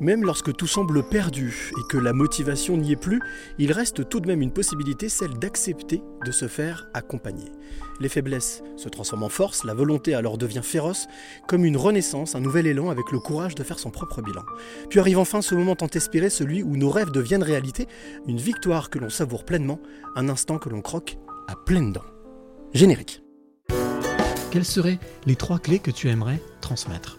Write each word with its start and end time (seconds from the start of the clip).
Même 0.00 0.24
lorsque 0.24 0.54
tout 0.54 0.68
semble 0.68 1.02
perdu 1.02 1.72
et 1.76 1.82
que 1.88 1.98
la 1.98 2.12
motivation 2.12 2.76
n'y 2.76 2.92
est 2.92 2.96
plus, 2.96 3.20
il 3.58 3.72
reste 3.72 4.08
tout 4.08 4.20
de 4.20 4.28
même 4.28 4.42
une 4.42 4.52
possibilité, 4.52 5.08
celle 5.08 5.34
d'accepter 5.38 6.02
de 6.24 6.30
se 6.30 6.46
faire 6.46 6.88
accompagner. 6.94 7.50
Les 8.00 8.08
faiblesses 8.08 8.62
se 8.76 8.88
transforment 8.88 9.24
en 9.24 9.28
force, 9.28 9.64
la 9.64 9.74
volonté 9.74 10.14
alors 10.14 10.38
devient 10.38 10.60
féroce, 10.62 11.08
comme 11.48 11.64
une 11.64 11.76
renaissance, 11.76 12.36
un 12.36 12.40
nouvel 12.40 12.68
élan 12.68 12.90
avec 12.90 13.10
le 13.10 13.18
courage 13.18 13.56
de 13.56 13.64
faire 13.64 13.80
son 13.80 13.90
propre 13.90 14.22
bilan. 14.22 14.42
Puis 14.88 15.00
arrive 15.00 15.18
enfin 15.18 15.42
ce 15.42 15.56
moment 15.56 15.74
tant 15.74 15.88
espéré, 15.88 16.30
celui 16.30 16.62
où 16.62 16.76
nos 16.76 16.90
rêves 16.90 17.10
deviennent 17.10 17.42
réalité, 17.42 17.88
une 18.28 18.38
victoire 18.38 18.90
que 18.90 19.00
l'on 19.00 19.10
savoure 19.10 19.44
pleinement, 19.44 19.80
un 20.14 20.28
instant 20.28 20.58
que 20.58 20.68
l'on 20.68 20.80
croque 20.80 21.18
à 21.48 21.56
pleines 21.56 21.92
dents. 21.92 22.06
Générique. 22.72 23.22
Quelles 24.52 24.64
seraient 24.64 25.00
les 25.26 25.36
trois 25.36 25.58
clés 25.58 25.80
que 25.80 25.90
tu 25.90 26.08
aimerais 26.08 26.40
transmettre? 26.60 27.18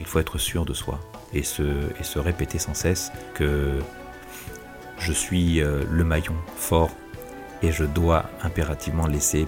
Il 0.00 0.06
faut 0.06 0.18
être 0.18 0.38
sûr 0.38 0.64
de 0.64 0.72
soi 0.72 0.98
et 1.32 1.42
se, 1.42 1.62
et 2.00 2.02
se 2.02 2.18
répéter 2.18 2.58
sans 2.58 2.74
cesse 2.74 3.12
que 3.34 3.78
je 4.98 5.12
suis 5.12 5.60
euh, 5.60 5.84
le 5.90 6.04
maillon 6.04 6.34
fort 6.56 6.90
et 7.62 7.70
je 7.70 7.84
dois 7.84 8.24
impérativement 8.42 9.06
laisser 9.06 9.46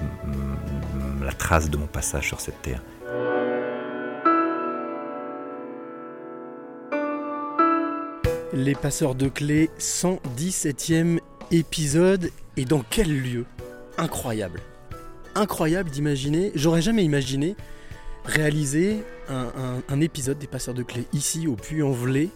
la 1.22 1.32
trace 1.32 1.70
de 1.70 1.78
mon 1.78 1.86
passage 1.86 2.26
sur 2.26 2.40
cette 2.40 2.60
terre. 2.60 2.82
Les 8.52 8.74
passeurs 8.74 9.14
de 9.14 9.28
clés, 9.28 9.70
117e 9.78 11.20
épisode. 11.50 12.30
Et 12.58 12.66
dans 12.66 12.84
quel 12.90 13.08
lieu? 13.08 13.46
Incroyable. 13.96 14.60
Incroyable 15.34 15.88
d'imaginer, 15.88 16.52
j'aurais 16.54 16.82
jamais 16.82 17.02
imaginé 17.02 17.56
réaliser 18.26 19.02
un, 19.32 20.00
épisode 20.00 20.38
des 20.38 20.46
passeurs 20.46 20.74
de 20.74 20.82
clés 20.82 21.06
ici 21.12 21.46
au 21.46 21.54
Puy-en-Velay, 21.54 22.28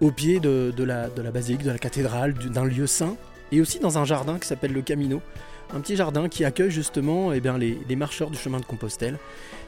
au 0.00 0.10
pied 0.10 0.40
de, 0.40 0.72
la, 0.82 1.08
basilique, 1.30 1.62
de 1.62 1.70
la 1.70 1.78
cathédrale, 1.78 2.34
du- 2.34 2.50
d'un 2.50 2.64
lieu 2.64 2.86
saint, 2.86 3.16
et 3.52 3.60
aussi 3.60 3.78
dans 3.78 3.98
un 3.98 4.04
jardin 4.04 4.38
qui 4.38 4.46
s'appelle 4.46 4.72
le 4.72 4.82
Camino. 4.82 5.20
Un 5.72 5.80
petit 5.80 5.94
jardin 5.94 6.28
qui 6.28 6.44
accueille 6.44 6.70
justement 6.70 7.32
eh 7.32 7.40
les, 7.40 7.96
marcheurs 7.96 8.30
du 8.30 8.36
chemin 8.36 8.58
de 8.58 8.64
Compostelle. 8.64 9.18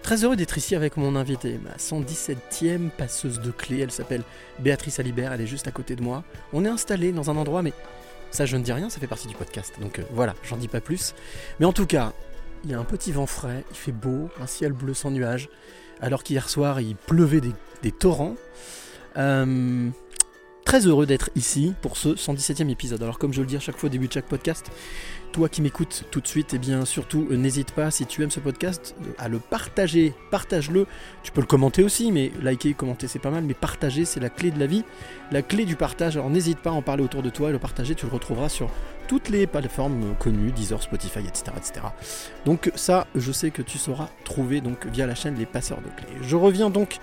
Très 0.02 0.24
heureux 0.24 0.34
d'être 0.34 0.58
ici 0.58 0.74
avec 0.74 0.96
mon 0.96 1.14
invité, 1.14 1.60
ma 1.62 1.76
117e 1.76 2.90
passeuse 2.90 3.40
de 3.40 3.52
clés. 3.52 3.80
Elle 3.80 3.92
s'appelle 3.92 4.24
Béatrice 4.58 4.98
Alibert, 4.98 5.32
elle 5.32 5.42
est 5.42 5.46
juste 5.46 5.68
à 5.68 5.70
côté 5.70 5.94
de 5.94 6.02
moi. 6.02 6.24
On 6.52 6.64
est 6.64 6.68
installé 6.68 7.12
dans 7.12 7.30
un 7.30 7.36
endroit, 7.36 7.62
mais 7.62 7.72
ça 8.32 8.46
je 8.46 8.56
ne 8.56 8.64
dis 8.64 8.72
rien, 8.72 8.90
ça 8.90 8.98
fait 8.98 9.06
partie 9.06 9.28
du 9.28 9.36
podcast. 9.36 9.74
Donc 9.80 10.00
euh, 10.00 10.02
voilà, 10.10 10.34
j'en 10.42 10.56
dis 10.56 10.66
pas 10.66 10.80
plus. 10.80 11.14
Mais 11.60 11.66
en 11.66 11.72
tout 11.72 11.86
cas, 11.86 12.12
il 12.64 12.70
y 12.70 12.74
a 12.74 12.80
un 12.80 12.84
petit 12.84 13.12
vent 13.12 13.26
frais, 13.26 13.64
il 13.70 13.76
fait 13.76 13.92
beau, 13.92 14.28
un 14.40 14.46
ciel 14.46 14.72
bleu 14.72 14.94
sans 14.94 15.10
nuages, 15.12 15.48
alors 16.02 16.22
qu'hier 16.22 16.50
soir 16.50 16.80
il 16.80 16.96
pleuvait 16.96 17.40
des, 17.40 17.92
torrents. 17.92 18.36
Euh, 19.16 19.88
très 20.64 20.86
heureux 20.86 21.06
d'être 21.06 21.30
ici 21.34 21.74
pour 21.80 21.96
ce 21.96 22.10
117e 22.10 22.68
épisode. 22.68 23.02
Alors 23.02 23.18
comme 23.18 23.32
je 23.32 23.40
le 23.40 23.46
dis 23.46 23.56
à 23.56 23.60
chaque 23.60 23.76
fois 23.76 23.88
au 23.88 23.90
début 23.90 24.08
de 24.08 24.12
chaque 24.12 24.26
podcast, 24.26 24.70
toi 25.32 25.48
qui 25.48 25.62
m'écoutes 25.62 26.04
tout 26.10 26.20
de 26.20 26.26
suite, 26.26 26.54
et 26.54 26.58
bien 26.58 26.84
surtout 26.84 27.26
euh, 27.30 27.36
n'hésite 27.36 27.72
pas 27.72 27.90
si 27.90 28.06
tu 28.06 28.22
aimes 28.22 28.30
ce 28.30 28.38
podcast 28.38 28.94
euh, 29.02 29.12
à 29.18 29.28
le 29.28 29.38
partager, 29.38 30.14
partage-le. 30.30 30.86
Tu 31.22 31.32
peux 31.32 31.40
le 31.40 31.46
commenter 31.46 31.82
aussi, 31.82 32.12
mais 32.12 32.30
liker, 32.40 32.74
commenter 32.74 33.08
c'est 33.08 33.18
pas 33.18 33.30
mal, 33.30 33.42
mais 33.44 33.54
partager 33.54 34.04
c'est 34.04 34.20
la 34.20 34.28
clé 34.28 34.50
de 34.50 34.60
la 34.60 34.66
vie, 34.66 34.84
la 35.32 35.42
clé 35.42 35.64
du 35.64 35.74
partage. 35.74 36.16
Alors 36.16 36.30
n'hésite 36.30 36.58
pas 36.58 36.70
à 36.70 36.74
en 36.74 36.82
parler 36.82 37.02
autour 37.02 37.22
de 37.22 37.30
toi 37.30 37.48
et 37.48 37.52
le 37.52 37.58
partager, 37.58 37.94
tu 37.94 38.06
le 38.06 38.12
retrouveras 38.12 38.50
sur 38.50 38.70
toutes 39.08 39.30
les 39.30 39.46
plateformes 39.46 40.10
euh, 40.10 40.14
connues, 40.14 40.52
Deezer, 40.52 40.82
Spotify, 40.82 41.20
etc., 41.20 41.44
etc. 41.56 41.86
Donc 42.44 42.70
ça, 42.74 43.06
je 43.14 43.32
sais 43.32 43.50
que 43.50 43.62
tu 43.62 43.78
sauras 43.78 44.10
trouver 44.24 44.60
donc 44.60 44.86
via 44.86 45.06
la 45.06 45.14
chaîne 45.14 45.36
Les 45.36 45.46
Passeurs 45.46 45.80
de 45.80 45.88
Clés. 45.88 46.18
Je 46.20 46.36
reviens 46.36 46.68
donc 46.68 46.98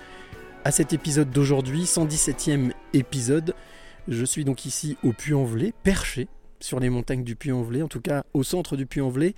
à 0.64 0.70
cet 0.70 0.92
épisode 0.92 1.30
d'aujourd'hui, 1.30 1.82
117e 1.82 2.70
épisode. 2.94 3.54
Je 4.08 4.24
suis 4.24 4.44
donc 4.44 4.64
ici 4.66 4.96
au 5.02 5.12
Puy-en-Velay, 5.12 5.74
perché 5.82 6.28
sur 6.60 6.78
les 6.80 6.90
montagnes 6.90 7.24
du 7.24 7.36
Puy-en-Velay, 7.36 7.82
en 7.82 7.88
tout 7.88 8.00
cas 8.00 8.24
au 8.34 8.42
centre 8.42 8.76
du 8.76 8.86
Puy-en-Velay, 8.86 9.34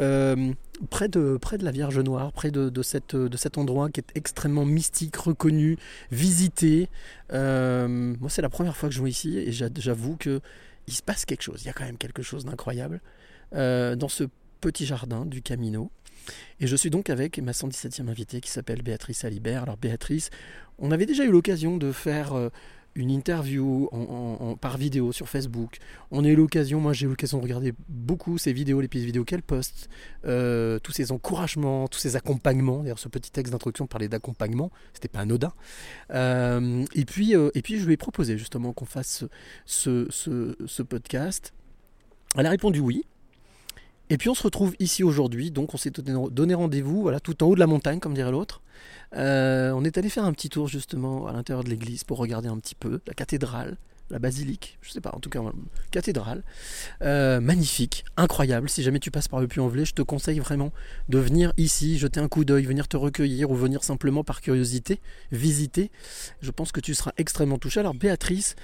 euh, 0.00 0.52
près, 0.90 1.08
de, 1.08 1.36
près 1.40 1.56
de 1.58 1.64
la 1.64 1.70
Vierge 1.70 1.98
Noire, 2.00 2.32
près 2.32 2.50
de, 2.50 2.68
de 2.68 2.82
cette, 2.82 3.14
de 3.16 3.36
cet 3.36 3.58
endroit 3.58 3.90
qui 3.90 4.00
est 4.00 4.10
extrêmement 4.16 4.64
mystique, 4.64 5.16
reconnu, 5.16 5.76
visité. 6.10 6.88
Euh, 7.32 8.14
moi, 8.20 8.28
c'est 8.30 8.42
la 8.42 8.48
première 8.48 8.76
fois 8.76 8.88
que 8.88 8.94
je 8.94 9.02
vais 9.02 9.10
ici 9.10 9.38
et 9.38 9.52
j'a- 9.52 9.68
j'avoue 9.78 10.16
que 10.16 10.40
il 10.86 10.92
se 10.94 11.02
passe 11.02 11.24
quelque 11.24 11.42
chose. 11.42 11.62
Il 11.62 11.66
y 11.66 11.70
a 11.70 11.72
quand 11.72 11.84
même 11.84 11.96
quelque 11.96 12.22
chose 12.22 12.44
d'incroyable 12.44 13.00
euh, 13.54 13.96
dans 13.96 14.08
ce 14.08 14.24
petit 14.60 14.84
jardin 14.86 15.24
du 15.24 15.42
Camino. 15.42 15.90
Et 16.60 16.66
je 16.66 16.74
suis 16.76 16.90
donc 16.90 17.10
avec 17.10 17.38
ma 17.38 17.52
117e 17.52 18.08
invitée 18.08 18.40
qui 18.40 18.50
s'appelle 18.50 18.82
Béatrice 18.82 19.24
Alibert. 19.24 19.62
Alors 19.62 19.76
Béatrice, 19.76 20.30
on 20.78 20.90
avait 20.90 21.06
déjà 21.06 21.24
eu 21.24 21.30
l'occasion 21.30 21.76
de 21.76 21.92
faire 21.92 22.34
une 22.94 23.10
interview 23.10 23.88
en- 23.92 24.56
par 24.56 24.76
vidéo 24.78 25.10
sur 25.12 25.28
Facebook. 25.28 25.78
On 26.10 26.24
a 26.24 26.28
eu 26.28 26.36
l'occasion, 26.36 26.80
moi 26.80 26.92
j'ai 26.92 27.06
eu 27.06 27.08
l'occasion 27.08 27.38
de 27.38 27.42
regarder 27.42 27.72
beaucoup 27.88 28.38
ces 28.38 28.52
vidéos, 28.52 28.80
les 28.80 28.88
petites 28.88 29.04
vidéos 29.06 29.24
qu'elle 29.24 29.42
poste, 29.42 29.88
euh, 30.24 30.78
tous 30.78 30.92
ces 30.92 31.10
encouragements, 31.12 31.88
tous 31.88 31.98
ces 31.98 32.14
accompagnements. 32.16 32.82
D'ailleurs, 32.82 32.98
ce 32.98 33.08
petit 33.08 33.30
texte 33.32 33.52
d'introduction 33.52 33.86
parlait 33.86 34.08
d'accompagnement, 34.08 34.70
c'était 34.92 35.08
pas 35.08 35.20
anodin. 35.20 35.52
Euh, 36.10 36.84
et, 36.94 37.04
puis, 37.04 37.34
euh, 37.34 37.50
et 37.54 37.62
puis 37.62 37.78
je 37.78 37.86
lui 37.86 37.94
ai 37.94 37.96
proposé 37.96 38.38
justement 38.38 38.72
qu'on 38.72 38.84
fasse 38.84 39.24
ce- 39.66 40.06
ce 40.10 40.82
podcast. 40.82 41.52
Elle 42.36 42.46
a 42.46 42.50
répondu 42.50 42.80
oui. 42.80 43.04
Et 44.10 44.18
puis 44.18 44.28
on 44.28 44.34
se 44.34 44.42
retrouve 44.42 44.74
ici 44.78 45.02
aujourd'hui, 45.02 45.50
donc 45.50 45.74
on 45.74 45.76
s'est 45.78 45.90
donné- 45.90 46.54
rendez-vous, 46.54 47.00
voilà, 47.02 47.20
tout 47.20 47.42
en 47.42 47.48
haut 47.48 47.54
de 47.54 47.60
la 47.60 47.66
montagne, 47.66 48.00
comme 48.00 48.14
dirait 48.14 48.30
l'autre. 48.30 48.60
Euh, 49.16 49.72
on 49.72 49.84
est 49.84 49.96
allé 49.96 50.10
faire 50.10 50.24
un 50.24 50.32
petit 50.32 50.48
tour 50.48 50.68
justement 50.68 51.26
à 51.26 51.32
l'intérieur 51.32 51.64
de 51.64 51.70
l'église 51.70 52.04
pour 52.04 52.18
regarder 52.18 52.48
un 52.48 52.58
petit 52.58 52.74
peu 52.74 53.00
la 53.06 53.14
cathédrale, 53.14 53.78
la 54.10 54.18
basilique, 54.18 54.76
je 54.82 54.90
sais 54.90 55.00
pas, 55.00 55.10
en 55.14 55.20
tout 55.20 55.30
cas, 55.30 55.40
cathédrale. 55.90 56.42
Euh, 57.00 57.40
magnifique, 57.40 58.04
incroyable. 58.18 58.68
Si 58.68 58.82
jamais 58.82 58.98
tu 58.98 59.10
passes 59.10 59.28
par 59.28 59.40
le 59.40 59.48
Puy-en-Velay, 59.48 59.86
je 59.86 59.94
te 59.94 60.02
conseille 60.02 60.38
vraiment 60.38 60.72
de 61.08 61.18
venir 61.18 61.54
ici, 61.56 61.96
jeter 61.96 62.20
un 62.20 62.28
coup 62.28 62.44
d'œil, 62.44 62.64
venir 62.66 62.88
te 62.88 62.98
recueillir 62.98 63.50
ou 63.50 63.54
venir 63.56 63.82
simplement 63.84 64.22
par 64.22 64.42
curiosité 64.42 65.00
visiter. 65.32 65.90
Je 66.42 66.50
pense 66.50 66.72
que 66.72 66.80
tu 66.80 66.94
seras 66.94 67.12
extrêmement 67.16 67.58
touché. 67.58 67.80
Alors 67.80 67.94
Béatrice, 67.94 68.56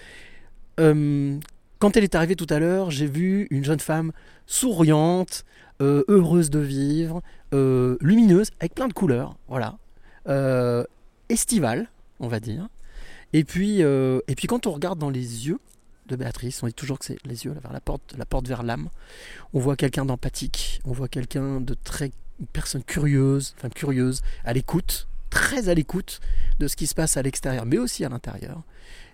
euh, 0.78 1.38
quand 1.80 1.96
elle 1.96 2.04
est 2.04 2.14
arrivée 2.14 2.36
tout 2.36 2.46
à 2.50 2.60
l'heure, 2.60 2.90
j'ai 2.90 3.06
vu 3.06 3.48
une 3.50 3.64
jeune 3.64 3.80
femme 3.80 4.12
souriante, 4.46 5.44
euh, 5.80 6.04
heureuse 6.08 6.50
de 6.50 6.58
vivre, 6.58 7.22
euh, 7.54 7.96
lumineuse, 8.02 8.50
avec 8.60 8.74
plein 8.74 8.86
de 8.86 8.92
couleurs, 8.92 9.36
voilà, 9.48 9.78
euh, 10.28 10.84
estivale, 11.30 11.88
on 12.20 12.28
va 12.28 12.38
dire. 12.38 12.68
Et 13.32 13.44
puis, 13.44 13.80
et 13.80 14.34
puis 14.36 14.46
quand 14.48 14.66
on 14.66 14.72
regarde 14.72 14.98
dans 14.98 15.08
les 15.08 15.46
yeux 15.46 15.60
de 16.06 16.16
Béatrice, 16.16 16.62
on 16.62 16.66
dit 16.66 16.74
toujours 16.74 16.98
que 16.98 17.04
c'est 17.04 17.24
les 17.24 17.44
yeux 17.44 17.54
vers 17.62 17.72
la 17.72 17.80
porte, 17.80 18.14
la 18.18 18.26
porte 18.26 18.48
vers 18.48 18.64
l'âme. 18.64 18.90
On 19.54 19.60
voit 19.60 19.76
quelqu'un 19.76 20.04
d'empathique, 20.04 20.80
on 20.84 20.92
voit 20.92 21.08
quelqu'un 21.08 21.60
de 21.60 21.74
très, 21.74 22.10
une 22.40 22.46
personne 22.48 22.82
curieuse, 22.82 23.54
enfin 23.56 23.68
curieuse, 23.70 24.22
à 24.44 24.52
l'écoute, 24.52 25.06
très 25.30 25.68
à 25.68 25.74
l'écoute 25.74 26.20
de 26.58 26.66
ce 26.66 26.74
qui 26.74 26.88
se 26.88 26.94
passe 26.94 27.16
à 27.16 27.22
l'extérieur, 27.22 27.64
mais 27.64 27.78
aussi 27.78 28.04
à 28.04 28.08
l'intérieur. 28.08 28.64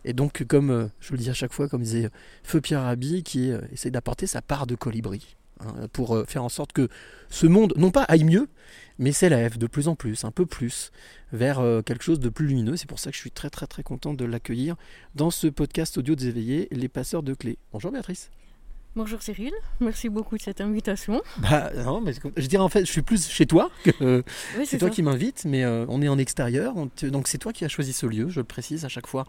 Et 0.08 0.12
donc, 0.12 0.44
comme 0.48 0.70
euh, 0.70 0.86
je 1.00 1.12
le 1.12 1.18
dis 1.18 1.28
à 1.28 1.34
chaque 1.34 1.52
fois, 1.52 1.68
comme 1.68 1.82
disait 1.82 2.08
Feu 2.44 2.60
Pierre 2.60 2.82
Rabhi, 2.82 3.22
qui 3.24 3.50
euh, 3.50 3.60
essaie 3.72 3.90
d'apporter 3.90 4.26
sa 4.28 4.40
part 4.40 4.66
de 4.68 4.76
colibri, 4.76 5.36
hein, 5.60 5.88
pour 5.92 6.14
euh, 6.14 6.24
faire 6.24 6.44
en 6.44 6.48
sorte 6.48 6.72
que 6.72 6.88
ce 7.28 7.46
monde, 7.48 7.74
non 7.76 7.90
pas 7.90 8.04
aille 8.04 8.22
mieux, 8.22 8.48
mais 8.98 9.10
s'élève 9.10 9.58
de 9.58 9.66
plus 9.66 9.88
en 9.88 9.96
plus, 9.96 10.24
un 10.24 10.30
peu 10.30 10.46
plus, 10.46 10.92
vers 11.32 11.58
euh, 11.58 11.82
quelque 11.82 12.04
chose 12.04 12.20
de 12.20 12.28
plus 12.28 12.46
lumineux. 12.46 12.76
C'est 12.76 12.88
pour 12.88 13.00
ça 13.00 13.10
que 13.10 13.16
je 13.16 13.20
suis 13.20 13.32
très 13.32 13.50
très 13.50 13.66
très 13.66 13.82
content 13.82 14.14
de 14.14 14.24
l'accueillir 14.24 14.76
dans 15.16 15.32
ce 15.32 15.48
podcast 15.48 15.98
audio 15.98 16.14
des 16.14 16.28
éveillés, 16.28 16.68
les 16.70 16.88
passeurs 16.88 17.24
de 17.24 17.34
clés. 17.34 17.58
Bonjour 17.72 17.90
Béatrice. 17.90 18.30
Bonjour 18.94 19.20
Cyril, 19.22 19.52
merci 19.80 20.08
beaucoup 20.08 20.38
de 20.38 20.42
cette 20.42 20.62
invitation. 20.62 21.20
Bah 21.36 21.70
non, 21.84 22.00
mais 22.00 22.14
je 22.38 22.46
dirais 22.46 22.62
en 22.62 22.70
fait, 22.70 22.86
je 22.86 22.90
suis 22.90 23.02
plus 23.02 23.28
chez 23.28 23.44
toi 23.44 23.70
que 23.84 23.90
euh, 24.00 24.22
Oui, 24.56 24.64
c'est 24.64 24.78
toi 24.78 24.88
qui 24.88 25.02
m'invites, 25.02 25.44
mais 25.44 25.64
euh, 25.64 25.84
on 25.90 26.00
est 26.00 26.08
en 26.08 26.16
extérieur, 26.16 26.74
on 26.78 26.86
te- 26.88 27.04
donc 27.04 27.28
c'est 27.28 27.36
toi 27.36 27.52
qui 27.52 27.66
as 27.66 27.68
choisi 27.68 27.92
ce 27.92 28.06
lieu, 28.06 28.30
je 28.30 28.40
le 28.40 28.44
précise 28.44 28.86
à 28.86 28.88
chaque 28.88 29.06
fois. 29.06 29.26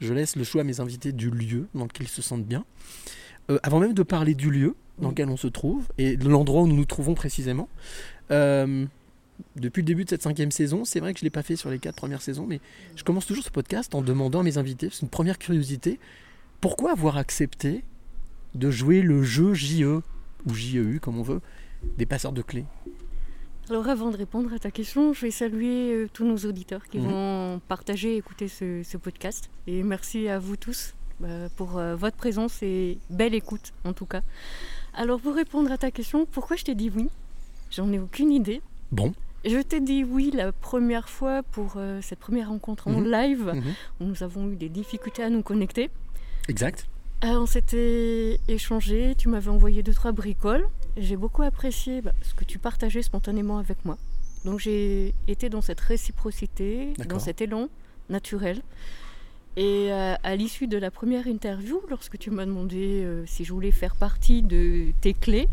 Je 0.00 0.14
laisse 0.14 0.36
le 0.36 0.44
choix 0.44 0.62
à 0.62 0.64
mes 0.64 0.80
invités 0.80 1.12
du 1.12 1.30
lieu 1.30 1.68
dans 1.74 1.84
lequel 1.84 2.06
ils 2.06 2.10
se 2.10 2.22
sentent 2.22 2.46
bien. 2.46 2.64
Euh, 3.50 3.58
avant 3.62 3.80
même 3.80 3.94
de 3.94 4.02
parler 4.02 4.34
du 4.34 4.50
lieu 4.50 4.74
dans 4.98 5.10
lequel 5.10 5.28
on 5.28 5.36
se 5.36 5.46
trouve 5.46 5.86
et 5.98 6.16
de 6.16 6.28
l'endroit 6.28 6.62
où 6.62 6.66
nous 6.66 6.76
nous 6.76 6.84
trouvons 6.84 7.14
précisément, 7.14 7.68
euh, 8.30 8.86
depuis 9.56 9.80
le 9.82 9.86
début 9.86 10.04
de 10.04 10.10
cette 10.10 10.22
cinquième 10.22 10.50
saison, 10.50 10.84
c'est 10.84 11.00
vrai 11.00 11.12
que 11.12 11.20
je 11.20 11.24
ne 11.24 11.26
l'ai 11.26 11.30
pas 11.30 11.42
fait 11.42 11.56
sur 11.56 11.70
les 11.70 11.78
quatre 11.78 11.96
premières 11.96 12.22
saisons, 12.22 12.46
mais 12.46 12.60
je 12.96 13.04
commence 13.04 13.26
toujours 13.26 13.44
ce 13.44 13.50
podcast 13.50 13.94
en 13.94 14.02
demandant 14.02 14.40
à 14.40 14.42
mes 14.42 14.58
invités, 14.58 14.88
c'est 14.92 15.02
une 15.02 15.08
première 15.08 15.38
curiosité, 15.38 15.98
pourquoi 16.60 16.92
avoir 16.92 17.16
accepté 17.16 17.84
de 18.54 18.70
jouer 18.70 19.00
le 19.02 19.22
jeu 19.22 19.54
JE, 19.54 20.02
ou 20.46 20.54
JEU 20.54 20.98
comme 21.00 21.18
on 21.18 21.22
veut, 21.22 21.40
des 21.96 22.06
passeurs 22.06 22.32
de 22.32 22.42
clés? 22.42 22.66
Alors 23.70 23.88
avant 23.88 24.10
de 24.10 24.16
répondre 24.16 24.52
à 24.52 24.58
ta 24.58 24.70
question, 24.72 25.12
je 25.12 25.20
vais 25.22 25.30
saluer 25.30 25.92
euh, 25.94 26.08
tous 26.12 26.24
nos 26.24 26.36
auditeurs 26.38 26.84
qui 26.88 26.98
Mhm. 26.98 27.04
vont 27.08 27.60
partager 27.68 28.14
et 28.14 28.16
écouter 28.16 28.48
ce, 28.48 28.82
ce 28.82 28.96
podcast. 28.96 29.48
Et 29.68 29.82
merci 29.84 30.28
à 30.28 30.40
vous 30.40 30.56
tous 30.56 30.94
euh, 31.22 31.48
pour 31.56 31.78
euh, 31.78 31.94
votre 31.94 32.16
présence 32.16 32.62
et 32.64 32.98
belle 33.10 33.32
écoute 33.34 33.72
en 33.84 33.92
tout 33.92 34.06
cas. 34.06 34.22
Alors 34.94 35.20
pour 35.20 35.34
répondre 35.34 35.70
à 35.70 35.78
ta 35.78 35.92
question, 35.92 36.26
pourquoi 36.26 36.56
je 36.56 36.64
t'ai 36.64 36.74
dit 36.74 36.90
oui? 36.94 37.08
J'en 37.70 37.92
ai 37.92 38.00
aucune 38.00 38.32
idée. 38.32 38.60
Bon. 38.90 39.14
Je 39.44 39.58
t'ai 39.60 39.80
dit 39.80 40.02
oui 40.02 40.32
la 40.34 40.50
première 40.50 41.08
fois 41.08 41.44
pour 41.44 41.76
cette 42.02 42.18
première 42.18 42.48
rencontre 42.48 42.88
en 42.88 43.00
Mhm. 43.00 43.10
live 43.10 43.52
Mhm. 43.54 43.74
où 44.00 44.04
nous 44.04 44.22
avons 44.24 44.50
eu 44.50 44.56
des 44.56 44.68
difficultés 44.68 45.22
à 45.22 45.30
nous 45.30 45.42
connecter. 45.42 45.90
Exact. 46.48 46.88
Euh, 47.22 47.38
on 47.38 47.46
s'était 47.46 48.40
échangé, 48.48 49.14
tu 49.16 49.28
m'avais 49.28 49.50
envoyé 49.50 49.82
deux 49.82 49.92
trois 49.92 50.12
bricoles. 50.12 50.66
J'ai 50.96 51.16
beaucoup 51.16 51.42
apprécié 51.42 52.00
bah, 52.00 52.12
ce 52.22 52.34
que 52.34 52.44
tu 52.44 52.58
partageais 52.58 53.02
spontanément 53.02 53.58
avec 53.58 53.84
moi. 53.84 53.98
Donc 54.46 54.58
j'ai 54.58 55.14
été 55.28 55.50
dans 55.50 55.60
cette 55.60 55.80
réciprocité, 55.80 56.94
dans 57.08 57.18
cet 57.18 57.42
élan 57.42 57.68
naturel. 58.08 58.62
Et 59.56 59.92
euh, 59.92 60.14
à 60.22 60.36
l'issue 60.36 60.66
de 60.66 60.78
la 60.78 60.90
première 60.90 61.26
interview, 61.26 61.82
lorsque 61.90 62.16
tu 62.18 62.30
m'as 62.30 62.46
demandé 62.46 63.02
euh, 63.04 63.24
si 63.26 63.44
je 63.44 63.52
voulais 63.52 63.72
faire 63.72 63.96
partie 63.96 64.42
de 64.42 64.92
tes 65.02 65.12
clés, 65.12 65.48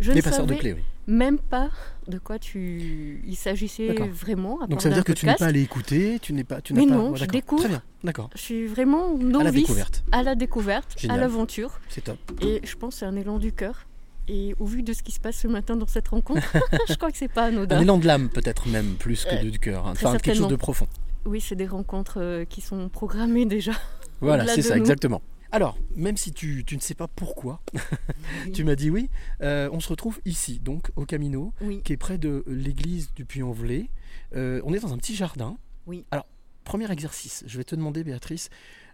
je 0.00 0.10
Des 0.12 0.18
ne 0.18 0.22
passeurs 0.22 0.46
de 0.46 0.50
savais 0.54 0.60
clés, 0.60 0.72
oui. 0.74 0.82
même 1.06 1.38
pas 1.38 1.70
de 2.08 2.18
quoi 2.18 2.38
tu... 2.38 3.22
il 3.26 3.36
s'agissait 3.36 3.94
vraiment. 4.10 4.60
à 4.62 4.66
Donc 4.66 4.82
ça 4.82 4.88
veut 4.88 4.94
dire 4.94 5.04
que 5.04 5.12
tu 5.12 5.26
n'es 5.26 5.34
pas 5.34 5.46
allé 5.46 5.60
écouter, 5.62 6.18
tu 6.20 6.32
n'es 6.32 6.44
pas, 6.44 6.60
tu 6.60 6.72
n'as 6.74 6.80
Mais 6.80 6.86
pas. 6.86 6.94
non, 6.94 7.14
je 7.14 7.24
découvre. 7.26 7.62
Très 7.62 7.68
bien, 7.68 7.82
d'accord. 8.04 8.30
Je 8.34 8.40
suis 8.40 8.66
vraiment 8.66 9.14
À 9.14 9.18
la 9.20 9.44
novice 9.44 9.62
découverte. 9.62 10.04
à 10.12 10.22
la 10.22 10.34
découverte, 10.34 10.94
Génial. 10.98 11.18
à 11.18 11.20
l'aventure. 11.20 11.80
C'est 11.88 12.02
top. 12.04 12.18
Et 12.42 12.60
je 12.64 12.74
pense 12.76 12.94
que 12.94 13.00
c'est 13.00 13.06
un 13.06 13.16
élan 13.16 13.38
du 13.38 13.52
cœur. 13.52 13.86
Et 14.28 14.54
au 14.60 14.64
vu 14.64 14.82
de 14.84 14.92
ce 14.92 15.02
qui 15.02 15.10
se 15.12 15.18
passe 15.20 15.36
ce 15.38 15.48
matin 15.48 15.76
dans 15.76 15.86
cette 15.88 16.08
rencontre, 16.08 16.42
je 16.88 16.94
crois 16.94 17.10
que 17.10 17.18
c'est 17.18 17.26
pas 17.32 17.46
anodin. 17.46 17.78
Un 17.78 17.82
élan 17.82 17.98
de 17.98 18.06
l'âme 18.06 18.28
peut-être 18.28 18.68
même 18.68 18.94
plus 18.94 19.24
que 19.24 19.34
Euh, 19.34 19.50
du 19.50 19.58
cœur. 19.58 19.86
hein. 19.88 19.92
Enfin 19.92 20.16
quelque 20.18 20.36
chose 20.36 20.48
de 20.48 20.56
profond. 20.56 20.86
Oui, 21.26 21.40
c'est 21.40 21.56
des 21.56 21.66
rencontres 21.66 22.18
euh, 22.20 22.44
qui 22.44 22.60
sont 22.60 22.88
programmées 22.88 23.44
déjà. 23.44 23.72
Voilà, 24.20 24.46
c'est 24.46 24.58
de 24.58 24.62
ça, 24.62 24.76
exactement. 24.76 25.20
Alors, 25.52 25.76
même 25.96 26.16
si 26.16 26.32
tu, 26.32 26.64
tu 26.64 26.76
ne 26.76 26.80
sais 26.80 26.94
pas 26.94 27.08
pourquoi, 27.08 27.60
tu 28.54 28.62
m'as 28.64 28.76
dit 28.76 28.88
oui, 28.90 29.10
euh, 29.42 29.68
on 29.72 29.80
se 29.80 29.88
retrouve 29.88 30.20
ici, 30.24 30.60
donc 30.60 30.90
au 30.96 31.04
Camino, 31.06 31.52
Oui. 31.60 31.80
qui 31.82 31.92
est 31.92 31.96
près 31.96 32.18
de 32.18 32.44
l'église 32.46 33.12
du 33.14 33.24
Puy-en-Velay. 33.24 33.90
Euh, 34.36 34.60
on 34.64 34.72
est 34.74 34.78
dans 34.80 34.92
un 34.92 34.96
petit 34.98 35.14
jardin. 35.16 35.58
Oui. 35.86 36.04
Alors, 36.12 36.26
premier 36.64 36.90
exercice, 36.92 37.42
je 37.46 37.58
vais 37.58 37.64
te 37.64 37.74
demander, 37.74 38.04
Béatrice, 38.04 38.48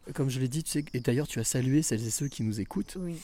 euh, 0.08 0.12
comme 0.12 0.31
je 0.31 0.41
l'ai 0.41 0.49
dit, 0.49 0.62
tu 0.62 0.70
sais, 0.70 0.85
et 0.94 1.00
d'ailleurs 1.00 1.29
tu 1.29 1.38
as 1.41 1.44
salué 1.44 1.82
celles 1.82 2.06
et 2.06 2.11
ceux 2.11 2.29
qui 2.29 2.43
nous 2.43 2.58
écoutent, 2.58 2.97
Oui. 2.99 3.17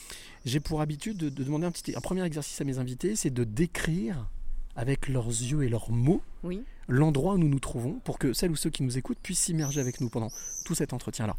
j'ai 0.45 0.59
pour 0.59 0.81
habitude 0.81 1.17
de, 1.17 1.29
de 1.29 1.43
demander 1.43 1.65
un, 1.65 1.71
petit, 1.71 1.95
un 1.95 2.01
premier 2.01 2.23
exercice 2.23 2.61
à 2.61 2.65
mes 2.65 2.77
invités, 2.77 3.15
c'est 3.15 3.31
de 3.31 3.43
décrire 3.43 4.29
avec 4.75 5.07
leurs 5.07 5.27
yeux 5.27 5.63
et 5.63 5.69
leurs 5.69 5.89
mots 5.91 6.21
Oui. 6.43 6.61
l'endroit 6.87 7.33
où 7.33 7.37
nous 7.39 7.49
nous 7.49 7.59
trouvons 7.59 7.93
pour 8.03 8.19
que 8.19 8.31
celles 8.33 8.51
ou 8.51 8.55
ceux 8.55 8.69
qui 8.69 8.83
nous 8.83 8.97
écoutent 8.97 9.19
puissent 9.23 9.39
s'immerger 9.41 9.79
avec 9.79 10.01
nous 10.01 10.09
pendant 10.09 10.29
tout 10.65 10.75
cet 10.75 10.93
entretien-là. 10.93 11.35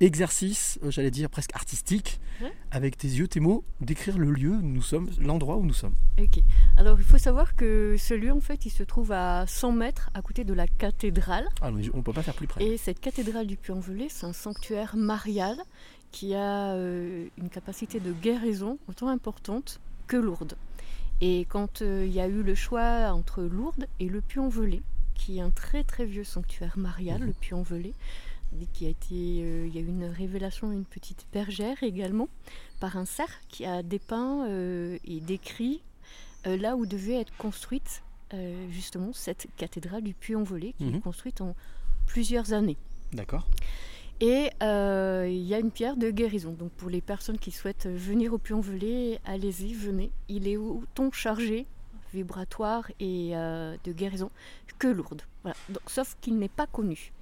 Exercice, 0.00 0.78
euh, 0.82 0.90
j'allais 0.90 1.10
dire 1.10 1.28
presque 1.28 1.54
artistique, 1.54 2.20
Ouais. 2.40 2.50
avec 2.70 2.96
tes 2.96 3.06
yeux, 3.08 3.28
tes 3.28 3.38
mots, 3.38 3.64
décrire 3.82 4.16
le 4.16 4.30
lieu 4.30 4.52
où 4.52 4.62
nous 4.62 4.80
sommes, 4.80 5.10
l'endroit 5.20 5.56
où 5.58 5.64
nous 5.66 5.74
sommes. 5.74 5.92
Ok. 6.18 6.40
Alors, 6.78 6.98
il 6.98 7.04
faut 7.04 7.18
savoir 7.18 7.54
que 7.54 7.96
ce 7.98 8.14
lieu, 8.14 8.32
en 8.32 8.40
fait, 8.40 8.64
il 8.64 8.70
se 8.70 8.82
trouve 8.82 9.12
à 9.12 9.46
100 9.46 9.72
mètres 9.72 10.08
à 10.14 10.22
côté 10.22 10.44
de 10.44 10.54
la 10.54 10.66
cathédrale. 10.66 11.46
Ah, 11.60 11.70
mais 11.70 11.82
on 11.92 11.98
ne 11.98 12.02
peut 12.02 12.14
pas 12.14 12.22
faire 12.22 12.32
plus 12.34 12.46
près. 12.46 12.64
Et 12.64 12.78
cette 12.78 12.98
cathédrale 12.98 13.46
du 13.46 13.56
Puy-en-Velay, 13.58 14.08
c'est 14.08 14.24
un 14.24 14.32
sanctuaire 14.32 14.96
marial 14.96 15.56
qui 16.12 16.34
a 16.34 16.72
euh, 16.72 17.26
une 17.36 17.50
capacité 17.50 18.00
de 18.00 18.12
guérison 18.14 18.78
autant 18.88 19.08
importante 19.08 19.80
que 20.06 20.16
Lourdes. 20.16 20.56
Et 21.20 21.44
quand 21.50 21.82
euh, 21.82 22.06
il 22.06 22.12
y 22.14 22.20
a 22.20 22.26
eu 22.26 22.42
le 22.42 22.54
choix 22.54 23.10
entre 23.12 23.42
Lourdes 23.42 23.86
et 24.00 24.08
le 24.08 24.22
Puy-en-Velay, 24.22 24.80
qui 25.14 25.36
est 25.36 25.42
un 25.42 25.50
très 25.50 25.84
très 25.84 26.06
vieux 26.06 26.24
sanctuaire 26.24 26.78
marial, 26.78 27.20
Mhm. 27.20 27.26
le 27.26 27.32
Puy-en-Velay, 27.34 27.92
qui 28.72 28.86
a 28.86 28.88
été, 28.88 29.42
euh, 29.42 29.66
il 29.66 29.74
y 29.74 29.78
a 29.78 29.80
eu 29.80 29.86
une 29.86 30.04
révélation, 30.04 30.72
une 30.72 30.84
petite 30.84 31.26
bergère 31.32 31.82
également, 31.82 32.28
par 32.80 32.96
un 32.96 33.04
cerf 33.04 33.40
qui 33.48 33.64
a 33.64 33.82
dépeint 33.82 34.46
euh, 34.48 34.98
et 35.04 35.20
décrit 35.20 35.82
euh, 36.46 36.56
là 36.56 36.76
où 36.76 36.86
devait 36.86 37.20
être 37.20 37.36
construite 37.36 38.02
justement 38.70 39.12
cette 39.12 39.48
cathédrale 39.56 40.02
du 40.02 40.14
Puy-en-Velay, 40.14 40.74
qui 40.78 40.84
Mhm. 40.84 40.94
est 40.94 41.00
construite 41.00 41.40
en 41.40 41.56
plusieurs 42.06 42.52
années. 42.52 42.76
D'accord. 43.12 43.48
Et 44.20 44.50
il 44.60 45.42
y 45.48 45.52
a 45.54 45.58
une 45.58 45.72
pierre 45.72 45.96
de 45.96 46.10
guérison. 46.12 46.52
Donc 46.52 46.70
pour 46.72 46.90
les 46.90 47.00
personnes 47.00 47.38
qui 47.38 47.50
souhaitent 47.50 47.88
venir 47.88 48.32
au 48.32 48.38
Puy-en-Velay, 48.38 49.18
allez-y, 49.24 49.74
venez. 49.74 50.12
Il 50.28 50.46
est 50.46 50.56
autant 50.56 51.10
chargé, 51.10 51.66
vibratoire 52.14 52.88
et 53.00 53.30
de 53.32 53.92
guérison 53.92 54.30
que 54.78 54.86
Lourdes. 54.86 55.22
Voilà. 55.42 55.56
Donc, 55.68 55.82
sauf 55.88 56.16
qu'il 56.20 56.38
n'est 56.38 56.48
pas 56.48 56.68
connu. 56.68 57.12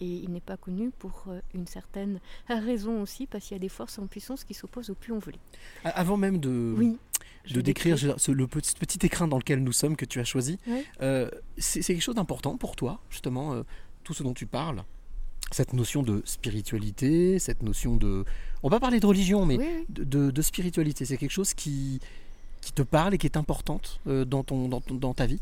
Et 0.00 0.06
il 0.24 0.30
n'est 0.32 0.40
pas 0.40 0.56
connu 0.56 0.90
pour 0.98 1.24
euh, 1.28 1.40
une 1.54 1.66
certaine 1.66 2.18
raison 2.48 3.00
aussi, 3.02 3.26
parce 3.26 3.44
qu'il 3.44 3.54
y 3.54 3.56
a 3.56 3.60
des 3.60 3.68
forces 3.68 3.98
en 3.98 4.06
puissance 4.06 4.42
qui 4.44 4.52
s'opposent 4.54 4.90
au 4.90 4.94
Puy-en-Velay. 4.94 5.38
A- 5.84 5.90
Avant 5.90 6.16
même 6.16 6.38
de, 6.38 6.74
Oui. 6.76 6.96
de 7.52 7.60
décrire 7.60 7.96
ce- 7.98 8.32
le 8.32 8.46
petit, 8.48 8.74
petit 8.74 9.06
écrin 9.06 9.28
dans 9.28 9.38
lequel 9.38 9.62
nous 9.62 9.72
sommes, 9.72 9.94
que 9.96 10.04
tu 10.04 10.18
as 10.20 10.24
choisi, 10.24 10.58
Oui. 10.66 10.84
euh, 11.00 11.30
c'est 11.58 11.82
quelque 11.82 12.00
chose 12.02 12.16
d'important 12.16 12.56
pour 12.56 12.74
toi, 12.74 13.00
justement, 13.08 13.54
euh, 13.54 13.62
tout 14.02 14.14
ce 14.14 14.22
dont 14.24 14.34
tu 14.34 14.46
parles 14.46 14.82
cette 15.52 15.74
notion 15.74 16.02
de 16.02 16.22
spiritualité, 16.24 17.38
cette 17.38 17.62
notion 17.62 17.96
de... 17.96 18.24
On 18.62 18.68
va 18.68 18.80
parler 18.80 18.98
de 18.98 19.06
religion, 19.06 19.46
mais 19.46 19.58
Oui, 19.58 19.64
oui. 19.78 19.84
de, 19.90 20.02
de- 20.04 20.30
de 20.32 20.42
spiritualité. 20.42 21.04
C'est 21.04 21.16
quelque 21.18 21.30
chose 21.30 21.54
qui, 21.54 22.00
qui 22.62 22.72
te 22.72 22.82
parle 22.82 23.14
et 23.14 23.18
qui 23.18 23.26
est 23.26 23.36
importante 23.36 24.00
dans, 24.06 24.42
ton, 24.42 24.68
dans, 24.68 24.80
ton- 24.80 24.94
dans 24.94 25.14
ta 25.14 25.26
vie? 25.26 25.38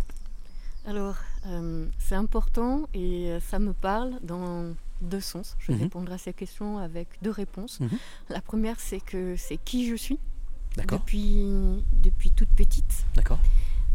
Alors, 0.85 1.17
euh, 1.47 1.87
c'est 1.99 2.15
important 2.17 2.89
et 2.93 3.37
ça 3.41 3.59
me 3.59 3.73
parle 3.73 4.19
dans 4.23 4.75
deux 5.01 5.21
sens. 5.21 5.57
Je 5.59 5.69
vais 5.73 5.79
Mhm. 5.79 5.83
répondre 5.85 6.13
à 6.13 6.19
ces 6.19 6.33
questions 6.33 6.79
avec 6.79 7.09
deux 7.23 7.31
réponses. 7.31 7.81
Mhm. 7.81 7.91
La 8.31 8.41
première, 8.41 8.79
c'est 8.81 9.01
que 9.01 9.37
c'est 9.37 9.59
qui 9.59 9.89
je 9.89 9.95
suis 9.97 10.19
depuis, 10.77 11.47
depuis 11.93 12.31
toute 12.31 12.49
petite, 12.51 13.05
D'accord. 13.15 13.39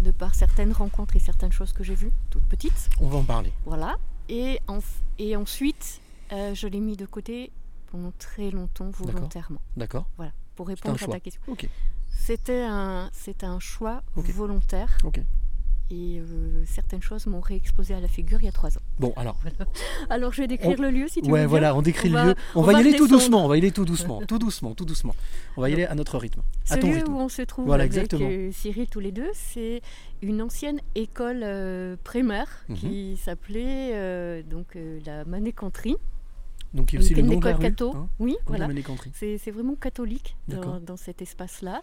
de 0.01 0.12
par 0.12 0.36
certaines 0.36 0.72
rencontres 0.72 1.16
et 1.16 1.19
certaines 1.19 1.51
choses 1.51 1.74
que 1.74 1.84
j'ai 1.84 1.95
vues, 1.95 2.12
toute 2.30 2.44
petite. 2.44 2.89
On 3.00 3.10
va 3.10 3.18
en 3.18 3.24
parler. 3.24 3.51
Voilà. 3.66 3.98
Et, 4.30 4.60
en- 4.68 4.80
et 5.19 5.36
ensuite, 5.36 6.01
euh, 6.31 6.54
je 6.54 6.68
l'ai 6.68 6.80
mis 6.80 6.95
de 6.98 7.06
côté 7.06 7.51
pendant 7.92 8.12
très 8.18 8.51
longtemps 8.51 8.89
volontairement. 8.92 9.62
D'accord 9.75 10.07
Voilà, 10.18 10.31
pour 10.56 10.68
répondre 10.68 10.95
à 10.95 10.98
choix. 10.98 11.13
ta 11.13 11.19
question. 11.19 11.42
C'était 12.10 12.63
un, 12.63 13.10
choix 13.60 14.03
volontaire. 14.15 14.98
Ok. 15.03 15.22
Et 15.89 16.20
euh, 16.20 16.63
certaines 16.65 17.01
choses 17.01 17.27
m'ont 17.27 17.39
réexposé 17.39 17.94
à 17.94 18.01
la 18.01 18.10
figure 18.10 18.39
il 18.41 18.46
y 18.46 18.50
a 18.50 18.51
trois 18.51 18.77
ans. 18.77 18.82
Bon, 19.00 19.13
alors. 19.15 19.38
Alors 20.10 20.34
je 20.34 20.41
vais 20.41 20.48
décrire 20.48 20.75
On- 20.77 20.82
le 20.82 20.89
lieu 20.89 21.08
si 21.08 21.22
tu 21.22 21.27
veux. 21.27 21.34
Ouais, 21.34 21.46
voilà, 21.46 21.74
on 21.75 21.82
décrit 21.82 22.10
On 22.10 22.12
le 22.12 22.17
va- 22.17 22.25
lieu. 22.25 22.36
On, 22.56 22.60
on 22.60 22.63
va 22.63 22.74
y 22.74 22.75
aller 22.75 22.94
tout 22.94 23.08
doucement, 23.08 23.46
on 23.46 23.48
va 23.48 23.56
y 23.56 23.60
aller 23.60 23.72
tout 23.72 23.86
doucement, 23.86 24.22
tout 24.27 24.38
doucement, 24.38 24.74
tout 24.75 24.84
doucement. 24.86 25.15
On 25.56 25.62
va 25.62 25.70
y 25.70 25.74
aller 25.74 25.86
à 25.86 25.96
notre 25.96 26.17
rythme, 26.17 26.41
Ce 26.65 26.74
à 26.74 26.77
ton 26.77 26.88
lieu 26.89 26.96
rythme. 26.98 27.13
où 27.13 27.20
on 27.20 27.29
se 27.29 27.41
trouve 27.44 27.65
Voilà, 27.67 27.84
avec 27.84 27.94
exactement. 27.96 28.27
euh, 28.29 28.51
Cyril 28.51 28.88
tous 28.89 29.00
les 29.00 29.12
deux, 29.13 29.29
c'est 29.34 29.82
une 30.22 30.41
ancienne 30.41 30.82
école 30.96 31.41
euh, 31.44 31.96
primaire 32.03 32.65
Mhm. 32.67 32.75
qui 32.75 33.17
s'appelait 33.17 33.91
euh, 33.94 34.44
donc 34.44 34.77
la 35.06 35.24
Manécanterie. 35.25 35.96
Donc 36.74 36.91
il 36.91 36.95
y 36.95 36.97
a 36.97 37.01
aussi 37.01 37.15
le 37.15 37.21
nom 37.21 37.39
de 37.39 37.45
la 37.45 37.55
rue, 37.55 37.65
hein, 37.65 38.09
oui, 38.19 38.36
voilà. 38.45 38.67
C'est 39.13 39.51
vraiment 39.51 39.75
catholique 39.75 40.36
dans, 40.47 40.79
dans 40.79 40.97
cet 40.97 41.21
espace-là. 41.21 41.81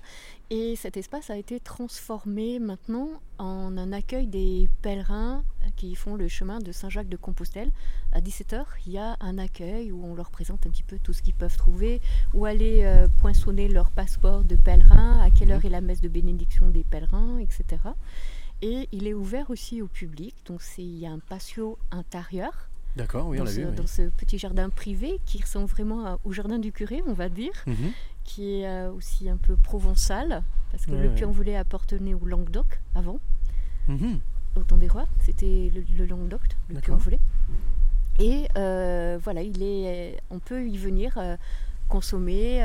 Et 0.51 0.77
cet 0.77 0.97
espace 0.97 1.31
a 1.31 1.37
été 1.37 1.59
transformé 1.59 2.59
maintenant 2.59 3.09
en 3.39 3.77
un 3.77 3.93
accueil 3.93 4.27
des 4.27 4.69
pèlerins 4.83 5.43
qui 5.77 5.95
font 5.95 6.17
le 6.17 6.29
chemin 6.29 6.59
de 6.59 6.71
Saint-Jacques 6.71 7.09
de 7.09 7.17
Compostelle. 7.17 7.71
À 8.13 8.21
17h, 8.21 8.65
il 8.87 8.93
y 8.93 8.99
a 8.99 9.17
un 9.21 9.39
accueil 9.39 9.91
où 9.91 10.05
on 10.05 10.15
leur 10.15 10.31
présente 10.31 10.67
un 10.67 10.71
petit 10.71 10.83
peu 10.83 10.99
tout 11.03 11.13
ce 11.13 11.23
qu'ils 11.23 11.35
peuvent 11.35 11.57
trouver, 11.57 12.01
où 12.35 12.45
aller 12.45 12.85
euh, 12.85 13.09
poinçonner 13.19 13.69
leur 13.69 13.91
passeport 13.91 14.45
de 14.45 14.57
pèlerin, 14.57 15.19
à 15.21 15.31
quelle 15.31 15.51
heure 15.51 15.65
est 15.65 15.71
la 15.71 15.81
messe 15.81 16.01
de 16.01 16.09
bénédiction 16.09 16.69
des 16.69 16.85
pèlerins, 16.85 17.39
etc. 17.39 17.83
Et 18.63 18.89
il 18.93 19.07
est 19.07 19.15
ouvert 19.15 19.51
aussi 19.51 19.83
au 19.83 19.89
public. 19.89 20.35
Donc 20.47 20.61
il 20.79 20.99
y 20.99 21.07
a 21.07 21.11
un 21.11 21.19
patio 21.19 21.79
intérieur 21.91 22.69
D'accord, 22.97 23.27
oui, 23.29 23.41
on 23.41 23.45
l'a 23.45 23.51
vu. 23.51 23.65
oui. 23.67 23.75
dans 23.75 23.87
ce 23.87 24.03
petit 24.11 24.39
jardin 24.39 24.69
privé 24.71 25.19
qui 25.27 25.43
ressemble 25.43 25.67
vraiment 25.67 26.07
à- 26.07 26.19
au 26.25 26.33
jardin 26.33 26.59
du 26.59 26.71
curé, 26.73 27.03
on 27.07 27.13
va 27.13 27.29
dire, 27.29 27.53
Mhm. 27.67 27.91
qui 28.25 28.61
est 28.61 28.67
euh, 28.69 28.93
aussi 28.93 29.29
un 29.29 29.37
peu 29.37 29.57
provençal, 29.57 30.43
parce 30.71 30.87
que 30.87 30.93
Ouais, 30.93 31.03
le 31.03 31.09
ouais. 31.09 31.15
Puy-en-Velay 31.15 31.57
appartenait 31.57 32.15
au 32.15 32.25
Languedoc 32.25 32.81
avant, 32.95 33.19
Mhm. 33.89 34.21
au 34.57 34.63
temps 34.63 34.77
des 34.77 34.89
rois, 34.89 35.07
c'était 35.21 35.73
le, 35.75 35.85
le 35.99 36.07
Languedoc, 36.07 36.41
le. 36.71 36.81
Puy-en-Velay. 36.81 37.19
Et 38.21 38.47
euh, 38.57 39.19
voilà, 39.23 39.43
il 39.43 39.61
est, 39.63 40.21
on 40.31 40.39
peut 40.39 40.65
y 40.69 40.77
venir 40.79 41.15
euh, 41.17 41.37
consommer, 41.89 42.61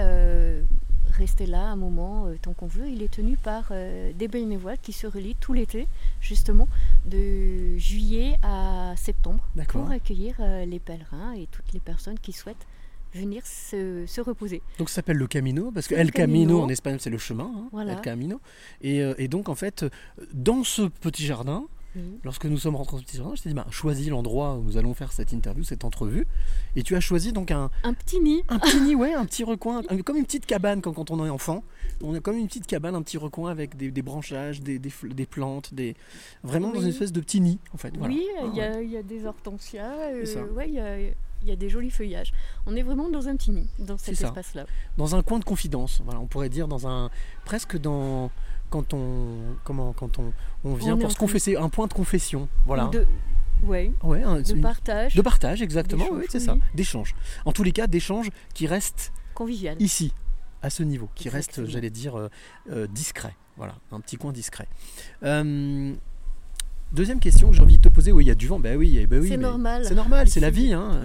rester 1.11 1.45
là 1.45 1.61
un 1.67 1.75
moment 1.75 2.27
euh, 2.27 2.35
tant 2.41 2.53
qu'on 2.53 2.67
veut. 2.67 2.87
Il 2.89 3.01
est 3.01 3.11
tenu 3.11 3.37
par 3.37 3.69
euh, 3.71 4.11
des 4.13 4.27
bénévoles 4.27 4.77
qui 4.81 4.93
se 4.93 5.07
relient 5.07 5.35
tout 5.39 5.53
l'été, 5.53 5.87
justement, 6.21 6.67
de 7.05 7.77
juillet 7.77 8.35
à 8.43 8.93
septembre, 8.95 9.43
pour 9.67 9.89
accueillir 9.91 10.35
euh, 10.39 10.65
les 10.65 10.79
pèlerins 10.79 11.33
et 11.33 11.47
toutes 11.51 11.73
les 11.73 11.79
personnes 11.79 12.19
qui 12.19 12.31
souhaitent 12.33 12.65
venir 13.13 13.45
se, 13.45 14.05
se 14.05 14.21
reposer. 14.21 14.61
Donc 14.77 14.89
ça 14.89 14.95
s'appelle 14.95 15.17
le 15.17 15.27
Camino, 15.27 15.71
parce 15.71 15.87
que 15.87 15.95
El 15.95 16.11
Camino, 16.11 16.47
Camino. 16.49 16.61
en 16.61 16.69
espagnol 16.69 16.99
c'est 16.99 17.09
le 17.09 17.17
chemin, 17.17 17.51
hein, 17.55 17.69
Voilà. 17.71 17.93
El 17.93 18.01
Camino. 18.01 18.39
Et, 18.81 19.01
euh, 19.01 19.15
et 19.17 19.27
donc 19.27 19.49
en 19.49 19.55
fait, 19.55 19.85
dans 20.33 20.63
ce 20.63 20.83
petit 20.83 21.25
jardin, 21.25 21.65
Oui. 21.95 22.19
lorsque 22.23 22.45
nous 22.45 22.57
sommes 22.57 22.75
rentrés 22.75 22.97
ce 22.97 23.03
petit 23.03 23.17
jardin, 23.17 23.33
je 23.35 23.41
t'ai 23.41 23.49
dit, 23.49 23.55
bah, 23.55 23.65
choisis 23.71 24.07
l'endroit 24.09 24.55
où 24.55 24.61
nous 24.63 24.77
allons 24.77 24.93
faire 24.93 25.11
cette 25.11 25.31
interview, 25.33 25.63
cette 25.63 25.83
entrevue. 25.83 26.27
Et 26.75 26.83
tu 26.83 26.95
as 26.95 26.99
choisi 26.99 27.33
donc 27.33 27.49
un, 27.51 27.71
Un 27.83 27.93
petit 27.93 28.19
nid. 28.19 28.43
un 28.49 28.59
petit 28.59 28.79
nid, 28.81 28.95
ouais, 28.95 29.13
un 29.13 29.25
petit 29.25 29.43
recoin, 29.43 29.81
un- 29.89 29.97
comme 30.01 30.17
une 30.17 30.25
petite 30.25 30.45
cabane 30.45 30.81
quand, 30.81 30.93
quand 30.93 31.09
on 31.11 31.25
est 31.25 31.29
enfant. 31.29 31.63
On 32.03 32.13
a 32.13 32.19
comme 32.19 32.37
une 32.37 32.47
petite 32.47 32.67
cabane, 32.67 32.93
un 32.95 33.01
petit 33.01 33.17
recoin 33.17 33.49
avec 33.49 33.75
des, 33.75 33.89
des 33.91 34.01
branchages, 34.03 34.61
des, 34.61 34.77
des 34.79 35.25
plantes, 35.25 35.73
des... 35.73 35.95
vraiment 36.43 36.71
dans 36.71 36.81
une 36.81 36.89
espèce 36.89 37.11
de 37.11 37.21
petit 37.21 37.41
nid 37.41 37.59
en 37.73 37.77
fait. 37.77 37.95
voilà. 37.97 38.13
Oui, 38.13 38.25
il 38.51 38.55
y, 38.55 38.61
a, 38.61 38.81
il 38.81 38.89
y 38.91 38.97
a 38.97 39.03
des 39.03 39.25
hortensias, 39.25 39.91
euh, 40.11 40.47
ouais, 40.53 40.67
il 40.69 40.75
y 40.75 40.79
a, 40.79 40.99
il 40.99 41.47
y 41.47 41.51
a 41.51 41.55
des 41.55 41.69
jolis 41.69 41.89
feuillages. 41.89 42.33
On 42.65 42.75
est 42.75 42.81
vraiment 42.83 43.09
dans 43.09 43.27
un 43.27 43.35
petit 43.35 43.51
nid, 43.51 43.67
dans 43.79 43.97
cet 43.97 44.21
espace-là. 44.21 44.65
dans 44.97 45.15
un 45.15 45.23
coin 45.23 45.39
de 45.39 45.45
confidence. 45.45 46.01
Voilà, 46.03 46.19
on 46.19 46.27
pourrait 46.27 46.49
dire 46.49 46.67
dans 46.67 46.85
un 46.87 47.09
presque 47.45 47.77
dans 47.77 48.29
quand 48.69 48.93
on 48.93 49.55
comment 49.63 49.93
quand 49.93 50.19
on, 50.19 50.31
on 50.63 50.73
vient 50.75 50.95
On 50.95 50.99
pour 50.99 51.11
se 51.11 51.17
confesser, 51.17 51.55
un 51.55 51.69
point 51.69 51.87
de 51.87 51.93
confession. 51.93 52.47
Voilà. 52.65 52.87
De, 52.87 53.05
ouais, 53.63 53.91
Ouais, 54.03 54.23
un- 54.23 54.41
de 54.41 54.53
partage 54.61 55.15
de 55.15 55.21
partage 55.21 55.61
exactement. 55.61 56.05
Oui, 56.11 56.25
c'est 56.29 56.39
oui. 56.39 56.45
ça. 56.45 56.55
D'échange. 56.75 57.15
En 57.45 57.51
tous 57.51 57.63
les 57.63 57.71
cas, 57.71 57.87
d'échange 57.87 58.29
qui 58.53 58.67
reste 58.67 59.11
convivial. 59.33 59.75
ici, 59.81 60.13
à 60.61 60.69
ce 60.69 60.83
niveau, 60.83 61.09
qui 61.15 61.29
reste, 61.29 61.65
j'allais 61.65 61.89
dire, 61.89 62.17
euh, 62.17 62.29
euh, 62.71 62.87
discret. 62.87 63.35
Voilà, 63.57 63.75
un 63.91 63.99
petit 63.99 64.15
coin 64.17 64.31
discret. 64.31 64.67
Euh, 65.23 65.93
deuxième 66.93 67.19
question 67.19 67.49
que 67.49 67.55
j'ai 67.55 67.61
envie 67.61 67.77
de 67.77 67.81
te 67.81 67.89
poser. 67.89 68.11
Oui, 68.11 68.23
il 68.23 68.27
y 68.27 68.31
a 68.31 68.35
du 68.35 68.47
vent. 68.47 68.59
Ben 68.59 68.77
oui, 68.77 68.97
eh 68.99 69.05
ben 69.07 69.21
oui. 69.21 69.27
c'est 69.29 69.37
normal. 69.37 69.83
C'est 69.85 69.95
normal, 69.95 70.27
c'est 70.29 70.39
la 70.39 70.49
vie. 70.49 70.71
Hein, 70.73 71.01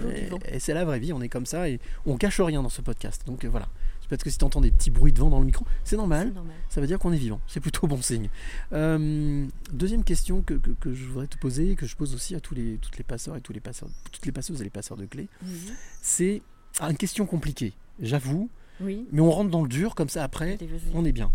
et 0.49 0.55
et 0.55 0.59
c'est 0.59 0.73
la 0.73 0.85
vraie 0.85 0.99
vie. 0.99 1.11
On 1.13 1.21
est 1.21 1.29
comme 1.29 1.45
ça 1.45 1.67
et 1.69 1.79
on 2.05 2.15
cache 2.17 2.39
rien 2.39 2.63
dans 2.63 2.69
ce 2.69 2.81
podcast. 2.81 3.23
Donc 3.27 3.43
voilà. 3.45 3.67
Peut-être 4.07 4.23
que 4.23 4.29
si 4.29 4.37
tu 4.37 4.45
entends 4.45 4.61
des 4.61 4.71
petits 4.71 4.91
bruits 4.91 5.11
de 5.13 5.19
vent 5.19 5.29
dans 5.29 5.39
le 5.39 5.45
micro, 5.45 5.65
c'est 5.83 5.97
normal. 5.97 6.33
Ça 6.69 6.79
veut 6.81 6.87
dire 6.87 6.99
qu'on 6.99 7.11
est 7.11 7.17
vivant. 7.17 7.41
C'est 7.47 7.59
plutôt 7.59 7.87
bon 7.87 8.01
signe. 8.01 8.29
Euh, 8.73 9.45
deuxième 9.71 10.03
question 10.03 10.41
que, 10.41 10.53
que- 10.55 10.71
que 10.71 10.93
je 10.93 11.05
voudrais 11.05 11.27
te 11.27 11.37
poser, 11.37 11.71
et 11.71 11.75
que 11.75 11.85
je 11.85 11.95
pose 11.95 12.13
aussi 12.13 12.35
à 12.35 12.39
tous 12.39 12.53
les, 12.55 12.77
toutes 12.77 12.97
les 12.97 13.03
passeurs 13.03 13.35
et 13.35 13.41
tous 13.41 13.53
les 13.53 13.59
passeurs, 13.59 13.89
toutes 14.11 14.25
les 14.25 14.31
passeuses 14.31 14.61
et 14.61 14.63
les 14.63 14.69
passeurs 14.69 14.97
de 14.97 15.05
clés, 15.05 15.27
c'est 16.01 16.41
ah, 16.79 16.89
une 16.91 16.97
question 16.97 17.25
compliquée, 17.25 17.73
j'avoue, 17.99 18.49
Oui. 18.81 19.07
mais 19.11 19.21
on 19.21 19.31
rentre 19.31 19.49
dans 19.49 19.61
le 19.63 19.69
dur 19.69 19.95
comme 19.95 20.09
ça 20.09 20.23
après, 20.23 20.57
on 20.93 21.03
est 21.05 21.11
bien. 21.13 21.31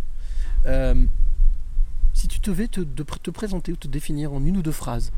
Euh, 0.67 1.07
si 2.13 2.29
tu 2.29 2.39
devais 2.41 2.69
te, 2.69 2.81
de- 2.81 3.03
te 3.23 3.31
présenter 3.31 3.73
ou 3.73 3.77
te 3.77 3.89
définir 3.89 4.33
en 4.33 4.45
une 4.45 4.57
ou 4.59 4.63
deux 4.63 4.73
phrases, 4.73 5.11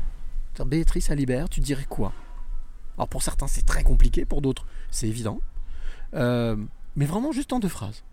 Béatrice 0.65 1.09
Alibert, 1.11 1.49
tu 1.49 1.59
dirais 1.59 1.85
quoi? 1.89 2.13
Alors 2.97 3.07
pour 3.09 3.23
certains 3.23 3.47
c'est 3.47 3.65
très 3.65 3.83
compliqué, 3.83 4.23
pour 4.25 4.41
d'autres 4.41 4.65
c'est 4.91 5.07
évident, 5.07 5.39
Euh, 6.13 6.55
mais 6.95 7.05
vraiment 7.05 7.31
juste 7.31 7.53
en 7.53 7.59
deux 7.59 7.69
phrases. 7.69 8.03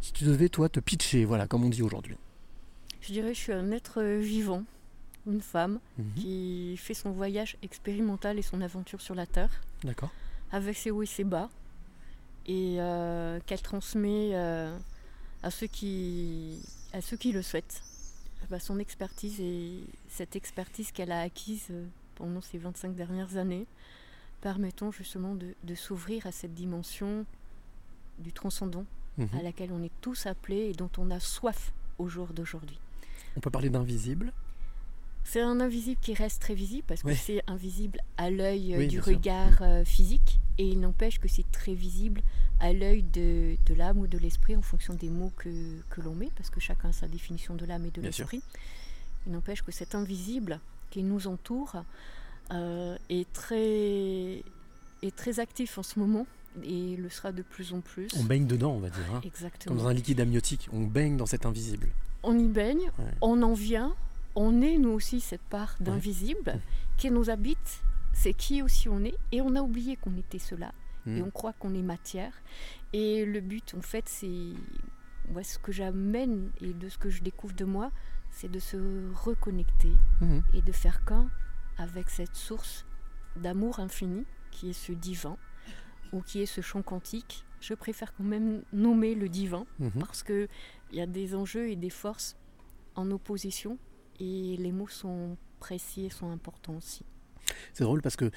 Si 0.00 0.12
tu 0.12 0.24
devais 0.24 0.48
toi 0.48 0.68
te 0.68 0.80
pitcher, 0.80 1.24
voilà, 1.24 1.46
comme 1.46 1.64
on 1.64 1.68
dit 1.68 1.82
aujourd'hui. 1.82 2.16
Je 3.02 3.12
dirais 3.12 3.34
je 3.34 3.38
suis 3.40 3.52
un 3.52 3.70
être 3.72 4.00
euh, 4.02 4.18
vivant, 4.18 4.64
une 5.26 5.40
femme 5.42 5.78
Mhm. 5.98 6.12
qui 6.16 6.76
fait 6.78 6.94
son 6.94 7.10
voyage 7.12 7.56
expérimental 7.62 8.38
et 8.38 8.42
son 8.42 8.60
aventure 8.62 9.00
sur 9.00 9.14
la 9.14 9.26
Terre, 9.26 9.50
D'accord. 9.84 10.10
avec 10.52 10.76
ses 10.76 10.90
hauts 10.90 11.02
et 11.02 11.06
ses 11.06 11.24
bas, 11.24 11.48
et 12.46 12.76
euh, 12.80 13.38
qu'elle 13.46 13.60
transmet 13.62 14.30
euh, 14.34 14.76
à, 15.42 15.50
ceux 15.50 15.66
qui, 15.66 16.58
à 16.92 17.00
ceux 17.00 17.16
qui 17.16 17.32
le 17.32 17.42
souhaitent. 17.42 17.82
Bah, 18.48 18.58
son 18.58 18.78
expertise 18.80 19.38
et 19.40 19.84
cette 20.08 20.34
expertise 20.34 20.90
qu'elle 20.90 21.12
a 21.12 21.20
acquise 21.20 21.68
pendant 22.16 22.40
ces 22.40 22.58
25 22.58 22.94
dernières 22.96 23.36
années, 23.36 23.66
permettant 24.40 24.90
justement 24.90 25.34
de, 25.34 25.54
de 25.62 25.74
s'ouvrir 25.74 26.26
à 26.26 26.32
cette 26.32 26.54
dimension 26.54 27.26
du 28.20 28.32
transcendant 28.32 28.84
Mhm. 29.18 29.28
à 29.38 29.42
laquelle 29.42 29.70
on 29.72 29.82
est 29.82 29.90
tous 30.00 30.26
appelés 30.26 30.70
et 30.70 30.72
dont 30.72 30.90
on 30.96 31.10
a 31.10 31.20
soif 31.20 31.72
au 31.98 32.08
jour 32.08 32.28
d'aujourd'hui. 32.32 32.78
On 33.36 33.40
peut 33.40 33.50
parler 33.50 33.68
d'invisible? 33.68 34.32
C'est 35.24 35.40
un 35.42 35.60
invisible 35.60 36.00
qui 36.00 36.14
reste 36.14 36.40
très 36.40 36.54
visible 36.54 36.84
parce 36.86 37.02
que 37.02 37.08
Oui. 37.08 37.16
c'est 37.16 37.42
invisible 37.46 38.00
à 38.16 38.30
l'œil 38.30 38.74
euh, 38.74 38.78
Oui, 38.78 38.88
du 38.88 38.96
sûr. 38.96 39.06
regard 39.06 39.60
euh, 39.62 39.84
physique 39.84 40.38
et 40.58 40.66
il 40.66 40.80
n'empêche 40.80 41.18
que 41.20 41.28
c'est 41.28 41.48
très 41.52 41.74
visible 41.74 42.22
à 42.60 42.72
l'œil 42.72 43.02
de, 43.02 43.56
de 43.66 43.74
l'âme 43.74 43.98
ou 43.98 44.06
de 44.06 44.16
l'esprit 44.18 44.56
en 44.56 44.62
fonction 44.62 44.94
des 44.94 45.10
mots 45.10 45.32
que, 45.36 45.50
que 45.90 46.00
l'on 46.00 46.14
met 46.14 46.30
parce 46.36 46.48
que 46.50 46.60
chacun 46.60 46.88
a 46.88 46.92
sa 46.92 47.06
définition 47.08 47.54
de 47.54 47.66
l'âme 47.66 47.84
et 47.86 47.90
de 47.90 48.00
l'esprit. 48.00 48.42
Il 49.26 49.32
n'empêche 49.32 49.62
que 49.62 49.72
cet 49.72 49.94
invisible 49.94 50.60
qui 50.90 51.02
nous 51.02 51.26
entoure 51.26 51.84
euh, 52.52 52.96
est, 53.10 53.30
très, 53.32 54.42
est 55.02 55.14
très 55.16 55.38
actif 55.40 55.76
en 55.78 55.82
ce 55.82 55.98
moment 55.98 56.26
et 56.62 56.96
le 56.96 57.08
sera 57.08 57.32
de 57.32 57.42
plus 57.42 57.72
en 57.72 57.80
plus. 57.80 58.08
On 58.18 58.24
baigne 58.24 58.46
dedans, 58.46 58.72
on 58.72 58.80
va 58.80 58.90
dire. 58.90 59.04
hein. 59.14 59.20
Exactement. 59.24 59.74
Comme 59.74 59.84
dans 59.84 59.88
un 59.88 59.94
liquide 59.94 60.20
amniotique, 60.20 60.68
on 60.72 60.82
baigne 60.82 61.16
dans 61.16 61.26
cet 61.26 61.46
invisible. 61.46 61.88
on 62.22 62.38
y 62.38 62.48
baigne, 62.48 62.90
Ouais. 62.98 63.04
on 63.22 63.42
en 63.42 63.54
vient, 63.54 63.94
on 64.34 64.60
est 64.60 64.76
nous 64.78 64.90
aussi 64.90 65.20
cette 65.20 65.40
part 65.42 65.74
d'invisible 65.80 66.60
qui 66.98 67.10
nous 67.10 67.30
habite, 67.30 67.80
c'est 68.12 68.34
qui 68.34 68.60
aussi 68.62 68.88
on 68.90 69.02
est, 69.04 69.14
et 69.32 69.40
on 69.40 69.54
a 69.56 69.62
oublié 69.62 69.96
qu'on 69.96 70.14
était 70.18 70.38
cela, 70.38 70.72
et 71.06 71.10
Mm. 71.20 71.24
on 71.26 71.30
croit 71.30 71.54
qu'on 71.54 71.72
est 71.74 71.80
matière. 71.82 72.32
Et 72.92 73.24
le 73.24 73.40
but, 73.40 73.74
en 73.74 73.80
fait, 73.80 74.06
c'est 74.08 74.28
moi 75.32 75.42
ce 75.44 75.58
que 75.58 75.72
j'amène 75.72 76.50
et 76.60 76.72
de 76.74 76.88
ce 76.90 76.98
que 76.98 77.08
je 77.08 77.22
découvre 77.22 77.54
de 77.54 77.64
moi, 77.64 77.90
c'est 78.32 78.50
de 78.50 78.58
se 78.58 78.76
reconnecter 79.14 79.92
Mhm. 80.20 80.42
et 80.54 80.60
de 80.62 80.72
faire 80.72 81.04
qu'un 81.04 81.30
avec 81.78 82.10
cette 82.10 82.34
source 82.36 82.84
d'amour 83.36 83.80
infini 83.80 84.24
qui 84.50 84.70
est 84.70 84.74
ce 84.74 84.92
divin 84.92 85.36
ou 86.12 86.20
qui 86.22 86.40
est 86.42 86.46
ce 86.46 86.60
chant 86.60 86.82
quantique. 86.82 87.44
Je 87.60 87.74
préfère 87.74 88.14
quand 88.14 88.24
même 88.24 88.62
nommer 88.72 89.14
le 89.14 89.28
divin 89.28 89.66
Mhm. 89.78 89.90
parce 90.00 90.22
que 90.22 90.48
il 90.92 90.98
y 90.98 91.00
a 91.00 91.06
des 91.06 91.34
enjeux 91.34 91.68
et 91.68 91.76
des 91.76 91.90
forces 91.90 92.36
en 92.94 93.10
opposition 93.10 93.78
et 94.18 94.56
les 94.58 94.72
mots 94.72 94.88
sont 94.88 95.36
précis 95.60 96.06
et 96.06 96.10
sont 96.10 96.30
importants 96.30 96.76
aussi. 96.76 97.02
C'est 97.72 97.84
drôle 97.84 98.00
parce 98.02 98.16
que 98.16 98.30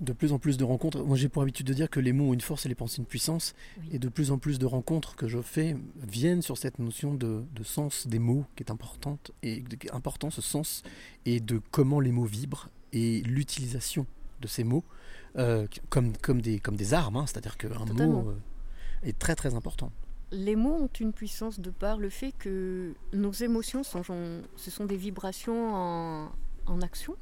de 0.00 0.12
plus 0.12 0.32
en 0.32 0.38
plus 0.38 0.56
de 0.56 0.64
rencontres, 0.64 1.02
moi 1.04 1.16
j'ai 1.16 1.28
pour 1.28 1.42
habitude 1.42 1.66
de 1.66 1.74
dire 1.74 1.90
que 1.90 2.00
les 2.00 2.12
mots 2.12 2.30
ont 2.30 2.34
une 2.34 2.40
force 2.40 2.64
et 2.64 2.68
les 2.68 2.74
pensées 2.74 2.98
une 2.98 3.06
puissance, 3.06 3.54
Oui. 3.78 3.88
et 3.92 3.98
de 3.98 4.08
plus 4.08 4.30
en 4.30 4.38
plus 4.38 4.58
de 4.58 4.66
rencontres 4.66 5.14
que 5.16 5.26
je 5.28 5.40
fais 5.42 5.76
viennent 5.96 6.42
sur 6.42 6.56
cette 6.56 6.78
notion 6.78 7.14
de, 7.14 7.44
de 7.54 7.62
sens 7.62 8.06
des 8.06 8.18
mots 8.18 8.44
qui 8.56 8.62
est 8.62 8.70
importante, 8.70 9.32
et 9.42 9.60
de- 9.60 9.76
important 9.92 10.30
ce 10.30 10.40
sens, 10.42 10.82
et 11.24 11.40
de 11.40 11.60
comment 11.70 12.00
les 12.00 12.12
mots 12.12 12.24
vibrent, 12.24 12.68
et 12.92 13.20
l'utilisation 13.22 14.06
de 14.40 14.46
ces 14.48 14.64
mots 14.64 14.84
euh, 15.38 15.66
comme, 15.90 16.16
comme, 16.16 16.40
des, 16.40 16.58
comme 16.58 16.76
des 16.76 16.94
armes, 16.94 17.16
hein, 17.16 17.24
c'est-à-dire 17.26 17.56
qu'un 17.56 17.84
mot 17.84 18.30
euh, 18.30 18.36
est 19.02 19.18
très 19.18 19.34
très 19.34 19.54
important. 19.54 19.90
Les 20.32 20.56
mots 20.56 20.74
ont 20.74 20.90
une 20.98 21.12
puissance 21.12 21.60
de 21.60 21.70
par 21.70 21.98
le 21.98 22.10
fait 22.10 22.32
que 22.32 22.94
nos 23.12 23.32
émotions 23.32 23.82
sont, 23.84 24.02
ce 24.56 24.70
sont 24.70 24.84
des 24.84 24.96
vibrations 24.96 25.74
en, 25.74 26.30
en 26.66 26.80
action 26.82 27.14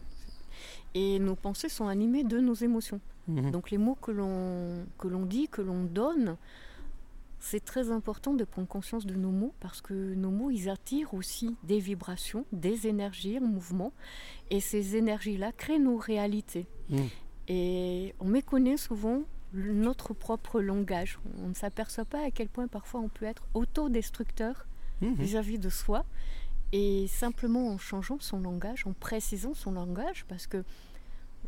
et 0.94 1.18
nos 1.18 1.34
pensées 1.34 1.68
sont 1.68 1.88
animées 1.88 2.24
de 2.24 2.38
nos 2.38 2.54
émotions. 2.54 3.00
Mhm. 3.28 3.50
Donc 3.50 3.70
les 3.70 3.78
mots 3.78 3.96
que 3.96 4.10
l'on 4.10 4.86
que 4.98 5.08
l'on 5.08 5.26
dit, 5.26 5.48
que 5.48 5.62
l'on 5.62 5.84
donne, 5.84 6.36
c'est 7.40 7.64
très 7.64 7.90
important 7.90 8.32
de 8.32 8.44
prendre 8.44 8.68
conscience 8.68 9.04
de 9.04 9.14
nos 9.14 9.30
mots 9.30 9.52
parce 9.60 9.82
que 9.82 9.92
nos 9.92 10.30
mots, 10.30 10.50
ils 10.50 10.70
attirent 10.70 11.12
aussi 11.12 11.56
des 11.62 11.78
vibrations, 11.78 12.46
des 12.52 12.86
énergies 12.86 13.38
en 13.38 13.46
mouvement 13.46 13.92
et 14.50 14.60
ces 14.60 14.96
énergies-là 14.96 15.52
créent 15.52 15.78
nos 15.78 15.96
réalités. 15.96 16.66
Mhm. 16.88 17.08
Et 17.48 18.14
on 18.20 18.24
méconnaît 18.26 18.76
souvent 18.76 19.22
notre 19.52 20.14
propre 20.14 20.60
langage. 20.60 21.18
On 21.42 21.48
ne 21.48 21.54
s'aperçoit 21.54 22.04
pas 22.04 22.24
à 22.24 22.30
quel 22.30 22.48
point 22.48 22.66
parfois 22.66 23.00
on 23.00 23.08
peut 23.08 23.26
être 23.26 23.44
autodestructeur 23.54 24.66
Mhm. 25.00 25.14
vis-à-vis 25.14 25.58
de 25.58 25.68
soi 25.68 26.04
et 26.72 27.06
simplement 27.08 27.68
en 27.68 27.78
changeant 27.78 28.18
son 28.20 28.38
langage, 28.40 28.86
en 28.86 28.92
précisant 28.92 29.52
son 29.54 29.72
langage, 29.72 30.24
parce 30.28 30.46
que 30.46 30.64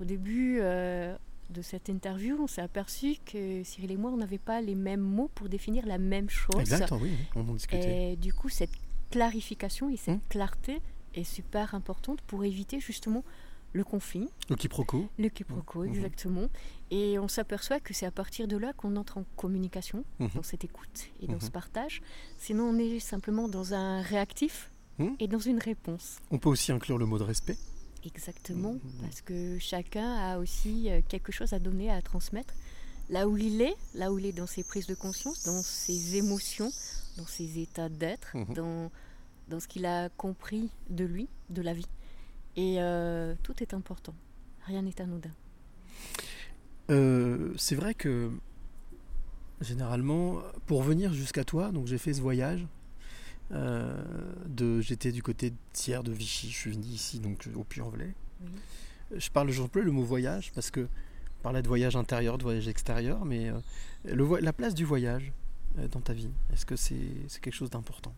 au 0.00 0.04
début 0.04 0.58
euh, 0.60 1.16
de 1.50 1.62
cette 1.62 1.88
interview, 1.88 2.36
on 2.40 2.46
s'est 2.48 2.60
aperçu 2.60 3.14
que 3.24 3.62
Cyril 3.64 3.92
et 3.92 3.96
moi, 3.96 4.10
on 4.10 4.16
n'avait 4.18 4.38
pas 4.38 4.60
les 4.60 4.74
mêmes 4.74 5.00
mots 5.00 5.30
pour 5.34 5.48
définir 5.48 5.86
la 5.86 5.96
même 5.98 6.28
chose. 6.28 6.60
Exact, 6.60 6.92
oui, 7.00 7.12
on 7.36 7.48
en 7.48 7.54
discutait. 7.54 8.12
Et 8.12 8.16
du 8.16 8.32
coup, 8.34 8.48
cette 8.48 8.70
clarification 9.10 9.88
et 9.88 9.96
cette 9.96 10.16
Mm. 10.16 10.28
clarté 10.28 10.80
est 11.14 11.24
super 11.24 11.74
importante 11.74 12.20
pour 12.22 12.44
éviter 12.44 12.80
justement 12.80 13.24
le 13.72 13.84
conflit, 13.84 14.28
Le 14.48 14.56
quiproquo, 14.56 15.08
le 15.18 15.28
quiproquo, 15.28 15.82
Mhm. 15.84 15.94
exactement. 15.94 16.48
Et 16.90 17.18
on 17.18 17.28
s'aperçoit 17.28 17.78
que 17.80 17.92
c'est 17.92 18.06
à 18.06 18.10
partir 18.10 18.48
de 18.48 18.56
là 18.56 18.72
qu'on 18.72 18.96
entre 18.96 19.18
en 19.18 19.24
communication, 19.36 20.04
Mhm. 20.18 20.30
dans 20.34 20.42
cette 20.42 20.64
écoute 20.64 21.08
et 21.20 21.26
dans 21.26 21.34
Mhm. 21.34 21.40
ce 21.40 21.50
partage. 21.50 22.00
Sinon, 22.38 22.64
on 22.70 22.78
est 22.78 23.00
simplement 23.00 23.48
dans 23.48 23.74
un 23.74 24.00
réactif 24.00 24.70
Mhm. 24.98 25.16
et 25.20 25.28
dans 25.28 25.38
une 25.40 25.58
réponse. 25.58 26.18
on 26.30 26.38
peut 26.38 26.48
aussi 26.48 26.72
inclure 26.72 26.96
le 26.98 27.04
mot 27.06 27.18
de 27.18 27.24
respect. 27.24 27.56
Exactement, 28.04 28.72
Mhm. 28.74 28.80
parce 29.02 29.20
que 29.20 29.58
chacun 29.58 30.14
a 30.16 30.38
aussi 30.38 30.88
euh, 30.90 31.00
quelque 31.06 31.32
chose 31.32 31.52
à 31.52 31.58
donner, 31.58 31.90
à 31.90 32.00
transmettre. 32.02 32.54
Là 33.10 33.28
où 33.28 33.36
il 33.36 33.60
est, 33.62 33.74
là 33.94 34.12
où 34.12 34.18
il 34.18 34.26
est 34.26 34.32
dans 34.32 34.46
ses 34.46 34.62
prises 34.64 34.86
de 34.86 34.94
conscience, 34.94 35.42
dans 35.44 35.60
ses 35.62 36.16
émotions, 36.16 36.70
dans 37.18 37.26
ses 37.26 37.58
états 37.60 37.88
d'être, 37.88 38.36
Mhm. 38.36 38.54
dans, 38.54 38.90
dans 39.48 39.60
ce 39.60 39.68
qu'il 39.68 39.86
a 39.86 40.08
compris 40.08 40.70
de 40.90 41.04
lui, 41.04 41.28
de 41.50 41.62
la 41.62 41.72
vie. 41.74 41.86
Et 42.56 42.76
euh, 42.78 43.34
tout 43.42 43.62
est 43.62 43.74
important. 43.74 44.14
Rien 44.66 44.82
n'est 44.82 45.00
anodin. 45.00 45.30
Euh, 46.90 47.52
c'est 47.56 47.74
vrai 47.74 47.94
que 47.94 48.30
généralement, 49.60 50.40
pour 50.66 50.82
venir 50.82 51.12
jusqu'à 51.12 51.44
toi, 51.44 51.70
donc 51.70 51.86
j'ai 51.86 51.98
fait 51.98 52.14
ce 52.14 52.20
voyage. 52.20 52.66
euh, 53.52 54.02
de, 54.46 54.80
j'étais 54.80 55.12
du 55.12 55.22
côté 55.22 55.50
de 55.50 55.56
Thiers 55.72 56.02
de 56.02 56.12
Vichy, 56.12 56.50
je 56.50 56.56
suis 56.56 56.70
venu 56.72 56.86
ici 56.86 57.20
donc 57.20 57.48
au 57.54 57.62
Puy-en-Velay. 57.62 58.12
Oui. 58.42 58.48
Je 59.16 59.30
parle 59.30 59.46
toujours 59.48 59.68
plus 59.68 59.82
le 59.82 59.92
mot 59.92 60.02
voyage 60.02 60.50
parce 60.52 60.70
que 60.70 60.80
on 60.80 61.42
parlait 61.42 61.62
de 61.62 61.68
voyage 61.68 61.94
intérieur, 61.94 62.38
de 62.38 62.42
voyage 62.42 62.66
extérieur, 62.66 63.24
mais 63.24 63.50
euh, 63.50 63.60
le 64.04 64.40
la 64.40 64.52
place 64.52 64.74
du 64.74 64.84
voyage 64.84 65.32
dans 65.92 66.00
ta 66.00 66.12
vie, 66.14 66.30
est-ce 66.52 66.64
que 66.64 66.74
c'est, 66.74 67.12
c'est 67.28 67.40
quelque 67.40 67.54
chose 67.54 67.70
d'important? 67.70 68.14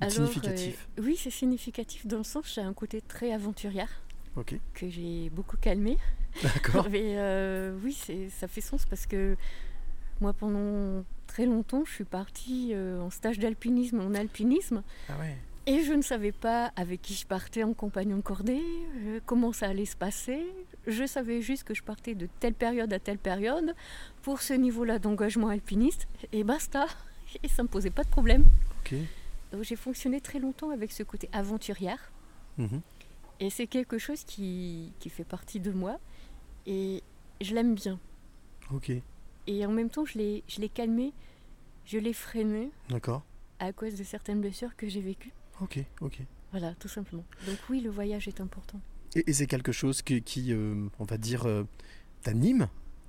Alors, 0.00 0.12
significatif 0.12 0.88
euh, 0.98 1.02
Oui, 1.02 1.16
c'est 1.18 1.30
significatif 1.30 2.06
dans 2.06 2.18
le 2.18 2.24
sens 2.24 2.52
j'ai 2.54 2.60
un 2.60 2.72
côté 2.74 3.00
très 3.00 3.32
aventurière 3.32 4.02
Ok, 4.36 4.54
que 4.74 4.88
j'ai 4.88 5.30
beaucoup 5.30 5.56
calmé. 5.56 5.96
d'accord. 6.42 6.88
Mais 6.90 7.14
euh, 7.16 7.74
oui, 7.82 7.96
ça 8.30 8.48
fait 8.48 8.60
sens 8.60 8.84
parce 8.84 9.06
que 9.06 9.36
moi, 10.20 10.32
pendant 10.34 11.04
très 11.26 11.46
longtemps, 11.46 11.84
je 11.86 11.92
suis 11.92 12.04
partie 12.04 12.72
euh, 12.74 13.00
en 13.00 13.10
stage 13.10 13.38
d'alpinisme, 13.38 14.00
en 14.00 14.12
alpinisme, 14.14 14.82
Ah 15.08 15.18
ouais. 15.18 15.36
et 15.66 15.82
je 15.82 15.92
ne 15.94 16.02
savais 16.02 16.32
pas 16.32 16.72
avec 16.76 17.00
qui 17.02 17.14
je 17.14 17.26
partais 17.26 17.62
en 17.62 17.72
compagnon 17.72 18.20
cordée, 18.20 18.62
comment 19.24 19.52
ça 19.52 19.68
allait 19.68 19.84
se 19.86 19.96
passer. 19.96 20.42
Je 20.86 21.04
savais 21.06 21.40
juste 21.42 21.64
que 21.64 21.74
je 21.74 21.82
partais 21.82 22.14
de 22.14 22.28
telle 22.40 22.54
période 22.54 22.92
à 22.92 22.98
telle 22.98 23.18
période 23.18 23.74
pour 24.22 24.40
ce 24.42 24.52
niveau-là 24.52 24.98
d'engagement 24.98 25.48
alpiniste, 25.48 26.06
et 26.32 26.44
basta. 26.44 26.86
Et 27.42 27.48
ça 27.48 27.62
ne 27.62 27.68
me 27.68 27.72
posait 27.72 27.90
pas 27.90 28.04
de 28.04 28.08
problème. 28.08 28.44
Ok. 28.84 28.94
Donc 29.52 29.62
j'ai 29.62 29.76
fonctionné 29.76 30.20
très 30.20 30.38
longtemps 30.38 30.70
avec 30.70 30.92
ce 30.92 31.02
côté 31.02 31.28
aventurière. 31.32 32.10
Mhm. 32.58 32.80
Et 33.40 33.50
c'est 33.50 33.66
quelque 33.66 33.98
chose 33.98 34.24
qui, 34.24 34.92
qui 34.98 35.10
fait 35.10 35.24
partie 35.24 35.60
de 35.60 35.70
moi. 35.70 35.98
Et 36.66 37.02
je 37.40 37.54
l'aime 37.54 37.74
bien. 37.74 38.00
Ok. 38.72 38.90
Et 39.46 39.66
en 39.66 39.70
même 39.70 39.90
temps, 39.90 40.04
je 40.04 40.18
l'ai, 40.18 40.42
je 40.48 40.60
l'ai 40.60 40.68
calmé, 40.68 41.12
je 41.84 41.98
l'ai 41.98 42.12
freiné 42.12 42.70
D'accord. 42.88 43.22
à 43.60 43.72
cause 43.72 43.94
de 43.94 44.02
certaines 44.04 44.40
blessures 44.40 44.74
que 44.76 44.88
j'ai 44.88 45.00
vécues. 45.00 45.32
Ok. 45.60 45.78
Ok. 46.00 46.18
Voilà, 46.50 46.74
tout 46.74 46.88
simplement. 46.88 47.24
Donc 47.46 47.58
oui, 47.70 47.80
le 47.80 47.90
voyage 47.90 48.26
est 48.26 48.40
important. 48.40 48.80
Et, 49.14 49.28
et 49.30 49.32
c'est 49.32 49.46
quelque 49.46 49.72
chose 49.72 50.02
qui, 50.02 50.22
qui, 50.22 50.52
euh, 50.52 50.88
on 50.98 51.04
va 51.04 51.18
dire, 51.18 51.46
euh, 51.46 51.64
t'anime? 52.22 52.68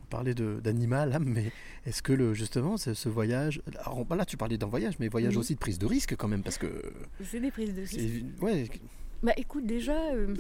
De- 0.09 0.61
d'animal, 0.63 1.13
hein, 1.13 1.19
mais 1.19 1.51
est-ce 1.85 2.01
que 2.01 2.13
le, 2.13 2.33
justement, 2.33 2.77
ce, 2.77 2.93
ce 2.93 3.09
voyage. 3.09 3.61
Alors, 3.79 4.05
bah 4.05 4.15
là, 4.15 4.23
tu 4.25 4.37
parlais 4.37 4.57
d'un 4.57 4.65
voyage, 4.67 4.95
mais 4.99 5.09
voyage 5.09 5.33
Oui. 5.33 5.39
aussi 5.41 5.53
de 5.55 5.59
prise 5.59 5.77
de 5.79 5.85
risque 5.85 6.15
quand 6.15 6.29
même, 6.29 6.43
parce 6.43 6.57
que. 6.57 6.81
C'est 7.25 7.41
des 7.41 7.51
prises 7.51 7.73
de 7.75 7.81
risque. 7.81 8.23
Ouais, 8.41 8.69
Bah 9.21 9.33
écoute, 9.35 9.65
déjà, 9.65 9.99
euh, 10.13 10.33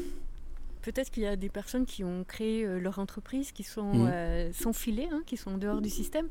peut-être 0.83 1.11
qu'il 1.11 1.23
y 1.23 1.27
a 1.27 1.35
des 1.35 1.49
personnes 1.49 1.85
qui 1.85 2.05
ont 2.05 2.23
créé 2.23 2.63
euh, 2.65 2.79
leur 2.79 2.97
entreprise, 2.99 3.51
qui 3.51 3.63
sont 3.63 3.93
Mhm. 3.93 4.07
euh, 4.09 4.53
sans 4.53 4.71
filet, 4.71 5.09
hein, 5.11 5.21
qui 5.25 5.35
sont 5.35 5.51
en 5.51 5.57
dehors 5.57 5.81
du 5.81 5.89
système. 5.89 6.27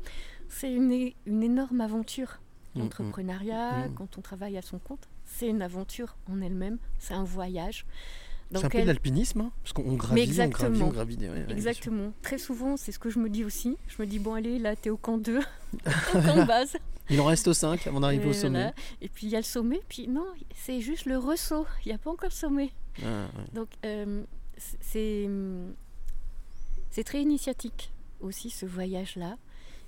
C'est 0.49 0.73
une, 0.73 1.11
une 1.27 1.43
énorme 1.43 1.81
aventure. 1.81 2.39
Mhm. 2.73 2.81
L'entrepreneuriat, 2.83 3.87
Mhm. 3.87 3.93
quand 3.93 4.17
on 4.17 4.21
travaille 4.21 4.57
à 4.57 4.63
son 4.63 4.79
compte, 4.79 5.07
c'est 5.25 5.47
une 5.47 5.61
aventure 5.61 6.17
en 6.27 6.41
elle-même, 6.41 6.79
c'est 6.97 7.13
un 7.13 7.23
voyage. 7.23 7.85
C'est 8.53 8.65
un 8.65 8.69
peu 8.69 8.81
de 8.81 8.87
l'alpinisme, 8.87 9.41
hein, 9.41 9.51
parce 9.63 9.73
qu'on 9.73 9.93
gravit, 9.93 9.93
on 9.93 9.97
gravit, 9.97 10.21
on 10.21 10.23
exactement. 10.23 10.87
gravit. 10.87 11.17
ouais, 11.17 11.29
ouais. 11.29 11.45
Exactement. 11.49 12.13
Très 12.21 12.37
souvent, 12.37 12.77
c'est 12.77 12.91
ce 12.91 12.99
que 12.99 13.09
je 13.09 13.19
me 13.19 13.29
dis 13.29 13.43
aussi. 13.43 13.77
Je 13.87 14.01
me 14.01 14.07
dis, 14.07 14.19
bon, 14.19 14.33
allez, 14.33 14.59
là, 14.59 14.75
t'es 14.75 14.89
au 14.89 14.97
camp 14.97 15.17
2, 15.17 15.39
au 15.85 16.21
camp 16.21 16.45
base. 16.45 16.77
Il 17.09 17.19
en 17.21 17.25
reste 17.25 17.51
5 17.51 17.87
avant 17.87 17.99
d'arriver 17.99 18.27
au 18.27 18.33
sommet. 18.33 18.59
voilà. 18.59 18.73
Et 19.01 19.09
puis, 19.09 19.27
il 19.27 19.29
y 19.31 19.35
a 19.35 19.39
le 19.39 19.45
sommet. 19.45 19.81
Puis, 19.87 20.07
non, 20.07 20.25
c'est 20.55 20.81
juste 20.81 21.05
le 21.05 21.17
ressaut. 21.17 21.65
Il 21.85 21.89
n'y 21.89 21.95
a 21.95 21.97
pas 21.97 22.11
encore 22.11 22.29
le 22.29 22.35
sommet. 22.35 22.71
Ah, 23.01 23.05
ouais. 23.05 23.43
Donc, 23.53 23.69
euh, 23.85 24.23
c'est 24.57 25.29
c'est 26.89 27.03
très 27.03 27.21
initiatique 27.21 27.91
aussi, 28.21 28.49
ce 28.49 28.65
voyage-là, 28.65 29.37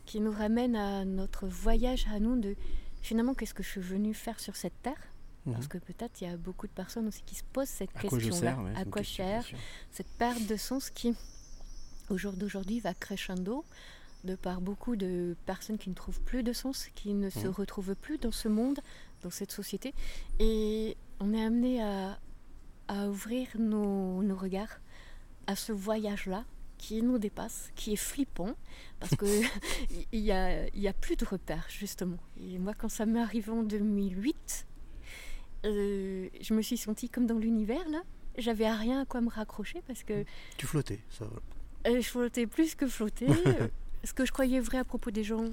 qui 0.05 0.19
nous 0.19 0.31
ramène 0.31 0.75
à 0.75 1.05
notre 1.05 1.47
voyage 1.47 2.05
à 2.13 2.19
nous 2.19 2.39
de 2.39 2.55
finalement, 3.01 3.33
qu'est-ce 3.33 3.53
que 3.53 3.63
je 3.63 3.69
suis 3.69 3.81
venue 3.81 4.13
faire 4.13 4.39
sur 4.39 4.55
cette 4.55 4.79
terre? 4.83 5.08
Mhm. 5.49 5.55
Parce 5.55 5.67
que 5.67 5.77
peut-être 5.77 6.21
il 6.21 6.27
y 6.29 6.31
a 6.31 6.37
beaucoup 6.37 6.67
de 6.67 6.71
personnes 6.71 7.07
aussi 7.07 7.21
qui 7.25 7.35
se 7.35 7.43
posent 7.53 7.67
cette 7.69 7.89
À 7.95 8.01
quoi 8.01 8.19
je 8.19 8.25
question-là. 8.29 8.55
sers 8.55 8.63
ouais, 8.63 8.71
c'est 8.75 8.81
à 8.81 8.85
quoi 8.85 9.01
question, 9.01 9.41
sûr. 9.41 9.57
Cette 9.91 10.07
perte 10.17 10.45
de 10.47 10.55
sens 10.55 10.89
qui, 10.89 11.15
au 12.09 12.17
jour 12.17 12.33
d'aujourd'hui, 12.33 12.79
va 12.79 12.93
crescendo 12.93 13.63
de 14.25 14.35
par 14.35 14.59
beaucoup 14.61 14.95
de 14.97 15.35
personnes 15.45 15.77
qui 15.77 15.89
ne 15.89 15.95
trouvent 15.95 16.21
plus 16.21 16.43
de 16.43 16.51
sens, 16.53 16.87
qui 16.95 17.13
ne 17.13 17.29
se 17.29 17.39
Mhm. 17.47 17.53
retrouvent 17.53 17.95
plus 17.95 18.17
dans 18.17 18.31
ce 18.33 18.47
monde, 18.49 18.79
dans 19.23 19.29
cette 19.29 19.51
société. 19.51 19.93
Et 20.39 20.97
on 21.21 21.33
est 21.33 21.43
amené 21.43 21.81
à, 21.81 22.19
à 22.89 23.07
ouvrir 23.07 23.47
nos, 23.57 24.21
nos 24.23 24.35
regards 24.35 24.79
à 25.47 25.55
ce 25.55 25.71
voyage-là 25.71 26.43
qui 26.77 27.01
nous 27.01 27.17
dépasse, 27.17 27.71
qui 27.75 27.93
est 27.93 27.97
flippant, 27.97 28.55
parce 28.99 29.13
que 29.15 29.25
il 30.13 30.19
y 30.21 30.31
a, 30.31 30.67
y 30.75 30.87
a 30.87 30.93
plus 30.93 31.15
de 31.17 31.25
repères, 31.25 31.65
justement. 31.69 32.17
Et 32.41 32.57
moi, 32.57 32.73
quand 32.73 32.87
ça 32.89 33.05
m'est 33.05 33.19
arrivé 33.21 33.51
en 33.51 33.63
2008, 33.63 34.65
euh, 35.65 36.27
je 36.41 36.53
me 36.53 36.61
suis 36.61 36.77
sentie 36.77 37.09
comme 37.09 37.25
dans 37.25 37.37
l'univers, 37.37 37.87
là. 37.89 38.01
J'avais 38.37 38.65
à 38.65 38.75
rien 38.75 39.01
à 39.01 39.05
quoi 39.05 39.21
me 39.21 39.29
raccrocher, 39.29 39.81
parce 39.87 40.03
que 40.03 40.23
Tu 40.57 40.65
flottais, 40.67 40.99
ça. 41.09 41.25
euh, 41.87 41.99
je 42.01 42.07
flottais 42.07 42.47
plus 42.47 42.75
que 42.75 42.87
flotter. 42.87 43.27
Ce 44.05 44.13
que 44.13 44.25
je 44.25 44.31
croyais 44.31 44.61
vrai 44.61 44.77
à 44.77 44.85
propos 44.85 45.11
des 45.11 45.23
gens, 45.25 45.43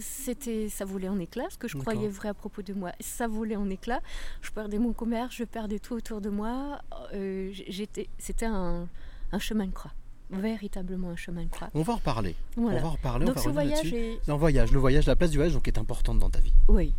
c'était 0.00 0.68
ça 0.68 0.84
volait 0.84 1.08
en 1.08 1.18
éclats. 1.20 1.46
Ce 1.50 1.56
que 1.58 1.68
je 1.68 1.76
croyais 1.76 2.08
vrai 2.08 2.28
à 2.30 2.34
propos 2.34 2.62
de 2.62 2.72
moi, 2.74 2.90
ça 3.00 3.28
volait 3.28 3.54
en 3.56 3.70
éclats. 3.70 4.02
Je 4.42 4.50
perdais 4.50 4.78
mon 4.78 4.92
commerce, 4.92 5.34
je 5.36 5.44
perdais 5.44 5.78
tout 5.78 5.94
autour 5.94 6.20
de 6.20 6.28
moi. 6.28 6.80
Euh, 7.14 7.50
j'étais, 7.68 8.08
c'était 8.18 8.46
un, 8.46 8.88
un 9.30 9.38
chemin 9.38 9.66
de 9.66 9.72
croix, 9.72 9.92
véritablement 10.30 11.10
un 11.10 11.16
chemin 11.16 11.44
de 11.44 11.50
croix. 11.50 11.70
On 11.74 11.82
va 11.82 11.92
en 11.92 11.96
reparler. 11.96 12.34
Voilà. 12.56 12.78
On 12.78 12.82
va 12.82 12.88
en 12.88 12.92
reparler, 12.92 13.26
Donc 13.26 13.36
on 13.36 13.40
va 13.40 13.44
ce 13.44 13.48
voyage 13.50 13.92
est, 13.94 14.28
un 14.28 14.36
voyage, 14.36 14.72
le 14.72 14.78
voyage, 14.80 15.06
la 15.06 15.14
place 15.16 15.30
du 15.30 15.36
voyage 15.36 15.54
donc 15.54 15.68
est 15.68 15.78
importante 15.78 16.18
dans 16.18 16.30
ta 16.30 16.40
vie. 16.40 16.52
oui, 16.68 16.92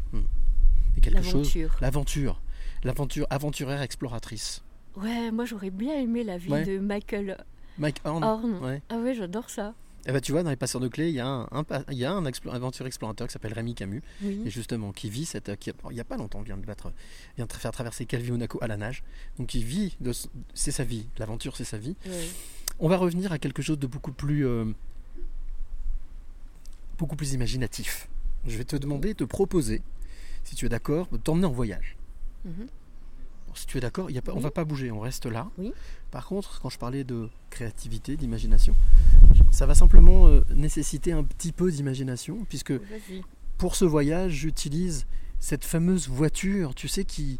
Et 0.97 1.01
quelque 1.01 1.21
chose, 1.23 1.33
l'aventure. 1.55 1.77
l'aventure, 1.81 2.41
l'aventure 2.83 3.27
aventurière 3.29 3.81
exploratrice. 3.81 4.63
Ouais, 4.95 5.31
moi 5.31 5.45
j'aurais 5.45 5.69
bien 5.69 5.95
aimé 5.95 6.23
la 6.23 6.37
vie 6.37 6.51
Ouais. 6.51 6.65
de 6.65 6.79
Michael 6.79 7.37
Mike 7.77 8.01
Horn. 8.03 8.23
Horn. 8.23 8.57
Ouais. 8.63 8.81
Ah 8.89 8.97
ouais, 8.97 9.13
j'adore 9.13 9.49
ça. 9.49 9.73
Eh 10.05 10.11
ben, 10.13 10.21
tu 10.21 10.31
vois, 10.31 10.43
dans 10.43 10.49
les 10.49 10.55
passeurs 10.55 10.79
de 10.81 10.87
clés, 10.87 11.09
il 11.09 11.15
y 11.15 11.19
a 11.19 11.27
un, 11.27 11.47
il 11.91 11.97
y 11.97 12.05
a 12.05 12.11
un 12.11 12.23
explo- 12.23 12.51
aventure 12.51 12.85
explorateur 12.87 13.27
qui 13.27 13.33
s'appelle 13.33 13.53
Rémi 13.53 13.75
Camus, 13.75 14.01
Oui. 14.23 14.41
et 14.45 14.49
justement, 14.49 14.91
qui 14.93 15.09
vit 15.09 15.25
cette. 15.25 15.55
Qui, 15.57 15.71
il 15.89 15.93
n'y 15.93 15.99
a 15.99 16.05
pas 16.05 16.15
longtemps, 16.17 16.41
vient 16.41 16.57
de 16.57 16.65
battre, 16.65 16.91
vient 17.37 17.45
de 17.45 17.51
faire 17.53 17.71
traverser 17.71 18.05
Calvi 18.05 18.31
Monaco 18.31 18.57
à 18.61 18.67
la 18.67 18.77
nage. 18.77 19.03
Donc, 19.37 19.53
il 19.55 19.63
vit, 19.65 19.97
c'est 20.53 20.71
sa 20.71 20.83
vie. 20.85 21.05
L'aventure, 21.17 21.55
c'est 21.57 21.65
sa 21.65 21.77
vie. 21.77 21.95
On 22.79 22.87
va 22.87 22.95
revenir 22.97 23.31
à 23.33 23.39
quelque 23.39 23.61
chose 23.61 23.77
de 23.77 23.87
beaucoup 23.87 24.13
plus. 24.13 24.47
euh, 24.47 24.65
beaucoup 26.97 27.15
plus 27.15 27.33
imaginatif. 27.33 28.07
Je 28.47 28.57
vais 28.57 28.65
te 28.65 28.75
demander, 28.75 29.13
te 29.15 29.23
proposer, 29.25 29.81
si 30.43 30.55
tu 30.55 30.65
es 30.65 30.69
d'accord, 30.69 31.07
de 31.11 31.17
t'emmener 31.17 31.45
en 31.45 31.51
voyage. 31.51 31.95
Mhm. 32.45 32.67
Si 33.55 33.65
tu 33.65 33.77
es 33.77 33.81
d'accord, 33.81 34.05
on 34.27 34.35
Oui. 34.35 34.41
va 34.41 34.51
pas 34.51 34.63
bouger, 34.63 34.91
on 34.91 34.99
reste 34.99 35.25
là. 35.25 35.49
Oui. 35.57 35.73
Par 36.11 36.25
contre, 36.27 36.61
quand 36.61 36.69
je 36.69 36.77
parlais 36.77 37.03
de 37.03 37.27
créativité, 37.49 38.15
d'imagination, 38.15 38.75
ça 39.51 39.65
va 39.65 39.75
simplement 39.75 40.27
euh, 40.27 40.41
nécessiter 40.55 41.11
un 41.11 41.23
petit 41.23 41.51
peu 41.51 41.71
d'imagination, 41.71 42.45
puisque 42.47 42.73
pour 43.57 43.75
ce 43.75 43.85
voyage, 43.85 44.31
j'utilise 44.33 45.05
cette 45.39 45.65
fameuse 45.65 46.07
voiture, 46.07 46.75
tu 46.75 46.87
sais, 46.87 47.03
qui 47.05 47.39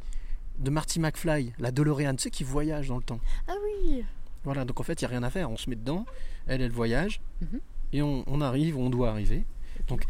de 0.58 0.70
Marty 0.72 1.00
McFly, 1.00 1.54
la 1.60 1.72
DeLorean, 1.72 2.16
tu 2.16 2.24
sais, 2.24 2.30
qui 2.32 2.44
voyage 2.44 2.88
dans 2.90 2.98
le 2.98 3.04
temps. 3.04 3.20
Ah 3.48 3.54
oui. 3.64 4.04
Voilà, 4.44 4.66
donc 4.66 4.80
en 4.80 4.84
fait, 4.84 5.02
il 5.02 5.06
n'y 5.06 5.08
a 5.08 5.10
rien 5.12 5.24
à 5.24 5.30
faire. 5.30 5.50
On 5.50 5.58
se 5.58 5.70
met 5.70 5.76
dedans, 5.76 6.06
elle, 6.48 6.62
elle 6.62 6.72
voyage, 6.72 7.22
Mhm. 7.42 7.60
et 7.94 8.02
on, 8.02 8.24
on 8.28 8.42
arrive 8.42 8.78
on 8.78 8.90
doit 8.90 9.10
arriver. 9.12 9.44
Donc, 9.88 10.04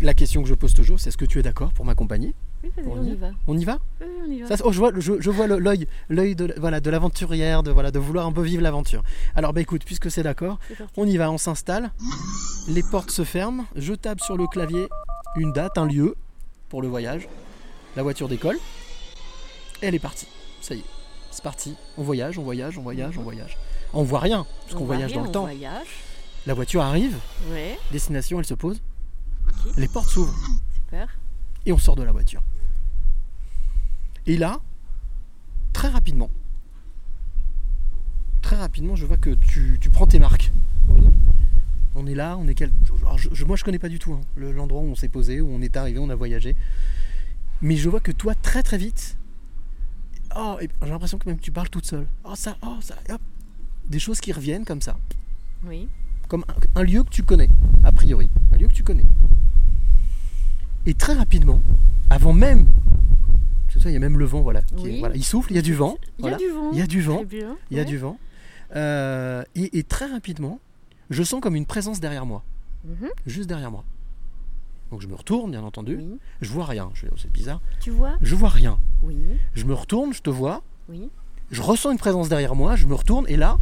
la 0.00 0.14
question 0.14 0.42
que 0.42 0.48
je 0.48 0.54
pose 0.54 0.74
toujours, 0.74 0.98
c'est 1.00 1.08
est-ce 1.08 1.16
que 1.16 1.24
tu 1.24 1.38
es 1.38 1.42
d'accord 1.42 1.72
pour 1.72 1.84
m'accompagner 1.84 2.34
Oui, 2.64 2.70
vas-y, 2.76 2.86
on 2.88 3.04
y 3.04 3.14
va. 3.14 3.30
On 3.46 3.58
y 3.58 3.64
va 3.64 3.78
Oui, 4.00 4.06
on 4.26 4.30
y 4.30 4.40
va. 4.42 4.48
Ça, 4.48 4.56
oh, 4.64 4.72
je 4.72 4.78
vois, 4.78 4.92
je, 4.96 5.20
je 5.20 5.30
vois 5.30 5.46
le- 5.46 5.58
l'œil, 5.58 5.86
l'œil 6.08 6.34
de, 6.34 6.54
voilà, 6.58 6.80
de 6.80 6.90
l'aventurière, 6.90 7.62
de, 7.62 7.70
voilà, 7.70 7.90
de 7.90 7.98
vouloir 7.98 8.26
un 8.26 8.32
peu 8.32 8.42
vivre 8.42 8.62
l'aventure. 8.62 9.02
Alors, 9.36 9.52
bah 9.52 9.60
écoute, 9.60 9.84
puisque 9.84 10.10
c'est 10.10 10.22
d'accord, 10.22 10.58
on 10.96 11.06
y 11.06 11.16
va, 11.16 11.30
on 11.30 11.38
s'installe. 11.38 11.90
Les 12.68 12.82
portes 12.82 13.10
se 13.10 13.24
ferment. 13.24 13.64
Je 13.76 13.94
tape 13.94 14.20
sur 14.20 14.36
le 14.36 14.46
clavier 14.46 14.88
une 15.36 15.52
date, 15.52 15.78
un 15.78 15.86
lieu 15.86 16.14
pour 16.68 16.82
le 16.82 16.88
voyage. 16.88 17.28
La 17.96 18.02
voiture 18.02 18.28
décolle. 18.28 18.58
Elle 19.82 19.94
est 19.94 19.98
partie. 20.00 20.26
Ça 20.60 20.74
y 20.74 20.78
est, 20.80 20.84
c'est 21.30 21.42
parti. 21.42 21.74
On 21.96 22.02
voyage, 22.02 22.38
on 22.38 22.42
voyage, 22.42 22.76
on 22.78 22.82
voyage, 22.82 23.16
on 23.18 23.22
voyage. 23.22 23.56
On 23.92 24.02
voit 24.02 24.20
rien, 24.20 24.46
parce 24.62 24.74
qu'on 24.74 24.84
voyage 24.84 25.10
rien, 25.12 25.16
dans 25.18 25.22
le 25.24 25.28
on 25.28 25.32
temps. 25.32 25.40
voyage. 25.42 25.86
La 26.46 26.54
voiture 26.54 26.82
arrive, 26.82 27.16
Ouais, 27.50 27.78
destination, 27.92 28.38
elle 28.38 28.46
se 28.46 28.54
pose. 28.54 28.80
Les 29.76 29.88
portes 29.88 30.08
s'ouvrent 30.08 30.34
super. 30.74 31.08
et 31.66 31.72
on 31.72 31.78
sort 31.78 31.96
de 31.96 32.02
la 32.02 32.12
voiture. 32.12 32.42
Et 34.26 34.36
là, 34.36 34.60
très 35.72 35.88
rapidement, 35.88 36.30
très 38.42 38.56
rapidement, 38.56 38.96
je 38.96 39.06
vois 39.06 39.16
que 39.16 39.30
tu, 39.30 39.78
tu 39.80 39.90
prends 39.90 40.06
tes 40.06 40.18
marques. 40.18 40.52
Oui. 40.88 41.02
On 41.94 42.06
est 42.06 42.14
là, 42.14 42.36
on 42.38 42.46
est 42.48 42.54
quel... 42.54 42.70
alors, 43.02 43.18
je- 43.18 43.44
moi 43.44 43.56
je 43.56 43.64
connais 43.64 43.78
pas 43.78 43.88
du 43.88 43.98
tout 43.98 44.12
hein, 44.14 44.20
le- 44.36 44.52
l'endroit 44.52 44.80
où 44.80 44.86
on 44.86 44.94
s'est 44.94 45.08
posé, 45.08 45.40
où 45.40 45.48
on 45.50 45.60
est 45.60 45.76
arrivé, 45.76 45.98
on 45.98 46.08
a 46.10 46.14
voyagé. 46.14 46.54
Mais 47.62 47.76
je 47.76 47.88
vois 47.88 48.00
que 48.00 48.12
toi 48.12 48.34
très 48.34 48.62
très 48.62 48.78
vite, 48.78 49.18
oh, 50.36 50.56
j'ai 50.60 50.88
l'impression 50.88 51.18
que 51.18 51.28
même 51.28 51.38
tu 51.40 51.50
parles 51.50 51.68
toute 51.68 51.86
seule. 51.86 52.06
Oh 52.24 52.34
ça, 52.34 52.56
oh 52.62 52.76
ça, 52.80 52.94
hop, 53.10 53.20
des 53.88 53.98
choses 53.98 54.20
qui 54.20 54.32
reviennent 54.32 54.64
comme 54.64 54.80
ça. 54.80 54.96
Oui. 55.64 55.88
Comme 56.30 56.44
un, 56.48 56.80
un 56.80 56.84
lieu 56.84 57.02
que 57.02 57.10
tu 57.10 57.22
connais, 57.24 57.48
a 57.84 57.90
priori. 57.92 58.30
Un 58.54 58.56
lieu 58.56 58.68
que 58.68 58.72
tu 58.72 58.84
connais. 58.84 59.04
Et 60.86 60.94
très 60.94 61.12
rapidement, 61.14 61.60
avant 62.08 62.32
même. 62.32 62.66
C'est 63.68 63.80
ça, 63.82 63.90
il 63.90 63.92
y 63.92 63.96
a 63.96 64.00
même 64.00 64.18
le 64.18 64.24
vent, 64.24 64.40
voilà. 64.40 64.62
qui 64.62 64.74
est- 64.86 64.90
Oui. 64.92 64.98
voilà. 65.00 65.14
Il 65.16 65.24
souffle, 65.24 65.52
il 65.52 65.56
y 65.56 65.58
a 65.58 65.62
du 65.62 65.74
vent. 65.74 65.98
Il 66.18 66.26
y 66.26 66.28
a 66.28 66.36
du 66.36 66.48
vent. 66.48 66.70
Il 66.72 66.78
y 66.78 66.82
a 66.82 66.86
du 66.86 67.02
vent. 67.02 67.24
Bien. 67.24 67.56
Il 67.70 67.76
y 67.76 67.80
a 67.80 67.82
ouais. 67.82 67.88
du 67.88 67.98
vent. 67.98 68.18
Euh, 68.76 69.42
et, 69.56 69.78
et 69.78 69.82
très 69.82 70.06
rapidement, 70.06 70.60
je 71.10 71.22
sens 71.22 71.40
comme 71.40 71.56
une 71.56 71.66
présence 71.66 72.00
derrière 72.00 72.24
moi. 72.26 72.42
Mhm. 72.86 73.08
Juste 73.26 73.48
derrière 73.48 73.70
moi. 73.70 73.84
Donc 74.90 75.02
je 75.02 75.06
me 75.08 75.14
retourne, 75.14 75.50
bien 75.50 75.62
entendu. 75.62 75.96
Oui. 75.96 76.18
Je 76.40 76.50
vois 76.50 76.64
rien. 76.64 76.90
Je- 76.94 77.06
C'est 77.16 77.30
bizarre. 77.30 77.60
Tu 77.80 77.90
vois 77.90 78.12
Je 78.20 78.34
vois 78.34 78.48
rien. 78.48 78.78
Oui. 79.02 79.16
Je 79.54 79.64
me 79.64 79.74
retourne, 79.74 80.12
je 80.12 80.22
te 80.22 80.30
vois. 80.30 80.62
Oui. 80.88 81.10
Je 81.50 81.60
ressens 81.62 81.90
une 81.92 81.98
présence 81.98 82.28
derrière 82.28 82.54
moi. 82.54 82.76
Je 82.76 82.86
me 82.86 82.94
retourne 82.94 83.26
et 83.28 83.36
là, 83.36 83.58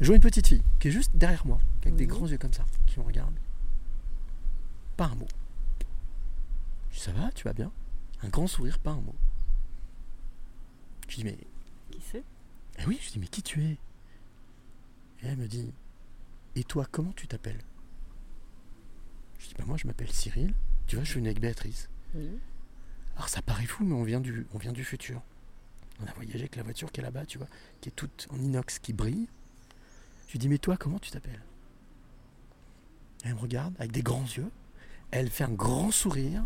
je 0.00 0.06
vois 0.06 0.16
une 0.16 0.22
petite 0.22 0.46
fille 0.46 0.62
qui 0.80 0.88
est 0.88 0.90
juste 0.90 1.12
derrière 1.14 1.46
moi, 1.46 1.58
avec 1.82 1.96
des 1.96 2.06
grands 2.06 2.26
yeux 2.26 2.38
comme 2.38 2.52
ça, 2.52 2.64
qui 2.86 2.98
me 2.98 3.04
regarde. 3.04 3.34
Pas 4.96 5.06
un 5.06 5.14
mot. 5.14 5.28
Je 6.90 6.96
dis, 6.96 7.00
ça 7.00 7.12
va, 7.12 7.30
tu 7.32 7.44
vas 7.44 7.52
bien? 7.52 7.72
Un 8.22 8.28
grand 8.28 8.46
sourire, 8.46 8.78
pas 8.78 8.92
un 8.92 9.00
mot. 9.00 9.14
Je 11.08 11.16
dis 11.16 11.24
mais 11.24 11.36
Qui 11.90 12.00
c'est? 12.10 12.24
Eh 12.78 12.86
oui, 12.86 12.98
je 13.02 13.10
dis, 13.12 13.18
mais 13.18 13.26
qui 13.28 13.42
tu 13.42 13.62
es? 13.62 13.78
Et 15.22 15.26
elle 15.26 15.36
me 15.36 15.46
dit, 15.46 15.72
et 16.56 16.64
toi, 16.64 16.86
comment 16.90 17.12
tu 17.12 17.26
t'appelles? 17.26 17.60
Je 19.38 19.48
dis, 19.48 19.54
bah 19.58 19.64
moi, 19.66 19.76
je 19.76 19.86
m'appelle 19.86 20.10
Cyril. 20.10 20.54
Tu 20.86 20.96
vois, 20.96 21.04
je 21.04 21.10
suis 21.10 21.18
venu 21.18 21.28
avec 21.28 21.40
Béatrice. 21.40 21.88
Alors, 23.16 23.28
ça 23.28 23.42
paraît 23.42 23.66
fou, 23.66 23.84
mais 23.84 23.94
on 23.94 24.04
vient 24.04 24.20
du, 24.20 24.46
on 24.54 24.58
vient 24.58 24.72
du 24.72 24.84
futur. 24.84 25.22
On 26.00 26.06
a 26.06 26.12
voyagé 26.12 26.40
avec 26.40 26.56
la 26.56 26.62
voiture 26.62 26.90
qui 26.90 27.00
est 27.00 27.02
là-bas, 27.04 27.26
tu 27.26 27.38
vois, 27.38 27.46
qui 27.80 27.88
est 27.88 27.92
toute 27.92 28.26
en 28.30 28.38
inox, 28.38 28.78
qui 28.78 28.92
brille. 28.92 29.28
Je 30.26 30.32
lui 30.32 30.38
dis, 30.38 30.48
mais 30.48 30.58
toi, 30.58 30.76
comment 30.76 30.98
tu 30.98 31.10
t'appelles? 31.10 31.42
Elle 33.24 33.34
me 33.34 33.40
regarde 33.40 33.74
avec 33.78 33.92
des 33.92 34.02
grands 34.02 34.24
yeux. 34.24 34.50
Elle 35.10 35.30
fait 35.30 35.44
un 35.44 35.52
grand 35.52 35.90
sourire. 35.90 36.44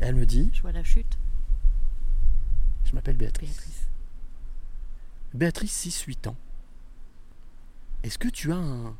Elle 0.00 0.14
me 0.16 0.26
dit, 0.26 0.50
Je 0.52 0.62
vois 0.62 0.72
la 0.72 0.82
chute. 0.84 1.18
je 2.84 2.92
m'appelle 2.94 3.16
Béatrice. 3.16 3.48
Béatrice. 3.50 3.88
Béatrice, 5.34 6.06
6-8 6.06 6.28
ans. 6.28 6.36
Est-ce 8.02 8.18
que 8.18 8.28
tu 8.28 8.52
as 8.52 8.56
un, 8.56 8.96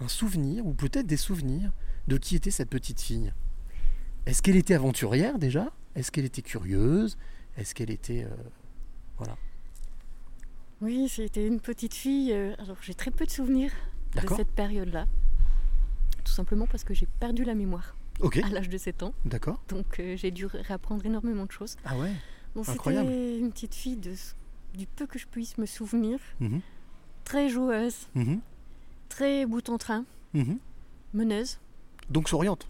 un 0.00 0.08
souvenir, 0.08 0.66
ou 0.66 0.74
peut-être 0.74 1.06
des 1.06 1.16
souvenirs, 1.16 1.72
de 2.06 2.18
qui 2.18 2.36
était 2.36 2.50
cette 2.50 2.68
petite 2.70 3.00
fille? 3.00 3.32
Est-ce 4.26 4.42
qu'elle 4.42 4.56
était 4.56 4.74
aventurière 4.74 5.38
déjà? 5.38 5.72
Est-ce 5.94 6.12
qu'elle 6.12 6.26
était 6.26 6.42
curieuse? 6.42 7.16
Est-ce 7.56 7.74
qu'elle 7.74 7.90
était... 7.90 8.24
euh, 8.24 8.36
Voilà. 9.16 9.36
Oui, 10.80 11.08
c'était 11.08 11.46
une 11.46 11.60
petite 11.60 11.94
fille. 11.94 12.32
euh, 12.32 12.54
alors 12.58 12.76
j'ai 12.82 12.94
très 12.94 13.10
peu 13.10 13.24
de 13.26 13.30
souvenirs 13.30 13.72
de 14.14 14.34
cette 14.36 14.50
période-là. 14.50 15.06
Tout 16.24 16.32
simplement 16.32 16.66
parce 16.66 16.84
que 16.84 16.94
j'ai 16.94 17.06
perdu 17.20 17.44
la 17.44 17.54
mémoire 17.54 17.96
à 18.22 18.48
l'âge 18.50 18.68
de 18.68 18.78
7 18.78 19.02
ans. 19.02 19.14
d'accord. 19.24 19.60
Donc 19.68 19.98
euh, 20.00 20.16
j'ai 20.16 20.30
dû 20.30 20.46
réapprendre 20.46 21.04
énormément 21.06 21.46
de 21.46 21.52
choses. 21.52 21.76
Ah 21.84 21.96
ouais 21.98 22.12
Donc 22.54 22.68
Incroyable. 22.68 23.08
c'était 23.08 23.38
une 23.38 23.50
petite 23.52 23.74
fille 23.74 23.96
de, 23.96 24.12
du 24.76 24.86
peu 24.86 25.06
que 25.06 25.18
je 25.18 25.26
puisse 25.26 25.58
me 25.58 25.66
souvenir. 25.66 26.18
Mhm, 26.40 26.60
Très 27.24 27.48
joueuse, 27.48 28.08
mhm, 28.14 28.40
très 29.08 29.44
bout 29.46 29.68
en 29.68 29.78
train, 29.78 30.04
mhm. 30.34 30.58
meneuse. 31.12 31.58
Donc 32.10 32.28
souriante. 32.28 32.66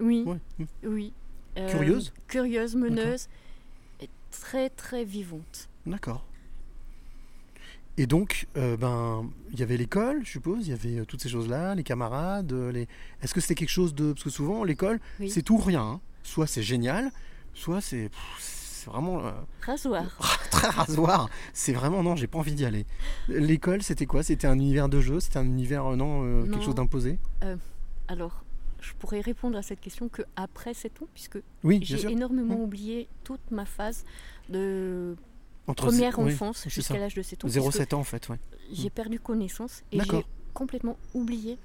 Oui, 0.00 0.24
Ouais. 0.26 0.38
oui. 0.84 1.12
Euh, 1.56 1.70
Curieuse 1.70 2.12
Curieuse, 2.26 2.74
meneuse. 2.76 3.28
Et 4.00 4.08
très 4.30 4.68
très 4.70 5.04
vivante. 5.04 5.68
D'accord. 5.86 6.24
Et 7.96 8.06
donc, 8.06 8.48
euh, 8.56 8.76
ben, 8.76 9.30
il 9.52 9.60
y 9.60 9.62
avait 9.62 9.76
l'école, 9.76 10.22
je 10.24 10.30
suppose, 10.30 10.66
il 10.66 10.70
y 10.70 10.72
avait 10.72 10.98
euh, 11.00 11.04
toutes 11.04 11.20
ces 11.22 11.28
choses-là, 11.28 11.74
les 11.76 11.84
camarades, 11.84 12.52
euh, 12.52 12.72
les... 12.72 12.88
Est-ce 13.22 13.32
que 13.34 13.40
c'était 13.40 13.54
quelque 13.54 13.68
chose 13.70 13.94
de... 13.94 14.12
Parce 14.12 14.24
que 14.24 14.30
souvent, 14.30 14.64
l'école, 14.64 14.98
Oui. 15.20 15.30
c'est 15.30 15.42
tout 15.42 15.54
ou 15.54 15.58
rien. 15.58 15.82
hein. 15.82 16.00
Soit 16.24 16.46
c'est 16.48 16.62
génial, 16.62 17.12
soit 17.54 17.80
c'est... 17.80 18.10
C'est 18.40 18.90
vraiment... 18.90 19.24
euh, 19.24 19.30
Rasoir. 19.62 20.04
très 20.50 20.68
rasoir. 20.68 21.30
C'est 21.52 21.72
vraiment... 21.72 22.02
Non, 22.02 22.16
j'ai 22.16 22.26
pas 22.26 22.38
envie 22.38 22.54
d'y 22.54 22.64
aller. 22.64 22.84
L'école, 23.28 23.82
c'était 23.82 24.06
quoi? 24.06 24.22
C'était 24.24 24.46
un 24.48 24.58
univers 24.58 24.88
de 24.88 25.00
jeu? 25.00 25.20
C'était 25.20 25.38
un 25.38 25.44
univers, 25.46 25.86
euh, 25.92 25.96
non, 25.96 26.42
quelque 26.44 26.64
chose 26.64 26.74
d'imposé? 26.74 27.18
Alors, 28.08 28.44
je 28.80 28.92
pourrais 28.98 29.20
répondre 29.20 29.56
à 29.56 29.62
cette 29.62 29.80
question 29.80 30.08
que 30.08 30.22
après 30.36 30.74
7 30.74 31.00
ans, 31.02 31.06
puisque 31.14 31.38
Oui, 31.62 31.78
j'ai 31.82 32.10
énormément 32.10 32.56
Mm. 32.56 32.60
oublié 32.62 33.08
toute 33.22 33.50
ma 33.52 33.64
phase 33.64 34.04
de 34.50 35.16
Entre 35.66 35.86
première 35.86 36.18
enfance 36.18 36.68
jusqu'à 36.68 36.98
l'âge 36.98 37.14
de 37.14 37.22
7 37.22 37.44
ans. 37.44 37.48
puisque 37.48 37.64
0,7 37.64 37.94
ans, 37.94 38.00
en 38.00 38.04
fait, 38.04 38.28
ouais. 38.28 38.38
J'ai 38.72 38.90
perdu 38.90 39.18
connaissance 39.20 39.82
et 39.92 40.00
j'ai 40.00 40.24
complètement 40.52 40.96
oublié. 41.14 41.58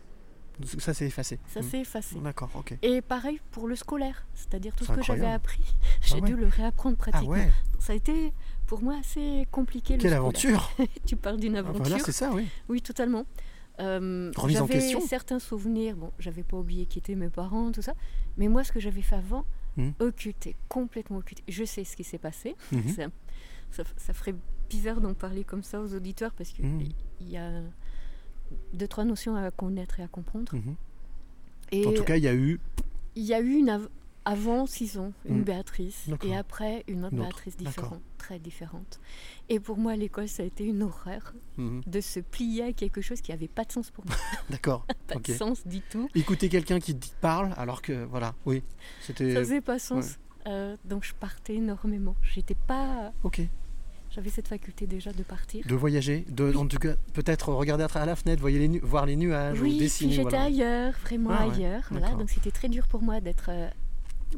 Ça 0.77 0.93
s'est 0.93 1.05
effacé. 1.07 1.39
Ça 1.47 1.61
Mm. 1.61 1.63
s'est 1.63 1.79
effacé. 1.79 2.15
D'accord, 2.19 2.49
ok. 2.53 2.77
Et 2.81 3.01
pareil 3.01 3.39
pour 3.51 3.67
le 3.67 3.75
scolaire, 3.77 4.25
c'est-à-dire 4.33 4.75
tout 4.75 4.83
ce 4.83 4.91
que 4.91 5.01
j'avais 5.01 5.25
appris, 5.25 5.63
j'ai 6.01 6.15
Ah 6.17 6.19
ouais. 6.21 6.29
dû 6.29 6.35
le 6.35 6.47
réapprendre 6.47 6.97
Ah 6.99 7.09
pratiquement. 7.11 7.29
ouais, 7.35 7.49
Ça 7.79 7.93
a 7.93 7.95
été 7.95 8.33
pour 8.67 8.81
moi 8.81 8.95
assez 8.99 9.47
compliqué. 9.51 9.93
le 9.95 9.99
quelle 10.01 10.11
scolaire. 10.11 10.19
aventure 10.21 10.71
tu 11.05 11.15
parles 11.15 11.39
d'une 11.39 11.55
Ah, 11.55 11.59
aventure. 11.59 11.83
Voilà, 11.85 11.99
c'est 12.03 12.11
ça, 12.11 12.31
oui. 12.33 12.47
oui, 12.67 12.81
totalement. 12.81 13.25
Euh, 13.79 14.31
Remise 14.35 14.57
en 14.61 14.67
j'avais 14.67 14.79
question. 14.79 14.99
certains 14.99 15.39
souvenirs, 15.39 15.95
bon, 15.95 16.11
j'avais 16.19 16.43
pas 16.43 16.57
oublié 16.57 16.85
qui 16.85 16.99
étaient 16.99 17.15
mes 17.15 17.29
parents, 17.29 17.71
tout 17.71 17.81
ça, 17.81 17.93
mais 18.35 18.49
moi, 18.49 18.65
ce 18.65 18.73
que 18.73 18.81
j'avais 18.81 19.01
fait 19.01 19.15
avant, 19.15 19.45
Mhm. 19.77 19.93
occulté, 19.99 20.57
complètement 20.67 21.17
occulté. 21.19 21.41
Je 21.47 21.63
sais 21.63 21.85
ce 21.85 21.95
qui 21.95 22.03
s'est 22.03 22.17
passé. 22.17 22.57
Mhm. 22.73 23.09
Ça, 23.71 23.83
ça 23.97 24.13
ferait 24.13 24.35
bizarre 24.69 25.01
d'en 25.01 25.13
parler 25.13 25.43
comme 25.43 25.63
ça 25.63 25.81
aux 25.81 25.93
auditeurs 25.93 26.33
parce 26.33 26.49
qu'il 26.51 26.65
Mhm. 26.65 26.83
y 27.21 27.37
a 27.37 27.61
deux, 28.73 28.87
trois 28.87 29.05
notions 29.05 29.35
à 29.35 29.49
connaître 29.51 29.99
et 29.99 30.03
à 30.03 30.07
comprendre. 30.07 30.53
Et 31.71 31.85
En 31.85 31.93
tout 31.93 32.03
cas, 32.03 32.17
il 32.17 32.23
y 32.23 32.27
a 32.27 32.33
eu 32.35 32.59
il 33.15 33.23
y 33.25 33.33
a 33.33 33.41
eu 33.41 33.53
une 33.53 33.69
av- 33.69 33.89
avant 34.25 34.65
6 34.65 34.97
ans, 34.97 35.11
une 35.25 35.37
Mhm. 35.39 35.43
Béatrice, 35.43 36.05
et 36.23 36.35
après 36.35 36.83
une 36.87 37.03
autre 37.05 37.13
Une 37.13 37.19
autre, 37.21 37.29
Béatrice 37.29 37.57
différente, 37.57 38.01
très 38.17 38.37
différente. 38.39 38.99
Et 39.49 39.59
pour 39.59 39.77
moi, 39.77 39.95
l'école, 39.95 40.27
ça 40.27 40.43
a 40.43 40.45
été 40.45 40.63
une 40.65 40.83
horreur 40.83 41.33
Mhm. 41.57 41.81
de 41.85 42.01
se 42.01 42.19
plier 42.19 42.63
à 42.63 42.73
quelque 42.73 43.01
chose 43.01 43.21
qui 43.21 43.31
n'avait 43.31 43.47
pas 43.47 43.65
de 43.65 43.71
sens 43.71 43.89
pour 43.91 44.05
moi. 44.05 44.15
D'accord. 44.49 44.85
pas 45.07 45.15
de 45.15 45.33
sens 45.33 45.65
du 45.67 45.81
tout. 45.81 46.07
Écouter 46.15 46.47
quelqu'un 46.49 46.79
qui 46.79 46.95
parle 47.21 47.53
alors 47.57 47.81
que 47.81 48.05
voilà, 48.05 48.35
oui, 48.45 48.63
c'était. 49.01 49.33
Ça 49.33 49.39
faisait 49.39 49.61
pas 49.61 49.79
sens. 49.79 50.17
Euh, 50.47 50.75
donc 50.85 51.03
je 51.03 51.13
partais 51.13 51.55
énormément. 51.55 52.15
J'étais 52.21 52.55
pas. 52.55 53.11
Ok. 53.23 53.41
J'avais 54.11 54.29
cette 54.31 54.47
faculté 54.47 54.87
déjà 54.87 55.11
de 55.13 55.21
partir. 55.21 55.65
De 55.67 55.75
voyager, 55.75 56.25
de, 56.29 56.55
en 56.55 56.65
tout 56.65 56.79
cas, 56.79 56.93
peut-être 57.13 57.49
regarder 57.53 57.83
à 57.83 57.87
travers 57.87 58.07
la 58.07 58.15
fenêtre, 58.15 58.47
les 58.47 58.67
nu- 58.67 58.79
voir 58.79 59.05
les 59.05 59.15
nuages 59.15 59.59
ou 59.59 59.63
oui, 59.63 59.77
dessiner. 59.77 60.07
puis 60.09 60.15
j'étais 60.15 60.29
voilà. 60.29 60.45
ailleurs, 60.45 60.93
vraiment 61.03 61.29
Ah 61.31 61.47
ouais, 61.47 61.53
ailleurs. 61.53 61.83
Voilà, 61.91 62.09
donc 62.11 62.29
c'était 62.31 62.49
très 62.51 62.69
dur 62.69 62.87
pour 62.87 63.03
moi 63.03 63.21
d'être 63.21 63.49
euh, 63.49 63.69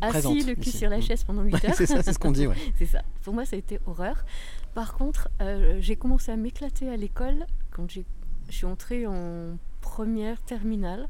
Présente 0.01 0.35
assis 0.37 0.45
le 0.45 0.55
cul 0.55 0.67
ici. 0.69 0.77
sur 0.77 0.89
la 0.89 0.97
Mm. 0.97 1.01
chaise 1.03 1.23
pendant 1.23 1.43
8 1.43 1.53
heures. 1.65 1.73
c'est 1.75 1.85
ça, 1.85 2.03
c'est 2.03 2.11
ce 2.11 2.19
qu'on 2.19 2.31
dit, 2.31 2.47
ouais. 2.47 2.55
C'est 2.77 2.85
ça. 2.85 3.01
Pour 3.23 3.33
moi, 3.33 3.45
ça 3.45 3.55
a 3.55 3.59
été 3.59 3.79
horreur. 3.85 4.25
Par 4.73 4.93
contre, 4.95 5.29
euh, 5.41 5.77
j'ai 5.79 5.95
commencé 5.95 6.31
à 6.33 6.35
m'éclater 6.35 6.89
à 6.89 6.97
l'école 6.97 7.45
quand 7.71 7.89
j'ai- 7.89 8.05
je 8.49 8.55
suis 8.55 8.65
entrée 8.65 9.07
en 9.07 9.57
première 9.79 10.41
terminale. 10.41 11.07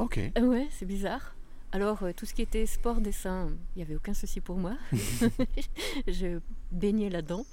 Ok. 0.00 0.18
Ouais, 0.40 0.66
c'est 0.72 0.86
bizarre. 0.86 1.36
Alors, 1.72 2.02
euh, 2.02 2.12
tout 2.14 2.26
ce 2.26 2.34
qui 2.34 2.42
était 2.42 2.66
sport, 2.66 3.00
dessin, 3.00 3.48
il 3.74 3.78
n'y 3.78 3.82
avait 3.82 3.96
aucun 3.96 4.14
souci 4.14 4.40
pour 4.40 4.56
moi. 4.56 4.76
je 6.06 6.38
baignais 6.70 7.08
là-dedans. 7.08 7.46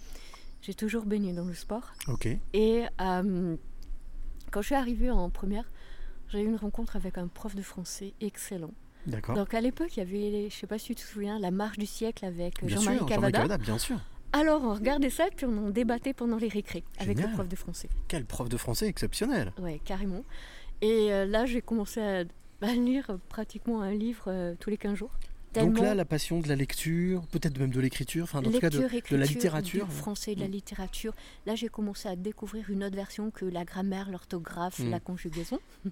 J'ai 0.61 0.73
toujours 0.73 1.05
baigné 1.05 1.33
dans 1.33 1.45
le 1.45 1.53
sport. 1.53 1.93
Ok. 2.07 2.27
Et 2.53 2.83
euh, 2.99 3.55
quand 4.51 4.61
je 4.61 4.65
suis 4.65 4.75
arrivée 4.75 5.09
en 5.09 5.29
première, 5.29 5.65
j'ai 6.27 6.41
eu 6.41 6.47
une 6.47 6.57
rencontre 6.57 6.95
avec 6.95 7.17
un 7.17 7.27
prof 7.27 7.55
de 7.55 7.61
français 7.61 8.13
excellent. 8.19 8.71
D'accord. 9.07 9.35
Donc 9.35 9.53
à 9.53 9.61
l'époque, 9.61 9.95
il 9.95 9.99
y 9.99 10.03
avait, 10.03 10.49
je 10.49 10.55
sais 10.55 10.67
pas 10.67 10.77
si 10.77 10.87
tu 10.87 10.95
te 10.95 11.01
souviens, 11.01 11.39
la 11.39 11.51
marche 11.51 11.77
du 11.77 11.85
siècle 11.85 12.25
avec 12.25 12.63
Bien 12.63 12.75
Jean-Marie 12.75 13.05
Cavada. 13.05 13.39
Cavada, 13.39 13.57
bien 13.57 13.77
sûr. 13.77 13.99
Alors 14.33 14.63
on 14.63 14.73
regardait 14.73 15.09
ça, 15.09 15.25
puis 15.35 15.45
on 15.45 15.67
en 15.67 15.69
débattait 15.69 16.13
pendant 16.13 16.37
les 16.37 16.49
récrés 16.49 16.83
avec 16.99 17.19
le 17.19 17.27
prof 17.33 17.47
de 17.47 17.55
français. 17.55 17.89
Quel 18.07 18.25
prof 18.25 18.49
de 18.49 18.57
français 18.57 18.87
exceptionnel. 18.87 19.53
Ouais, 19.59 19.79
carrément. 19.83 20.23
Et 20.81 21.11
euh, 21.11 21.25
là, 21.25 21.45
j'ai 21.45 21.61
commencé 21.61 21.99
à, 21.99 22.23
à 22.61 22.73
lire 22.73 23.17
pratiquement 23.29 23.81
un 23.81 23.91
livre 23.93 24.25
euh, 24.27 24.55
tous 24.59 24.69
les 24.69 24.77
15 24.77 24.95
jours. 24.95 25.11
Donc 25.55 25.79
là, 25.79 25.95
la 25.95 26.05
passion 26.05 26.39
de 26.41 26.47
la 26.47 26.55
lecture, 26.55 27.25
peut-être 27.27 27.57
même 27.57 27.71
de 27.71 27.79
l'écriture, 27.79 28.23
enfin, 28.25 28.37
en 28.39 28.43
tout 28.43 28.59
cas 28.59 28.69
de, 28.69 28.85
la 29.15 29.25
littérature. 29.25 29.87
du 29.87 29.91
français, 29.91 30.35
de 30.35 30.41
la 30.41 30.47
Mm. 30.47 30.51
littérature. 30.51 31.13
Là, 31.47 31.55
j'ai 31.55 31.69
commencé 31.69 32.07
à 32.07 32.15
découvrir 32.15 32.69
une 32.69 32.83
autre 32.83 32.95
version 32.95 33.31
que 33.31 33.45
la 33.45 33.65
grammaire, 33.65 34.11
l'orthographe, 34.11 34.77
Mm. 34.79 34.89
la 34.91 34.99
conjugaison. 34.99 35.59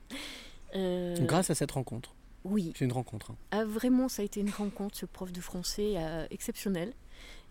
Euh, 0.75 1.15
Grâce 1.25 1.49
à 1.49 1.55
cette 1.55 1.71
rencontre. 1.71 2.13
Oui, 2.43 2.73
C'est 2.77 2.83
une 2.85 2.91
rencontre. 2.91 3.31
hein. 3.31 3.35
Ah, 3.51 3.63
vraiment, 3.65 4.09
ça 4.09 4.21
a 4.21 4.25
été 4.25 4.41
une 4.41 4.49
rencontre, 4.49 4.97
ce 4.97 5.05
prof 5.05 5.31
de 5.31 5.39
français 5.41 5.93
euh, 5.95 6.27
exceptionnel. 6.29 6.93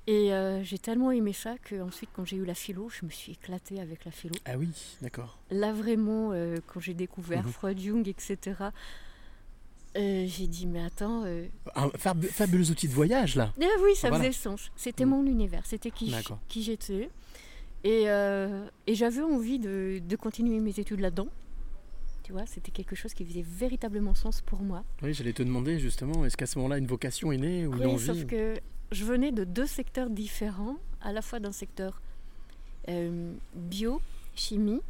Et 0.06 0.32
euh, 0.32 0.62
j'ai 0.62 0.78
tellement 0.78 1.10
aimé 1.10 1.32
ça 1.32 1.56
que 1.58 1.80
ensuite, 1.80 2.10
quand 2.12 2.24
j'ai 2.26 2.36
eu 2.36 2.44
la 2.44 2.54
philo, 2.54 2.88
je 2.90 3.04
me 3.06 3.10
suis 3.10 3.32
éclatée 3.32 3.80
avec 3.80 4.04
la 4.04 4.10
philo. 4.12 4.34
Ah 4.44 4.56
oui, 4.58 4.68
d'accord. 5.02 5.38
Là, 5.50 5.72
vraiment, 5.72 6.32
euh, 6.32 6.56
quand 6.66 6.78
j'ai 6.80 6.94
découvert 6.94 7.44
Mhm. 7.44 7.52
Freud, 7.52 7.80
Jung, 7.80 8.06
etc., 8.06 8.38
euh, 9.96 10.26
j'ai 10.28 10.46
dit, 10.46 10.66
mais 10.66 10.82
attends... 10.84 11.24
euh, 11.24 11.46
Un 11.74 11.88
fab- 11.96 12.24
fabuleux 12.26 12.70
outil 12.70 12.88
de 12.88 12.92
voyage, 12.92 13.34
là. 13.36 13.52
ah 13.60 13.64
oui, 13.82 13.94
ça 13.94 14.08
Voilà. 14.08 14.24
faisait 14.24 14.32
sens. 14.38 14.70
C'était 14.76 15.04
mon 15.04 15.24
univers, 15.26 15.64
c'était 15.66 15.90
qui, 15.90 16.12
j'étais. 16.62 17.10
Et, 17.84 18.04
euh, 18.08 18.66
et 18.86 18.94
j'avais 18.94 19.22
envie 19.22 19.58
de, 19.58 20.00
de 20.06 20.16
continuer 20.16 20.58
mes 20.60 20.78
études 20.78 21.00
là-dedans. 21.00 21.28
Tu 22.24 22.32
vois, 22.32 22.44
c'était 22.46 22.72
quelque 22.72 22.96
chose 22.96 23.14
qui 23.14 23.24
faisait 23.24 23.44
véritablement 23.46 24.14
sens 24.14 24.40
pour 24.40 24.60
moi. 24.60 24.82
Oui, 25.02 25.14
j'allais 25.14 25.32
te 25.32 25.44
demander 25.44 25.78
justement, 25.78 26.24
est-ce 26.24 26.36
qu'à 26.36 26.46
ce 26.46 26.58
moment-là, 26.58 26.78
une 26.78 26.86
vocation 26.88 27.30
est 27.30 27.36
née 27.36 27.66
ou 27.66 27.74
Oui, 27.74 27.86
envie 27.86 28.04
sauf 28.04 28.24
que 28.26 28.54
je 28.90 29.04
venais 29.04 29.30
de 29.30 29.44
deux 29.44 29.66
secteurs 29.66 30.10
différents, 30.10 30.76
à 31.00 31.12
la 31.12 31.22
fois 31.22 31.38
d'un 31.38 31.52
secteur 31.52 32.00
euh, 32.88 33.32
bio, 33.54 34.00
chimie, 34.34 34.80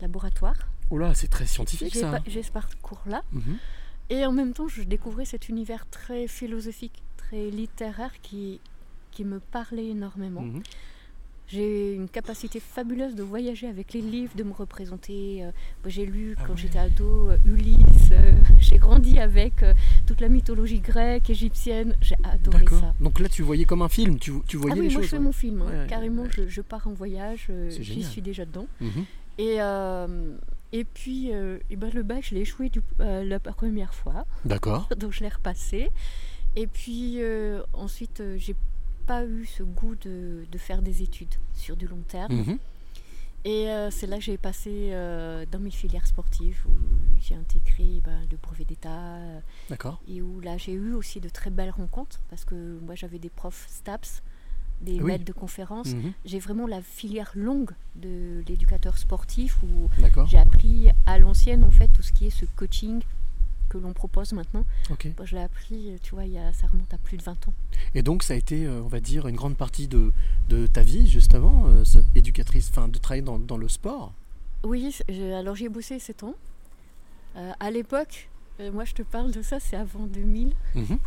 laboratoire. 0.00 0.54
Oh 0.90 0.98
là, 0.98 1.12
c'est 1.14 1.26
très 1.28 1.46
scientifique 1.46 1.96
ça. 1.96 2.10
pas- 2.12 2.20
J'ai 2.28 2.44
ce 2.44 2.52
parcours-là. 2.52 3.22
Mhm. 3.32 3.58
Et 4.10 4.24
en 4.24 4.32
même 4.32 4.52
temps, 4.52 4.68
je 4.68 4.82
découvrais 4.82 5.24
cet 5.24 5.48
univers 5.48 5.86
très 5.90 6.28
philosophique, 6.28 7.02
très 7.16 7.50
littéraire 7.50 8.12
qui, 8.22 8.60
qui 9.10 9.24
me 9.24 9.40
parlait 9.40 9.88
énormément. 9.88 10.42
Mhm. 10.42 10.62
J'ai 11.48 11.94
une 11.94 12.08
capacité 12.08 12.58
fabuleuse 12.58 13.14
de 13.14 13.22
voyager 13.22 13.68
avec 13.68 13.92
les 13.92 14.00
livres, 14.00 14.32
de 14.36 14.42
me 14.42 14.52
représenter. 14.52 15.44
euh, 15.44 15.50
j'ai 15.86 16.04
lu 16.04 16.34
Ah 16.38 16.42
quand 16.44 16.54
ouais. 16.54 16.58
j'étais 16.58 16.78
ado 16.80 17.30
euh, 17.30 17.36
Ulysse, 17.46 18.10
euh, 18.10 18.32
j'ai 18.60 18.78
grandi 18.78 19.20
avec 19.20 19.64
toute 20.08 20.20
la 20.20 20.28
mythologie 20.28 20.80
grecque, 20.80 21.30
égyptienne. 21.30 21.94
J'ai 22.00 22.16
adoré 22.24 22.64
ça. 22.68 22.94
Donc 23.00 23.20
là, 23.20 23.28
tu 23.28 23.42
voyais 23.42 23.64
comme 23.64 23.82
un 23.82 23.88
film, 23.88 24.18
tu, 24.18 24.32
tu 24.48 24.56
voyais 24.56 24.74
ah 24.76 24.80
oui, 24.80 24.88
les 24.88 24.94
moi 24.94 25.02
choses. 25.02 25.04
je 25.04 25.10
fais 25.10 25.18
ouais. 25.18 25.22
mon 25.22 25.32
film, 25.32 25.62
hein. 25.62 25.66
Ouais, 25.82 25.86
carrément. 25.88 26.24
Je, 26.30 26.48
je 26.48 26.60
pars 26.62 26.84
en 26.88 26.92
voyage, 26.92 27.48
j'y 27.68 28.02
suis 28.02 28.22
déjà 28.22 28.44
dedans. 28.44 28.66
Mhm. 28.80 29.04
Et, 29.38 29.58
et 30.72 30.84
puis, 30.84 31.32
euh, 31.32 31.58
et 31.70 31.76
ben, 31.76 31.90
le 31.94 32.02
bac, 32.02 32.24
je 32.28 32.34
l'ai 32.34 32.40
échoué 32.42 32.68
du- 32.68 32.82
euh, 33.00 33.24
la 33.24 33.38
première 33.40 33.94
fois, 33.94 34.26
D'accord. 34.44 34.88
donc 34.96 35.12
je 35.12 35.20
l'ai 35.20 35.28
repassé. 35.28 35.90
Et 36.56 36.66
puis 36.66 37.22
euh, 37.22 37.62
ensuite, 37.72 38.20
euh, 38.20 38.36
j'ai 38.38 38.56
pas 39.06 39.24
eu 39.24 39.46
ce 39.46 39.62
goût 39.62 39.94
de, 39.94 40.44
de 40.50 40.58
faire 40.58 40.82
des 40.82 41.02
études 41.02 41.34
sur 41.54 41.76
du 41.76 41.86
long 41.86 42.02
terme. 42.08 42.32
Mhm. 42.34 42.58
Et 43.44 43.68
c'est 43.92 44.08
là 44.08 44.16
que 44.16 44.24
j'ai 44.24 44.38
passé 44.38 44.90
dans 45.52 45.60
mes 45.60 45.70
filières 45.70 46.08
sportives 46.08 46.64
où 46.68 46.72
j'ai 47.20 47.36
intégré 47.36 48.00
ben, 48.04 48.26
le 48.28 48.36
brevet 48.38 48.64
d'État 48.64 49.18
D'accord. 49.70 50.00
et 50.08 50.20
où 50.20 50.40
là 50.40 50.56
j'ai 50.58 50.72
eu 50.72 50.94
aussi 50.94 51.20
de 51.20 51.28
très 51.28 51.50
belles 51.50 51.70
rencontres 51.70 52.18
parce 52.28 52.44
que 52.44 52.80
moi 52.80 52.96
j'avais 52.96 53.20
des 53.20 53.30
profs 53.30 53.66
STAPS, 53.68 54.24
des 54.82 55.00
Oui. 55.00 55.04
maîtres 55.12 55.24
de 55.24 55.32
conférences. 55.32 55.94
Mhm. 55.94 56.12
J'ai 56.24 56.38
vraiment 56.38 56.66
la 56.66 56.82
filière 56.82 57.32
longue 57.34 57.70
de 57.96 58.42
l'éducateur 58.48 58.98
sportif 58.98 59.58
où 59.62 59.88
j'ai 60.28 60.38
appris 60.38 60.88
à 61.06 61.18
l'ancienne 61.18 61.64
en 61.64 61.70
fait 61.70 61.88
tout 61.88 62.02
ce 62.02 62.12
qui 62.12 62.26
est 62.26 62.30
ce 62.30 62.44
coaching 62.56 63.02
que 63.68 63.78
l'on 63.78 63.92
propose 63.92 64.32
maintenant. 64.32 64.64
Moi, 64.88 65.24
je 65.24 65.34
l'ai 65.34 65.42
appris, 65.42 65.92
tu 66.02 66.14
vois, 66.14 66.24
il 66.24 66.32
y 66.32 66.38
a, 66.38 66.52
ça 66.52 66.68
remonte 66.68 66.92
à 66.94 66.98
plus 66.98 67.16
de 67.16 67.22
20 67.22 67.48
ans. 67.48 67.54
Et 67.96 68.02
donc, 68.02 68.22
ça 68.22 68.34
a 68.34 68.36
été, 68.36 68.64
euh, 68.64 68.80
on 68.84 68.86
va 68.86 69.00
dire, 69.00 69.26
une 69.26 69.34
grande 69.34 69.56
partie 69.56 69.88
de, 69.88 70.12
de 70.48 70.68
ta 70.68 70.82
vie, 70.82 71.08
justement, 71.08 71.64
euh, 71.66 71.84
ce- 71.84 71.98
éducatrice, 72.14 72.68
enfin, 72.70 72.86
de 72.86 72.96
travailler 72.98 73.22
dans, 73.24 73.40
dans 73.40 73.56
le 73.56 73.68
sport? 73.68 74.12
Oui, 74.62 74.94
j'ai- 75.08 75.34
alors 75.34 75.56
j'ai 75.56 75.68
bossé 75.68 75.98
7 75.98 76.22
ans. 76.22 76.34
Euh, 77.36 77.52
à 77.58 77.70
l'époque, 77.72 78.28
euh, 78.60 78.70
moi 78.72 78.84
je 78.84 78.94
te 78.94 79.02
parle 79.02 79.32
de 79.32 79.42
ça, 79.42 79.58
c'est 79.58 79.76
avant 79.76 80.06
2000. 80.06 80.52
Mhm. 80.76 80.98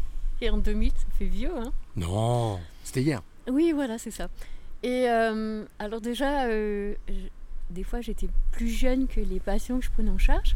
Et 0.42 0.50
en 0.50 0.58
2000, 0.58 0.92
ça 0.92 1.06
fait 1.18 1.26
vieux, 1.26 1.58
hein 1.58 1.72
Non, 1.96 2.60
c'était 2.84 3.02
hier. 3.04 3.22
Oui, 3.52 3.72
voilà, 3.74 3.98
c'est 3.98 4.12
ça. 4.12 4.30
Et 4.84 5.10
euh, 5.10 5.66
alors 5.80 6.02
déjà, 6.02 6.46
euh, 6.46 6.94
je- 7.08 7.14
des 7.74 7.84
fois 7.84 8.02
j'étais 8.02 8.28
plus 8.52 8.70
jeune 8.70 9.08
que 9.08 9.20
les 9.20 9.40
patients 9.40 9.80
que 9.80 9.86
je 9.86 9.92
prenais 9.92 10.10
en 10.12 10.18
charge. 10.18 10.56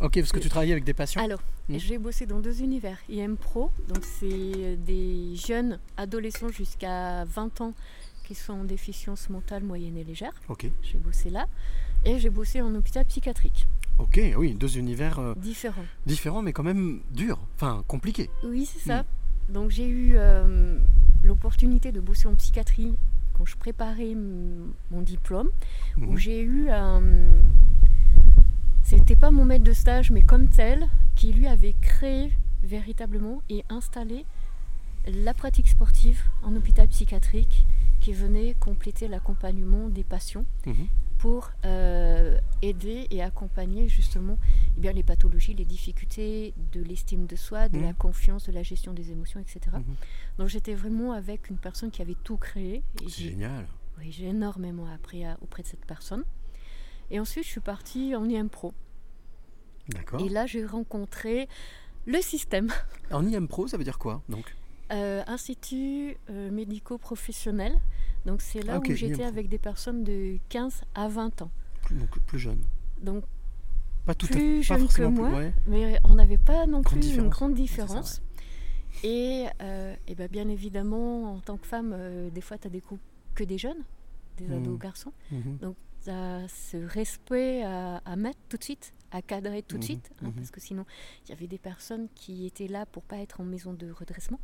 Ok, 0.00 0.14
parce 0.14 0.32
que 0.32 0.38
tu 0.38 0.48
travaillais 0.48 0.72
avec 0.72 0.84
des 0.84 0.94
patients. 0.94 1.22
Alors, 1.24 1.42
Mhm. 1.68 1.78
j'ai 1.78 1.98
bossé 1.98 2.24
dans 2.24 2.38
deux 2.40 2.62
univers. 2.62 2.98
IM 3.10 3.36
Pro, 3.36 3.70
donc 3.88 4.04
c'est 4.04 4.76
des 4.76 5.34
jeunes 5.34 5.78
adolescents 5.96 6.48
jusqu'à 6.50 7.24
20 7.24 7.60
ans 7.60 7.74
qui 8.24 8.34
sont 8.34 8.52
en 8.52 8.64
déficience 8.64 9.28
mentale 9.28 9.64
moyenne 9.64 9.96
et 9.96 10.04
légère. 10.04 10.32
Ok. 10.48 10.66
J'ai 10.82 10.98
bossé 10.98 11.30
là. 11.30 11.46
Et 12.04 12.18
j'ai 12.20 12.30
bossé 12.30 12.62
en 12.62 12.72
hôpital 12.74 13.04
psychiatrique. 13.06 13.66
Ok, 13.98 14.20
oui, 14.36 14.54
deux 14.54 14.78
univers 14.78 15.18
euh, 15.18 15.34
Différents. 15.36 15.84
différents, 16.06 16.42
mais 16.42 16.52
quand 16.52 16.62
même 16.62 17.00
durs, 17.10 17.40
enfin 17.56 17.82
compliqués. 17.88 18.30
Oui, 18.44 18.66
c'est 18.66 18.86
ça. 18.86 19.02
Mm. 19.02 19.52
Donc 19.52 19.70
j'ai 19.70 19.88
eu 19.88 20.12
euh, 20.14 20.78
l'opportunité 21.28 21.92
de 21.92 22.00
bosser 22.00 22.26
en 22.26 22.34
psychiatrie 22.34 22.96
quand 23.34 23.44
je 23.46 23.56
préparais 23.56 24.14
mon 24.90 25.02
diplôme, 25.02 25.50
Mhm. 25.96 26.08
où 26.08 26.16
j'ai 26.16 26.42
eu 26.42 26.68
un... 26.70 27.02
C'était 28.82 29.16
pas 29.16 29.30
mon 29.30 29.44
maître 29.44 29.64
de 29.64 29.72
stage, 29.72 30.10
mais 30.10 30.22
comme 30.22 30.48
tel, 30.48 30.86
qui 31.14 31.32
lui 31.32 31.46
avait 31.46 31.74
créé 31.80 32.32
véritablement 32.62 33.42
et 33.50 33.64
installé 33.68 34.24
la 35.06 35.34
pratique 35.34 35.68
sportive 35.68 36.20
en 36.42 36.56
hôpital 36.56 36.88
psychiatrique 36.88 37.66
qui 38.00 38.12
venait 38.12 38.54
compléter 38.58 39.06
l'accompagnement 39.08 39.88
des 39.88 40.04
patients 40.04 40.44
Mhm. 40.66 40.86
Pour 41.18 41.50
euh, 41.64 42.38
aider 42.62 43.06
et 43.10 43.22
accompagner 43.22 43.88
justement 43.88 44.38
eh 44.76 44.80
bien, 44.80 44.92
les 44.92 45.02
pathologies, 45.02 45.52
les 45.54 45.64
difficultés 45.64 46.54
de 46.72 46.80
l'estime 46.82 47.26
de 47.26 47.36
soi, 47.36 47.68
de 47.68 47.78
la 47.80 47.92
confiance, 47.92 48.46
de 48.46 48.52
la 48.52 48.62
gestion 48.62 48.92
des 48.92 49.10
émotions, 49.10 49.40
etc. 49.40 49.60
Mhm. 49.72 49.84
Donc 50.38 50.48
j'étais 50.48 50.74
vraiment 50.74 51.12
avec 51.12 51.50
une 51.50 51.58
personne 51.58 51.90
qui 51.90 52.02
avait 52.02 52.16
tout 52.24 52.36
créé. 52.36 52.82
C'est 53.00 53.30
génial. 53.30 53.66
oui, 53.98 54.12
j'ai 54.12 54.26
énormément 54.26 54.86
appris 54.86 55.24
à- 55.24 55.36
auprès 55.42 55.62
de 55.64 55.68
cette 55.68 55.84
personne. 55.84 56.24
Et 57.10 57.18
ensuite, 57.18 57.44
je 57.44 57.48
suis 57.50 57.60
partie 57.60 58.14
en 58.14 58.28
IM 58.28 58.48
Pro. 58.48 58.72
D'accord. 59.88 60.20
Et 60.20 60.28
là, 60.28 60.46
j'ai 60.46 60.64
rencontré 60.64 61.48
le 62.06 62.20
système, 62.22 62.70
En 63.10 63.26
IM 63.26 63.48
Pro, 63.48 63.66
ça 63.66 63.76
veut 63.76 63.84
dire 63.84 63.98
quoi 63.98 64.22
donc? 64.28 64.54
Euh, 64.92 65.22
Institut 65.26 66.16
euh, 66.30 66.50
médico-professionnel. 66.50 67.74
Donc 68.28 68.42
c'est 68.42 68.62
là 68.62 68.74
Ah, 68.76 68.78
où 68.78 68.94
j'étais 68.94 69.24
avec 69.24 69.48
des 69.48 69.56
personnes 69.58 70.04
de 70.04 70.36
15 70.50 70.82
à 70.94 71.08
20 71.08 71.42
ans. 71.42 71.50
plus, 71.82 71.94
donc, 71.96 72.18
plus 72.26 72.38
jeune. 72.38 72.60
Donc 73.00 73.24
Pas 74.04 74.14
tout 74.14 74.26
à 74.26 74.32
plus. 74.36 74.66
Pas 74.68 74.76
jeune 74.78 74.86
que 74.88 75.02
moi, 75.04 75.28
plus. 75.28 75.36
Ouais. 75.38 75.52
mais 75.66 75.98
on 76.04 76.14
n'avait 76.14 76.36
pas 76.36 76.66
non 76.66 76.82
Grande 76.82 77.00
plus 77.00 77.14
une 77.16 77.28
grande 77.30 77.52
ça, 77.52 77.56
différence. 77.62 78.22
Et, 79.02 79.46
euh, 79.62 79.94
et 80.06 80.14
ben, 80.14 80.28
bien 80.28 80.48
évidemment, 80.48 81.34
en 81.36 81.40
tant 81.40 81.56
que 81.56 81.66
femme, 81.66 81.92
euh, 81.96 82.28
des 82.30 82.40
fois, 82.40 82.58
tu 82.58 82.66
as 82.66 82.70
des 82.70 82.80
couples 82.80 83.02
que 83.34 83.44
des 83.44 83.56
jeunes, 83.58 83.82
des 84.36 84.44
Mhm. 84.46 84.56
ados 84.62 84.78
garçons. 84.78 85.12
Mhm. 85.30 85.58
Donc, 85.62 85.76
tu 86.04 86.10
as 86.10 86.46
ce 86.48 86.76
respect 86.76 87.62
à, 87.62 87.98
à 88.04 88.16
mettre 88.16 88.38
tout 88.48 88.56
de 88.58 88.64
suite, 88.64 88.92
à 89.10 89.22
cadrer 89.22 89.62
tout 89.62 89.76
de 89.76 89.82
Mhm, 89.82 89.86
suite, 89.86 90.10
hein, 90.20 90.26
mhm. 90.26 90.32
parce 90.32 90.50
que 90.50 90.60
sinon, 90.60 90.84
il 91.24 91.30
y 91.30 91.32
avait 91.32 91.46
des 91.46 91.58
personnes 91.58 92.08
qui 92.14 92.44
étaient 92.44 92.68
là 92.68 92.84
pour 92.86 93.02
pas 93.04 93.18
être 93.18 93.40
en 93.40 93.44
maison 93.44 93.72
de 93.72 93.90
redressement. 93.90 94.40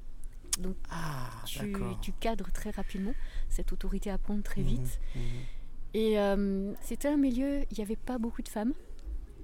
Donc, 0.61 0.77
Ah, 0.91 1.31
tu, 1.47 1.73
tu 2.01 2.13
cadres 2.13 2.51
très 2.53 2.71
rapidement, 2.71 3.15
cette 3.49 3.73
autorité 3.73 4.11
à 4.11 4.19
prendre 4.19 4.43
très 4.43 4.61
Mhm, 4.63 4.67
vite. 4.67 5.01
mhm. 5.17 5.23
Et 5.95 6.19
euh, 6.19 6.73
c'était 6.81 7.09
un 7.09 7.17
milieu, 7.17 7.63
il 7.71 7.77
n'y 7.79 7.83
avait 7.85 7.97
pas 7.97 8.19
beaucoup 8.19 8.43
de 8.43 8.49
femmes. 8.49 8.73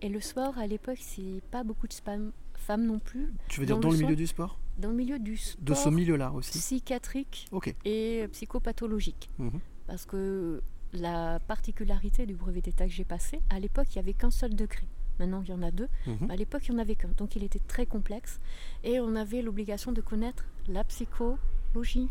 Et 0.03 0.09
le 0.09 0.21
sport, 0.21 0.57
à 0.59 0.67
l'époque, 0.67 0.99
c'est 1.01 1.43
pas 1.51 1.63
beaucoup 1.63 1.87
de 1.87 1.93
spam- 1.93 2.31
femmes 2.55 2.87
non 2.87 2.99
plus. 2.99 3.33
Tu 3.49 3.61
veux 3.61 3.67
dire 3.67 3.77
Dans 3.77 3.83
dans 3.83 3.91
le 3.91 3.97
le 3.99 4.03
milieu 4.05 4.17
du 4.17 4.27
sport? 4.27 4.59
Dans 4.79 4.89
le 4.91 4.95
milieu 4.97 5.19
du 5.19 5.37
sport 5.37 5.63
De 5.63 5.75
ce 5.75 5.89
milieu-là 5.91 6.33
aussi 6.33 6.59
psychiatrique 6.59 7.49
et 7.85 8.27
psychopathologique. 8.33 9.29
Mhm. 9.39 9.61
Parce 9.87 10.07
que 10.07 10.63
la 10.93 11.39
particularité 11.41 12.27
du 12.27 12.35
brevet 12.35 12.61
d'état 12.63 12.87
que 12.87 12.93
j'ai 12.93 13.05
passé, 13.05 13.41
à 13.51 13.61
l'époque, 13.61 13.87
il 13.95 13.99
n'y 13.99 14.01
avait 14.01 14.15
qu'un 14.15 14.31
seul 14.31 14.55
degré. 14.57 14.87
Maintenant, 15.21 15.43
il 15.45 15.51
y 15.51 15.53
en 15.53 15.63
a 15.63 15.71
deux. 15.71 15.89
Mhm. 16.07 16.31
À 16.31 16.35
l'époque, 16.37 16.63
il 16.67 16.73
n'y 16.73 16.79
en 16.79 16.81
avait 16.81 16.97
qu'un. 16.97 17.11
Donc, 17.17 17.37
il 17.37 17.45
était 17.45 17.61
très 17.61 17.87
complexe. 17.87 18.41
Et 18.83 18.99
on 19.01 19.15
avait 19.15 19.43
l'obligation 19.43 19.93
de 19.93 20.01
connaître 20.01 20.45
la 20.67 20.83
psychologie, 20.83 22.09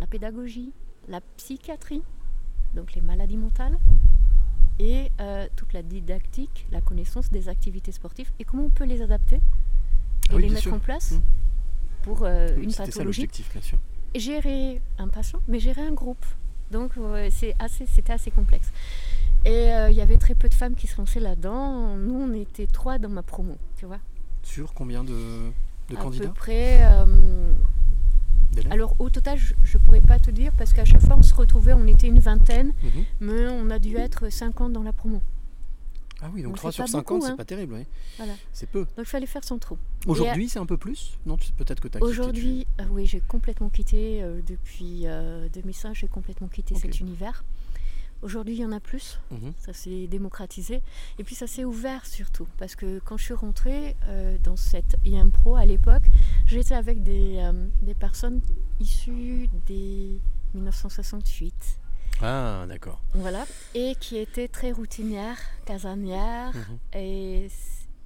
la 0.00 0.06
pédagogie, 0.06 0.72
la 1.08 1.20
psychiatrie, 1.36 2.02
donc 2.74 2.94
les 2.94 3.02
maladies 3.02 3.36
mentales, 3.36 3.78
et 4.78 5.10
euh, 5.20 5.46
toute 5.56 5.74
la 5.74 5.82
didactique, 5.82 6.66
la 6.72 6.80
connaissance 6.80 7.30
des 7.30 7.48
activités 7.50 7.92
sportives 7.92 8.30
et 8.38 8.44
comment 8.44 8.64
on 8.64 8.70
peut 8.70 8.84
les 8.84 9.02
adapter 9.02 9.36
et 9.36 9.40
Ah 10.30 10.34
oui, 10.36 10.42
les 10.44 10.48
mettre 10.48 10.62
sûr. 10.62 10.74
en 10.74 10.78
place 10.78 11.12
Mhm. 11.12 11.20
pour 12.02 12.24
euh, 12.24 12.48
Oui, 12.56 12.64
une 12.64 12.70
ça 12.70 12.84
pathologie. 12.86 13.22
l'objectif, 13.22 13.52
bien 13.52 13.60
sûr. 13.60 13.78
Gérer 14.14 14.80
un 14.98 15.08
patient, 15.08 15.40
mais 15.48 15.60
gérer 15.60 15.82
un 15.82 15.92
groupe. 15.92 16.24
Donc 16.70 16.96
euh, 16.96 17.28
c'est 17.30 17.54
assez, 17.58 17.84
c'était 17.86 18.14
assez 18.14 18.30
complexe. 18.30 18.72
Et 19.44 19.72
euh, 19.72 19.90
il 19.90 19.96
y 19.96 20.00
avait 20.00 20.18
très 20.18 20.34
peu 20.34 20.48
de 20.48 20.54
femmes 20.54 20.74
qui 20.74 20.86
se 20.86 20.96
lançaient 20.98 21.20
là-dedans. 21.20 21.96
Nous, 21.96 22.14
on 22.14 22.32
était 22.34 22.66
trois 22.66 22.98
dans 22.98 23.08
ma 23.08 23.22
promo, 23.22 23.56
tu 23.76 23.86
vois. 23.86 23.98
Sur 24.42 24.72
combien 24.74 25.02
de, 25.04 25.12
de 25.88 25.96
à 25.96 26.00
candidats 26.00 26.28
peu 26.28 26.32
près. 26.34 26.78
euh, 26.82 27.52
alors 28.70 28.94
au 28.98 29.08
total, 29.08 29.38
je, 29.38 29.54
je 29.64 29.78
pourrais 29.78 30.00
pas 30.02 30.18
te 30.18 30.30
dire 30.30 30.52
parce 30.58 30.72
qu'à 30.74 30.84
chaque 30.84 31.00
fois 31.00 31.16
on 31.18 31.22
se 31.22 31.34
retrouvait, 31.34 31.72
on 31.72 31.86
était 31.86 32.06
une 32.08 32.18
vingtaine, 32.18 32.72
Mhm. 32.82 33.04
mais 33.20 33.48
on 33.48 33.70
a 33.70 33.78
dû 33.78 33.96
être 33.96 34.28
50 34.30 34.72
dans 34.74 34.82
la 34.82 34.92
promo. 34.92 35.22
Ah 36.20 36.30
oui, 36.34 36.42
donc 36.42 36.52
Donc 36.52 36.56
3 36.58 36.70
c'est 36.70 36.74
sur 36.76 36.84
pas 36.84 36.90
50, 36.90 37.14
beaucoup, 37.14 37.26
c'est 37.26 37.32
hein. 37.32 37.36
pas 37.36 37.44
terrible, 37.44 37.74
oui. 37.74 37.86
Voilà. 38.18 38.34
C'est 38.52 38.68
peu. 38.68 38.80
Donc 38.80 38.90
il 38.98 39.04
fallait 39.06 39.26
faire 39.26 39.42
son 39.42 39.58
trou. 39.58 39.76
Aujourd'hui, 40.06 40.48
c'est 40.48 40.58
un 40.58 40.66
peu 40.66 40.76
plus? 40.76 41.18
Non, 41.26 41.36
peut-être 41.56 41.80
que 41.80 41.88
tu 41.88 41.96
as 41.96 42.00
quitté, 42.00 42.10
Aujourd'hui, 42.10 42.66
euh, 42.80 42.84
oui, 42.90 43.06
j'ai 43.06 43.20
complètement 43.20 43.70
quitté 43.70 44.22
euh, 44.22 44.40
depuis 44.46 45.02
euh, 45.06 45.48
2005, 45.54 45.94
j'ai 45.94 46.06
complètement 46.08 46.48
quitté 46.48 46.74
cet 46.74 47.00
univers. 47.00 47.44
Aujourd'hui, 48.22 48.54
il 48.54 48.60
y 48.60 48.64
en 48.64 48.72
a 48.72 48.80
plus. 48.80 49.18
Mhm. 49.30 49.52
Ça 49.58 49.72
s'est 49.72 50.06
démocratisé. 50.06 50.80
Et 51.18 51.24
puis 51.24 51.34
ça 51.34 51.46
s'est 51.46 51.64
ouvert 51.64 52.06
surtout. 52.06 52.46
Parce 52.58 52.76
que 52.76 53.00
quand 53.00 53.16
je 53.16 53.24
suis 53.24 53.34
rentrée 53.34 53.96
euh, 54.06 54.38
dans 54.38 54.56
cette 54.56 54.96
IM 55.04 55.30
Pro 55.30 55.56
à 55.56 55.66
l'époque, 55.66 56.04
j'étais 56.46 56.74
avec 56.74 57.02
des, 57.02 57.38
euh, 57.38 57.66
des 57.82 57.94
personnes 57.94 58.40
issues 58.80 59.48
des 59.66 60.20
1968, 60.54 61.54
Ah, 62.20 62.64
d'accord. 62.68 63.00
Voilà. 63.14 63.44
Et 63.74 63.96
qui 63.98 64.16
étaient 64.18 64.48
très 64.48 64.70
routinières, 64.70 65.38
casanières. 65.64 66.52
Mhm. 66.54 66.78
Et 66.94 67.48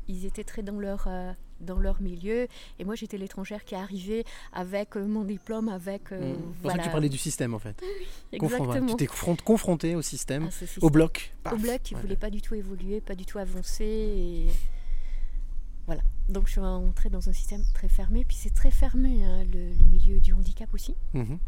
ils 0.08 0.24
étaient 0.24 0.44
très 0.44 0.62
dans 0.62 0.78
leur, 0.78 1.04
euh, 1.08 1.32
dans 1.60 1.78
leur 1.78 2.00
milieu. 2.02 2.48
Et 2.78 2.84
moi, 2.84 2.94
j'étais 2.94 3.18
l'étrangère 3.18 3.64
qui 3.64 3.74
arrivait 3.74 4.24
avec 4.52 4.96
euh, 4.96 5.06
mon 5.06 5.24
diplôme, 5.24 5.68
avec. 5.68 6.12
euh, 6.12 6.34
Mm. 6.34 6.36
Ça 6.36 6.42
voilà. 6.62 6.78
que 6.78 6.84
tu 6.84 6.90
parlais 6.90 7.08
du 7.08 7.18
système 7.18 7.54
en 7.54 7.58
fait. 7.58 7.80
Confron- 8.32 8.44
Exactement. 8.54 8.86
Tu 8.86 8.96
t'es 8.96 9.04
confron- 9.06 9.42
confronté 9.42 9.94
au 9.96 10.02
système, 10.02 10.44
À 10.46 10.50
ce 10.50 10.64
au 10.64 10.66
système. 10.66 10.90
bloc. 10.90 11.32
Au 11.52 11.56
bloc 11.56 11.82
qui 11.82 11.94
ne 11.94 11.98
Ouais. 11.98 12.02
voulait 12.02 12.16
pas 12.16 12.30
du 12.30 12.40
tout 12.42 12.54
évoluer, 12.54 13.00
pas 13.00 13.14
du 13.14 13.24
tout 13.26 13.38
avancer. 13.38 13.84
Et... 13.84 14.46
Voilà. 15.86 16.02
Donc 16.28 16.46
je 16.46 16.52
suis 16.52 16.60
rentrée 16.60 17.10
dans 17.10 17.28
un 17.28 17.32
système 17.32 17.62
très 17.74 17.88
fermé. 17.88 18.24
Puis 18.24 18.36
c'est 18.36 18.54
très 18.54 18.70
fermé, 18.70 19.24
hein, 19.24 19.44
le, 19.44 19.70
le 19.72 19.84
milieu 19.86 20.20
du 20.20 20.32
handicap 20.32 20.72
aussi. 20.74 20.96
Mhm. 21.14 21.38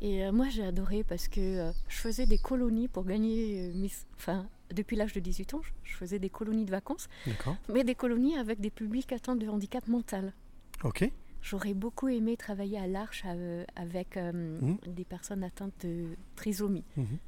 Et 0.00 0.24
euh, 0.24 0.32
moi 0.32 0.48
j'ai 0.48 0.64
adoré 0.64 1.02
parce 1.04 1.28
que 1.28 1.40
euh, 1.40 1.72
je 1.88 1.96
faisais 1.98 2.24
des 2.26 2.38
colonies 2.38 2.88
pour 2.88 3.04
gagner 3.04 3.70
mes... 3.74 3.90
Enfin, 4.16 4.46
depuis 4.74 4.96
l'âge 4.96 5.12
de 5.12 5.20
18 5.20 5.54
ans, 5.54 5.60
je- 5.84 5.92
faisais 5.94 6.18
des 6.18 6.30
colonies 6.30 6.64
de 6.64 6.70
vacances, 6.70 7.08
mais 7.72 7.82
des 7.84 7.94
colonies 7.96 8.36
avec 8.36 8.60
des 8.60 8.70
publics 8.70 9.12
atteints 9.12 9.34
de 9.36 9.48
handicap 9.48 9.86
mental. 9.88 10.32
Ok. 10.84 11.10
J'aurais 11.42 11.74
beaucoup 11.74 12.08
aimé 12.08 12.36
travailler 12.36 12.78
à 12.78 12.86
l'Arche 12.86 13.22
euh, 13.26 13.64
avec 13.76 14.16
euh, 14.16 14.58
Mhm. 14.60 14.78
des 14.88 15.04
personnes 15.04 15.42
atteintes 15.44 15.74
de 15.86 16.16
trisomie. 16.36 16.84
Mhm. 16.96 17.18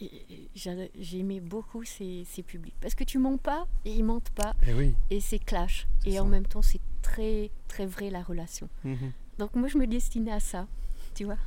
Et 0.00 0.48
J'ai 0.54 0.90
j'ai 0.98 1.18
aimé 1.18 1.40
beaucoup 1.40 1.84
ces, 1.84 2.24
ces 2.26 2.42
publics. 2.42 2.74
Parce 2.80 2.94
que 2.94 3.04
tu 3.04 3.18
mens 3.18 3.38
pas 3.38 3.66
et 3.84 3.92
ils 3.92 4.04
mentent 4.04 4.30
pas. 4.30 4.54
Eh 4.66 4.72
oui. 4.74 4.94
Et 5.10 5.20
c'est 5.20 5.38
clash. 5.38 5.86
Et 6.04 6.12
ça. 6.12 6.22
en 6.22 6.26
même 6.26 6.46
temps, 6.46 6.62
c'est 6.62 6.80
très, 7.02 7.50
très 7.68 7.86
vrai 7.86 8.10
la 8.10 8.22
relation. 8.22 8.68
Mhm. 8.84 9.12
Donc 9.38 9.54
moi, 9.54 9.68
je 9.68 9.78
me 9.78 9.86
destinais 9.86 10.32
à 10.32 10.40
ça. 10.40 10.66
Tu 11.14 11.24
vois 11.24 11.38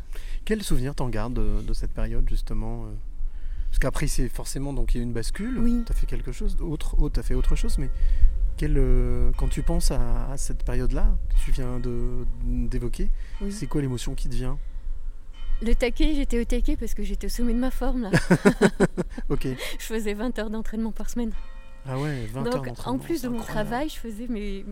Quel 0.46 0.64
souvenir 0.64 0.96
t'en 0.96 1.10
gardes 1.10 1.34
de, 1.34 1.62
de 1.62 1.74
cette 1.74 1.92
période 1.92 2.28
justement 2.30 2.86
euh 2.86 2.94
Parce 3.70 3.80
qu'après 3.80 4.08
c'est 4.08 4.30
forcément 4.30 4.74
donc 4.74 4.94
il 4.94 4.98
y 4.98 5.00
a 5.02 5.04
une 5.04 5.14
bascule. 5.14 5.58
Oui. 5.60 5.84
T'as 5.86 5.94
fait 5.94 6.06
quelque 6.06 6.32
chose 6.32 6.56
d'autre, 6.58 6.96
oh, 7.00 7.10
t'as 7.10 7.24
fait 7.24 7.34
autre 7.36 7.56
chose, 7.56 7.78
mais 7.78 7.90
quel, 8.58 8.76
euh, 8.78 9.32
quand 9.38 9.48
tu 9.48 9.62
penses 9.64 9.92
à, 9.92 10.32
à 10.32 10.38
cette 10.38 10.64
période-là 10.64 11.16
que 11.30 11.36
tu 11.46 11.52
viens 11.52 11.80
de 11.80 12.26
d'évoquer, 12.44 13.10
Oui. 13.42 13.52
c'est 13.52 13.68
quoi 13.68 13.82
l'émotion 13.82 14.16
qui 14.16 14.28
te 14.30 14.36
vient? 14.36 14.58
Le 15.62 15.76
taquet, 15.76 16.16
j'étais 16.16 16.40
au 16.40 16.46
taquet 16.46 16.78
parce 16.78 16.94
que 16.94 17.04
j'étais 17.04 17.28
au 17.28 17.30
sommet 17.30 17.54
de 17.54 17.60
ma 17.60 17.72
forme. 17.72 18.04
Là. 18.04 18.12
Ok. 19.30 19.46
je 19.78 19.84
faisais 19.86 20.14
20 20.14 20.40
heures 20.40 20.50
d'entraînement 20.50 20.92
par 20.92 21.10
semaine. 21.10 21.32
Ah 21.86 21.98
ouais, 22.00 22.26
20 22.28 22.46
heures 22.48 22.62
Donc 22.64 22.88
en 22.88 22.98
plus 22.98 23.22
de 23.22 23.30
mon 23.30 23.40
incroyable. 23.40 23.68
travail, 23.70 23.90
je 23.90 23.96
faisais 23.98 24.28
mes, 24.28 24.66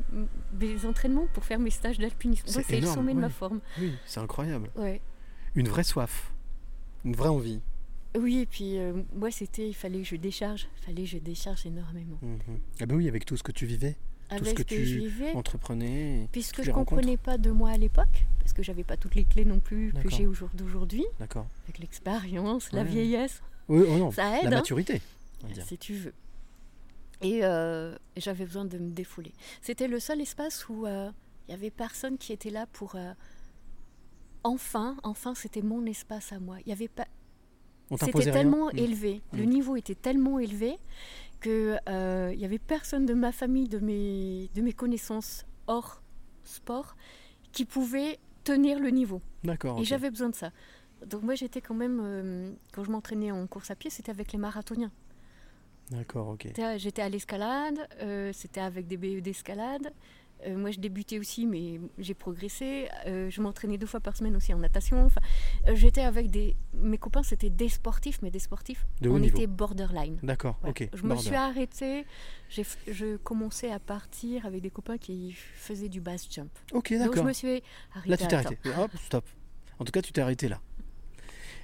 mes 0.60 0.86
entraînements 0.86 1.28
pour 1.34 1.44
faire 1.46 1.60
mes 1.60 1.70
stages 1.70 1.98
d'alpinisme. 2.00 2.46
C'est 2.48 2.80
le 2.82 2.88
sommet 2.88 3.14
de 3.14 3.20
ma 3.20 3.30
forme. 3.30 3.60
Oui, 3.80 3.94
c'est 4.06 4.20
incroyable. 4.20 4.70
Ouais. 4.76 5.02
Une 5.56 5.68
vraie 5.68 5.84
soif, 5.84 6.32
une 7.06 7.16
vraie 7.16 7.30
envie. 7.30 7.62
Oui, 8.16 8.40
et 8.40 8.46
puis 8.46 8.78
euh, 8.78 8.94
moi, 9.16 9.32
c'était, 9.32 9.68
il 9.68 9.74
fallait 9.74 10.00
que 10.00 10.06
je 10.08 10.16
décharge. 10.16 10.68
Il 10.82 10.86
fallait 10.86 11.04
que 11.04 11.10
je 11.10 11.18
décharge 11.18 11.66
énormément. 11.66 12.18
Mhm. 12.22 12.60
Ah 12.80 12.86
bah 12.86 12.96
oui, 12.96 13.08
avec 13.08 13.26
tout 13.26 13.38
ce 13.38 13.44
que 13.44 13.52
tu 13.52 13.66
vivais, 13.66 13.94
tout 14.30 14.36
ce 14.38 14.42
Avec 14.42 14.56
que 14.56 14.64
ce 14.64 14.68
que 14.68 14.74
tu 14.76 14.82
vivais, 14.84 15.32
entreprenais, 15.34 16.28
Puisque 16.32 16.64
je 16.64 16.70
ne 16.70 16.76
comprenais 16.76 17.18
pas 17.18 17.38
de 17.38 17.52
moi 17.52 17.70
à 17.72 17.78
l'époque, 17.78 18.26
parce 18.40 18.54
que 18.54 18.64
j'avais 18.64 18.84
pas 18.84 18.98
toutes 18.98 19.16
les 19.16 19.24
clés 19.26 19.46
non 19.46 19.60
plus 19.60 19.94
que 19.94 20.10
j'ai 20.10 20.26
au 20.26 20.34
jour 20.34 20.50
d'aujourd'hui, 20.54 21.06
D'accord. 21.20 21.48
avec 21.66 21.80
l'expérience, 21.80 22.72
la 22.72 22.84
vieillesse, 22.84 23.42
Oui, 23.68 23.84
oh 23.88 23.98
non, 23.98 24.12
ça 24.12 24.38
aide, 24.38 24.44
la 24.46 24.50
hein, 24.58 24.60
maturité, 24.62 25.02
on 25.44 25.48
va 25.48 25.54
dire. 25.54 25.66
si 25.66 25.78
tu 25.78 25.94
veux. 25.94 26.14
Et 27.22 27.40
euh, 27.44 27.96
j'avais 28.16 28.46
besoin 28.46 28.66
de 28.66 28.78
me 28.78 28.92
défouler. 28.92 29.34
C'était 29.62 29.88
le 29.88 30.00
seul 30.00 30.22
espace 30.22 30.70
où 30.70 30.86
euh, 30.86 31.10
il 31.48 31.52
y 31.52 31.54
avait 31.54 31.72
personne 31.72 32.18
qui 32.18 32.32
était 32.32 32.52
là 32.52 32.68
pour. 32.68 32.96
euh, 32.96 33.14
enfin, 34.44 34.98
enfin, 35.04 35.34
c'était 35.36 35.62
mon 35.62 35.86
espace 35.86 36.32
à 36.32 36.40
moi. 36.40 36.58
Il 36.66 36.70
y 36.70 36.72
avait 36.72 36.88
pas. 36.88 37.08
C'était 37.96 38.32
tellement 38.32 38.68
Mm. 38.68 38.78
élevé, 38.78 39.22
le 39.34 39.44
Mm. 39.44 39.50
niveau 39.50 39.76
était 39.76 39.96
tellement 39.96 40.40
élevé 40.40 40.78
que 41.40 41.78
euh, 41.88 42.32
il 42.34 42.40
y 42.40 42.46
avait 42.46 42.60
personne 42.60 43.06
de 43.06 43.14
ma 43.14 43.32
famille, 43.32 43.68
de 43.70 43.80
mes, 43.80 44.50
de 44.56 44.62
mes 44.62 44.74
connaissances 44.74 45.46
hors 45.68 46.02
sport, 46.44 46.96
qui 47.52 47.64
pouvait 47.66 48.20
tenir 48.44 48.80
le 48.80 48.90
niveau. 48.90 49.22
D'accord. 49.44 49.80
Et 49.80 49.84
j'avais 49.86 50.10
besoin 50.10 50.30
de 50.30 50.36
ça. 50.36 50.52
Donc 51.06 51.22
moi 51.24 51.36
j'étais 51.36 51.62
quand 51.62 51.76
même, 51.76 52.00
euh, 52.04 52.52
quand 52.74 52.84
je 52.84 52.90
m'entraînais 52.92 53.32
en 53.32 53.46
course 53.48 53.70
à 53.72 53.76
pied, 53.76 53.90
c'était 53.90 54.10
avec 54.12 54.32
les 54.32 54.40
marathoniens. 54.40 54.92
D'accord, 55.92 56.28
ok. 56.30 56.42
J'étais 56.44 56.64
à- 56.64 56.78
J'étais 56.78 57.02
à 57.02 57.10
l'escalade, 57.10 57.88
euh, 58.02 58.32
c'était 58.34 58.60
avec 58.60 58.88
des 58.88 58.98
BE 58.98 59.22
d'escalade. 59.22 59.94
Euh, 60.46 60.56
moi 60.56 60.72
je 60.72 60.80
débutais 60.80 61.20
aussi, 61.20 61.48
mais 61.48 61.80
j'ai 61.98 62.14
progressé. 62.14 62.90
Euh, 63.06 63.30
je 63.30 63.42
m'entraînais 63.42 63.78
deux 63.78 63.88
fois 63.88 64.00
par 64.00 64.16
semaine 64.16 64.36
aussi 64.36 64.54
en 64.54 64.60
natation. 64.60 65.06
Enfin, 65.06 65.22
euh, 65.68 65.76
j'étais 65.76 66.02
avec 66.02 66.30
des... 66.30 66.56
Mes 66.74 66.98
copains, 66.98 67.24
c'était 67.24 67.50
des 67.50 67.70
sportifs, 67.70 68.22
mais 68.22 68.30
des 68.30 68.40
sportifs. 68.40 68.86
De 69.02 69.10
on 69.10 69.20
niveau. 69.20 69.38
était 69.38 69.48
borderline. 69.48 70.20
D'accord, 70.24 70.60
ok. 70.66 70.90
Je 70.94 71.04
me 71.04 71.16
suis 71.16 71.36
arrêtée. 71.36 72.06
Je 72.50 73.18
commençais 73.18 73.72
à 73.72 73.80
partir 73.80 74.46
avec 74.46 74.62
des 74.62 74.70
copains 74.70 74.98
qui 74.98 75.34
faisaient 75.34 75.90
du 75.90 76.02
base 76.02 76.28
jump. 76.30 76.52
Ok, 76.72 76.92
Donc 76.92 77.02
je 77.02 77.08
d'accord. 77.10 77.26
me 77.26 77.34
suis 77.34 77.62
arrêtée. 77.94 78.10
Là, 78.10 78.18
tu 78.18 78.28
t'es 78.28 78.36
à 78.36 78.40
arrêté. 78.40 78.56
temps. 78.58 78.84
Hop, 78.84 78.92
stop. 79.06 79.26
En 79.80 79.86
tout 79.86 79.92
cas, 79.92 80.02
tu 80.02 80.12
t'es 80.12 80.22
arrêté 80.22 80.50
là. 80.50 80.60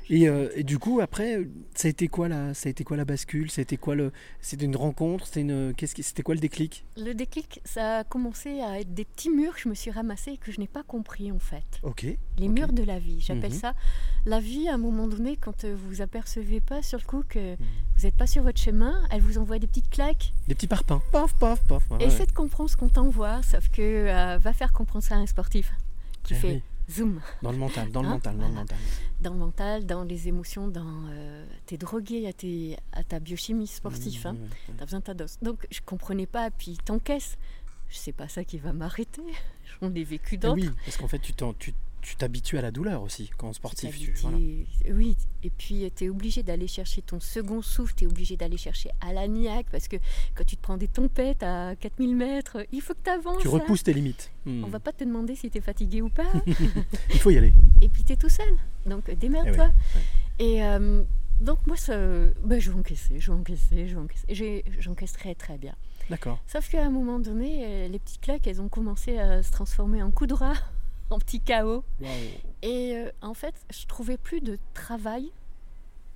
Et, 0.10 0.28
euh, 0.28 0.50
et 0.56 0.64
du 0.64 0.80
coup, 0.80 1.00
après, 1.00 1.48
ça 1.76 1.88
a 1.88 1.92
été 1.92 2.08
quoi 2.08 2.28
la, 2.28 2.54
ça 2.54 2.68
a 2.68 2.72
été 2.72 2.84
quoi 2.84 2.98
la 2.98 3.06
bascule? 3.06 3.50
Été 3.58 3.78
quoi 3.78 3.96
le, 3.96 4.12
c'était 4.42 4.66
une 4.66 4.76
rencontre? 4.76 5.26
C'était 5.28 5.42
une, 5.42 5.74
qu'est-ce 5.76 5.96
qui, 5.96 6.04
c'était 6.04 6.24
quoi 6.24 6.36
le 6.36 6.42
déclic? 6.42 6.86
Le 6.98 7.14
déclic, 7.14 7.62
ça 7.64 8.00
a 8.00 8.04
commencé 8.04 8.62
à 8.62 8.80
être 8.82 8.94
des 8.94 9.06
petits 9.06 9.30
murs 9.30 9.56
que 9.56 9.62
je 9.62 9.70
me 9.70 9.74
suis 9.76 9.92
ramassée 9.92 10.32
et 10.32 10.38
que 10.38 10.52
je 10.52 10.60
n'ai 10.60 10.68
pas 10.68 10.84
compris 10.84 11.32
en 11.32 11.40
fait. 11.40 11.64
Ok. 11.84 12.06
Les 12.38 12.48
murs 12.50 12.74
de 12.74 12.84
la 12.84 13.00
vie, 13.00 13.22
j'appelle 13.22 13.52
Mhm. 13.54 13.60
ça 13.60 13.74
la 14.26 14.40
vie 14.40 14.68
à 14.68 14.74
un 14.74 14.78
moment 14.78 15.08
donné 15.08 15.38
quand 15.38 15.64
euh, 15.64 15.76
vous 15.76 15.88
vous 15.90 16.02
apercevez 16.02 16.60
pas 16.62 16.82
sur 16.82 17.00
le 17.00 17.06
coup 17.06 17.24
que 17.28 17.52
Mhm. 17.54 17.58
vous 17.98 18.04
n'êtes 18.04 18.16
pas 18.18 18.28
sur 18.28 18.44
votre 18.44 18.60
chemin, 18.60 19.02
elle 19.12 19.22
vous 19.22 19.38
envoie 19.38 19.60
des 19.60 19.68
petites 19.68 19.90
claques. 19.90 20.34
Des 20.48 20.56
petits 20.56 20.68
parpaings. 20.68 21.02
Paf, 21.12 21.34
paf, 21.36 21.62
paf. 21.66 21.90
Ouais, 21.92 22.04
Essaie 22.06 22.20
ouais. 22.22 22.26
de 22.26 22.32
comprendre 22.34 22.70
ce 22.70 22.76
qu'on 22.78 22.90
t'envoie, 22.90 23.42
sauf 23.44 23.70
que 23.70 23.82
euh, 23.82 24.38
va 24.38 24.54
faire 24.54 24.74
comprendre 24.74 25.04
ça 25.04 25.16
à 25.16 25.18
un 25.20 25.28
sportif 25.28 25.72
qui 26.24 26.34
Eh 26.34 26.38
fait 26.38 26.48
oui. 26.48 26.62
Zoom 26.90 27.22
Dans 27.42 27.52
le 27.52 27.58
mental, 27.58 27.92
dans 27.92 28.02
le 28.02 28.08
Hein, 28.08 28.12
mental, 28.12 28.38
dans 28.38 28.48
le 28.48 28.54
mental. 28.54 28.78
dans 29.22 29.34
le 29.34 29.40
mental, 29.40 29.86
dans 29.86 30.04
les 30.04 30.28
émotions, 30.28 30.68
dans 30.68 31.06
euh, 31.10 31.46
t'es 31.66 31.78
drogué 31.78 32.28
à, 32.28 32.34
tes, 32.34 32.78
à 32.92 33.04
ta 33.04 33.20
biochimie 33.20 33.68
sportive. 33.68 34.28
hein. 34.28 34.34
Mmh, 34.34 34.38
ouais. 34.44 34.76
T'as 34.78 34.86
besoin 34.86 35.00
de 35.00 35.06
ta 35.06 35.14
dose. 35.14 35.38
Donc 35.42 35.66
je 35.72 35.80
comprenais 35.86 36.26
pas, 36.28 36.52
puis 36.52 36.78
t'encaisses. 36.84 37.38
Je 37.90 37.98
sais 37.98 38.12
pas 38.12 38.28
ça 38.28 38.44
qui 38.44 38.58
va 38.58 38.74
m'arrêter. 38.74 39.22
J'en 39.82 39.94
ai 39.94 40.04
vécu 40.04 40.36
Eh 40.36 40.38
d'autres. 40.38 40.56
oui, 40.62 40.70
parce 40.86 40.98
qu'en 40.98 41.08
fait, 41.08 41.20
tu 41.20 41.34
t'en- 41.34 41.54
tu 41.54 41.74
tu 42.04 42.16
t'habitues 42.16 42.58
à 42.58 42.62
la 42.62 42.72
douleur 42.72 43.02
aussi 43.02 43.32
quand 43.38 43.52
sportif. 43.54 43.98
Tu, 43.98 44.14
voilà. 44.22 44.38
Oui, 44.92 45.16
et 45.44 45.50
puis 45.50 45.90
tu 45.96 46.06
es 46.06 46.10
obligé 46.10 46.44
d'aller 46.44 46.68
chercher 46.68 47.02
ton 47.02 47.20
second 47.20 47.62
souffle, 47.62 47.94
tu 47.96 48.04
es 48.04 48.08
obligé 48.08 48.38
d'aller 48.38 48.58
chercher 48.58 48.90
à 49.02 49.14
l'agnac, 49.14 49.66
parce 49.72 49.88
que 49.88 49.96
quand 50.36 50.44
tu 50.44 50.58
te 50.58 50.62
prends 50.62 50.78
des 50.78 50.88
tempêtes 50.88 51.42
à 51.44 51.76
4000 51.76 52.16
mètres, 52.16 52.66
il 52.72 52.82
faut 52.82 52.94
que 52.94 53.04
tu 53.04 53.10
avances. 53.10 53.42
Tu 53.42 53.48
repousses 53.48 53.84
tes 53.84 53.94
limites. 53.94 54.32
Hmm. 54.46 54.64
On 54.64 54.68
va 54.68 54.80
pas 54.80 54.92
te 54.92 55.04
demander 55.04 55.36
si 55.36 55.50
tu 55.50 55.58
es 55.58 55.62
fatigué 55.62 56.02
ou 56.02 56.10
pas. 56.10 56.32
Il 57.14 57.20
faut 57.20 57.30
y 57.30 57.38
aller. 57.38 57.54
et 57.82 57.88
puis 57.88 58.04
tu 58.04 58.14
es 58.14 58.18
tout 58.18 58.30
seul, 58.30 58.56
donc 58.86 59.08
euh, 59.10 59.16
démerde-toi. 59.16 59.72
Et 60.40 60.64
euh, 60.64 61.04
donc 61.40 61.66
moi, 61.68 61.78
ça, 61.78 61.98
bah, 62.44 62.60
je 62.60 62.72
vais 62.72 62.78
encaisser, 62.78 63.20
je 63.20 63.32
vais 63.32 63.38
encaisser, 63.38 63.88
je 63.88 63.96
vais 63.96 64.02
encaisser. 64.02 64.66
J'encaisse 64.80 65.14
très 65.14 65.36
très 65.36 65.58
bien. 65.58 65.76
D'accord. 66.10 66.40
Sauf 66.48 66.70
qu'à 66.70 66.84
un 66.84 66.90
moment 66.90 67.20
donné, 67.20 67.64
euh, 67.66 67.88
les 67.88 68.00
petites 68.00 68.22
claques, 68.22 68.46
elles 68.48 68.62
ont 68.62 68.68
commencé 68.68 69.18
à 69.18 69.42
se 69.42 69.52
transformer 69.52 70.04
en 70.04 70.12
coups 70.12 70.30
de 70.30 70.34
rat, 70.34 70.56
en 71.14 71.20
petits 71.20 71.40
chaos. 71.40 71.84
Et 72.62 72.96
euh, 72.96 73.10
en 73.22 73.34
fait, 73.34 73.54
je 73.72 73.86
trouvais 73.86 74.18
plus 74.18 74.42
de 74.42 74.58
travail 74.74 75.32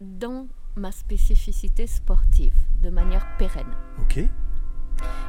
dans 0.02 0.48
ma 0.76 0.92
spécificité 0.92 1.88
sportive 1.88 2.54
de 2.82 2.90
manière 2.90 3.26
pérenne. 3.38 3.74
Ok. 4.02 4.20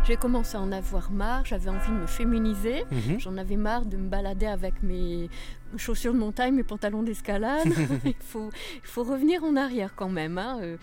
J'ai 0.06 0.16
commencé 0.16 0.56
à 0.56 0.60
en 0.60 0.72
avoir 0.72 1.10
marre, 1.10 1.44
j'avais 1.44 1.68
envie 1.68 1.90
de 1.90 1.96
me 1.96 2.06
féminiser. 2.06 2.84
Mhm. 2.90 3.20
J'en 3.20 3.36
avais 3.36 3.56
marre 3.56 3.84
de 3.84 3.96
me 3.98 4.08
balader 4.08 4.46
avec 4.46 4.82
mes 4.82 5.28
chaussures 5.76 6.14
de 6.14 6.18
montagne, 6.18 6.54
mes 6.54 6.64
pantalons 6.64 7.02
d'escalade. 7.02 7.66
il, 8.04 8.14
faut, 8.20 8.50
il 8.76 8.86
faut 8.88 9.04
revenir 9.04 9.44
en 9.44 9.56
arrière 9.56 9.94
quand 9.94 10.08
même. 10.08 10.38
hein, 10.38 10.58
euh. 10.62 10.76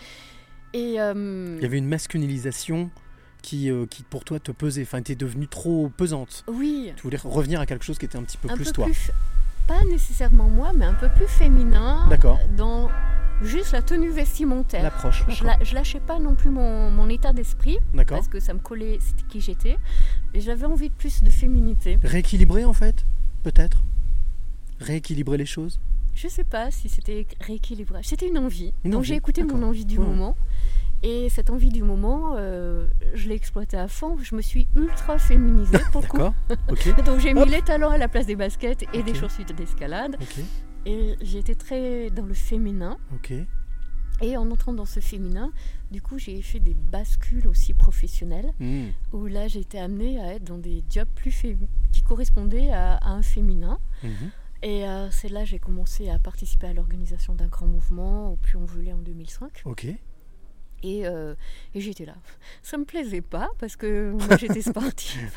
Et 0.73 0.99
euh, 0.99 1.55
Il 1.57 1.63
y 1.63 1.65
avait 1.65 1.77
une 1.77 1.87
masculinisation 1.87 2.91
qui, 3.45 3.69
euh, 3.69 3.85
qui 3.85 4.01
pour 4.03 4.23
toi 4.25 4.39
te 4.39 4.51
pesait, 4.51 4.81
enfin, 4.81 4.97
était 4.97 5.15
devenue 5.15 5.47
trop 5.47 5.89
pesante. 5.95 6.43
oui, 6.47 6.91
Tu 6.95 7.03
voulais 7.03 7.17
revenir 7.23 7.59
à 7.59 7.65
quelque 7.67 7.85
chose 7.85 7.97
qui 7.99 8.05
était 8.05 8.17
un 8.17 8.23
petit 8.23 8.37
peu 8.37 8.49
un 8.49 8.55
plus 8.55 8.65
peu 8.65 8.71
toi. 8.71 8.85
plus, 8.85 9.11
pas 9.67 9.83
nécessairement 9.85 10.49
moi, 10.49 10.71
mais 10.75 10.85
un 10.85 10.93
peu 10.95 11.09
plus 11.09 11.27
féminin. 11.27 12.07
D'accord. 12.09 12.39
Dans 12.57 12.89
juste 13.43 13.71
la 13.73 13.81
tenue 13.83 14.09
vestimentaire. 14.09 14.81
L'approche. 14.81 15.23
Je, 15.29 15.43
la- 15.43 15.57
je 15.63 15.75
lâchais 15.75 15.99
pas 15.99 16.17
non 16.19 16.33
plus 16.35 16.49
mon, 16.49 16.89
mon 16.89 17.07
état 17.09 17.33
d'esprit 17.33 17.77
D'accord. 17.93 18.17
parce 18.17 18.27
que 18.27 18.39
ça 18.39 18.53
me 18.53 18.59
collait, 18.59 18.97
c'était 18.99 19.23
qui 19.29 19.41
j'étais. 19.41 19.77
Et 20.33 20.41
j'avais 20.41 20.65
envie 20.65 20.89
de 20.89 20.93
plus 20.95 21.21
de 21.21 21.29
féminité. 21.29 21.99
Rééquilibrer 22.03 22.65
en 22.65 22.73
fait, 22.73 23.05
peut-être? 23.43 23.83
Rééquilibrer 24.79 25.37
les 25.37 25.45
choses? 25.45 25.79
Je 26.13 26.27
sais 26.29 26.43
pas 26.45 26.71
si 26.71 26.87
c'était 26.89 27.27
rééquilibrage. 27.41 28.05
C'était 28.05 28.27
une 28.29 28.37
envie. 28.37 28.73
Une 28.85 28.91
Donc 28.91 29.03
j'ai 29.03 29.15
écouté 29.15 29.43
mon 29.43 29.61
envie 29.63 29.85
du 29.85 29.97
Ouais. 29.99 30.05
moment. 30.05 30.35
Et 31.03 31.29
cette 31.29 31.49
envie 31.51 31.69
du 31.69 31.83
moment, 31.83 32.33
euh, 32.37 32.87
je 33.13 33.27
l'ai 33.29 33.35
exploitée 33.35 33.77
à 33.77 33.87
fond. 33.87 34.17
Je 34.21 34.35
me 34.35 34.41
suis 34.41 34.67
ultra 34.75 35.19
féminisée 35.19 35.77
pour 35.91 36.01
le 36.01 36.07
coup. 36.07 36.17
D'accord. 36.17 36.33
Ok. 36.71 37.03
Donc 37.05 37.19
j'ai 37.19 37.33
mis 37.33 37.45
les 37.45 37.61
talons 37.61 37.89
à 37.89 37.97
la 37.97 38.07
place 38.07 38.25
des 38.25 38.35
baskets 38.35 38.85
et 38.93 39.03
des 39.03 39.11
Ok. 39.11 39.17
chaussures 39.17 39.45
d'escalade. 39.45 40.17
Ok. 40.19 40.43
Et 40.87 41.15
j'ai 41.21 41.39
été 41.39 41.55
très 41.55 42.09
dans 42.09 42.25
le 42.25 42.33
féminin. 42.33 42.97
Et 44.21 44.37
en 44.37 44.49
entrant 44.49 44.73
dans 44.73 44.85
ce 44.85 44.99
féminin, 45.01 45.51
du 45.91 46.01
coup, 46.01 46.17
j'ai 46.17 46.41
fait 46.41 46.59
des 46.61 46.73
bascules 46.73 47.47
aussi 47.47 47.73
professionnelles, 47.73 48.53
Hmm. 48.59 48.85
où 49.11 49.25
là, 49.27 49.47
j'ai 49.49 49.59
été 49.59 49.77
amenée 49.77 50.19
à 50.21 50.33
être 50.35 50.43
dans 50.45 50.57
des 50.57 50.83
jobs 50.89 51.07
plus 51.15 51.31
fé- 51.31 51.57
qui 51.91 52.01
correspondaient 52.01 52.71
à, 52.71 52.95
à 52.95 53.09
un 53.09 53.21
féminin. 53.21 53.77
Mhm. 54.03 54.31
Et 54.63 54.87
euh, 54.87 55.11
c'est 55.11 55.27
là 55.27 55.41
que 55.41 55.47
j'ai 55.47 55.59
commencé 55.59 56.09
à 56.09 56.17
participer 56.17 56.67
à 56.67 56.73
l'organisation 56.73 57.35
d'un 57.35 57.47
grand 57.47 57.67
mouvement 57.67 58.31
au 58.31 58.37
Puy-en-Velay 58.37 58.93
en 58.93 58.99
2005. 58.99 59.61
Ok. 59.65 59.85
Et, 60.85 61.07
euh, 61.07 61.33
et 61.73 61.81
j'étais 61.81 62.05
là. 62.05 62.13
Ça 62.61 62.77
me 62.77 62.85
plaisait 62.85 63.21
pas 63.21 63.49
parce 63.59 63.75
que 63.75 64.11
moi 64.27 64.37
j'étais 64.37 64.61
sportive. 64.61 65.31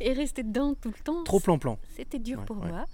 Et 0.00 0.12
rester 0.12 0.42
dedans 0.42 0.74
tout 0.74 0.88
le 0.96 1.02
temps, 1.02 1.24
Trop 1.24 1.40
plan-plan. 1.40 1.78
c'était 1.96 2.18
dur 2.18 2.38
Ouais, 2.38 2.44
pour 2.44 2.58
ouais. 2.62 2.68
moi. 2.68 2.86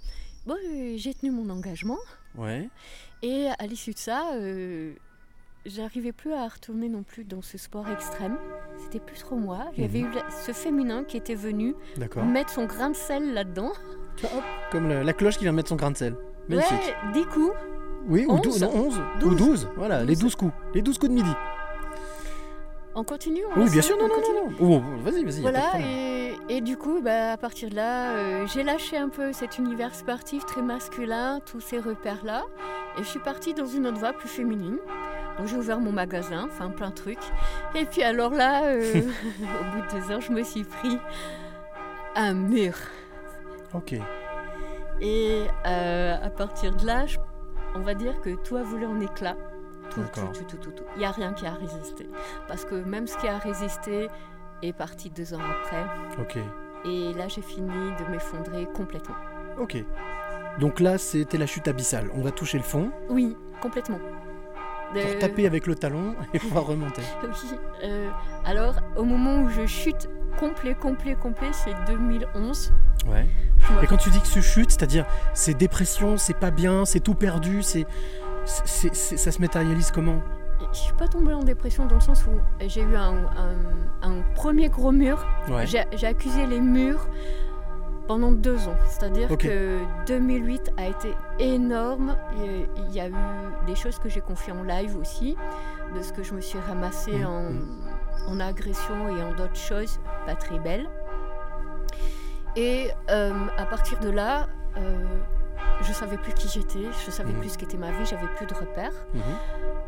Bon, 0.47 0.55
euh, 0.55 0.93
j'ai 0.97 1.13
tenu 1.13 1.29
mon 1.31 1.49
engagement. 1.51 1.99
Ouais. 2.35 2.67
Et 3.21 3.47
à 3.59 3.67
l'issue 3.67 3.91
de 3.93 3.99
ça, 3.99 4.31
euh, 4.33 4.93
j'arrivais 5.67 6.11
plus 6.11 6.33
à 6.33 6.47
retourner 6.47 6.89
non 6.89 7.03
plus 7.03 7.23
dans 7.23 7.43
ce 7.43 7.59
sport 7.59 7.87
extrême. 7.89 8.37
C'était 8.83 8.99
plus 8.99 9.19
trop 9.19 9.35
moi. 9.35 9.67
Avait 9.77 10.01
Mhm. 10.01 10.07
eu 10.07 10.17
ce 10.45 10.51
féminin 10.53 11.03
qui 11.03 11.17
était 11.17 11.35
venu 11.35 11.75
mettre 12.25 12.49
son 12.49 12.65
grain 12.65 12.89
de 12.89 12.95
sel 12.95 13.33
là-dedans. 13.33 13.71
Hop, 14.23 14.43
comme 14.71 14.89
la, 14.89 15.03
la 15.03 15.13
cloche 15.13 15.37
qui 15.37 15.43
vient 15.43 15.51
mettre 15.53 15.69
son 15.69 15.75
grain 15.75 15.91
de 15.91 15.97
sel. 15.97 16.15
Magnifique. 16.49 16.71
Ouais, 16.71 17.13
dix 17.13 17.25
coups. 17.25 17.53
oui, 18.07 18.25
ou 18.27 18.31
11, 18.33 18.41
12, 18.41 18.61
non, 18.61 18.71
11 18.73 18.97
ou 18.97 19.19
douze. 19.19 19.37
12. 19.37 19.69
Voilà, 19.77 19.99
les 20.01 20.13
12. 20.15 20.19
12 20.21 20.35
coups. 20.35 20.53
Les 20.73 20.81
12 20.81 20.97
coups 20.97 21.09
de 21.11 21.15
midi. 21.15 21.31
On 22.93 23.03
continue 23.05 23.41
on 23.55 23.61
Oui, 23.61 23.69
bien 23.69 23.81
sûr, 23.81 23.95
non, 23.97 24.05
on 24.05 24.07
non, 24.09 24.13
continue 24.15 24.37
non, 24.37 24.49
non. 24.69 24.83
Oh, 24.99 25.01
vas-y, 25.03 25.23
vas-y. 25.23 25.41
Voilà, 25.41 25.71
et, 25.79 26.35
et 26.49 26.59
du 26.61 26.75
coup, 26.75 26.99
bah, 27.01 27.31
à 27.31 27.37
partir 27.37 27.69
de 27.69 27.75
là, 27.75 28.11
euh, 28.11 28.45
j'ai 28.47 28.63
lâché 28.63 28.97
un 28.97 29.07
peu 29.07 29.31
cet 29.31 29.57
univers 29.57 29.95
sportif 29.95 30.45
très 30.45 30.61
masculin, 30.61 31.39
tous 31.45 31.61
ces 31.61 31.79
repères-là, 31.79 32.43
et 32.97 33.03
je 33.03 33.07
suis 33.07 33.19
partie 33.19 33.53
dans 33.53 33.65
une 33.65 33.87
autre 33.87 33.97
voie 33.99 34.11
plus 34.11 34.27
féminine. 34.27 34.77
Donc 35.37 35.47
j'ai 35.47 35.55
ouvert 35.55 35.79
mon 35.79 35.93
magasin, 35.93 36.45
enfin 36.51 36.69
plein 36.69 36.89
de 36.89 36.95
trucs. 36.95 37.23
Et 37.75 37.85
puis 37.85 38.03
alors 38.03 38.31
là, 38.31 38.65
euh, 38.65 38.81
au 39.01 39.75
bout 39.75 39.81
de 39.95 39.99
deux 40.01 40.13
ans, 40.13 40.19
je 40.19 40.31
me 40.33 40.43
suis 40.43 40.65
pris 40.65 40.97
un 42.15 42.33
mur. 42.33 42.73
Ok. 43.73 43.95
Et 44.99 45.43
euh, 45.65 46.15
à 46.21 46.29
partir 46.29 46.75
de 46.75 46.85
là, 46.85 47.05
je- 47.05 47.17
on 47.73 47.79
va 47.79 47.93
dire 47.93 48.19
que 48.19 48.35
tout 48.35 48.57
a 48.57 48.63
volé 48.63 48.85
en 48.85 48.99
éclats. 48.99 49.37
Tout, 49.91 50.01
tout, 50.13 50.43
tout, 50.47 50.57
tout, 50.57 50.71
tout. 50.71 50.83
Il 50.95 50.99
n'y 50.99 51.05
a 51.05 51.11
rien 51.11 51.33
qui 51.33 51.45
a 51.45 51.51
résisté. 51.53 52.09
Parce 52.47 52.65
que 52.65 52.75
même 52.75 53.07
ce 53.07 53.17
qui 53.17 53.27
a 53.27 53.37
résisté 53.37 54.07
est 54.63 54.73
parti 54.73 55.09
deux 55.09 55.33
ans 55.33 55.39
après. 55.61 55.83
Ok. 56.21 56.37
Et 56.85 57.13
là, 57.13 57.27
j'ai 57.27 57.41
fini 57.41 57.67
de 57.99 58.11
m'effondrer 58.11 58.67
complètement. 58.75 59.15
Ok. 59.59 59.77
Donc 60.59 60.79
là, 60.79 60.97
c'était 60.97 61.37
la 61.37 61.45
chute 61.45 61.67
abyssale. 61.67 62.09
On 62.13 62.21
va 62.21 62.31
toucher 62.31 62.57
le 62.57 62.63
fond 62.63 62.91
Oui, 63.09 63.35
complètement. 63.61 63.99
pour 64.93 65.01
Euh, 65.01 65.19
taper 65.19 65.45
avec 65.45 65.67
le 65.67 65.75
talon 65.75 66.15
et 66.33 66.37
va 66.39 66.59
remonter. 66.61 67.01
Oui. 67.23 67.57
euh, 67.83 68.09
alors, 68.45 68.75
au 68.97 69.03
moment 69.03 69.41
où 69.41 69.49
je 69.49 69.65
chute 69.65 70.09
complet, 70.39 70.75
complet, 70.75 71.15
complet, 71.15 71.49
c'est 71.53 71.73
2011. 71.87 72.73
Ouais. 73.07 73.25
Et 73.81 73.87
quand 73.87 73.97
tu 73.97 74.09
dis 74.09 74.19
que 74.19 74.27
tu 74.27 74.41
chutes, 74.41 74.71
c'est-à-dire 74.71 75.05
c'est 75.33 75.53
dépression, 75.53 76.17
c'est 76.17 76.33
pas 76.37 76.51
bien, 76.51 76.83
c'est 76.85 76.99
tout 76.99 77.15
perdu, 77.15 77.61
c'est, 77.63 77.85
ça 78.45 79.31
se 79.31 79.41
matérialise 79.41 79.91
comment? 79.91 80.21
Je 80.73 80.77
suis 80.77 80.93
pas 80.93 81.07
tombée 81.07 81.33
en 81.33 81.43
dépression 81.43 81.85
dans 81.87 81.95
le 81.95 82.01
sens 82.01 82.23
où 82.25 82.31
j'ai 82.67 82.81
eu 82.81 82.95
un, 82.95 83.15
un- 83.25 84.01
un 84.09 84.21
premier 84.35 84.69
gros 84.69 84.91
mur. 84.91 85.25
Ouais. 85.49 85.65
J'ai 85.65 86.07
accusé 86.07 86.45
les 86.45 86.59
murs 86.61 87.07
pendant 88.07 88.31
deux 88.31 88.67
ans. 88.67 88.75
C'est-à-dire 88.87 89.27
que 89.37 89.79
2008 90.05 90.71
a 90.77 90.87
été 90.87 91.15
énorme. 91.39 92.15
Il 92.37 92.93
y 92.93 92.99
a 92.99 93.07
eu 93.09 93.13
des 93.65 93.75
choses 93.75 93.97
que 93.99 94.07
j'ai 94.09 94.21
confiées 94.21 94.53
en 94.53 94.63
live 94.63 94.95
aussi, 94.97 95.35
de 95.95 96.01
ce 96.01 96.13
que 96.13 96.21
je 96.23 96.33
me 96.33 96.41
suis 96.41 96.59
ramassée 96.59 97.25
en, 97.25 97.49
mhm. 97.49 97.67
en 98.29 98.39
agression 98.39 99.17
et 99.17 99.23
en 99.23 99.31
d'autres 99.33 99.55
choses 99.55 99.99
pas 100.25 100.35
très 100.35 100.59
belles. 100.59 100.87
Et 102.55 102.89
euh, 103.09 103.33
à 103.57 103.65
partir 103.65 103.99
de 103.99 104.09
là, 104.09 104.47
euh, 104.77 105.05
je 105.81 105.93
savais 105.93 106.17
plus 106.17 106.33
qui 106.33 106.47
j'étais, 106.47 106.83
je 107.05 107.11
savais 107.11 107.33
Mhm. 107.33 107.39
plus 107.39 107.49
ce 107.49 107.57
qu'était 107.57 107.77
ma 107.77 107.91
vie, 107.91 108.05
j'avais 108.05 108.27
plus 108.35 108.45
de 108.45 108.53
repères. 108.53 108.93
Mhm. 109.13 109.21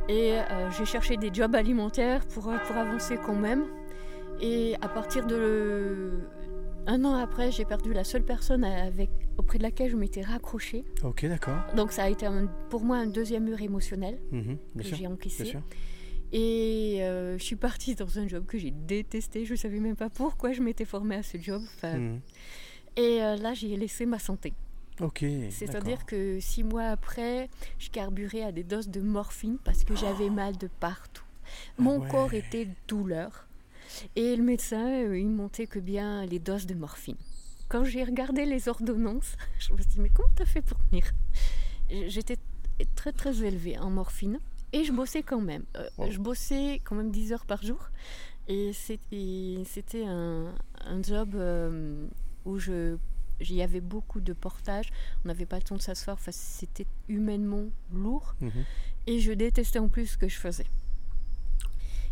Et 0.09 0.33
euh, 0.39 0.69
j'ai 0.71 0.85
cherché 0.85 1.17
des 1.17 1.29
jobs 1.33 1.55
alimentaires 1.55 2.25
pour, 2.27 2.47
euh, 2.49 2.57
pour 2.67 2.75
avancer 2.77 3.17
quand 3.23 3.35
même. 3.35 3.65
Et 4.41 4.75
à 4.81 4.87
partir 4.89 5.25
de 5.27 6.11
un 6.87 7.05
an 7.05 7.13
après, 7.15 7.51
j'ai 7.51 7.63
perdu 7.63 7.93
la 7.93 8.03
seule 8.03 8.23
personne 8.23 8.63
avec, 8.65 9.09
auprès 9.37 9.57
de 9.57 9.63
laquelle 9.63 9.89
je 9.89 9.95
m'étais 9.95 10.21
raccrochée. 10.21 10.83
Ok, 11.03 11.25
d'accord. 11.25 11.59
Donc 11.75 11.91
ça 11.93 12.03
a 12.03 12.09
été 12.09 12.25
un- 12.25 12.47
pour 12.69 12.83
moi 12.83 12.97
un 12.97 13.05
deuxième 13.07 13.45
mur 13.45 13.61
émotionnel 13.61 14.19
Mhm, 14.31 14.57
que 14.77 14.83
j'ai 14.83 15.07
encaissé. 15.07 15.43
Bien 15.43 15.51
sûr. 15.53 15.61
Et 16.33 16.97
euh, 17.03 17.37
je 17.37 17.43
suis 17.43 17.55
partie 17.55 17.93
dans 17.95 18.17
un 18.19 18.27
job 18.27 18.45
que 18.47 18.57
j'ai 18.57 18.71
détesté. 18.71 19.45
Je 19.45 19.51
ne 19.53 19.57
savais 19.57 19.79
même 19.79 19.95
pas 19.95 20.09
pourquoi 20.09 20.51
je 20.51 20.61
m'étais 20.61 20.83
formée 20.85 21.15
à 21.15 21.23
ce 21.23 21.37
job. 21.37 21.61
Enfin. 21.75 22.17
Et 22.97 23.23
euh, 23.23 23.35
là, 23.37 23.53
j'ai 23.53 23.75
laissé 23.77 24.05
ma 24.05 24.19
santé. 24.19 24.53
Ok. 24.99 25.25
C'est-à-dire 25.49 26.05
que 26.05 26.39
six 26.39 26.63
mois 26.63 26.85
après, 26.85 27.49
je 27.79 27.89
carburais 27.89 28.43
à 28.43 28.51
des 28.51 28.63
doses 28.63 28.89
de 28.89 29.01
morphine 29.01 29.57
parce 29.63 29.83
que 29.83 29.95
j'avais 29.95 30.29
mal 30.29 30.57
de 30.57 30.67
partout. 30.79 31.23
Mon 31.77 31.99
ouais. 31.99 32.09
corps 32.09 32.33
était 32.33 32.67
douleur. 32.87 33.47
Et 34.15 34.35
le 34.35 34.43
médecin, 34.43 34.87
euh, 35.05 35.17
il 35.17 35.29
montait 35.29 35.67
que 35.67 35.79
bien 35.79 36.25
les 36.25 36.39
doses 36.39 36.65
de 36.65 36.73
morphine. 36.73 37.17
Quand 37.69 37.83
j'ai 37.83 38.03
regardé 38.03 38.45
les 38.45 38.67
ordonnances, 38.69 39.35
je 39.59 39.73
me 39.73 39.77
suis 39.79 39.87
dit, 39.87 39.99
mais 39.99 40.09
comment 40.09 40.29
t'as 40.35 40.45
fait 40.45 40.61
pour 40.61 40.77
tenir 40.89 41.11
J'étais 42.07 42.37
très 42.95 43.11
très 43.11 43.43
élevée 43.43 43.77
en 43.77 43.89
morphine 43.89 44.39
et 44.71 44.83
je 44.83 44.91
bossais 44.91 45.21
quand 45.21 45.41
même. 45.41 45.63
Euh, 45.77 45.87
Wow. 45.97 46.11
Je 46.11 46.19
bossais 46.19 46.81
quand 46.83 46.95
même 46.95 47.11
10 47.11 47.33
heures 47.33 47.45
par 47.45 47.61
jour. 47.61 47.89
Et 48.47 48.71
c'était 48.73 50.05
un, 50.05 50.53
un 50.85 51.01
job 51.01 51.35
euh, 51.35 52.07
où 52.45 52.57
je 52.57 52.97
il 53.49 53.55
y 53.57 53.61
avait 53.61 53.81
beaucoup 53.81 54.19
de 54.21 54.33
portages, 54.33 54.91
on 55.23 55.27
n'avait 55.29 55.45
pas 55.45 55.57
le 55.57 55.63
temps 55.63 55.75
de 55.75 55.81
s'asseoir, 55.81 56.15
enfin, 56.19 56.31
c'était 56.31 56.85
humainement 57.09 57.65
lourd 57.93 58.35
Mhm. 58.41 58.51
et 59.07 59.19
je 59.19 59.31
détestais 59.31 59.79
en 59.79 59.87
plus 59.87 60.07
ce 60.07 60.17
que 60.17 60.27
je 60.27 60.37
faisais. 60.37 60.65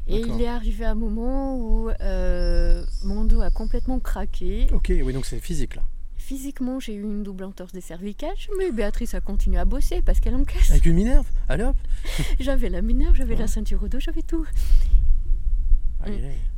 Et 0.07 0.19
il 0.19 0.41
est 0.41 0.47
arrivé 0.47 0.83
un 0.83 0.95
moment 0.95 1.55
où 1.57 1.89
euh, 1.89 2.83
mon 3.03 3.23
dos 3.23 3.41
a 3.41 3.51
complètement 3.51 3.99
craqué. 3.99 4.67
Ok, 4.73 4.91
oui, 4.91 5.13
donc 5.13 5.25
c'est 5.25 5.39
physique 5.39 5.75
là. 5.75 5.83
Physiquement, 6.17 6.79
j'ai 6.79 6.93
eu 6.95 7.01
une 7.03 7.23
double 7.23 7.43
entorse 7.45 7.71
des 7.71 7.81
cervicales, 7.81 8.35
mais 8.57 8.71
Béatrice 8.71 9.13
a 9.13 9.21
continué 9.21 9.57
à 9.59 9.65
bosser 9.65 10.01
parce 10.01 10.19
qu'elle 10.19 10.35
encaisse. 10.35 10.69
Avec 10.71 10.85
une 10.85 10.95
minerve 10.95 11.27
Allez 11.47 11.63
hop 11.63 11.75
J'avais 12.39 12.69
la 12.69 12.81
minerve, 12.81 13.15
j'avais 13.15 13.33
Ouais. 13.35 13.39
la 13.41 13.47
ceinture 13.47 13.81
au 13.83 13.87
dos, 13.87 13.99
j'avais 13.99 14.21
tout. 14.23 14.45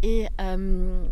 Et, 0.03 0.27
euh, 0.39 1.07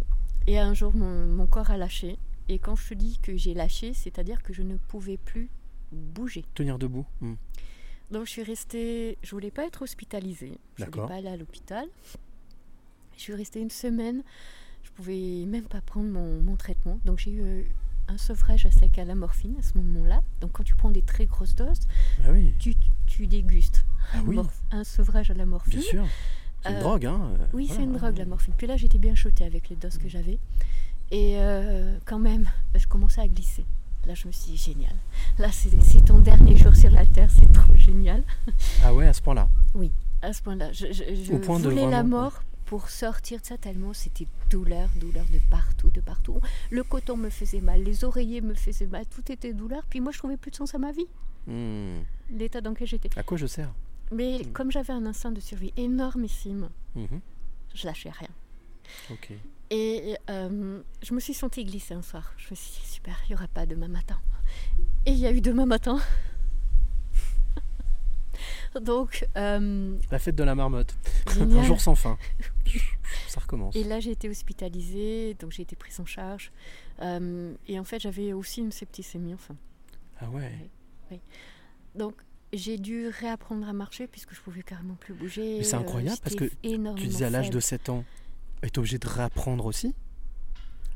et 0.48 0.58
un 0.60 0.74
jour, 0.74 0.96
mon, 0.96 1.28
mon 1.28 1.46
corps 1.48 1.70
a 1.70 1.78
lâché. 1.78 2.18
Et 2.52 2.60
quand 2.60 2.76
je 2.76 2.90
te 2.90 2.94
dis 2.94 3.18
que 3.22 3.38
j'ai 3.38 3.54
lâché, 3.54 3.94
c'est-à-dire 3.94 4.44
que 4.44 4.52
je 4.52 4.62
ne 4.62 4.76
pouvais 4.76 5.16
plus 5.18 5.50
bouger. 5.94 6.44
Tenir 6.54 6.78
debout. 6.78 7.06
Mhm. 7.22 7.38
Donc 8.12 8.26
je 8.26 8.32
suis 8.32 8.44
restée, 8.44 9.18
je 9.24 9.32
voulais 9.32 9.52
pas 9.52 9.66
être 9.66 9.84
hospitalisée, 9.84 10.58
je 10.78 10.84
voulais 10.84 11.08
pas 11.08 11.16
aller 11.16 11.30
à 11.30 11.38
l'hôpital. 11.38 11.86
Je 13.16 13.22
suis 13.22 13.34
restée 13.36 13.62
une 13.62 13.70
semaine, 13.70 14.22
je 14.84 14.90
pouvais 14.92 15.46
même 15.48 15.64
pas 15.64 15.80
prendre 15.80 16.10
mon, 16.10 16.42
mon 16.42 16.58
traitement. 16.58 17.00
Donc 17.06 17.20
j'ai 17.20 17.32
eu 17.32 17.42
euh, 17.42 17.64
un 18.10 18.18
sevrage 18.18 18.66
à 18.66 18.72
sec 18.72 18.98
à 19.00 19.06
la 19.06 19.16
morphine 19.16 19.56
à 19.60 19.62
ce 19.62 19.78
moment-là. 19.78 20.22
Donc 20.42 20.52
quand 20.52 20.64
tu 20.64 20.76
prends 20.76 20.92
des 20.92 21.04
très 21.04 21.26
grosses 21.26 21.56
doses, 21.56 21.88
Ah 22.26 22.32
oui, 22.32 22.54
tu, 22.60 22.76
tu 23.08 23.28
dégustes 23.28 23.86
Ah 24.14 24.18
un, 24.18 24.24
oui. 24.26 24.40
un 24.72 24.84
sevrage 24.84 25.32
à 25.32 25.34
la 25.34 25.46
morphine. 25.46 25.80
bien 25.80 25.90
sûr. 25.90 26.06
C'est 26.64 26.70
une 26.72 26.76
Euh, 26.76 26.80
drogue, 26.82 27.06
hein. 27.06 27.32
euh, 27.40 27.48
Oui, 27.54 27.66
voilà, 27.68 27.80
c'est 27.80 27.86
une 27.88 27.94
drogue, 27.94 28.18
la 28.18 28.26
morphine. 28.26 28.54
Puis 28.58 28.68
là, 28.68 28.76
j'étais 28.76 28.98
bien 29.00 29.16
shotée 29.16 29.46
avec 29.46 29.70
les 29.70 29.76
doses 29.78 29.98
que 29.98 30.10
j'avais. 30.10 30.38
Et 31.12 31.36
euh, 31.38 31.98
quand 32.06 32.20
même, 32.20 32.50
je 32.76 32.88
commençais 32.88 33.22
à 33.22 33.28
glisser. 33.28 33.66
Là, 34.08 34.14
je 34.16 34.28
me 34.28 34.32
suis 34.32 34.52
dit, 34.52 34.58
génial. 34.58 34.96
Là, 35.38 35.50
c'est 35.52 36.04
ton 36.06 36.20
dernier 36.20 36.56
jour 36.56 36.76
sur 36.76 36.90
la 36.90 37.06
Terre, 37.06 37.30
c'est 37.30 37.52
trop 37.52 37.76
génial. 37.76 38.24
Ah 38.84 38.94
ouais, 38.94 39.08
à 39.08 39.14
ce 39.14 39.22
point-là. 39.22 39.48
À 40.22 40.34
ce 40.34 40.42
point-là, 40.42 40.72
je, 40.72 40.88
je- 40.92 41.16
je 41.24 41.34
Au 41.34 41.38
point 41.40 41.60
de 41.60 41.64
voulais 41.70 41.82
la 41.90 41.98
vraiment- 42.02 42.22
mort 42.22 42.44
pour 42.66 42.90
sortir 42.90 43.42
de 43.42 43.46
ça 43.46 43.58
tellement 43.58 43.94
c'était 43.94 44.28
douleur, 44.50 44.90
douleur 45.00 45.26
de 45.26 45.40
partout, 45.50 45.90
de 45.92 46.00
partout. 46.00 46.40
Le 46.70 46.84
coton 46.84 47.18
me 47.18 47.30
faisait 47.30 47.60
mal, 47.60 47.84
les 47.84 48.04
oreillers 48.06 48.40
me 48.42 48.54
faisaient 48.54 48.88
mal, 48.88 49.06
tout 49.08 49.30
était 49.32 49.54
douleur. 49.54 49.84
Puis 49.90 50.00
moi, 50.00 50.12
je 50.14 50.18
trouvais 50.20 50.38
plus 50.38 50.52
de 50.52 50.56
sens 50.56 50.74
à 50.74 50.78
ma 50.78 50.92
vie, 50.92 51.08
Hmm. 51.48 52.00
l'état 52.32 52.62
dans 52.62 52.70
lequel 52.72 52.88
j'étais. 52.88 53.10
À 53.20 53.24
quoi 53.24 53.36
je 53.38 53.46
sers? 53.48 53.70
Mais 54.12 54.40
Mm. 54.40 54.52
comme 54.54 54.72
j'avais 54.72 54.94
un 54.94 55.06
instinct 55.06 55.32
de 55.32 55.40
survie 55.40 55.74
énormissime, 55.78 56.70
Mhm. 56.96 57.20
je 57.76 57.86
lâchais 57.88 58.10
rien. 58.12 58.30
Ok. 59.12 59.32
Et 59.72 60.18
euh, 60.30 60.82
je 61.02 61.14
me 61.14 61.20
suis 61.22 61.34
sentie 61.34 61.64
glisser 61.64 61.94
un 61.94 62.02
soir. 62.02 62.34
Je 62.36 62.50
me 62.52 62.56
suis 62.56 62.72
dit, 62.72 62.88
super, 62.88 63.18
il 63.26 63.32
n'y 63.32 63.36
aura 63.36 63.48
pas 63.48 63.66
demain 63.66 63.88
matin. 63.88 64.20
Et 65.06 65.12
il 65.12 65.18
y 65.18 65.26
a 65.26 65.32
eu 65.32 65.40
demain 65.40 65.66
matin. 65.66 65.98
Donc, 68.82 69.26
euh, 69.38 69.98
La 70.12 70.20
fête 70.20 70.36
de 70.36 70.44
la 70.44 70.56
marmotte. 70.56 70.94
Un 71.28 71.34
génial. 71.34 71.64
jour 71.64 71.80
sans 71.80 71.96
fin. 71.96 72.18
Ça 73.30 73.40
recommence. 73.40 73.74
Et 73.76 73.86
là, 73.86 74.02
j'ai 74.02 74.12
été 74.12 74.30
hospitalisée, 74.30 75.36
donc 75.36 75.52
j'ai 75.52 75.64
été 75.64 75.76
prise 75.76 76.00
en 76.00 76.06
charge. 76.06 76.52
Euh, 77.02 77.54
et 77.68 77.80
en 77.80 77.84
fait, 77.86 78.00
j'avais 78.00 78.34
aussi 78.34 78.60
une 78.62 78.72
septicémie, 78.72 79.34
enfin. 79.34 79.56
Ah 80.20 80.30
ouais. 80.30 80.52
Donc, 81.96 82.16
j'ai 82.54 82.78
dû 82.78 83.08
réapprendre 83.08 83.68
à 83.68 83.74
marcher 83.74 84.08
puisque 84.08 84.34
je 84.34 84.42
pouvais 84.42 84.64
carrément 84.64 84.96
plus 84.96 85.14
bouger. 85.14 85.58
Mais 85.60 85.64
c'est 85.64 85.76
incroyable 85.76 86.20
parce 86.24 86.36
que 86.36 86.46
Tu 86.96 87.08
disais 87.08 87.26
à 87.26 87.30
l'âge 87.30 87.50
de 87.50 87.60
faible. 87.60 87.84
7 87.84 87.90
ans, 87.90 88.06
être 88.64 88.78
obligé 88.78 88.98
de 89.00 89.08
réapprendre 89.08 89.66
aussi. 89.66 89.96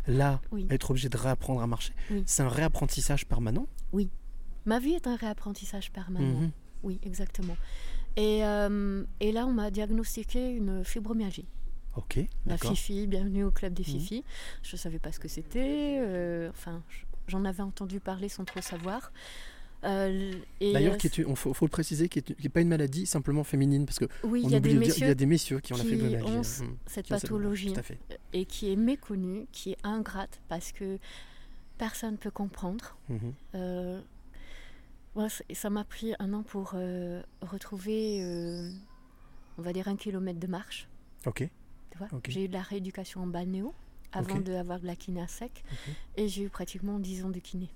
Là, 0.08 0.40
Oui. 0.52 0.68
être 0.70 0.92
obligé 0.92 1.10
de 1.10 1.18
réapprendre 1.18 1.62
à 1.62 1.68
marcher, 1.68 1.94
Oui. 2.12 2.24
c'est 2.28 2.44
un 2.44 2.50
réapprentissage 2.50 3.26
permanent. 3.26 3.68
Ma 4.68 4.80
vie 4.80 4.94
est 4.94 5.06
un 5.06 5.16
réapprentissage 5.16 5.92
permanent. 5.92 6.40
Mhm. 6.42 6.52
Oui, 6.82 7.00
exactement. 7.04 7.56
Et, 8.16 8.44
euh, 8.44 9.04
et 9.20 9.32
là, 9.32 9.46
on 9.46 9.54
m'a 9.54 9.70
diagnostiqué 9.70 10.50
une 10.50 10.84
fibromyalgie. 10.84 11.46
Ok, 11.96 12.20
La. 12.48 12.58
Fifi, 12.58 13.06
bienvenue 13.06 13.44
au 13.44 13.52
club 13.52 13.74
des 13.74 13.84
Mhm. 13.84 13.88
Fifi. 14.00 14.24
Je 14.64 14.74
ne 14.76 14.78
savais 14.80 14.98
pas 14.98 15.12
ce 15.12 15.20
que 15.20 15.28
c'était. 15.28 15.98
euh, 16.02 16.50
enfin, 16.50 16.82
j'en 17.28 17.46
avais 17.46 17.62
entendu 17.62 18.00
parler 18.00 18.28
sans 18.28 18.44
trop 18.44 18.62
savoir. 18.62 19.12
Euh, 19.84 20.32
D'ailleurs, 20.62 20.96
euh, 20.96 21.08
il 21.30 21.36
faut, 21.36 21.54
faut 21.54 21.66
le 21.66 21.70
préciser, 21.70 22.10
qui 22.10 22.24
n'est 22.42 22.50
pas 22.50 22.62
une 22.62 22.70
maladie 22.70 23.06
simplement 23.06 23.44
féminine, 23.44 23.86
parce 23.86 24.00
que 24.00 24.06
oui, 24.24 24.42
on 24.46 24.50
y 24.50 24.56
a 24.56 24.58
oublie 24.58 24.74
des 24.74 24.80
de 24.80 24.84
dire, 24.84 24.94
il 24.98 25.00
y 25.00 25.02
messieurs 25.02 25.10
a 25.10 25.16
des 25.16 25.26
messieurs 25.26 25.60
qui 25.60 25.74
ont 25.74 25.78
la 25.78 25.84
qui 25.84 25.90
fibromyalgie. 25.90 26.32
ont 26.32 26.40
hein. 26.40 26.44
c- 26.44 26.64
Mhm. 26.64 26.78
cette 26.88 27.06
ont 27.12 27.16
pathologie 27.16 27.74
fait. 27.84 28.00
et 28.34 28.46
qui 28.46 28.72
est 28.72 28.76
méconnue, 28.76 29.46
qui 29.52 29.72
est 29.74 29.78
ingrate 29.84 30.42
parce 30.48 30.72
que 30.72 30.98
personne 31.78 32.14
ne 32.14 32.18
peut 32.18 32.32
comprendre. 32.32 32.98
Euh, 33.54 34.02
ouais, 35.16 35.30
c- 35.30 35.44
ça 35.54 35.70
m'a 35.70 35.84
pris 35.84 36.14
un 36.20 36.34
an 36.34 36.42
pour 36.42 36.74
retrouver, 37.42 38.22
on 39.58 39.62
va 39.62 39.72
dire, 39.74 39.88
un 39.88 39.96
kilomètre 39.96 40.40
de 40.40 40.48
marche. 40.48 40.88
Ok. 41.26 41.48
Tu 41.92 41.98
vois 41.98 42.08
Ok. 42.12 42.26
J'ai 42.30 42.46
eu 42.46 42.48
de 42.48 42.54
la 42.54 42.62
rééducation 42.62 43.22
en 43.22 43.28
balnéo 43.28 43.74
avant 44.12 44.36
Ok. 44.38 44.44
d'avoir 44.44 44.80
de 44.80 44.88
la 44.88 44.96
kiné 44.96 45.22
à 45.22 45.28
sec. 45.28 45.64
Et 46.18 46.28
j'ai 46.28 46.44
eu 46.44 46.50
pratiquement 46.50 46.98
10 47.00 47.24
ans 47.24 47.30
de 47.30 47.40
kiné. 47.40 47.70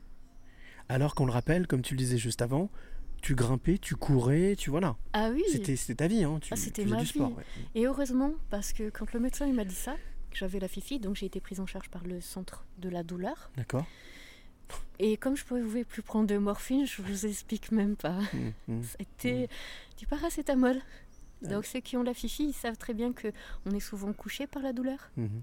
Alors 0.89 1.15
qu'on 1.15 1.25
le 1.25 1.31
rappelle, 1.31 1.67
comme 1.67 1.81
tu 1.81 1.93
le 1.93 1.99
disais 1.99 2.17
juste 2.17 2.41
avant, 2.41 2.69
tu 3.21 3.35
grimpais, 3.35 3.77
tu 3.77 3.95
courais, 3.95 4.55
tu 4.57 4.69
voilà. 4.69 4.95
Ah 5.13 5.29
oui 5.31 5.43
C'était 5.51 5.75
ta 5.95 6.07
vie, 6.07 6.23
hein. 6.23 6.39
Tu, 6.41 6.53
Ah, 6.53 6.55
c'était 6.55 6.85
ma 6.85 6.97
du 6.97 7.05
sport. 7.05 7.29
vie. 7.29 7.35
ouais. 7.35 7.43
Et 7.75 7.85
heureusement, 7.85 8.33
parce 8.49 8.73
que 8.73 8.89
quand 8.89 9.13
le 9.13 9.19
médecin 9.19 9.45
il 9.45 9.53
m'a 9.53 9.65
dit 9.65 9.75
ça, 9.75 9.95
j'avais 10.33 10.59
la 10.59 10.67
fifi, 10.67 10.99
donc 10.99 11.15
j'ai 11.15 11.25
été 11.25 11.39
prise 11.39 11.59
en 11.59 11.65
charge 11.65 11.89
par 11.89 12.03
le 12.05 12.21
centre 12.21 12.65
de 12.79 12.89
la 12.89 13.03
douleur. 13.03 13.51
D'accord. 13.57 13.85
Et 14.99 15.17
comme 15.17 15.35
je 15.35 15.43
ne 15.43 15.47
pouvais 15.61 15.83
plus 15.83 16.01
prendre 16.01 16.27
de 16.27 16.37
morphine, 16.37 16.85
je 16.85 17.01
vous 17.01 17.25
explique 17.25 17.71
même 17.71 17.95
pas. 17.95 18.19
Mhm, 18.33 18.53
mhm. 18.67 18.83
C'était 18.99 19.49
du 19.97 20.05
paracétamol. 20.07 20.77
Ah 21.43 21.47
Donc 21.47 21.65
ceux 21.65 21.79
qui 21.79 21.97
ont 21.97 22.03
la 22.03 22.13
fifi, 22.13 22.45
ils 22.49 22.53
savent 22.53 22.77
très 22.77 22.93
bien 22.93 23.13
que 23.13 23.29
on 23.65 23.71
est 23.71 23.79
souvent 23.79 24.11
couché 24.13 24.45
par 24.47 24.61
la 24.61 24.73
douleur. 24.73 25.09
Mhm. 25.17 25.41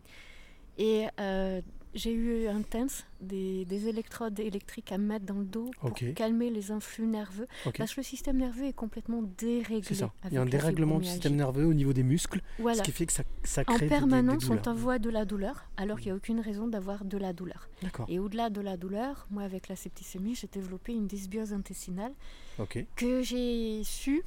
Et 0.79 1.07
euh, 1.21 1.61
j'ai 1.97 2.13
eu 2.13 2.47
un 2.49 2.63
TENS, 2.63 3.05
des, 3.21 3.65
des 3.65 3.89
électrodes 3.89 4.39
électriques 4.39 4.93
à 4.93 4.99
mettre 4.99 5.25
dans 5.27 5.39
le 5.39 5.45
dos 5.45 5.71
pour 5.81 5.93
calmer 6.15 6.51
les 6.51 6.71
influx 6.71 7.07
nerveux. 7.07 7.47
Ok. 7.65 7.79
Parce 7.79 7.95
que 7.95 8.01
le 8.01 8.05
système 8.05 8.37
nerveux 8.37 8.67
est 8.67 8.73
complètement 8.73 9.23
déréglé. 9.39 9.83
C'est 9.83 9.95
ça. 9.95 10.13
Il 10.27 10.35
y 10.35 10.37
a 10.37 10.43
un 10.43 10.47
dérèglement 10.47 10.99
du 10.99 11.07
système 11.09 11.35
nerveux 11.37 11.65
au 11.65 11.75
niveau 11.75 11.93
des 11.93 12.03
muscles, 12.03 12.41
Voilà. 12.59 12.79
ce 12.79 12.83
qui 12.83 12.93
fait 12.93 13.07
que 13.07 13.13
ça, 13.13 13.25
ça 13.45 13.63
En 13.63 13.65
crée 13.65 13.75
des- 13.75 13.81
des- 13.81 13.85
des 13.87 13.89
permanence, 13.89 14.49
on 14.51 14.57
t'envoie 14.57 14.99
de 14.99 15.11
la 15.11 15.25
douleur, 15.25 15.65
alors 15.77 15.97
qu'il 15.99 16.07
n'y 16.09 16.13
a 16.13 16.17
aucune 16.17 16.41
raison 16.41 16.69
d'avoir 16.69 17.05
de 17.05 17.19
la 17.19 17.33
douleur. 17.33 17.69
Et 18.09 18.19
au-delà 18.19 18.51
de 18.51 18.61
la 18.61 18.77
douleur, 18.77 19.27
moi, 19.31 19.43
avec 19.43 19.69
la 19.69 19.77
septicémie, 19.77 20.35
j'ai 20.35 20.49
développé 20.49 20.93
une 20.93 21.07
dysbiose 21.07 21.53
intestinale 21.53 22.13
que 22.97 23.23
j'ai 23.23 23.83
su 23.85 24.23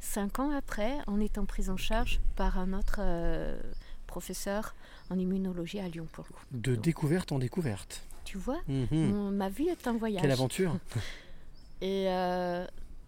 cinq 0.00 0.38
ans 0.40 0.50
après 0.50 0.94
en 1.06 1.20
étant 1.20 1.44
prise 1.44 1.70
en 1.70 1.76
charge 1.76 2.20
par 2.34 2.58
un 2.58 2.72
autre 2.72 2.96
euh, 2.98 3.60
professeur 4.06 4.74
en 5.12 5.18
immunologie 5.18 5.78
à 5.80 5.88
Lyon 5.88 6.06
pour 6.12 6.24
le 6.28 6.34
coup. 6.34 6.44
De 6.50 6.74
découverte 6.74 7.30
en 7.32 7.38
découverte. 7.38 8.02
Tu 8.24 8.38
vois, 8.38 8.60
Mhm. 8.68 8.86
mon- 8.92 9.30
ma 9.30 9.48
vie 9.48 9.68
est 9.68 9.86
un 9.86 9.92
voyage. 9.92 10.22
Quelle 10.22 10.30
aventure 10.32 10.76
Et 11.82 12.06
euh, 12.08 12.66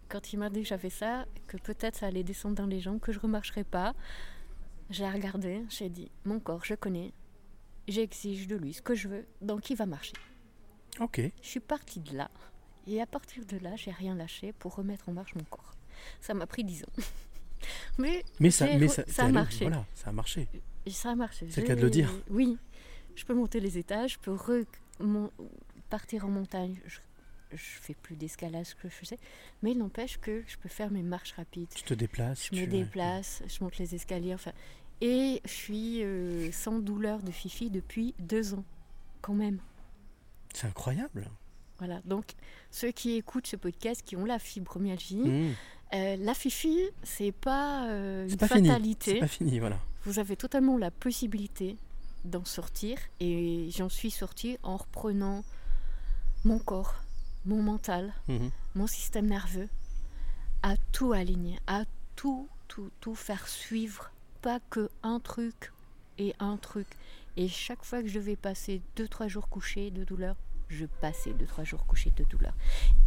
quand 0.09 0.33
il 0.33 0.37
m'a 0.39 0.49
dit 0.49 0.61
que 0.61 0.67
j'avais 0.67 0.89
ça, 0.89 1.25
que 1.47 1.57
peut-être 1.57 1.95
ça 1.97 2.07
allait 2.07 2.23
descendre 2.23 2.55
dans 2.55 2.65
les 2.67 2.79
jambes, 2.81 2.99
que 2.99 3.11
je 3.11 3.17
ne 3.17 3.23
remarcherais 3.23 3.63
pas, 3.63 3.93
j'ai 4.89 5.07
regardé, 5.09 5.61
j'ai 5.69 5.89
dit, 5.89 6.11
mon 6.25 6.39
corps, 6.39 6.63
je 6.65 6.75
connais, 6.75 7.11
j'exige 7.87 8.47
de 8.47 8.55
lui 8.55 8.73
ce 8.73 8.81
que 8.81 8.93
je 8.93 9.07
veux, 9.07 9.25
donc 9.41 9.69
il 9.69 9.77
va 9.77 9.85
marcher. 9.85 10.13
Ok. 10.99 11.19
Je 11.41 11.47
suis 11.47 11.59
partie 11.59 12.01
de 12.01 12.15
là, 12.15 12.29
et 12.85 13.01
à 13.01 13.05
partir 13.05 13.45
de 13.45 13.57
là, 13.57 13.75
j'ai 13.77 13.91
rien 13.91 14.13
lâché 14.15 14.53
pour 14.53 14.75
remettre 14.75 15.09
en 15.09 15.13
marche 15.13 15.33
mon 15.35 15.43
corps. 15.45 15.71
Ça 16.21 16.33
m'a 16.33 16.45
pris 16.45 16.63
dix 16.63 16.83
ans. 16.83 16.93
Mais 17.97 18.23
Mais 18.39 18.51
ça, 18.51 18.67
mais 18.77 18.87
ça, 18.89 19.03
ça 19.07 19.25
a 19.25 19.29
marché. 19.29 19.65
Voilà, 19.65 19.85
ça 19.95 20.09
a 20.09 20.11
marché. 20.11 20.47
Et 20.85 20.91
ça 20.91 21.11
a 21.11 21.15
marché. 21.15 21.47
C'est 21.49 21.61
le 21.61 21.67
cas 21.67 21.75
de 21.75 21.81
le 21.81 21.89
dire. 21.89 22.11
Oui. 22.29 22.57
Je 23.15 23.23
peux 23.25 23.33
monter 23.33 23.59
les 23.59 23.77
étages, 23.77 24.13
je 24.13 24.19
peux 24.19 24.33
re- 24.35 24.65
mon- 24.99 25.31
partir 25.89 26.25
en 26.25 26.29
montagne. 26.29 26.77
Je, 26.85 26.99
je 27.51 27.57
fais 27.81 27.93
plus 27.93 28.15
d'escalade 28.15 28.65
que 28.81 28.89
je 28.89 28.93
faisais. 28.93 29.19
Mais 29.63 29.71
il 29.71 29.77
n'empêche 29.77 30.19
que 30.19 30.43
je 30.47 30.57
peux 30.57 30.69
faire 30.69 30.91
mes 30.91 31.01
marches 31.03 31.31
rapides. 31.33 31.69
Tu 31.73 31.83
te 31.83 31.93
déplaces. 31.93 32.49
Je 32.51 32.59
me 32.59 32.67
déplace, 32.67 33.41
je 33.47 33.63
monte 33.63 33.77
les 33.77 33.95
escaliers. 33.95 34.33
Enfin, 34.33 34.51
et 35.01 35.41
je 35.45 35.49
suis 35.51 36.03
euh, 36.03 36.51
sans 36.51 36.79
douleur 36.79 37.21
de 37.23 37.31
Fifi 37.31 37.69
depuis 37.69 38.13
deux 38.19 38.53
ans, 38.53 38.63
quand 39.21 39.33
même. 39.33 39.59
C'est 40.53 40.67
incroyable. 40.67 41.29
Voilà. 41.79 42.01
Donc, 42.05 42.31
ceux 42.71 42.91
qui 42.91 43.15
écoutent 43.15 43.47
ce 43.47 43.57
podcast, 43.57 44.01
qui 44.05 44.15
ont 44.15 44.25
la 44.25 44.39
fibromyalgie, 44.39 45.17
Mhm. 45.17 45.53
euh, 45.93 46.15
la 46.17 46.33
Fifi, 46.33 46.79
c'est 47.03 47.33
pas 47.33 47.87
euh, 47.89 48.27
une 48.27 48.37
pas 48.37 48.47
fatalité. 48.47 49.13
C'est 49.15 49.19
pas 49.19 49.27
fini, 49.27 49.59
voilà. 49.59 49.79
Vous 50.05 50.19
avez 50.19 50.35
totalement 50.35 50.77
la 50.77 50.91
possibilité 50.91 51.77
d'en 52.23 52.45
sortir. 52.45 52.97
Et 53.19 53.69
j'en 53.75 53.89
suis 53.89 54.11
sortie 54.11 54.57
en 54.63 54.77
reprenant 54.77 55.43
mon 56.43 56.59
corps, 56.59 56.95
mon 57.45 57.61
mental, 57.61 58.13
Mhm. 58.27 58.49
mon 58.75 58.87
système 58.87 59.27
nerveux, 59.27 59.69
à 60.63 60.75
tout 60.91 61.13
aligner, 61.13 61.59
à 61.67 61.83
tout, 62.15 62.47
tout, 62.67 62.89
tout 63.01 63.15
faire 63.15 63.47
suivre. 63.47 64.11
Pas 64.41 64.59
que 64.69 64.89
un 65.03 65.19
truc 65.19 65.71
et 66.17 66.33
un 66.39 66.57
truc. 66.57 66.87
Et 67.37 67.47
chaque 67.47 67.83
fois 67.83 68.01
que 68.01 68.07
je 68.07 68.19
vais 68.19 68.35
passer 68.35 68.81
2-3 68.95 69.27
jours 69.27 69.49
couché 69.49 69.91
de 69.91 70.03
douleur, 70.03 70.35
je 70.69 70.85
passais 70.85 71.33
2-3 71.33 71.63
jours 71.63 71.85
couché 71.85 72.11
de 72.15 72.23
douleur. 72.23 72.53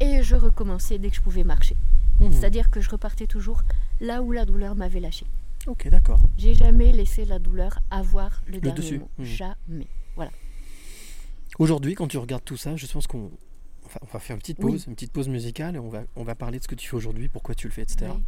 Et 0.01 0.23
je 0.23 0.37
recommençais 0.37 0.99
dès 0.99 1.11
que 1.11 1.17
je 1.17 1.23
pouvais 1.23 1.45
marcher. 1.45 1.77
Mhm. 2.21 2.33
C'est-à-dire 2.33 2.71
que 2.71 2.81
je 2.81 2.91
repartais 2.91 3.27
toujours 3.27 3.63
là 4.01 4.23
où 4.23 4.33
la 4.33 4.45
douleur 4.45 4.75
m'avait 4.75 5.01
lâché. 5.01 5.27
Ok, 5.67 5.89
d'accord. 5.89 6.21
J'ai 6.37 6.55
jamais 6.55 6.93
laissé 6.93 7.25
la 7.25 7.39
douleur 7.39 7.79
avoir 7.91 8.43
le, 8.47 8.61
dernier 8.61 8.79
dessus. 8.79 8.99
mot. 9.01 9.11
Jamais. 9.19 9.87
Voilà. 10.17 10.31
Aujourd'hui, 11.59 11.95
quand 11.95 12.09
tu 12.09 12.19
regardes 12.19 12.45
tout 12.45 12.57
ça, 12.57 12.77
je 12.77 12.87
pense 12.87 13.07
qu'on 13.07 13.31
on 13.85 13.89
va, 13.89 14.01
on 14.03 14.07
va 14.07 14.19
faire 14.19 14.35
une 14.35 14.41
petite 14.41 14.59
Oui. 14.61 14.73
pause, 14.73 14.85
une 14.87 14.95
petite 14.95 15.13
pause 15.13 15.29
musicale, 15.29 15.77
et 15.77 15.79
on 15.79 15.89
va, 15.89 16.03
on 16.17 16.23
va 16.25 16.35
parler 16.35 16.59
de 16.59 16.63
ce 16.63 16.69
que 16.69 16.75
tu 16.75 16.89
fais 16.89 16.97
aujourd'hui, 16.97 17.29
pourquoi 17.29 17.55
tu 17.55 17.67
le 17.67 17.73
fais, 17.73 17.83
etc. 17.83 18.07
Oui. 18.15 18.23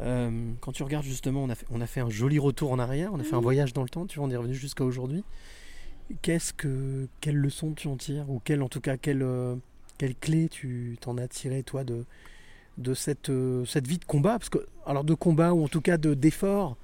Euh, 0.00 0.52
quand 0.60 0.72
tu 0.72 0.82
regardes 0.82 1.04
justement, 1.04 1.44
on 1.44 1.50
a, 1.50 1.54
fait, 1.54 1.66
on 1.70 1.80
a 1.80 1.86
fait 1.86 2.00
un 2.00 2.10
joli 2.10 2.38
retour 2.38 2.72
en 2.72 2.78
arrière, 2.78 3.12
on 3.12 3.20
a 3.20 3.24
fait 3.24 3.36
un 3.36 3.40
voyage 3.40 3.72
dans 3.72 3.82
le 3.82 3.88
temps, 3.88 4.06
tu 4.06 4.18
vois, 4.18 4.26
on 4.26 4.30
est 4.30 4.36
revenu 4.36 4.54
jusqu'à 4.54 4.84
aujourd'hui. 4.84 5.24
Qu'est-ce 6.22 6.52
que, 6.52 7.08
quelle 7.20 7.36
leçon 7.36 7.72
tu 7.72 7.88
en 7.88 7.96
tires, 7.96 8.28
ou 8.28 8.40
quelle, 8.44 8.62
en 8.62 8.68
tout 8.68 8.80
cas, 8.80 8.96
quelle, 8.96 9.22
euh, 9.22 9.54
quelle 9.98 10.16
clé 10.16 10.48
tu 10.48 10.98
t'en 11.00 11.16
as 11.16 11.28
tiré, 11.28 11.62
toi, 11.62 11.84
de, 11.84 12.04
de 12.78 12.94
cette, 12.94 13.30
euh, 13.30 13.64
cette 13.64 13.86
vie 13.86 13.98
de 13.98 14.04
combat 14.04 14.38
parce 14.38 14.48
que, 14.50 14.66
Alors, 14.86 15.04
de 15.04 15.14
combat, 15.14 15.52
ou 15.54 15.64
en 15.64 15.68
tout 15.68 15.80
cas 15.80 15.96
de, 15.96 16.14
d'effort, 16.14 16.76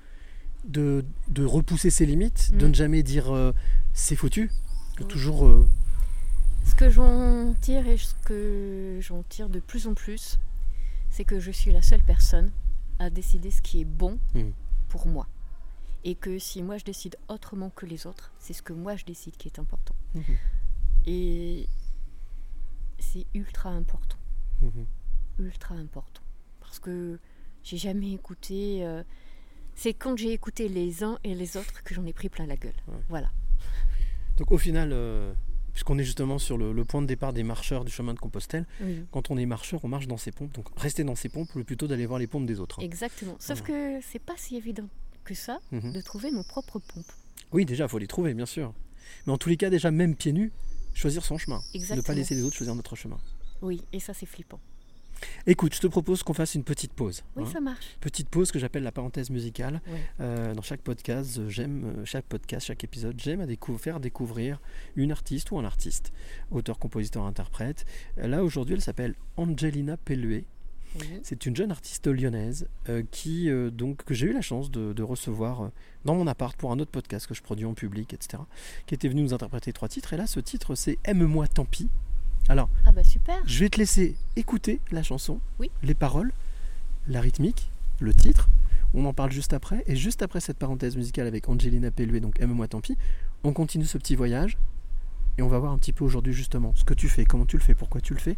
de, 0.64 1.04
de 1.28 1.44
repousser 1.44 1.90
ses 1.90 2.06
limites, 2.06 2.52
de 2.54 2.66
Mm. 2.66 2.68
ne 2.70 2.74
jamais 2.74 3.02
dire 3.02 3.34
euh, 3.34 3.52
c'est 3.92 4.16
foutu, 4.16 4.50
de 4.98 5.04
toujours. 5.04 5.46
euh, 5.46 5.66
Ce 6.64 6.74
que 6.74 6.88
j'en 6.90 7.54
tire 7.60 7.86
et 7.88 7.96
ce 7.96 8.14
que 8.24 8.98
j'en 9.00 9.22
tire 9.24 9.48
de 9.48 9.58
plus 9.60 9.86
en 9.86 9.94
plus, 9.94 10.38
c'est 11.10 11.24
que 11.24 11.40
je 11.40 11.50
suis 11.50 11.72
la 11.72 11.82
seule 11.82 12.02
personne 12.02 12.50
à 12.98 13.10
décider 13.10 13.50
ce 13.50 13.60
qui 13.62 13.80
est 13.80 13.84
bon 13.86 14.18
Mhm. 14.34 14.52
pour 14.88 15.06
moi. 15.06 15.26
Et 16.04 16.14
que 16.14 16.38
si 16.38 16.62
moi 16.62 16.78
je 16.78 16.84
décide 16.84 17.16
autrement 17.28 17.70
que 17.70 17.84
les 17.86 18.06
autres, 18.06 18.32
c'est 18.38 18.52
ce 18.54 18.62
que 18.62 18.72
moi 18.72 18.96
je 18.96 19.04
décide 19.04 19.36
qui 19.36 19.48
est 19.48 19.58
important. 19.58 19.94
Mhm. 20.14 20.22
Et 21.06 21.66
c'est 22.98 23.26
ultra 23.34 23.70
important. 23.70 24.16
Ultra 25.44 25.74
important. 25.74 26.22
Parce 26.60 26.78
que 26.78 27.18
j'ai 27.62 27.76
jamais 27.76 28.12
écouté. 28.12 28.84
euh, 28.84 29.02
c'est 29.74 29.94
quand 29.94 30.16
j'ai 30.16 30.32
écouté 30.32 30.68
les 30.68 31.02
uns 31.04 31.18
et 31.24 31.34
les 31.34 31.56
autres 31.56 31.82
que 31.84 31.94
j'en 31.94 32.04
ai 32.06 32.12
pris 32.12 32.28
plein 32.28 32.46
la 32.46 32.56
gueule. 32.56 32.74
Ouais. 32.88 32.98
Voilà. 33.08 33.30
Donc 34.36 34.52
au 34.52 34.58
final, 34.58 34.90
euh, 34.92 35.32
puisqu'on 35.72 35.98
est 35.98 36.04
justement 36.04 36.38
sur 36.38 36.58
le, 36.58 36.72
le 36.72 36.84
point 36.84 37.00
de 37.02 37.06
départ 37.06 37.32
des 37.32 37.42
marcheurs 37.42 37.84
du 37.84 37.90
chemin 37.92 38.14
de 38.14 38.18
Compostelle, 38.18 38.66
Oui. 38.82 39.04
quand 39.10 39.30
on 39.30 39.36
est 39.38 39.46
marcheur, 39.46 39.80
on 39.84 39.88
marche 39.88 40.06
dans 40.06 40.16
ses 40.16 40.32
pompes. 40.32 40.52
Donc 40.52 40.66
rester 40.78 41.04
dans 41.04 41.14
ses 41.14 41.28
pompes, 41.28 41.54
ou 41.54 41.64
plutôt 41.64 41.86
d'aller 41.86 42.06
voir 42.06 42.18
les 42.18 42.26
pompes 42.26 42.46
des 42.46 42.60
autres. 42.60 42.82
Exactement. 42.82 43.36
Sauf 43.38 43.62
que 43.62 44.00
c'est 44.02 44.18
pas 44.18 44.34
si 44.36 44.56
évident 44.56 44.88
que 45.24 45.34
ça 45.34 45.60
Mhm. 45.72 45.92
de 45.92 46.00
trouver 46.00 46.30
nos 46.30 46.42
propres 46.42 46.78
pompes. 46.78 47.12
Oui, 47.52 47.64
déjà, 47.64 47.84
il 47.84 47.88
faut 47.90 47.98
les 47.98 48.06
trouver, 48.06 48.34
bien 48.34 48.46
sûr. 48.46 48.72
Mais 49.26 49.32
en 49.32 49.38
tous 49.38 49.48
les 49.48 49.56
cas, 49.56 49.70
déjà, 49.70 49.90
même 49.90 50.14
pieds 50.16 50.32
nus, 50.32 50.52
choisir 50.94 51.24
son 51.24 51.36
chemin. 51.38 51.56
Ne 51.58 51.62
pas 51.62 51.68
Exactement. 51.78 52.16
laisser 52.16 52.34
les 52.34 52.42
autres 52.44 52.56
choisir 52.56 52.74
notre 52.74 52.96
chemin. 52.96 53.18
Oui, 53.62 53.82
et 53.92 54.00
ça 54.00 54.14
c'est 54.14 54.26
flippant. 54.26 54.60
Écoute, 55.46 55.74
je 55.74 55.80
te 55.80 55.86
propose 55.86 56.22
qu'on 56.22 56.34
fasse 56.34 56.54
une 56.54 56.64
petite 56.64 56.92
pause. 56.92 57.22
Oui, 57.36 57.44
hein. 57.46 57.50
ça 57.52 57.60
marche. 57.60 57.96
Petite 58.00 58.28
pause 58.28 58.50
que 58.52 58.58
j'appelle 58.58 58.82
la 58.82 58.92
parenthèse 58.92 59.30
musicale. 59.30 59.80
Ouais. 59.88 60.00
Euh, 60.20 60.54
dans 60.54 60.62
chaque 60.62 60.80
podcast, 60.82 61.48
j'aime 61.48 61.84
euh, 61.84 62.04
chaque 62.04 62.24
podcast, 62.26 62.66
chaque 62.66 62.84
épisode, 62.84 63.18
j'aime 63.20 63.40
à 63.40 63.46
décou- 63.46 63.78
faire 63.78 64.00
découvrir 64.00 64.60
une 64.96 65.12
artiste 65.12 65.50
ou 65.50 65.58
un 65.58 65.64
artiste, 65.64 66.12
auteur, 66.50 66.78
compositeur, 66.78 67.24
interprète. 67.24 67.84
Là 68.16 68.44
aujourd'hui, 68.44 68.74
elle 68.74 68.80
s'appelle 68.82 69.14
Angelina 69.36 69.96
Pelluet. 69.96 70.44
C'est 71.22 71.46
une 71.46 71.54
jeune 71.54 71.70
artiste 71.70 72.08
lyonnaise 72.08 72.66
euh, 72.88 73.04
qui, 73.12 73.48
euh, 73.48 73.70
donc, 73.70 74.02
que 74.04 74.12
j'ai 74.12 74.26
eu 74.26 74.32
la 74.32 74.40
chance 74.40 74.72
de, 74.72 74.92
de 74.92 75.02
recevoir 75.04 75.60
euh, 75.62 75.68
dans 76.04 76.16
mon 76.16 76.26
appart 76.26 76.56
pour 76.56 76.72
un 76.72 76.80
autre 76.80 76.90
podcast 76.90 77.28
que 77.28 77.34
je 77.34 77.42
produis 77.42 77.64
en 77.64 77.74
public, 77.74 78.12
etc. 78.12 78.42
Qui 78.86 78.94
était 78.94 79.06
venue 79.06 79.22
nous 79.22 79.32
interpréter 79.32 79.72
trois 79.72 79.86
titres. 79.88 80.14
Et 80.14 80.16
là, 80.16 80.26
ce 80.26 80.40
titre, 80.40 80.74
c'est 80.74 80.98
Aime-moi, 81.04 81.46
tant 81.46 81.64
pis. 81.64 81.88
Alors, 82.48 82.68
Ah 82.84 82.92
bah 82.92 83.04
super. 83.04 83.36
je 83.46 83.60
vais 83.60 83.68
te 83.68 83.78
laisser 83.78 84.16
écouter 84.36 84.80
la 84.90 85.02
chanson, 85.02 85.38
Oui. 85.58 85.70
les 85.82 85.94
paroles, 85.94 86.32
la 87.08 87.20
rythmique, 87.20 87.70
le 88.00 88.12
titre. 88.14 88.48
On 88.92 89.04
en 89.04 89.12
parle 89.12 89.30
juste 89.30 89.52
après. 89.52 89.84
Et 89.86 89.94
juste 89.94 90.22
après 90.22 90.40
cette 90.40 90.58
parenthèse 90.58 90.96
musicale 90.96 91.26
avec 91.28 91.48
Angelina 91.48 91.90
Pelluet, 91.92 92.18
donc 92.20 92.40
Aime-moi 92.40 92.66
tant 92.66 92.80
pis, 92.80 92.96
on 93.44 93.52
continue 93.52 93.84
ce 93.84 93.98
petit 93.98 94.16
voyage. 94.16 94.58
Et 95.38 95.42
on 95.42 95.48
va 95.48 95.58
voir 95.60 95.72
un 95.72 95.78
petit 95.78 95.92
peu 95.92 96.04
aujourd'hui 96.04 96.32
justement 96.32 96.72
ce 96.74 96.82
que 96.84 96.92
tu 96.92 97.08
fais, 97.08 97.24
comment 97.24 97.46
tu 97.46 97.56
le 97.56 97.62
fais, 97.62 97.74
pourquoi 97.74 98.00
tu 98.00 98.14
le 98.14 98.18
fais. 98.20 98.36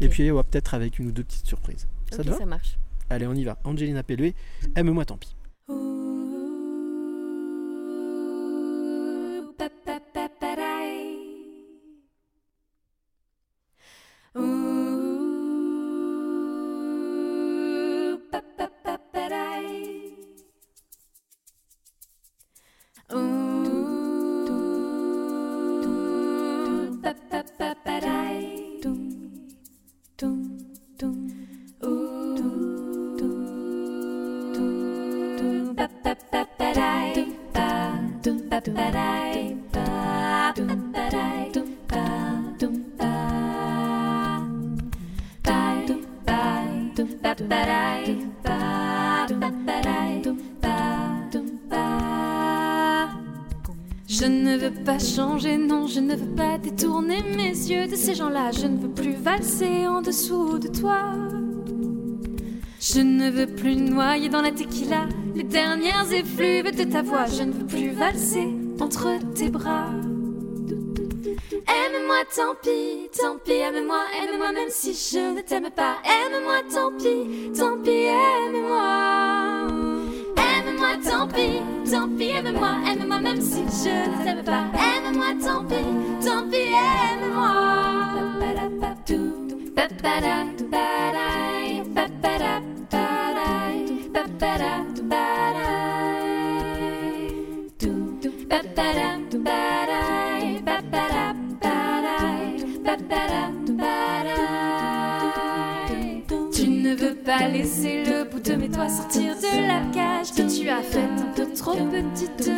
Et 0.00 0.08
puis 0.08 0.30
on 0.32 0.34
va 0.34 0.42
peut-être 0.42 0.74
avec 0.74 0.98
une 0.98 1.06
ou 1.08 1.12
deux 1.12 1.22
petites 1.22 1.46
surprises. 1.46 1.86
Ça 2.10 2.18
Ok, 2.18 2.24
te 2.24 2.30
va? 2.30 2.38
ça 2.38 2.46
marche. 2.46 2.78
Allez, 3.10 3.26
on 3.28 3.34
y 3.34 3.44
va. 3.44 3.58
Angelina 3.64 4.02
Pelluet, 4.02 4.34
Aime-moi 4.74 5.04
tant 5.04 5.16
pis. 5.16 5.36
Je 14.34 14.81
Je 58.04 58.66
ne 58.66 58.78
veux 58.78 58.88
plus 58.88 59.14
valser 59.14 59.86
en 59.86 60.02
dessous 60.02 60.58
de 60.58 60.66
toi. 60.66 61.12
Je 62.80 63.00
ne 63.00 63.30
veux 63.30 63.46
plus 63.46 63.76
noyer 63.76 64.28
dans 64.28 64.42
la 64.42 64.50
tequila 64.50 65.06
les 65.36 65.44
dernières 65.44 66.12
effluves 66.12 66.76
de 66.76 66.82
ta 66.82 67.02
voix. 67.02 67.26
Je 67.26 67.44
ne 67.44 67.52
veux 67.52 67.66
plus 67.66 67.90
valser 67.90 68.48
entre 68.80 69.06
tes 69.34 69.48
bras. 69.48 69.86
Aime-moi, 71.52 72.24
tant 72.34 72.56
pis, 72.60 73.08
tant 73.16 73.38
pis, 73.44 73.52
aime-moi, 73.52 74.02
aime-moi 74.20 74.52
même 74.52 74.70
si 74.70 74.94
je 74.94 75.36
ne 75.36 75.40
t'aime 75.40 75.70
pas. 75.70 75.96
Aime-moi, 76.04 76.62
tant 76.74 76.90
pis, 76.98 77.52
tant 77.56 77.78
pis, 77.82 78.06
aime-moi. 78.06 79.68
Aime-moi, 80.36 80.96
tant 81.08 81.28
pis, 81.28 81.60
tant 81.88 82.08
pis, 82.08 82.30
aime-moi, 82.30 82.74
aime-moi 82.90 83.20
même 83.20 83.40
si 83.40 83.62
je 83.62 84.10
ne 84.10 84.24
t'aime 84.24 84.44
pas. 84.44 84.64
Aime-moi, 84.74 85.34
tant 85.40 85.64
pis, 85.64 86.26
tant 86.26 86.48
pis, 86.50 86.56
aime-moi. 86.56 87.91
Tu 106.52 106.68
ne 106.68 106.94
veux 106.94 107.14
pas 107.14 107.48
laisser 107.48 108.04
le 108.04 108.24
bout 108.24 108.40
de 108.40 108.54
mes 108.54 108.68
sortir 108.88 109.34
de 109.36 109.66
la 109.66 109.80
cage. 109.92 110.32
Que 110.32 110.42
tu 110.60 110.68
as 110.68 110.82
faite 110.82 111.02
un 111.18 111.32
peu 111.34 111.46
trop 111.54 111.74
petite 111.74 112.50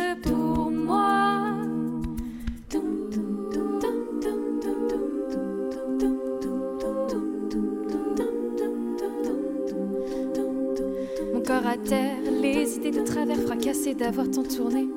d'avoir 13.97 14.29
tant 14.29 14.43
tourné. 14.43 14.87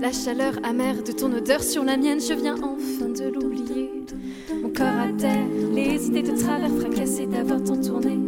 La 0.00 0.12
chaleur 0.12 0.54
amère 0.62 1.02
de 1.02 1.12
ton 1.12 1.32
odeur 1.32 1.62
sur 1.62 1.84
la 1.84 1.96
mienne, 1.96 2.20
je 2.20 2.32
viens 2.34 2.56
enfin 2.56 3.08
de 3.08 3.28
l'oublier. 3.28 3.90
Mon 4.62 4.70
corps 4.70 4.86
à 4.86 5.12
terre, 5.18 5.46
les 5.72 6.06
idées 6.06 6.22
de 6.22 6.36
travers 6.36 6.70
fracassées 6.70 7.26
d'avoir 7.26 7.62
tant 7.62 7.80
tourné. 7.80 8.18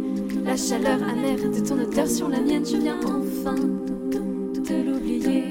La 0.43 0.57
chaleur 0.57 1.01
amère 1.03 1.49
de 1.49 1.59
ton 1.65 1.79
odeur 1.79 2.07
sur 2.07 2.27
la 2.27 2.39
mienne, 2.41 2.65
je 2.65 2.77
viens 2.77 2.99
enfin 3.05 3.55
de 3.55 4.91
l'oublier. 4.91 5.43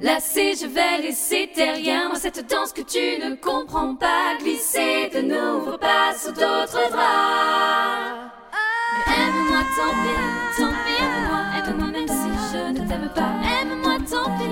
Lassé, 0.00 0.54
je 0.60 0.66
vais 0.66 1.02
laisser 1.02 1.25
derrière 1.56 2.08
moi 2.08 2.18
cette 2.18 2.48
danse 2.48 2.72
que 2.72 2.82
tu 2.82 3.18
ne 3.22 3.34
comprends 3.34 3.94
pas. 3.96 4.36
Glisser 4.38 5.10
de 5.12 5.22
nouveaux 5.22 5.78
pas 5.78 6.12
sous 6.16 6.30
d'autres 6.32 6.90
draps. 6.90 8.30
Mais 9.08 9.14
Aime-moi, 9.14 9.62
tant 9.76 9.92
pis, 10.02 10.62
tant 10.62 10.72
pis, 10.84 11.02
aime-moi, 11.02 11.40
aime-moi 11.58 11.88
même 11.88 12.08
si 12.08 12.30
je 12.52 12.72
ne 12.72 12.88
t'aime 12.88 13.10
pas. 13.14 13.32
Aime-moi, 13.60 13.96
tant 14.10 14.30
pis, 14.38 14.50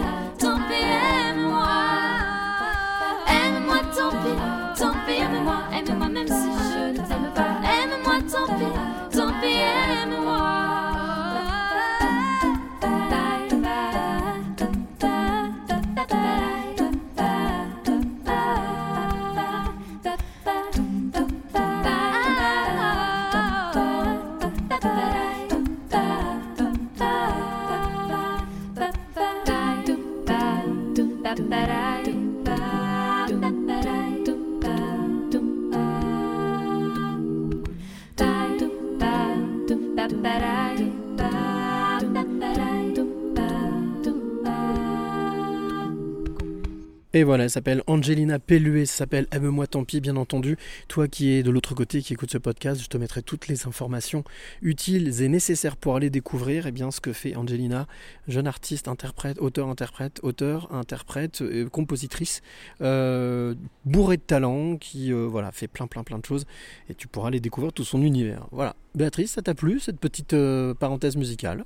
Et 47.17 47.23
voilà, 47.23 47.45
elle 47.45 47.51
s'appelle 47.51 47.85
Angelina 47.87 48.41
Pelluet, 48.41 48.87
ça 48.87 48.97
s'appelle 48.97 49.29
Aime-moi 49.31 49.69
tant 49.69 49.85
pis, 49.85 50.01
bien 50.01 50.17
entendu. 50.17 50.57
Toi 50.89 51.07
qui 51.07 51.31
es 51.31 51.45
de 51.45 51.51
l'autre 51.53 51.73
côté, 51.73 52.03
qui 52.03 52.13
écoute 52.13 52.33
ce 52.33 52.39
podcast, 52.39 52.83
je 52.83 52.89
te 52.89 52.97
mettrai 52.99 53.23
toutes 53.23 53.47
les 53.47 53.69
informations 53.69 54.25
utiles 54.63 55.23
et 55.23 55.29
nécessaires 55.29 55.77
pour 55.77 55.95
aller 55.95 56.11
découvrir 56.11 56.67
eh 56.67 56.73
bien, 56.73 56.91
ce 56.91 57.01
que 57.01 57.13
fait 57.13 57.37
Angelina, 57.37 57.87
jeune 58.27 58.49
artiste, 58.49 58.89
interprète, 58.89 59.39
auteur-interprète, 59.39 60.19
auteur, 60.25 60.75
interprète, 60.75 61.41
euh, 61.43 61.69
compositrice, 61.69 62.43
euh, 62.81 63.55
bourrée 63.85 64.17
de 64.17 64.23
talent, 64.23 64.77
qui 64.77 65.13
euh, 65.13 65.29
voilà, 65.31 65.53
fait 65.53 65.69
plein 65.69 65.87
plein 65.87 66.03
plein 66.03 66.19
de 66.19 66.25
choses. 66.27 66.47
Et 66.91 66.95
tu 66.97 67.07
pourras 67.07 67.29
aller 67.29 67.39
découvrir 67.39 67.73
tout 67.73 67.85
son 67.85 68.03
univers. 68.03 68.49
Voilà. 68.51 68.75
Béatrice, 68.97 69.31
ça 69.31 69.43
t'a 69.43 69.55
plu, 69.55 69.79
cette 69.79 70.01
petite 70.01 70.33
euh, 70.33 70.75
parenthèse 70.75 71.15
musicale? 71.17 71.65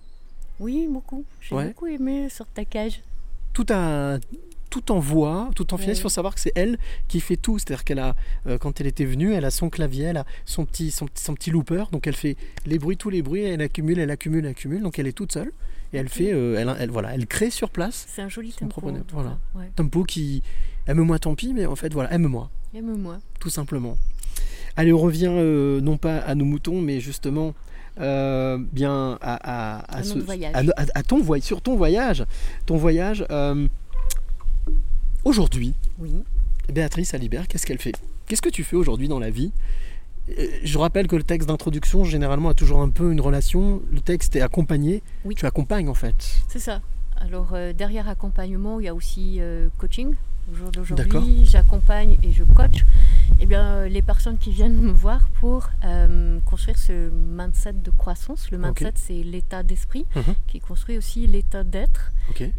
Oui, 0.61 0.87
beaucoup. 0.91 1.25
J'ai 1.41 1.55
Ouais. 1.55 1.69
beaucoup 1.69 1.87
aimé 1.87 2.29
sur 2.29 2.45
ta 2.49 2.67
cage. 2.67 3.01
tout 3.55 3.65
à 3.71 4.19
tout 4.71 4.93
en 4.93 4.99
voix, 4.99 5.51
tout 5.55 5.73
en 5.75 5.77
finesse. 5.79 5.99
Il 5.99 6.03
faut 6.03 6.09
savoir 6.09 6.35
que 6.35 6.41
c'est 6.41 6.53
elle 6.55 6.79
qui 7.09 7.21
fait 7.21 7.37
tout. 7.37 7.59
C'est-à-dire 7.59 7.85
qu'elle 7.85 7.99
a, 7.99 8.15
euh, 8.47 8.59
quand 8.59 8.81
elle 8.81 8.87
était 8.87 9.05
venue, 9.05 9.33
elle 9.33 9.45
a 9.45 9.51
son 9.51 9.71
clavier, 9.71 10.05
elle 10.07 10.17
a 10.19 10.25
son 10.45 10.65
petit, 10.65 10.91
son, 10.91 11.07
son 11.15 11.35
petit 11.35 11.51
looper. 11.51 11.85
Donc 11.93 12.07
elle 12.07 12.17
fait 12.17 12.37
les 12.67 12.79
bruits, 12.79 12.97
tous 12.97 13.11
les 13.11 13.23
bruits, 13.23 13.43
elle 13.45 13.63
accumule, 13.63 13.99
elle 13.99 14.11
accumule, 14.11 14.45
elle 14.45 14.51
accumule. 14.51 14.83
Donc 14.83 14.99
elle 14.99 15.07
est 15.07 15.13
toute 15.13 15.33
seule 15.33 15.53
et 15.93 15.97
elle 15.99 16.09
fait, 16.09 16.33
euh, 16.33 16.57
elle, 16.59 16.75
elle- 16.79 16.91
voilà, 16.91 17.15
elle 17.15 17.27
crée 17.27 17.51
sur 17.51 17.71
place 17.71 18.07
C'est 18.09 18.21
un 18.23 18.29
joli 18.29 18.51
son 18.53 18.67
tempo. 18.67 18.81
propre 18.83 18.99
Voilà, 19.13 19.39
ouais. 19.55 19.71
tempo 19.75 20.05
qui 20.05 20.43
aime-moi 20.87 21.19
tant 21.19 21.35
pis, 21.35 21.55
mais 21.55 21.65
en 21.67 21.77
fait 21.77 21.93
voilà, 21.93 22.13
aime-moi 22.13 22.51
Aime-moi. 22.75 23.19
tout 23.41 23.49
simplement. 23.51 23.97
Allez, 24.77 24.93
on 24.93 24.99
revient 24.99 25.31
euh, 25.31 25.81
non 25.81 25.97
pas 25.97 26.19
à 26.19 26.35
nos 26.35 26.45
moutons, 26.45 26.81
mais 26.83 27.01
justement 27.01 27.55
euh, 28.01 28.59
bien 28.73 29.19
à, 29.23 29.79
à, 29.81 29.99
À 29.99 30.03
voyage. 30.03 30.53
ton 31.09 31.21
voyage, 31.21 31.45
sur 31.45 31.63
ton 31.63 31.75
voyage, 31.77 32.25
ton 32.67 32.77
voyage. 32.77 33.25
euh, 33.31 33.67
Aujourd'hui, 35.25 35.75
Oui. 35.99 36.15
Béatrice 36.73 37.15
Alibert, 37.15 37.49
qu'est-ce 37.49 37.67
qu'elle 37.67 37.79
fait? 37.79 37.95
Qu'est-ce 38.27 38.43
que 38.43 38.49
tu 38.51 38.63
fais 38.63 38.77
aujourd'hui 38.77 39.09
dans 39.09 39.19
la 39.19 39.31
vie? 39.31 39.53
Euh, 40.39 40.47
Je 40.63 40.79
rappelle 40.79 41.07
que 41.07 41.17
le 41.17 41.23
texte 41.23 41.49
d'introduction, 41.49 42.05
généralement, 42.05 42.51
a 42.51 42.55
toujours 42.55 42.81
un 42.83 42.91
peu 42.91 43.11
une 43.11 43.21
relation. 43.21 43.81
Le 43.91 44.01
texte 44.01 44.37
est 44.37 44.43
accompagné. 44.43 45.03
Oui. 45.25 45.35
Tu 45.35 45.47
accompagnes, 45.47 45.89
en 45.89 45.95
fait. 45.95 46.43
C'est 46.49 46.59
ça. 46.59 46.81
Alors 47.17 47.51
euh, 47.55 47.73
derrière 47.73 48.09
accompagnement, 48.09 48.79
il 48.79 48.85
y 48.85 48.89
a 48.89 48.95
aussi 48.95 49.39
euh, 49.41 49.69
coaching. 49.79 50.15
Au 50.51 50.55
jour 50.55 50.71
d'aujourd'hui, 50.71 51.45
j'accompagne 51.45 52.19
et 52.23 52.33
je 52.33 52.43
coach 52.45 52.85
eh 53.41 53.47
bien, 53.47 53.65
euh, 53.67 53.89
les 53.89 54.03
personnes 54.03 54.39
qui 54.39 54.51
viennent 54.51 54.81
me 54.81 54.91
voir 54.91 55.29
pour 55.41 55.69
euh, 55.85 56.41
construire 56.47 56.79
ce 56.79 57.11
mindset 57.11 57.75
de 57.75 57.91
croissance. 57.91 58.51
Le 58.51 58.59
mindset, 58.59 58.93
c'est 58.97 59.23
l'état 59.23 59.63
d'esprit 59.63 60.07
Mhm. 60.17 60.35
qui 60.47 60.61
construit 60.61 60.97
aussi 60.97 61.27
l'état 61.27 61.65
d'être 61.65 62.13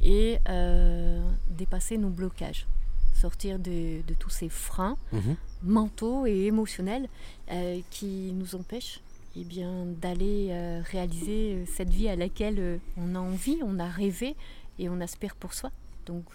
et 0.03 0.39
euh, 0.49 1.19
dépasser 1.49 1.97
nos 1.97 2.09
blocages. 2.09 2.67
Sortir 3.13 3.59
de, 3.59 4.01
de 4.07 4.13
tous 4.17 4.29
ces 4.29 4.49
freins 4.49 4.95
Mhm. 5.11 5.35
mentaux 5.63 6.25
et 6.25 6.45
émotionnels 6.45 7.07
euh, 7.51 7.79
qui 7.89 8.31
nous 8.33 8.55
empêchent 8.55 9.01
eh 9.35 9.43
bien, 9.43 9.85
d'aller 10.01 10.51
réaliser 10.91 11.63
cette 11.65 11.89
vie 11.89 12.09
à 12.09 12.15
laquelle 12.15 12.79
on 12.97 13.13
a 13.15 13.19
envie, 13.19 13.57
on 13.63 13.77
a 13.79 13.87
rêvé 13.87 14.35
et 14.79 14.89
on 14.89 14.99
aspire 15.01 15.35
pour 15.35 15.53
soi. 15.53 15.71
Donc, 16.07 16.25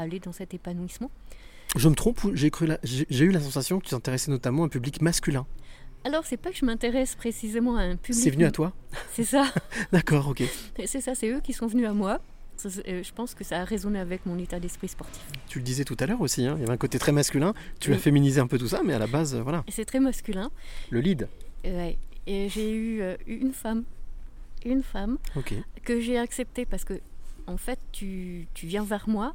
aller 0.00 0.20
dans 0.20 0.32
cet 0.32 0.54
épanouissement. 0.54 1.10
Je 1.76 1.88
me 1.88 1.94
trompe 1.94 2.22
ou 2.24 2.32
j'ai 2.34 2.50
eu 3.24 3.30
la 3.30 3.40
sensation 3.40 3.78
que 3.80 3.84
tu 3.84 3.90
t'intéressais 3.90 4.30
notamment 4.30 4.62
à 4.62 4.66
un 4.66 4.68
public 4.68 5.02
masculin? 5.02 5.46
Alors, 6.04 6.24
c'est 6.24 6.36
pas 6.36 6.50
que 6.50 6.56
je 6.56 6.64
m'intéresse 6.64 7.16
précisément 7.16 7.76
à 7.76 7.82
un 7.82 7.96
public. 7.96 8.22
C'est 8.22 8.30
venu 8.30 8.44
à 8.44 8.52
toi? 8.52 8.72
C'est 9.12 9.24
ça. 9.24 9.52
D'accord, 9.92 10.28
ok. 10.28 10.42
C'est 10.84 11.00
ça, 11.00 11.14
c'est 11.16 11.28
eux 11.28 11.40
qui 11.40 11.52
sont 11.52 11.66
venus 11.66 11.86
à 11.88 11.92
moi. 11.92 12.20
Euh, 12.64 13.02
Je 13.02 13.12
pense 13.12 13.34
que 13.34 13.42
ça 13.44 13.60
a 13.60 13.64
résonné 13.64 13.98
avec 13.98 14.24
mon 14.24 14.38
état 14.38 14.60
d'esprit 14.60 14.88
sportif. 14.88 15.20
Tu 15.48 15.58
le 15.58 15.64
disais 15.64 15.84
tout 15.84 15.96
à 15.98 16.06
l'heure 16.06 16.20
aussi, 16.20 16.46
hein, 16.46 16.54
il 16.56 16.60
y 16.60 16.64
avait 16.64 16.72
un 16.72 16.76
côté 16.78 16.98
très 17.00 17.10
masculin. 17.12 17.52
Tu 17.80 17.92
as 17.92 17.98
féminisé 17.98 18.40
un 18.40 18.46
peu 18.46 18.56
tout 18.58 18.68
ça, 18.68 18.82
mais 18.84 18.94
à 18.94 18.98
la 19.00 19.08
base, 19.08 19.34
euh, 19.34 19.42
voilà, 19.42 19.64
c'est 19.68 19.84
très 19.84 20.00
masculin. 20.00 20.50
le 20.90 21.00
lead. 21.00 21.28
Ouais. 21.64 21.98
Et 22.28 22.48
j'ai 22.48 22.72
eu 22.72 23.02
euh, 23.02 23.16
une 23.26 23.52
femme, 23.52 23.82
une 24.64 24.82
femme 24.84 25.18
Ok. 25.34 25.54
que 25.84 26.00
j'ai 26.00 26.18
acceptée 26.18 26.64
parce 26.66 26.84
que, 26.84 26.94
en 27.48 27.56
fait, 27.56 27.78
tu, 27.92 28.46
tu 28.54 28.66
viens 28.66 28.84
vers 28.84 29.08
moi 29.08 29.34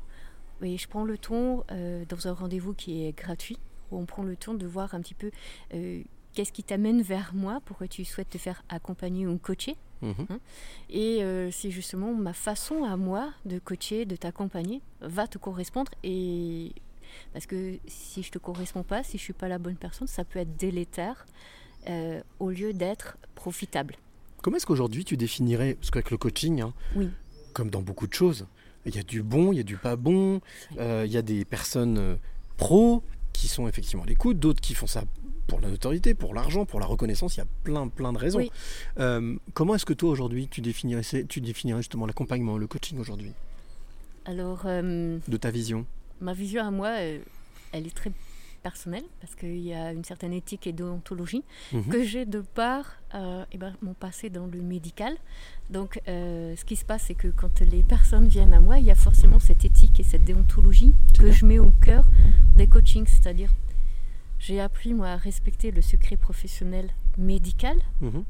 et 0.62 0.78
je 0.78 0.88
prends 0.88 1.03
le 1.03 1.18
temps 1.18 1.64
euh, 1.72 2.03
dans 2.09 2.28
un 2.28 2.34
rendez-vous 2.34 2.74
qui 2.74 3.05
est 3.05 3.12
gratuit 3.18 3.57
où 3.91 3.97
on 3.97 4.05
prend 4.05 4.24
le 4.24 4.36
temps 4.36 4.53
de 4.53 4.66
voir 4.66 4.93
un 4.95 5.01
petit 5.01 5.14
peu 5.14 5.32
euh, 5.74 6.01
qu'est-ce 6.34 6.51
qui 6.51 6.64
t'amène 6.64 7.01
vers 7.01 7.32
moi, 7.34 7.62
pourquoi 7.66 7.88
tu 7.88 8.05
souhaites 8.05 8.30
te 8.30 8.38
faire 8.38 8.64
accompagner 8.70 9.28
ou 9.28 9.38
coacher. 9.38 9.76
Mhm. 10.01 10.14
hein. 10.30 10.39
Et 10.89 11.24
euh, 11.24 11.51
si 11.51 11.72
justement 11.72 12.14
ma 12.14 12.34
façon 12.34 12.84
à 12.86 12.95
moi 12.97 13.32
de 13.45 13.59
coacher, 13.59 14.05
de 14.05 14.16
t'accompagner, 14.16 14.82
va 15.01 15.28
te 15.28 15.38
correspondre 15.38 15.91
et 16.03 16.72
parce 17.34 17.45
que 17.45 17.78
si 17.88 18.24
je 18.24 18.32
te 18.32 18.38
corresponds 18.39 18.84
pas, 18.84 19.03
si 19.03 19.18
je 19.18 19.24
suis 19.24 19.34
pas 19.34 19.49
la 19.49 19.57
bonne 19.57 19.76
personne, 19.76 20.07
ça 20.07 20.24
peut 20.24 20.39
être 20.39 20.55
délétère 20.55 21.26
euh, 21.89 22.22
au 22.39 22.49
lieu 22.49 22.72
d'être 22.74 23.18
profitable. 23.36 23.95
Comment 24.41 24.55
est-ce 24.57 24.66
qu'aujourd'hui 24.66 25.03
tu 25.03 25.18
définirais, 25.18 25.74
parce 25.76 25.91
qu'avec 25.91 26.09
le 26.12 26.18
coaching, 26.18 26.62
hein, 26.62 26.74
Oui. 26.95 27.09
comme 27.53 27.70
dans 27.70 27.82
beaucoup 27.82 28.07
de 28.07 28.14
choses, 28.14 28.47
il 28.86 28.96
y 28.96 29.00
a 29.00 29.04
du 29.04 29.24
bon, 29.24 29.52
il 29.52 29.58
y 29.58 29.60
a 29.60 29.64
du 29.64 29.78
pas 29.78 29.96
bon, 29.96 30.42
euh, 30.80 31.04
il 31.06 31.12
y 31.12 31.18
a 31.18 31.22
des 31.22 31.46
personnes 31.46 31.98
euh, 31.98 32.16
pros 32.58 33.04
qui 33.34 33.48
sont 33.48 33.68
effectivement 33.68 34.04
à 34.04 34.08
l'écoute, 34.08 34.40
d'autres 34.40 34.62
qui 34.62 34.74
font 34.74 34.88
ça 34.88 35.04
pour 35.48 35.60
la 35.60 35.70
notoriété, 35.70 36.14
pour 36.14 36.34
l'argent, 36.34 36.66
pour 36.66 36.80
la 36.80 36.86
reconnaissance, 36.86 37.36
il 37.36 37.40
y 37.40 37.44
a 37.44 37.48
plein 37.64 37.88
plein 37.88 38.14
de 38.14 38.18
raisons. 38.18 38.40
Oui. 38.40 38.52
Euh, 39.00 39.36
comment 39.54 39.76
est-ce 39.76 39.86
que 39.86 39.94
toi 39.94 40.10
aujourd'hui 40.10 40.48
tu 40.48 40.62
définirais, 40.62 41.04
tu 41.28 41.42
définirais 41.42 41.80
justement 41.80 42.06
l'accompagnement, 42.06 42.58
le 42.58 42.68
coaching 42.68 43.00
aujourd'hui, 43.00 43.34
Alors, 44.26 44.64
euh, 44.66 45.18
de 45.28 45.38
ta 45.38 45.52
vision? 45.52 45.86
ma 46.20 46.34
vision 46.34 46.64
à 46.64 46.70
moi, 46.72 46.92
elle 47.00 47.88
est 47.88 47.96
très 47.96 48.12
personnelle 48.62 49.03
parce 49.20 49.36
qu'il 49.36 49.57
y 49.59 49.74
a 49.74 49.91
une 49.91 50.03
certaine 50.03 50.34
éthique 50.34 50.68
et 50.68 50.72
déontologie 50.74 51.43
Mhm. 51.74 51.88
que 51.89 52.03
j'ai 52.03 52.26
de 52.26 52.41
par 52.41 52.97
euh, 53.14 53.43
eh 53.51 53.57
ben, 53.57 53.74
mon 53.82 53.93
passé 53.93 54.30
dans 54.30 54.45
le 54.47 54.62
médical. 54.62 55.18
Donc, 55.70 55.99
euh, 56.07 56.55
ce 56.55 56.64
qui 56.64 56.76
se 56.76 56.86
passe, 56.86 57.03
c'est 57.07 57.16
que 57.16 57.28
quand 57.28 57.59
les 57.62 57.84
personnes 57.84 58.28
viennent 58.28 58.53
à 58.53 58.59
moi, 58.59 58.80
il 58.80 58.86
y 58.86 58.91
a 58.91 58.95
forcément 58.95 59.39
cette 59.39 59.66
éthique 59.66 59.99
et 59.99 60.03
cette 60.03 60.24
déontologie 60.24 60.93
que 61.20 61.32
je 61.32 61.45
mets 61.45 61.59
au 61.59 61.72
cœur 61.82 62.05
des 62.55 62.68
coachings, 62.68 63.05
c'est-à-dire 63.07 63.51
j'ai 64.39 64.59
appris 64.59 64.93
moi 64.93 65.07
à 65.09 65.18
respecter 65.18 65.72
le 65.72 65.82
secret 65.82 66.16
professionnel 66.18 66.89
médical 67.18 67.78
Mhm. 68.01 68.24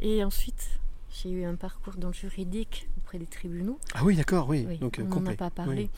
et 0.00 0.24
ensuite 0.24 0.68
j'ai 1.10 1.30
eu 1.30 1.44
un 1.44 1.54
parcours 1.54 1.94
dans 1.96 2.08
le 2.08 2.14
juridique 2.14 2.88
auprès 2.98 3.18
des 3.18 3.26
tribunaux. 3.26 3.78
Ah 3.94 4.04
oui, 4.04 4.16
d'accord, 4.16 4.48
oui, 4.48 4.66
Oui, 4.68 4.78
donc 4.78 4.98
euh, 4.98 5.04
on 5.10 5.20
n'en 5.20 5.30
a 5.30 5.34
pas 5.34 5.50
parlé. 5.50 5.82
Oui. 5.84 5.90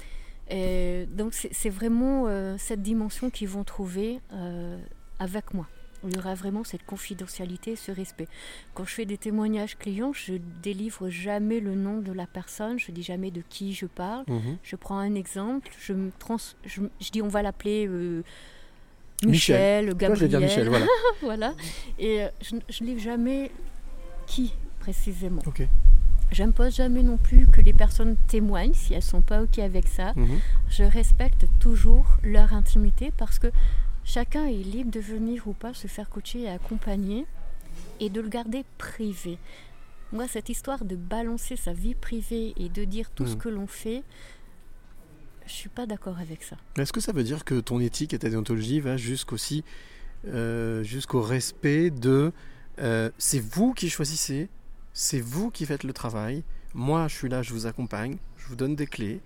Et 0.50 1.06
donc 1.12 1.34
c'est 1.34 1.68
vraiment 1.68 2.24
euh, 2.26 2.56
cette 2.58 2.82
dimension 2.82 3.30
qu'ils 3.30 3.48
vont 3.48 3.64
trouver 3.64 4.20
euh, 4.32 4.78
avec 5.18 5.52
moi. 5.54 5.66
Il 6.06 6.14
y 6.14 6.18
aura 6.18 6.34
vraiment 6.34 6.62
cette 6.62 6.86
confidentialité, 6.86 7.74
ce 7.74 7.90
respect. 7.90 8.28
Quand 8.74 8.84
je 8.84 8.94
fais 8.94 9.04
des 9.04 9.18
témoignages 9.18 9.76
clients, 9.76 10.12
je 10.12 10.34
délivre 10.62 11.08
jamais 11.10 11.58
le 11.58 11.74
nom 11.74 11.98
de 11.98 12.12
la 12.12 12.26
personne, 12.28 12.78
je 12.78 12.92
dis 12.92 13.02
jamais 13.02 13.32
de 13.32 13.42
qui 13.48 13.74
je 13.74 13.86
parle. 13.86 14.24
Mhm. 14.28 14.58
Je 14.62 14.76
prends 14.76 14.98
un 14.98 15.16
exemple, 15.16 15.68
je, 15.80 15.92
me 15.92 16.12
trans, 16.20 16.36
je, 16.64 16.82
je 17.00 17.10
dis 17.10 17.20
on 17.20 17.28
va 17.28 17.42
l'appeler 17.42 17.88
euh, 17.88 18.22
Michel. 19.26 19.88
Gabriel. 19.88 20.14
je 20.14 20.20
vais 20.20 20.28
dire 20.28 20.40
Michel, 20.40 20.68
voilà. 20.68 20.86
voilà. 21.20 21.54
Et 21.98 22.24
je 22.40 22.54
ne 22.54 22.86
livre 22.86 23.00
jamais 23.00 23.50
qui 24.26 24.54
précisément. 24.78 25.42
J'impose 26.30 26.76
jamais 26.76 27.02
non 27.02 27.16
plus 27.16 27.46
que 27.46 27.60
les 27.60 27.72
personnes 27.72 28.16
témoignent 28.26 28.74
si 28.74 28.92
elles 28.94 29.02
sont 29.02 29.22
pas 29.22 29.42
ok 29.42 29.58
avec 29.60 29.88
ça. 29.88 30.12
Mhm. 30.16 30.38
Je 30.68 30.84
respecte 30.84 31.46
toujours 31.58 32.06
leur 32.22 32.52
intimité 32.52 33.12
parce 33.16 33.38
que 33.38 33.48
chacun 34.04 34.44
est 34.46 34.52
libre 34.62 34.90
de 34.90 35.00
venir 35.00 35.46
ou 35.48 35.52
pas 35.54 35.72
se 35.74 35.86
faire 35.86 36.08
coacher 36.10 36.42
et 36.42 36.48
accompagner 36.50 37.26
et 38.00 38.10
de 38.10 38.20
le 38.20 38.28
garder 38.28 38.64
privé. 38.76 39.38
Moi, 40.12 40.26
cette 40.28 40.48
histoire 40.48 40.84
de 40.84 40.96
balancer 40.96 41.56
sa 41.56 41.72
vie 41.72 41.94
privée 41.94 42.52
et 42.56 42.68
de 42.68 42.84
dire 42.84 43.10
tout 43.10 43.26
ce 43.26 43.32
Mhm. 43.34 43.38
que 43.38 43.48
l'on 43.48 43.66
fait, 43.66 44.02
je 45.46 45.52
suis 45.52 45.68
pas 45.68 45.86
d'accord 45.86 46.18
avec 46.18 46.42
ça. 46.42 46.56
Est-ce 46.78 46.92
que 46.92 47.00
ça 47.00 47.12
veut 47.12 47.24
dire 47.24 47.44
que 47.44 47.58
ton 47.60 47.80
éthique 47.80 48.12
et 48.14 48.18
ta 48.18 48.28
déontologie 48.28 48.80
va 48.80 48.96
jusqu'aussi 48.96 49.64
euh, 50.26 50.82
jusqu'au 50.82 51.22
respect 51.22 51.90
de 51.90 52.32
euh, 52.80 53.08
c'est 53.18 53.38
vous 53.40 53.72
qui 53.72 53.88
choisissez, 53.88 54.48
c'est 54.92 55.20
vous 55.20 55.50
qui 55.50 55.66
faites 55.66 55.84
le 55.84 55.92
travail, 55.92 56.42
moi 56.74 57.08
je 57.08 57.14
suis 57.16 57.28
là, 57.28 57.42
je 57.42 57.52
vous 57.52 57.66
accompagne, 57.66 58.16
je 58.36 58.46
vous 58.48 58.56
donne 58.56 58.74
des 58.76 58.86
clés, 58.86 59.20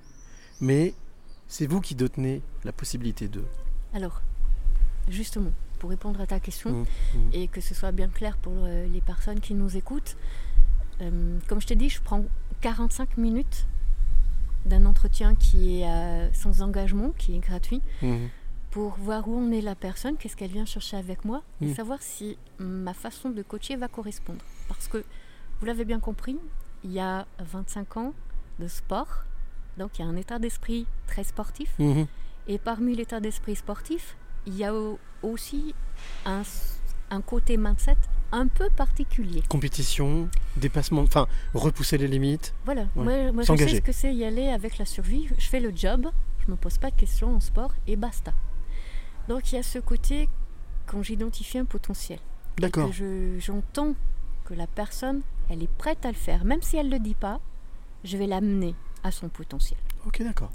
mais 0.60 0.94
c'est 1.48 1.66
vous 1.66 1.80
qui 1.80 1.94
détenez 1.94 2.42
la 2.64 2.72
possibilité 2.72 3.28
de. 3.28 3.42
Alors, 3.94 4.22
justement, 5.08 5.50
pour 5.78 5.90
répondre 5.90 6.20
à 6.20 6.26
ta 6.26 6.40
question, 6.40 6.70
Mhm, 6.70 6.84
mhm. 7.14 7.30
et 7.32 7.48
que 7.48 7.60
ce 7.60 7.74
soit 7.74 7.92
bien 7.92 8.08
clair 8.08 8.36
pour 8.36 8.52
euh, 8.56 8.86
les 8.86 9.00
personnes 9.00 9.40
qui 9.40 9.54
nous 9.54 9.76
écoutent, 9.76 10.16
euh, 11.00 11.38
comme 11.48 11.60
je 11.60 11.66
t'ai 11.66 11.74
dit, 11.76 11.88
je 11.88 12.00
prends 12.00 12.24
45 12.60 13.16
minutes 13.16 13.66
d'un 14.64 14.86
entretien 14.86 15.34
qui 15.34 15.80
est 15.80 15.88
euh, 15.88 16.32
sans 16.32 16.62
engagement, 16.62 17.10
qui 17.18 17.34
est 17.34 17.40
gratuit, 17.40 17.82
Mhm. 18.02 18.28
pour 18.70 18.94
voir 18.96 19.26
où 19.28 19.36
en 19.36 19.50
est 19.50 19.60
la 19.60 19.74
personne, 19.74 20.16
qu'est-ce 20.16 20.36
qu'elle 20.36 20.52
vient 20.52 20.64
chercher 20.64 20.96
avec 20.96 21.24
moi, 21.24 21.42
et 21.60 21.74
savoir 21.74 22.00
si 22.00 22.38
ma 22.58 22.94
façon 22.94 23.28
de 23.30 23.42
coacher 23.42 23.76
va 23.76 23.88
correspondre. 23.88 24.42
Parce 24.68 24.86
que, 24.88 25.04
vous 25.62 25.66
l'avez 25.66 25.84
bien 25.84 26.00
compris, 26.00 26.36
il 26.82 26.90
y 26.90 26.98
a 26.98 27.24
25 27.38 27.96
ans 27.96 28.14
de 28.58 28.66
sport, 28.66 29.22
donc 29.78 29.96
il 29.96 30.02
y 30.02 30.04
a 30.04 30.08
un 30.08 30.16
état 30.16 30.40
d'esprit 30.40 30.88
très 31.06 31.22
sportif. 31.22 31.72
Mhm. 31.78 32.08
Et 32.48 32.58
parmi 32.58 32.96
l'état 32.96 33.20
d'esprit 33.20 33.54
sportif, 33.54 34.16
il 34.44 34.56
y 34.56 34.64
a 34.64 34.74
au- 34.74 34.98
aussi 35.22 35.72
un, 36.26 36.42
un 37.10 37.20
côté 37.20 37.56
mindset 37.56 37.94
un 38.32 38.48
peu 38.48 38.70
particulier. 38.70 39.44
Compétition, 39.48 40.28
dépassement, 40.56 41.02
enfin 41.02 41.28
repousser 41.54 41.96
les 41.96 42.08
limites. 42.08 42.52
Voilà, 42.64 42.86
moi, 42.96 43.30
moi 43.30 43.44
je 43.44 43.54
sais 43.54 43.76
ce 43.76 43.80
que 43.82 43.92
c'est 43.92 44.12
y 44.12 44.24
aller 44.24 44.48
avec 44.48 44.78
la 44.78 44.84
survie. 44.84 45.28
Je 45.38 45.48
fais 45.48 45.60
le 45.60 45.70
job, 45.72 46.08
je 46.44 46.50
me 46.50 46.56
pose 46.56 46.76
pas 46.78 46.90
de 46.90 46.96
questions 46.96 47.36
en 47.36 47.38
sport 47.40 47.72
et 47.86 47.94
basta. 47.94 48.32
Donc 49.28 49.52
il 49.52 49.54
y 49.54 49.58
a 49.58 49.62
ce 49.62 49.78
côté 49.78 50.28
quand 50.86 51.04
j'identifie 51.04 51.58
un 51.58 51.66
potentiel. 51.66 52.18
D'accord. 52.58 52.90
J'entends 53.38 53.94
que 54.44 54.54
la 54.54 54.66
personne, 54.66 55.20
elle 55.52 55.62
est 55.62 55.70
prête 55.76 56.04
à 56.06 56.08
le 56.08 56.16
faire, 56.16 56.44
même 56.44 56.62
si 56.62 56.76
elle 56.76 56.86
ne 56.86 56.92
le 56.92 56.98
dit 56.98 57.14
pas, 57.14 57.40
je 58.04 58.16
vais 58.16 58.26
l'amener 58.26 58.74
à 59.02 59.10
son 59.10 59.28
potentiel. 59.28 59.78
Ok, 60.06 60.22
d'accord. 60.22 60.50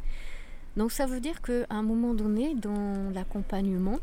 Donc 0.76 0.92
ça 0.92 1.06
veut 1.06 1.20
dire 1.20 1.42
qu'à 1.42 1.66
un 1.70 1.82
moment 1.84 2.14
donné, 2.14 2.56
dans 2.56 3.10
l'accompagnement, 3.14 4.00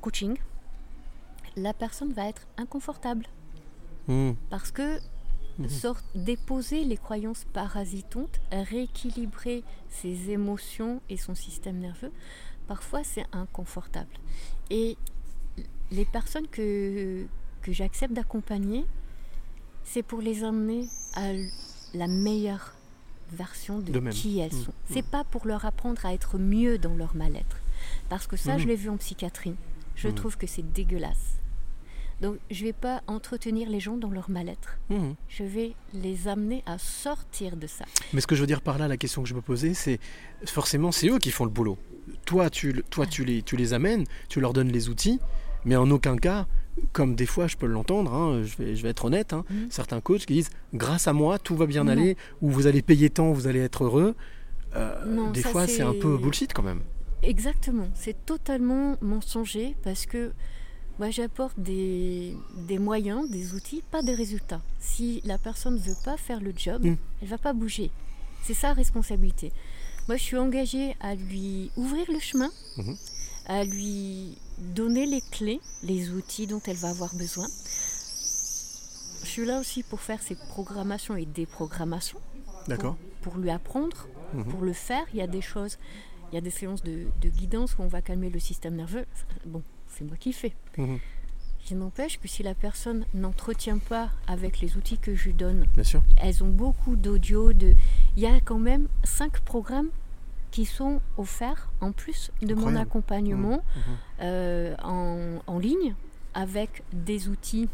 coaching, 0.00 0.36
la 1.56 1.72
personne 1.74 2.12
va 2.12 2.28
être 2.28 2.46
inconfortable 2.56 3.26
Mhm. 4.08 4.34
parce 4.50 4.70
que 4.72 4.98
Mhm. 5.58 5.68
sort 5.68 5.98
déposer 6.14 6.84
les 6.84 6.96
croyances 6.96 7.44
parasitantes, 7.52 8.40
rééquilibrer 8.50 9.62
ses 9.90 10.30
émotions 10.30 11.00
et 11.10 11.16
son 11.16 11.34
système 11.34 11.78
nerveux, 11.78 12.10
parfois 12.66 13.04
c'est 13.04 13.26
inconfortable. 13.32 14.10
Et 14.70 14.96
les 15.90 16.04
personnes 16.06 16.48
que, 16.48 17.26
que 17.60 17.72
j'accepte 17.72 18.14
d'accompagner, 18.14 18.86
c'est 19.84 20.02
pour 20.02 20.20
les 20.20 20.44
amener 20.44 20.86
à 21.14 21.32
la 21.94 22.06
meilleure 22.06 22.74
version 23.32 23.78
de 23.78 24.10
qui 24.10 24.38
elles 24.40 24.52
Mm, 24.54 24.64
sont. 24.64 24.70
mm. 24.70 24.92
C'est 24.92 25.06
pas 25.06 25.24
pour 25.24 25.46
leur 25.46 25.64
apprendre 25.64 26.04
à 26.04 26.12
être 26.12 26.38
mieux 26.38 26.78
dans 26.78 26.94
leur 26.94 27.14
mal-être. 27.16 27.56
Parce 28.08 28.26
que 28.26 28.36
ça, 28.36 28.54
Mhm. 28.54 28.58
je 28.60 28.66
l'ai 28.68 28.76
vu 28.76 28.88
en 28.90 28.96
psychiatrie. 28.96 29.54
Je 29.96 30.08
Mhm. 30.08 30.14
trouve 30.14 30.36
que 30.36 30.46
c'est 30.46 30.62
dégueulasse. 30.72 31.38
Donc, 32.20 32.36
je 32.50 32.64
vais 32.64 32.72
pas 32.72 33.02
entretenir 33.08 33.68
les 33.68 33.80
gens 33.80 33.96
dans 33.96 34.10
leur 34.10 34.30
mal-être. 34.30 34.78
Mhm. 34.90 35.14
Je 35.28 35.42
vais 35.42 35.72
les 35.92 36.28
amener 36.28 36.62
à 36.66 36.78
sortir 36.78 37.56
de 37.56 37.66
ça. 37.66 37.84
Mais 38.12 38.20
ce 38.20 38.26
que 38.28 38.36
je 38.36 38.40
veux 38.42 38.46
dire 38.46 38.60
par 38.60 38.78
là, 38.78 38.86
la 38.86 38.96
question 38.96 39.22
que 39.22 39.28
je 39.28 39.34
me 39.34 39.40
posais, 39.40 39.74
c'est 39.74 39.98
forcément, 40.46 40.92
c'est 40.92 41.08
eux 41.08 41.18
qui 41.18 41.30
font 41.32 41.44
le 41.44 41.50
boulot. 41.50 41.78
Toi, 42.24 42.48
tu, 42.48 42.82
toi 42.90 43.06
tu, 43.06 43.24
les, 43.24 43.42
tu 43.42 43.56
les 43.56 43.72
amènes, 43.72 44.04
tu 44.28 44.40
leur 44.40 44.52
donnes 44.52 44.70
les 44.70 44.88
outils, 44.88 45.18
mais 45.64 45.74
en 45.74 45.90
aucun 45.90 46.16
cas, 46.16 46.46
comme 46.92 47.14
des 47.14 47.26
fois 47.26 47.46
je 47.46 47.56
peux 47.56 47.66
l'entendre, 47.66 48.12
hein, 48.12 48.42
je, 48.44 48.56
vais, 48.56 48.76
je 48.76 48.82
vais 48.82 48.90
être 48.90 49.04
honnête, 49.04 49.32
hein, 49.32 49.44
Mhm. 49.50 49.66
certains 49.70 50.00
coachs 50.00 50.24
qui 50.26 50.34
disent 50.34 50.50
grâce 50.74 51.06
à 51.08 51.12
moi, 51.12 51.38
tout 51.38 51.56
va 51.56 51.66
bien 51.66 51.84
Non. 51.84 51.92
aller, 51.92 52.16
ou 52.40 52.50
vous 52.50 52.66
allez 52.66 52.82
payer 52.82 53.10
tant, 53.10 53.32
vous 53.32 53.46
allez 53.46 53.60
être 53.60 53.84
heureux. 53.84 54.14
Euh, 54.74 55.04
Non, 55.06 55.30
des 55.30 55.42
fois, 55.42 55.66
c'est 55.66 55.82
un 55.82 55.92
peu 55.94 56.16
bullshit 56.16 56.52
quand 56.54 56.62
même. 56.62 56.80
Exactement, 57.22 57.88
c'est 57.94 58.24
totalement 58.26 58.96
mensonger 59.00 59.76
parce 59.84 60.06
que 60.06 60.32
moi 60.98 61.10
j'apporte 61.10 61.58
des, 61.60 62.34
des 62.66 62.78
moyens, 62.78 63.30
des 63.30 63.54
outils, 63.54 63.82
pas 63.90 64.02
des 64.02 64.14
résultats. 64.14 64.60
Si 64.80 65.20
la 65.24 65.38
personne 65.38 65.74
ne 65.74 65.78
veut 65.78 65.96
pas 66.04 66.16
faire 66.16 66.40
le 66.40 66.52
job, 66.56 66.84
Mm. 66.84 66.96
elle 67.22 67.28
va 67.28 67.38
pas 67.38 67.52
bouger. 67.52 67.90
C'est 68.42 68.54
sa 68.54 68.72
responsabilité. 68.72 69.52
Moi 70.08 70.16
je 70.16 70.22
suis 70.22 70.36
engagée 70.36 70.96
à 71.00 71.14
lui 71.14 71.70
ouvrir 71.76 72.06
le 72.12 72.18
chemin, 72.18 72.50
Mhm. 72.76 72.96
à 73.46 73.62
lui 73.64 74.36
donner 74.62 75.06
les 75.06 75.20
clés, 75.20 75.60
les 75.82 76.10
outils 76.10 76.46
dont 76.46 76.60
elle 76.66 76.76
va 76.76 76.88
avoir 76.90 77.14
besoin. 77.14 77.46
Je 79.22 79.28
suis 79.28 79.44
là 79.46 79.60
aussi 79.60 79.82
pour 79.82 80.00
faire 80.00 80.22
ses 80.22 80.34
programmations 80.34 81.16
et 81.16 81.26
déprogrammations 81.26 82.18
D'accord 82.68 82.96
pour 83.22 83.36
lui 83.36 83.50
apprendre, 83.50 84.08
Mhm. 84.34 84.44
pour 84.46 84.62
le 84.62 84.72
faire. 84.72 85.04
Il 85.12 85.18
y 85.18 85.22
a 85.22 85.26
des 85.28 85.40
choses, 85.42 85.78
il 86.30 86.34
y 86.34 86.38
a 86.38 86.40
des 86.40 86.50
séances 86.50 86.82
de, 86.82 87.06
de 87.20 87.28
guidance 87.28 87.76
où 87.78 87.82
on 87.82 87.86
va 87.88 88.02
calmer 88.02 88.30
le 88.30 88.40
système 88.40 88.74
nerveux. 88.74 89.04
Bon, 89.46 89.62
c'est 89.88 90.04
moi 90.04 90.16
qui 90.16 90.32
fais. 90.32 90.54
Mhm. 90.76 90.98
Il 91.70 91.78
n'empêche 91.78 92.18
que 92.18 92.26
si 92.26 92.42
la 92.42 92.54
personne 92.54 93.06
n'entretient 93.14 93.78
pas 93.78 94.10
avec 94.26 94.58
les 94.60 94.76
outils 94.76 94.98
que 94.98 95.14
je 95.14 95.26
lui 95.26 95.34
donne, 95.34 95.66
Bien 95.74 95.84
sûr. 95.84 96.02
elles 96.16 96.42
ont 96.42 96.48
beaucoup 96.48 96.96
d'audio. 96.96 97.52
De... 97.52 97.74
Il 98.16 98.22
y 98.22 98.26
a 98.26 98.40
quand 98.40 98.58
même 98.58 98.88
cinq 99.04 99.38
programmes 99.40 99.90
qui 100.52 100.64
sont 100.64 101.00
offerts 101.18 101.68
en 101.80 101.90
plus 101.90 102.30
de 102.42 102.54
mon 102.54 102.76
accompagnement 102.76 103.62
Mhm. 103.76 103.82
euh, 104.20 104.74
en, 104.84 105.40
en 105.48 105.58
ligne 105.58 105.94
avec 106.34 106.82
des 106.92 107.28
outils 107.28 107.68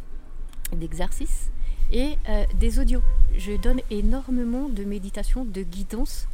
d'exercice 0.75 1.51
et 1.93 2.17
euh, 2.29 2.45
des 2.59 2.79
audios. 2.79 3.03
Je 3.37 3.53
donne 3.61 3.81
énormément 3.91 4.69
de 4.69 4.85
méditation, 4.85 5.45
de 5.45 5.63
guidance 5.63 6.27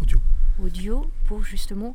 Audio. 0.00 0.18
audio 0.62 1.10
pour 1.26 1.42
justement 1.44 1.94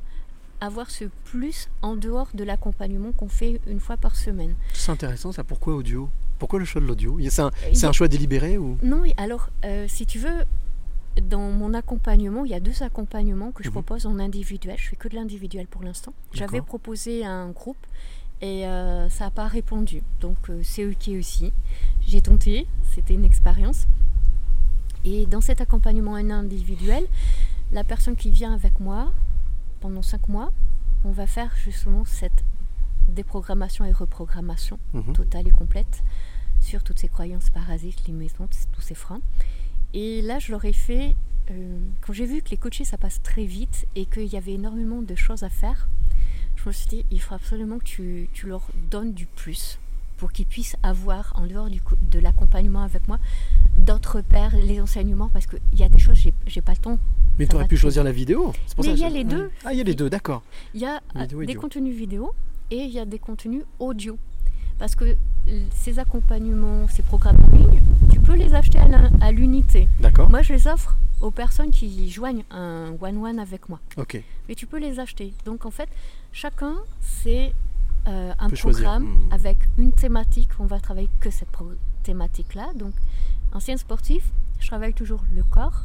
avoir 0.61 0.89
ce 0.89 1.05
plus 1.25 1.69
en 1.81 1.95
dehors 1.95 2.27
de 2.33 2.43
l'accompagnement 2.43 3.11
qu'on 3.11 3.27
fait 3.27 3.59
une 3.67 3.79
fois 3.79 3.97
par 3.97 4.15
semaine. 4.15 4.55
C'est 4.73 4.91
intéressant 4.91 5.31
ça, 5.31 5.43
pourquoi 5.43 5.75
audio? 5.75 6.09
Pourquoi 6.39 6.59
le 6.59 6.65
choix 6.65 6.81
de 6.81 6.85
l'audio? 6.87 7.17
C'est 7.29 7.41
un, 7.41 7.47
a- 7.47 7.87
un 7.87 7.91
choix 7.91 8.07
délibéré 8.07 8.57
ou? 8.57 8.77
Non, 8.83 9.03
alors, 9.17 9.49
euh, 9.63 9.85
si 9.87 10.05
tu 10.05 10.19
veux, 10.19 10.43
dans 11.21 11.49
mon 11.51 11.73
accompagnement, 11.73 12.43
il 12.45 12.51
y 12.51 12.53
a 12.55 12.59
deux 12.59 12.83
accompagnements 12.83 13.51
que 13.51 13.63
je 13.63 13.69
Mhm. 13.69 13.73
propose 13.73 14.05
en 14.05 14.19
individuel. 14.19 14.77
Je 14.77 14.89
fais 14.89 14.95
que 14.95 15.07
de 15.07 15.15
l'individuel 15.15 15.67
pour 15.67 15.81
l'instant. 15.83 16.13
J'avais 16.33 16.61
proposé 16.61 17.25
un 17.25 17.49
groupe 17.51 17.85
et 18.41 18.67
euh, 18.67 19.09
ça 19.09 19.25
n'a 19.25 19.31
pas 19.31 19.47
répondu. 19.47 20.01
Donc, 20.19 20.37
euh, 20.49 20.59
c'est 20.63 20.85
ok 20.85 21.09
aussi. 21.17 21.53
J'ai 22.05 22.21
tenté, 22.21 22.67
c'était 22.93 23.13
une 23.13 23.25
expérience. 23.25 23.87
Et 25.05 25.25
dans 25.25 25.41
cet 25.41 25.61
accompagnement 25.61 26.13
en 26.13 26.29
individuel, 26.31 27.05
la 27.71 27.83
personne 27.83 28.15
qui 28.15 28.29
vient 28.31 28.53
avec 28.53 28.79
moi 28.79 29.11
pendant 29.79 30.01
cinq 30.01 30.27
mois, 30.27 30.51
on 31.05 31.11
va 31.11 31.27
faire 31.27 31.51
justement 31.63 32.03
cette 32.05 32.43
déprogrammation 33.09 33.85
et 33.85 33.91
reprogrammation 33.91 34.79
Mhm. 34.93 35.13
totale 35.13 35.47
et 35.47 35.51
complète 35.51 36.03
sur 36.59 36.83
toutes 36.83 36.97
ces 36.99 37.07
croyances 37.07 37.49
parasites, 37.51 38.05
limitantes, 38.07 38.55
tous 38.73 38.81
ces 38.81 38.95
freins. 38.95 39.21
Et 39.95 40.21
là, 40.21 40.37
je 40.39 40.51
leur 40.51 40.63
ai 40.65 40.73
fait, 40.73 41.15
euh, 41.51 41.77
quand 42.01 42.11
j'ai 42.13 42.25
vu 42.25 42.41
que 42.41 42.49
les 42.51 42.57
coachés, 42.57 42.83
ça 42.83 42.97
passe 42.97 43.21
très 43.23 43.45
vite 43.45 43.87
et 43.95 44.05
qu'il 44.05 44.27
y 44.27 44.35
avait 44.37 44.53
énormément 44.53 45.01
de 45.01 45.15
choses 45.15 45.43
à 45.43 45.49
faire, 45.49 45.87
je 46.57 46.67
me 46.67 46.73
suis 46.73 46.87
dit, 46.87 47.05
il 47.11 47.19
faut 47.21 47.33
absolument 47.33 47.79
que 47.79 47.85
tu, 47.85 48.29
tu 48.33 48.47
leur 48.47 48.61
donnes 48.91 49.13
du 49.13 49.25
plus 49.25 49.79
pour 50.17 50.31
qu'ils 50.31 50.45
puissent 50.45 50.75
avoir, 50.83 51.31
en 51.35 51.45
dehors 51.47 51.69
du, 51.69 51.81
de 52.11 52.19
l'accompagnement 52.19 52.81
avec 52.83 53.07
moi, 53.07 53.19
d'autres 53.77 54.21
pairs, 54.21 54.53
les 54.55 54.79
enseignements, 54.81 55.29
parce 55.29 55.45
qu'il 55.47 55.59
y 55.73 55.83
a 55.83 55.89
des 55.89 55.99
choses, 55.99 56.17
j'ai 56.47 56.61
pas 56.61 56.71
le 56.73 56.77
temps. 56.77 56.99
Mais 57.37 57.47
tu 57.47 57.55
aurais 57.55 57.67
pu 57.67 57.75
choisir 57.77 58.03
la 58.03 58.11
vidéo. 58.13 58.53
pour 58.75 58.85
Mais 58.85 58.91
il 58.91 58.99
y 58.99 59.03
a 59.05 59.09
les 59.09 59.25
deux. 59.25 59.49
Ah, 59.65 59.73
il 59.73 59.77
y 59.77 59.81
a 59.81 59.83
les 59.83 59.93
deux, 59.95 60.09
d'accord. 60.09 60.41
Il 60.73 60.79
y 60.81 60.85
a 60.85 61.01
euh, 61.17 61.25
des 61.25 61.35
audio. 61.35 61.59
contenus 61.61 61.95
vidéo 61.95 62.31
et 62.71 62.77
il 62.83 62.91
y 62.91 62.99
a 62.99 63.05
des 63.05 63.19
contenus 63.19 63.63
audio. 63.79 64.17
Parce 64.79 64.95
que 64.95 65.03
l- 65.05 65.17
ces 65.73 65.99
accompagnements, 65.99 66.87
ces 66.87 67.03
programmes 67.03 67.37
en 67.51 67.57
ligne, 67.57 67.81
tu 68.25 68.31
peux 68.31 68.37
les 68.37 68.53
acheter 68.55 68.79
à 68.79 68.87
l'un- 68.87 69.11
à 69.21 69.31
l'unité. 69.31 69.87
D'accord. 69.99 70.29
Moi, 70.31 70.41
je 70.41 70.53
les 70.53 70.67
offre 70.67 70.95
aux 71.21 71.29
personnes 71.31 71.69
qui 71.71 72.09
joignent 72.09 72.43
un 72.49 72.93
one-one 72.99 73.37
avec 73.39 73.69
moi. 73.69 73.79
Ok. 73.97 74.21
Mais 74.49 74.55
tu 74.55 74.65
peux 74.65 74.79
les 74.79 74.99
acheter. 74.99 75.33
Donc, 75.45 75.65
en 75.65 75.71
fait, 75.71 75.89
chacun, 76.31 76.73
c'est 77.01 77.53
euh, 78.07 78.33
un 78.37 78.49
peut 78.49 78.55
choisir. 78.55 78.83
programme 78.83 79.03
Mhm. 79.25 79.31
avec 79.33 79.57
une 79.77 79.91
thématique. 79.91 80.49
On 80.59 80.65
va 80.65 80.79
travailler 80.79 81.09
que 81.19 81.29
cette 81.31 81.49
thématique-là. 82.03 82.67
Donc, 82.75 82.93
ancien 83.53 83.77
sportif, 83.77 84.23
je 84.59 84.67
travaille 84.67 84.93
toujours 84.93 85.23
le 85.35 85.43
corps, 85.43 85.83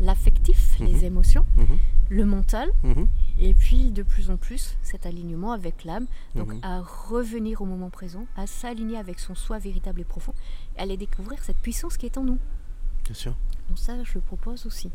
l'affectif, 0.00 0.78
Mhm. 0.80 0.86
les 0.86 1.04
émotions, 1.04 1.44
Mhm. 1.58 1.66
le 2.08 2.24
mental, 2.24 2.68
Mhm. 2.82 3.06
et 3.38 3.52
puis 3.54 3.90
de 3.90 4.02
plus 4.02 4.30
en 4.30 4.36
plus 4.38 4.76
cet 4.82 5.04
alignement 5.04 5.52
avec 5.52 5.84
l'âme, 5.84 6.06
donc 6.34 6.54
à 6.62 6.80
revenir 6.80 7.60
au 7.60 7.66
moment 7.66 7.90
présent, 7.90 8.24
à 8.36 8.46
s'aligner 8.46 8.96
avec 8.96 9.18
son 9.18 9.34
soi 9.34 9.58
véritable 9.58 10.00
et 10.00 10.04
profond, 10.04 10.32
aller 10.76 10.96
découvrir 10.96 11.42
cette 11.42 11.58
puissance 11.58 11.96
qui 11.96 12.06
est 12.06 12.18
en 12.18 12.24
nous. 12.24 12.38
Bien 13.04 13.14
sûr. 13.14 13.36
Donc 13.68 13.78
ça, 13.78 14.02
je 14.04 14.14
le 14.14 14.20
propose 14.20 14.66
aussi 14.66 14.90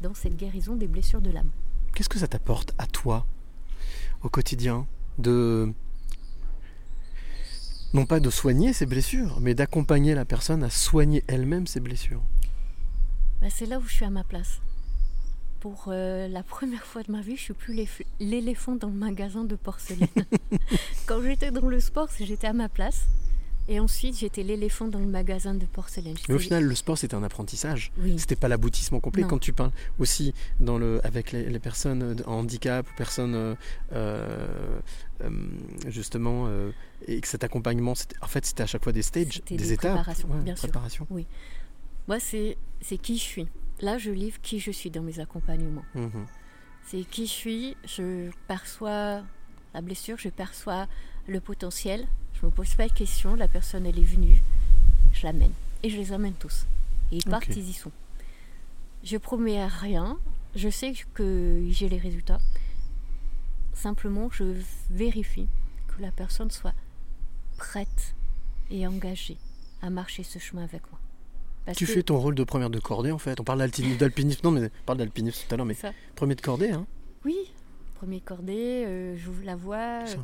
dans 0.00 0.14
cette 0.14 0.36
guérison 0.36 0.76
des 0.76 0.86
blessures 0.86 1.20
de 1.20 1.30
l'âme. 1.30 1.50
Qu'est-ce 1.94 2.08
que 2.08 2.18
ça 2.18 2.28
t'apporte 2.28 2.74
à 2.78 2.86
toi 2.86 3.26
au 4.22 4.28
quotidien 4.28 4.86
de 5.18 5.72
non 7.92 8.06
pas 8.06 8.18
de 8.18 8.28
soigner 8.28 8.72
ses 8.72 8.86
blessures, 8.86 9.38
mais 9.40 9.54
d'accompagner 9.54 10.14
la 10.14 10.24
personne 10.24 10.64
à 10.64 10.70
soigner 10.70 11.22
elle-même 11.28 11.66
ses 11.66 11.78
blessures? 11.80 12.22
Bah, 13.40 13.46
c'est 13.50 13.66
là 13.66 13.78
où 13.78 13.82
je 13.82 13.94
suis 13.94 14.04
à 14.04 14.10
ma 14.10 14.24
place. 14.24 14.60
Pour 15.60 15.86
euh, 15.88 16.28
la 16.28 16.42
première 16.42 16.84
fois 16.84 17.02
de 17.04 17.12
ma 17.12 17.20
vie, 17.20 17.36
je 17.36 17.42
suis 17.42 17.54
plus 17.54 17.78
l'éléphant 18.18 18.74
dans 18.74 18.88
le 18.88 18.94
magasin 18.94 19.44
de 19.44 19.54
porcelaine. 19.54 20.08
Quand 21.06 21.22
j'étais 21.22 21.52
dans 21.52 21.68
le 21.68 21.80
sport, 21.80 22.08
j'étais 22.18 22.48
à 22.48 22.52
ma 22.52 22.68
place. 22.68 23.06
Et 23.66 23.80
ensuite, 23.80 24.18
j'étais 24.18 24.42
l'éléphant 24.42 24.88
dans 24.88 24.98
le 24.98 25.06
magasin 25.06 25.54
de 25.54 25.64
porcelaine. 25.64 26.16
Mais 26.28 26.34
au 26.34 26.38
final, 26.38 26.64
le 26.64 26.74
sport, 26.74 26.98
c'était 26.98 27.14
un 27.14 27.22
apprentissage. 27.22 27.92
Oui. 27.98 28.18
C'était 28.18 28.36
pas 28.36 28.48
l'aboutissement 28.48 29.00
complet. 29.00 29.22
Non. 29.22 29.28
Quand 29.28 29.38
tu 29.38 29.54
parles 29.54 29.70
aussi 29.98 30.34
dans 30.60 30.76
le, 30.76 31.00
avec 31.04 31.32
les, 31.32 31.44
les 31.48 31.58
personnes 31.58 32.16
en 32.26 32.40
handicap, 32.40 32.86
personnes 32.96 33.34
euh, 33.34 33.54
euh, 33.92 34.80
euh, 35.22 35.30
justement, 35.88 36.44
euh, 36.48 36.72
et 37.06 37.20
que 37.20 37.28
cet 37.28 37.42
accompagnement, 37.42 37.94
en 38.20 38.26
fait, 38.26 38.44
c'était 38.44 38.62
à 38.62 38.66
chaque 38.66 38.84
fois 38.84 38.92
des 38.92 39.00
stages, 39.02 39.42
des, 39.46 39.56
des 39.56 39.72
étapes. 39.72 39.92
préparations, 39.94 40.28
Ouais, 40.28 40.40
bien 40.42 40.56
sûr. 40.56 40.68
préparation. 40.68 41.06
Oui. 41.10 41.26
Moi, 42.06 42.20
c'est 42.20 42.58
c'est 42.82 42.98
qui 42.98 43.16
je 43.16 43.22
suis. 43.22 43.48
Là, 43.80 43.96
je 43.96 44.10
livre 44.10 44.38
qui 44.42 44.60
je 44.60 44.70
suis 44.70 44.90
dans 44.90 45.02
mes 45.02 45.20
accompagnements. 45.20 45.84
Mhm. 45.94 46.26
C'est 46.86 47.02
qui 47.04 47.26
je 47.26 47.32
suis. 47.32 47.76
Je 47.86 48.28
perçois 48.46 49.22
la 49.72 49.80
blessure, 49.80 50.18
je 50.18 50.28
perçois 50.28 50.86
le 51.26 51.40
potentiel. 51.40 52.06
Je 52.44 52.48
me 52.50 52.52
pose 52.54 52.74
pas 52.74 52.86
de 52.88 52.92
questions. 52.92 53.36
La 53.36 53.48
personne, 53.48 53.86
elle 53.86 53.98
est 53.98 54.02
venue. 54.02 54.42
Je 55.14 55.22
l'amène. 55.26 55.52
Et 55.82 55.88
je 55.88 55.96
les 55.96 56.12
amène 56.12 56.34
tous. 56.34 56.66
Et 57.10 57.16
ils 57.16 57.24
partent, 57.24 57.48
ils 57.56 57.70
y 57.70 57.72
sont. 57.72 57.90
Je 59.02 59.16
promets 59.16 59.64
rien. 59.66 60.18
Je 60.54 60.68
sais 60.68 60.92
que 61.14 61.64
j'ai 61.70 61.88
les 61.88 61.96
résultats. 61.96 62.40
Simplement, 63.72 64.28
je 64.30 64.44
vérifie 64.90 65.46
que 65.88 66.02
la 66.02 66.10
personne 66.10 66.50
soit 66.50 66.74
prête 67.56 68.14
et 68.70 68.86
engagée 68.86 69.38
à 69.80 69.88
marcher 69.88 70.22
ce 70.22 70.38
chemin 70.38 70.64
avec 70.64 70.82
moi. 70.90 71.00
Parce 71.64 71.78
Tu 71.78 71.86
que- 71.86 71.92
fais 71.92 72.02
ton 72.02 72.18
rôle 72.18 72.34
de 72.34 72.44
première 72.44 72.68
de 72.68 72.78
cordée 72.78 73.10
en 73.10 73.16
fait. 73.18 73.40
On 73.40 73.44
parle 73.44 73.66
d'alpinisme, 73.98 74.40
non 74.44 74.50
mais 74.50 74.66
on 74.66 74.84
parle 74.84 74.98
d'alpinisme 74.98 75.46
tout 75.48 75.54
à 75.54 75.56
l'heure, 75.56 75.64
mais 75.66 75.72
ça. 75.72 75.92
premier 76.14 76.34
de 76.34 76.42
cordée, 76.42 76.72
hein. 76.72 76.86
Oui, 77.24 77.36
premier 77.94 78.20
cordée, 78.20 78.84
euh, 78.86 79.16
j'ouvre 79.16 79.42
la 79.44 79.56
voie. 79.56 80.04
Euh, 80.06 80.16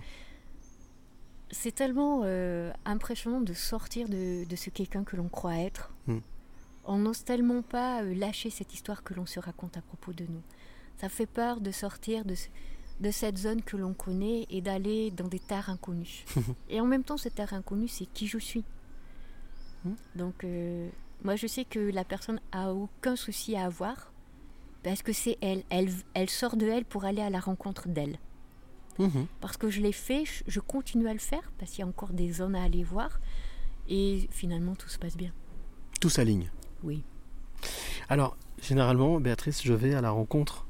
C'est 1.53 1.75
tellement 1.75 2.21
euh, 2.25 2.73
impressionnant 2.85 3.41
de 3.41 3.53
sortir 3.55 4.09
de, 4.09 4.45
de 4.45 4.57
ce 4.57 4.71
quelqu'un 4.71 5.03
que 5.05 5.17
l'on 5.17 5.29
croit 5.29 5.57
être. 5.59 5.93
Mm. 6.07 6.19
On 6.85 6.99
n'ose 6.99 7.25
tellement 7.25 7.63
pas 7.63 8.03
euh, 8.03 8.15
lâcher 8.15 8.51
cette 8.51 8.73
histoire 8.73 9.03
que 9.03 9.15
l'on 9.15 9.27
se 9.27 9.41
raconte 9.41 9.77
à 9.77 9.83
propos 9.83 10.13
de 10.13 10.25
nous. 10.25 10.43
Ça 10.99 11.09
fait 11.09 11.27
peur 11.27 11.61
de 11.61 11.71
sortir 11.73 12.25
de, 12.25 12.35
ce- 12.35 12.49
de 13.01 13.11
cette 13.11 13.37
zone 13.39 13.63
que 13.63 13.77
l'on 13.77 13.95
connaît 13.95 14.47
et 14.51 14.61
d'aller 14.61 15.11
dans 15.11 15.27
des 15.29 15.41
terres 15.41 15.71
inconnues. 15.71 16.25
et 16.69 16.81
en 16.81 16.87
même 16.87 17.03
temps, 17.05 17.17
cette 17.17 17.35
terre 17.35 17.53
inconnue, 17.53 17.89
c'est 17.89 18.07
qui 18.07 18.27
je 18.29 18.39
suis. 18.39 18.65
Mm. 19.85 19.93
Donc, 20.15 20.45
euh, 20.45 20.89
moi 21.25 21.37
je 21.37 21.47
sais 21.47 21.65
que 21.65 21.79
la 21.81 22.05
personne 22.05 22.41
a 22.53 22.73
aucun 22.73 23.17
souci 23.17 23.57
à 23.57 23.65
avoir 23.67 24.13
parce 24.83 25.03
que 25.03 25.13
c'est 25.13 25.37
elle. 25.41 25.65
elle. 25.69 25.91
Elle 26.15 26.31
sort 26.31 26.57
de 26.57 26.67
elle 26.67 26.85
pour 26.85 27.05
aller 27.05 27.23
à 27.23 27.29
la 27.31 27.41
rencontre 27.41 27.89
d'elle. 27.89 28.19
Mhm. 29.01 29.27
Parce 29.41 29.57
que 29.57 29.71
je 29.71 29.81
l'ai 29.81 29.93
fait, 29.93 30.25
je- 30.47 30.61
continue 30.61 31.09
à 31.09 31.13
le 31.13 31.19
faire 31.19 31.51
parce 31.59 31.71
qu'il 31.73 31.81
y 31.81 31.83
a 31.83 31.87
encore 31.87 32.13
des 32.13 32.33
zones 32.33 32.55
à 32.55 32.63
aller 32.63 32.85
voir 32.85 33.21
et 33.89 34.29
finalement 34.31 34.75
tout 34.75 34.89
se 34.89 34.99
passe 34.99 35.17
bien. 35.17 35.33
Tout 36.01 36.11
s'aligne. 36.11 36.51
Oui. 36.83 37.03
Alors, 38.09 38.37
généralement, 38.63 39.19
Béatrice, 39.21 39.63
je 39.63 39.73
vais 39.73 39.95
à 39.95 40.01
la 40.01 40.11
rencontre 40.11 40.67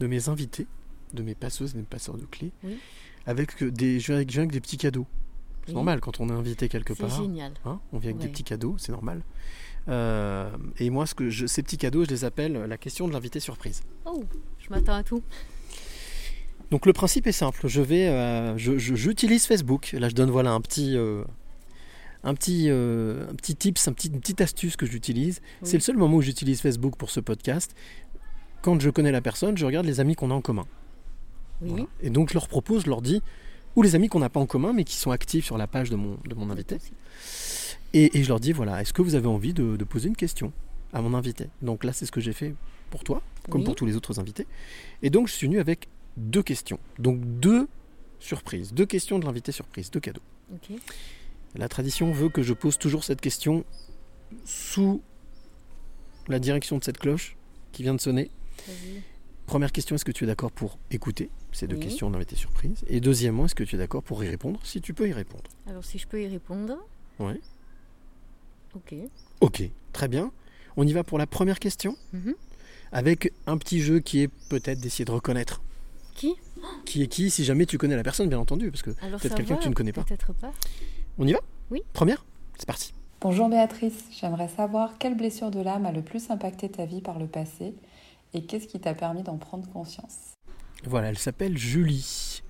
de 0.00 0.06
mes 0.06 0.28
invités, 0.28 0.66
de 1.12 1.22
mes 1.22 1.34
passeuses 1.34 1.74
et 1.74 1.78
mes 1.78 1.82
passeurs 1.84 2.16
de 2.16 2.24
clés, 2.26 2.52
Oui. 2.64 2.78
avec 3.26 3.62
euh, 3.62 3.70
des, 3.70 4.00
je 4.00 4.06
viens 4.06 4.16
avec, 4.16 4.30
je 4.30 4.34
viens 4.34 4.42
avec 4.42 4.52
des 4.52 4.60
petits 4.60 4.78
cadeaux. 4.78 5.06
C'est 5.64 5.70
Oui. 5.70 5.74
normal 5.76 6.00
quand 6.00 6.20
on 6.20 6.28
est 6.28 6.32
invité 6.32 6.68
quelque 6.68 6.94
C'est 6.94 7.06
part. 7.06 7.22
génial. 7.22 7.52
hein, 7.64 7.80
on 7.92 7.98
vient 7.98 8.10
avec 8.10 8.20
des 8.22 8.28
petits 8.28 8.44
cadeaux, 8.44 8.76
c'est 8.78 8.92
normal. 8.92 9.22
Euh, 9.88 10.50
et 10.78 10.90
moi, 10.90 11.06
ce 11.06 11.14
que 11.14 11.28
je- 11.30 11.46
ces 11.46 11.62
petits 11.62 11.78
cadeaux, 11.78 12.04
je 12.04 12.10
les 12.10 12.24
appelle 12.24 12.52
la 12.54 12.76
question 12.78 13.06
de 13.08 13.12
l'invité 13.12 13.40
surprise. 13.40 13.82
Oh, 14.04 14.24
je 14.58 14.70
m'attends 14.70 14.94
à 14.94 15.02
tout. 15.02 15.22
Donc 16.70 16.86
le 16.86 16.92
principe 16.92 17.26
est 17.26 17.32
simple. 17.32 17.68
Je 17.68 17.80
vais, 17.82 18.08
euh, 18.08 18.56
je- 18.56 18.78
je- 18.78 18.94
j'utilise 18.94 19.46
Facebook. 19.46 19.92
Là, 19.98 20.08
je 20.08 20.14
donne 20.14 20.30
voilà 20.30 20.52
un 20.52 20.60
petit, 20.60 20.96
euh, 20.96 21.22
un 22.24 22.34
petit, 22.34 22.66
euh, 22.68 23.28
un 23.30 23.34
petit 23.34 23.54
tips, 23.54 23.86
un 23.88 23.92
petit, 23.92 24.08
une 24.08 24.20
petite 24.20 24.40
astuce 24.40 24.76
que 24.76 24.86
j'utilise. 24.86 25.40
Oui. 25.62 25.68
C'est 25.68 25.76
le 25.76 25.82
seul 25.82 25.96
moment 25.96 26.16
où 26.16 26.22
j'utilise 26.22 26.60
Facebook 26.60 26.96
pour 26.96 27.10
ce 27.10 27.20
podcast. 27.20 27.74
Quand 28.62 28.80
je 28.80 28.90
connais 28.90 29.12
la 29.12 29.20
personne, 29.20 29.56
je 29.56 29.66
regarde 29.66 29.86
les 29.86 30.00
amis 30.00 30.14
qu'on 30.14 30.30
a 30.30 30.34
en 30.34 30.40
commun. 30.40 30.66
Oui. 31.60 31.68
Voilà. 31.70 31.86
Et 32.02 32.10
donc 32.10 32.30
je 32.30 32.34
leur 32.34 32.48
propose, 32.48 32.84
je 32.84 32.88
leur 32.90 33.02
dis, 33.02 33.22
ou 33.76 33.82
les 33.82 33.94
amis 33.94 34.08
qu'on 34.08 34.20
n'a 34.20 34.30
pas 34.30 34.40
en 34.40 34.46
commun, 34.46 34.72
mais 34.72 34.84
qui 34.84 34.96
sont 34.96 35.10
actifs 35.10 35.44
sur 35.44 35.58
la 35.58 35.66
page 35.66 35.90
de 35.90 35.96
mon, 35.96 36.16
de 36.26 36.34
mon 36.34 36.50
invité. 36.50 36.78
Et, 37.92 38.18
et 38.18 38.22
je 38.24 38.28
leur 38.28 38.40
dis, 38.40 38.52
voilà, 38.52 38.80
est-ce 38.80 38.92
que 38.92 39.02
vous 39.02 39.14
avez 39.14 39.26
envie 39.28 39.52
de, 39.52 39.76
de 39.76 39.84
poser 39.84 40.08
une 40.08 40.16
question 40.16 40.52
à 40.92 41.00
mon 41.02 41.14
invité? 41.14 41.48
Donc 41.62 41.84
là, 41.84 41.92
c'est 41.92 42.06
ce 42.06 42.12
que 42.12 42.20
j'ai 42.20 42.32
fait 42.32 42.54
pour 42.90 43.04
toi, 43.04 43.22
comme 43.50 43.60
Oui. 43.60 43.64
pour 43.66 43.74
tous 43.76 43.86
les 43.86 43.96
autres 43.96 44.18
invités. 44.18 44.46
Et 45.02 45.10
donc, 45.10 45.28
je 45.28 45.32
suis 45.34 45.46
venu 45.46 45.60
avec 45.60 45.88
deux 46.16 46.42
questions. 46.42 46.78
Donc 46.98 47.20
deux 47.40 47.68
surprises, 48.20 48.72
deux 48.72 48.86
questions 48.86 49.18
de 49.18 49.24
l'invité 49.24 49.52
surprise, 49.52 49.90
deux 49.90 50.00
cadeaux. 50.00 50.22
La 51.54 51.68
tradition 51.68 52.12
veut 52.12 52.28
que 52.28 52.42
je 52.42 52.52
pose 52.54 52.78
toujours 52.78 53.04
cette 53.04 53.20
question 53.20 53.64
sous 54.44 55.02
la 56.28 56.38
direction 56.38 56.78
de 56.78 56.84
cette 56.84 56.98
cloche 56.98 57.36
qui 57.72 57.82
vient 57.82 57.94
de 57.94 58.00
sonner. 58.00 58.30
Première 59.46 59.72
question, 59.72 59.94
est-ce 59.96 60.04
que 60.06 60.12
tu 60.12 60.24
es 60.24 60.26
d'accord 60.26 60.50
pour 60.52 60.78
écouter 60.90 61.28
ces 61.52 61.66
deux 61.66 61.76
Oui. 61.76 61.82
questions 61.82 62.10
d'invité 62.10 62.34
surprise? 62.34 62.82
Et 62.88 63.00
deuxièmement, 63.00 63.44
est-ce 63.44 63.54
que 63.54 63.64
tu 63.64 63.74
es 63.74 63.78
d'accord 63.78 64.02
pour 64.02 64.24
y 64.24 64.28
répondre 64.28 64.58
si 64.64 64.80
tu 64.80 64.94
peux 64.94 65.06
y 65.08 65.12
répondre? 65.12 65.44
Alors 65.66 65.84
si 65.84 65.98
je 65.98 66.06
peux 66.06 66.22
y 66.22 66.26
répondre? 66.26 66.76
Ouais. 67.18 67.38
Ok. 68.74 68.94
Ok, 69.42 69.62
très 69.92 70.08
bien. 70.08 70.32
On 70.76 70.86
y 70.86 70.92
va 70.92 71.04
pour 71.04 71.18
la 71.18 71.26
première 71.26 71.58
question? 71.58 71.96
Mhm. 72.12 72.34
avec 72.92 73.32
un 73.48 73.58
petit 73.58 73.80
jeu 73.80 73.98
qui 73.98 74.20
est 74.22 74.28
peut-être 74.48 74.78
d'essayer 74.80 75.04
de 75.04 75.10
reconnaître 75.10 75.60
Qui 76.14 76.34
qui 76.84 77.02
est 77.02 77.08
qui 77.08 77.30
si 77.30 77.44
jamais 77.44 77.66
tu 77.66 77.76
connais 77.78 77.96
la 77.96 78.02
personne, 78.02 78.28
bien 78.28 78.38
entendu, 78.38 78.70
parce 78.70 78.82
que 78.82 78.90
peut-être 78.90 79.34
quelqu'un 79.34 79.56
que 79.56 79.62
tu 79.62 79.68
ne 79.68 79.74
connais 79.74 79.92
pas. 79.92 80.04
Peut-être 80.04 80.32
pas. 80.34 80.52
On 81.18 81.26
y 81.26 81.32
va? 81.32 81.40
Oui. 81.70 81.82
Première 81.92 82.24
C'est 82.58 82.66
parti. 82.66 82.94
Bonjour 83.20 83.48
Béatrice, 83.48 84.04
j'aimerais 84.20 84.48
savoir 84.48 84.98
quelle 84.98 85.16
blessure 85.16 85.50
de 85.50 85.60
l'âme 85.60 85.86
a 85.86 85.92
le 85.92 86.02
plus 86.02 86.30
impacté 86.30 86.68
ta 86.68 86.84
vie 86.84 87.00
par 87.00 87.18
le 87.18 87.26
passé 87.26 87.74
et 88.34 88.44
qu'est-ce 88.44 88.66
qui 88.66 88.78
t'a 88.80 88.92
permis 88.94 89.22
d'en 89.22 89.38
prendre 89.38 89.66
conscience? 89.72 90.34
Voilà, 90.84 91.08
elle 91.08 91.18
s'appelle 91.18 91.56
Julie. 91.56 92.42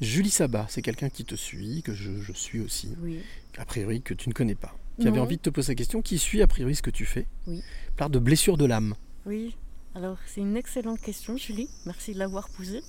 Julie 0.00 0.30
Sabat, 0.30 0.66
c'est 0.68 0.82
quelqu'un 0.82 1.08
qui 1.08 1.24
te 1.24 1.34
suit, 1.34 1.82
que 1.82 1.92
je, 1.94 2.20
je 2.20 2.32
suis 2.32 2.60
aussi, 2.60 2.94
Oui. 3.02 3.18
a 3.58 3.64
priori 3.64 4.00
que 4.02 4.14
tu 4.14 4.28
ne 4.28 4.34
connais 4.34 4.54
pas, 4.54 4.76
qui 5.00 5.08
avait 5.08 5.18
envie 5.18 5.38
de 5.38 5.42
te 5.42 5.50
poser 5.50 5.72
la 5.72 5.74
question, 5.76 6.02
qui 6.02 6.18
suit 6.18 6.40
a 6.42 6.46
priori 6.46 6.76
ce 6.76 6.82
que 6.82 6.90
tu 6.90 7.04
fais. 7.06 7.26
Oui. 7.48 7.62
Parle 7.96 8.12
de 8.12 8.18
blessure 8.20 8.56
de 8.58 8.64
l'âme? 8.66 8.94
Oui. 9.24 9.56
Alors 9.96 10.18
c'est 10.26 10.42
une 10.42 10.58
excellente 10.58 11.00
question, 11.00 11.38
Julie. 11.38 11.70
Merci 11.86 12.12
de 12.12 12.18
l'avoir 12.18 12.50
posée. 12.50 12.82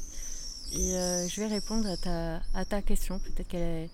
Et 0.74 0.98
euh, 0.98 1.26
je 1.30 1.40
vais 1.40 1.48
répondre 1.48 1.88
à 1.88 1.96
ta, 1.96 2.42
à 2.54 2.66
ta 2.66 2.82
question. 2.82 3.20
Peut-être 3.20 3.48
qu'elle 3.48 3.86
est... 3.86 3.90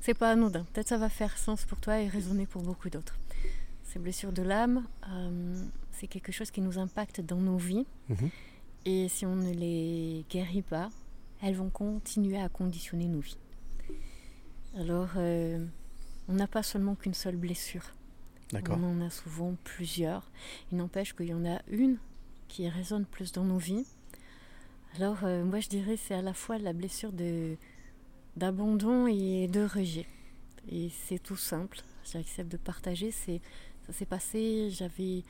C'est 0.00 0.14
pas 0.14 0.30
anodin. 0.30 0.64
Peut-être 0.72 0.88
ça 0.88 0.96
va 0.96 1.10
faire 1.10 1.36
sens 1.36 1.66
pour 1.66 1.78
toi 1.78 2.00
et 2.00 2.08
résonner 2.08 2.46
pour 2.46 2.62
beaucoup 2.62 2.88
d'autres. 2.88 3.18
Ces 3.82 3.98
blessures 3.98 4.32
de 4.32 4.40
l'âme, 4.40 4.86
euh, 5.10 5.62
c'est 5.92 6.06
quelque 6.06 6.32
chose 6.32 6.50
qui 6.50 6.62
nous 6.62 6.78
impacte 6.78 7.20
dans 7.20 7.36
nos 7.36 7.58
vies. 7.58 7.84
Mhm. 8.08 8.30
Et 8.86 9.08
si 9.10 9.26
on 9.26 9.36
ne 9.36 9.52
les 9.52 10.24
guérit 10.30 10.62
pas, 10.62 10.88
elles 11.42 11.56
vont 11.56 11.68
continuer 11.68 12.38
à 12.38 12.48
conditionner 12.48 13.08
nos 13.08 13.20
vies. 13.20 13.38
Alors, 14.78 15.10
euh, 15.16 15.62
on 16.28 16.32
n'a 16.32 16.46
pas 16.46 16.62
seulement 16.62 16.94
qu'une 16.94 17.14
seule 17.14 17.36
blessure. 17.36 17.92
D'accord. 18.52 18.78
On 18.80 18.84
en 18.84 19.06
a 19.06 19.10
souvent 19.10 19.54
plusieurs. 19.64 20.30
Il 20.72 20.78
n'empêche 20.78 21.14
qu'il 21.14 21.26
y 21.26 21.34
en 21.34 21.44
a 21.44 21.60
une 21.68 21.98
qui 22.48 22.68
résonne 22.68 23.04
plus 23.04 23.32
dans 23.32 23.44
nos 23.44 23.58
vies. 23.58 23.86
Alors, 24.96 25.18
euh, 25.24 25.44
moi, 25.44 25.60
je 25.60 25.68
dirais 25.68 25.96
c'est 25.96 26.14
à 26.14 26.22
la 26.22 26.34
fois 26.34 26.58
la 26.58 26.72
blessure 26.72 27.12
de 27.12 27.56
d'abandon 28.36 29.06
et 29.06 29.48
de 29.48 29.64
rejet. 29.64 30.06
Et 30.70 30.90
c'est 31.06 31.22
tout 31.22 31.36
simple. 31.36 31.80
J'accepte 32.04 32.50
de 32.50 32.56
partager. 32.56 33.10
C'est 33.10 33.40
ça 33.86 33.92
s'est 33.92 34.06
passé. 34.06 34.70
J'avais 34.70 35.22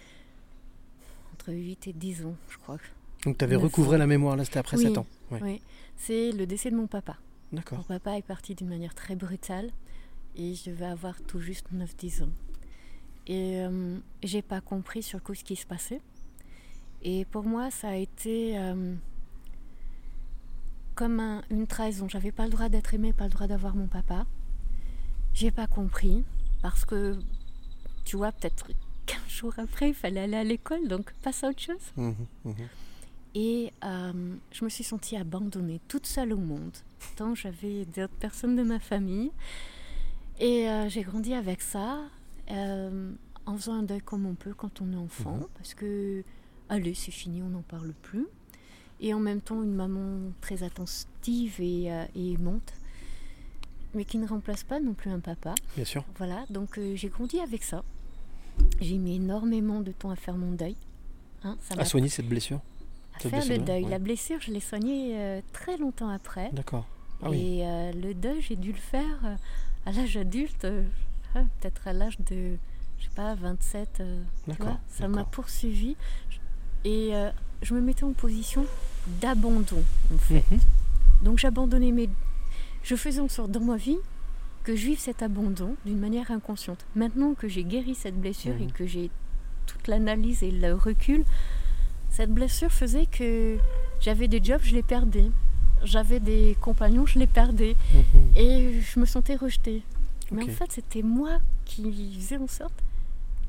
entre 1.32 1.52
8 1.52 1.88
et 1.88 1.92
10 1.92 2.26
ans, 2.26 2.36
je 2.48 2.58
crois. 2.58 2.78
Donc 3.24 3.38
tu 3.38 3.44
avais 3.44 3.56
recouvré 3.56 3.98
la 3.98 4.06
mémoire, 4.06 4.36
là 4.36 4.44
c'était 4.44 4.58
après 4.58 4.76
Oui, 4.76 4.84
7 4.84 4.98
ans. 4.98 5.06
Oui, 5.30 5.60
c'est 5.96 6.32
le 6.32 6.46
décès 6.46 6.70
de 6.70 6.76
mon 6.76 6.86
papa. 6.86 7.16
D'accord. 7.52 7.78
Mon 7.78 7.84
papa 7.84 8.16
est 8.16 8.22
parti 8.22 8.54
d'une 8.54 8.68
manière 8.68 8.94
très 8.94 9.16
brutale 9.16 9.70
et 10.36 10.54
je 10.54 10.70
devais 10.70 10.86
avoir 10.86 11.20
tout 11.22 11.40
juste 11.40 11.66
9-10 11.72 12.24
ans. 12.24 12.28
Et 13.26 13.60
euh, 13.60 13.98
j'ai 14.22 14.42
pas 14.42 14.60
compris 14.60 15.02
sur 15.02 15.22
quoi 15.22 15.34
ce 15.34 15.44
qui 15.44 15.56
se 15.56 15.66
passait. 15.66 16.00
Et 17.04 17.24
pour 17.26 17.44
moi, 17.44 17.70
ça 17.70 17.88
a 17.90 17.94
été 17.96 18.58
euh, 18.58 18.94
comme 20.94 21.20
un- 21.20 21.42
une 21.50 21.66
trahison. 21.66 22.08
J'avais 22.08 22.32
pas 22.32 22.44
le 22.44 22.50
droit 22.50 22.68
d'être 22.68 22.94
aimée, 22.94 23.12
pas 23.12 23.24
le 23.24 23.30
droit 23.30 23.46
d'avoir 23.46 23.74
mon 23.74 23.86
papa. 23.86 24.26
J'ai 25.34 25.50
pas 25.50 25.66
compris 25.66 26.24
parce 26.62 26.84
que, 26.84 27.18
tu 28.04 28.16
vois, 28.16 28.32
peut-être 28.32 28.68
15 29.06 29.18
jours 29.28 29.54
après, 29.58 29.88
il 29.88 29.94
fallait 29.94 30.20
aller 30.20 30.36
à 30.36 30.44
l'école, 30.44 30.88
donc 30.88 31.12
passe 31.22 31.44
à 31.44 31.48
autre 31.48 31.60
chose. 31.60 31.92
Mhm, 31.96 32.14
mhm. 32.44 32.54
Et 33.36 33.72
euh, 33.84 34.34
je 34.52 34.64
me 34.64 34.70
suis 34.70 34.84
sentie 34.84 35.16
abandonnée, 35.16 35.80
toute 35.88 36.06
seule 36.06 36.32
au 36.32 36.36
monde. 36.38 36.70
Pourtant, 37.00 37.34
j'avais 37.34 37.84
d'autres 37.84 38.14
personnes 38.14 38.54
de 38.54 38.62
ma 38.62 38.78
famille. 38.78 39.32
Et 40.38 40.68
euh, 40.70 40.88
j'ai 40.88 41.02
grandi 41.02 41.34
avec 41.34 41.60
ça, 41.60 41.98
euh, 42.52 43.12
en 43.44 43.56
faisant 43.56 43.74
un 43.74 43.82
deuil 43.82 44.00
comme 44.00 44.24
on 44.24 44.34
peut 44.34 44.54
quand 44.54 44.80
on 44.80 44.92
est 44.92 44.96
enfant. 44.96 45.36
Mhm. 45.38 45.46
Parce 45.56 45.74
que, 45.74 46.22
allez, 46.74 46.94
c'est 46.94 47.10
fini, 47.12 47.42
on 47.42 47.48
n'en 47.48 47.62
parle 47.62 47.92
plus. 48.02 48.26
Et 49.00 49.12
en 49.12 49.18
même 49.20 49.40
temps, 49.40 49.62
une 49.62 49.74
maman 49.74 50.30
très 50.40 50.62
attentive 50.62 51.60
et, 51.60 51.92
euh, 51.92 52.04
et 52.14 52.32
aimante, 52.32 52.72
mais 53.94 54.04
qui 54.04 54.18
ne 54.18 54.26
remplace 54.26 54.62
pas 54.64 54.80
non 54.80 54.94
plus 54.94 55.10
un 55.10 55.20
papa. 55.20 55.54
Bien 55.76 55.84
sûr. 55.84 56.04
Voilà, 56.16 56.44
donc 56.50 56.78
euh, 56.78 56.94
j'ai 56.96 57.08
grandi 57.08 57.40
avec 57.40 57.62
ça. 57.62 57.82
J'ai 58.80 58.98
mis 58.98 59.16
énormément 59.16 59.80
de 59.80 59.92
temps 59.92 60.10
à 60.10 60.16
faire 60.16 60.36
mon 60.36 60.52
deuil. 60.52 60.76
Hein, 61.42 61.56
ça 61.60 61.74
À 61.78 61.84
soigner 61.84 62.08
cette 62.08 62.28
blessure 62.28 62.60
à 63.16 63.20
Cette 63.20 63.30
faire 63.30 63.46
le 63.48 63.58
deuil. 63.64 63.84
ouais. 63.84 63.90
La 63.90 63.98
blessure, 64.00 64.40
je 64.40 64.50
l'ai 64.50 64.58
soignée 64.60 65.16
euh, 65.18 65.40
très 65.52 65.76
longtemps 65.76 66.08
après. 66.08 66.50
D'accord. 66.52 66.84
Ah 67.22 67.30
oui. 67.30 67.60
Et 67.60 67.92
le 67.92 68.12
deuil, 68.12 68.40
j'ai 68.42 68.56
dû 68.56 68.72
le 68.72 68.78
faire 68.78 69.38
à 69.86 69.92
l'âge 69.92 70.16
adulte, 70.16 70.66
ah, 71.34 71.42
peut-être 71.60 71.86
à 71.86 71.92
l'âge 71.92 72.18
de, 72.20 72.56
je 72.98 73.04
sais 73.04 73.10
pas, 73.14 73.34
27. 73.36 74.00
euh, 74.00 74.22
tu 74.44 74.50
D'accord, 74.50 74.66
vois. 74.66 74.80
Ça 74.88 75.06
m'a 75.08 75.24
poursuivi. 75.24 75.96
Et 76.84 77.14
euh, 77.14 77.30
je 77.62 77.74
me 77.74 77.80
mettais 77.80 78.04
en 78.04 78.12
position 78.12 78.64
d'abandon, 79.20 79.82
en 80.14 80.18
fait. 80.18 80.44
Mhm. 80.50 80.58
Donc 81.22 81.38
j'abandonnais 81.38 81.92
mes... 81.92 82.08
Je 82.82 82.96
faisais 82.96 83.20
en 83.20 83.28
sorte 83.28 83.50
dans 83.50 83.60
ma 83.60 83.76
vie 83.76 83.96
que 84.64 84.76
je 84.76 84.86
vive 84.86 84.98
cet 84.98 85.22
abandon 85.22 85.76
d'une 85.86 85.98
manière 85.98 86.30
inconsciente. 86.30 86.84
Maintenant 86.94 87.34
que 87.34 87.48
j'ai 87.48 87.64
guéri 87.64 87.94
cette 87.94 88.18
blessure 88.20 88.54
et 88.56 88.64
Mhm. 88.64 88.72
que 88.72 88.86
j'ai 88.86 89.10
toute 89.66 89.88
l'analyse 89.88 90.42
et 90.42 90.50
le 90.50 90.74
recul, 90.74 91.24
cette 92.10 92.30
blessure 92.32 92.70
faisait 92.70 93.06
que 93.06 93.56
j'avais 94.00 94.28
des 94.28 94.42
jobs, 94.42 94.60
je 94.62 94.74
les 94.74 94.82
perdais. 94.82 95.30
J'avais 95.84 96.20
des 96.20 96.56
compagnons, 96.60 97.04
je 97.06 97.18
les 97.18 97.26
perdais. 97.26 97.76
Mhm. 97.94 98.02
Et 98.36 98.80
je 98.80 99.00
me 99.00 99.04
sentais 99.06 99.36
rejetée. 99.36 99.82
Mais 100.30 100.44
en 100.44 100.48
fait, 100.48 100.72
c'était 100.72 101.02
moi 101.02 101.38
qui 101.66 102.14
faisais 102.18 102.38
en 102.38 102.46
sorte 102.48 102.72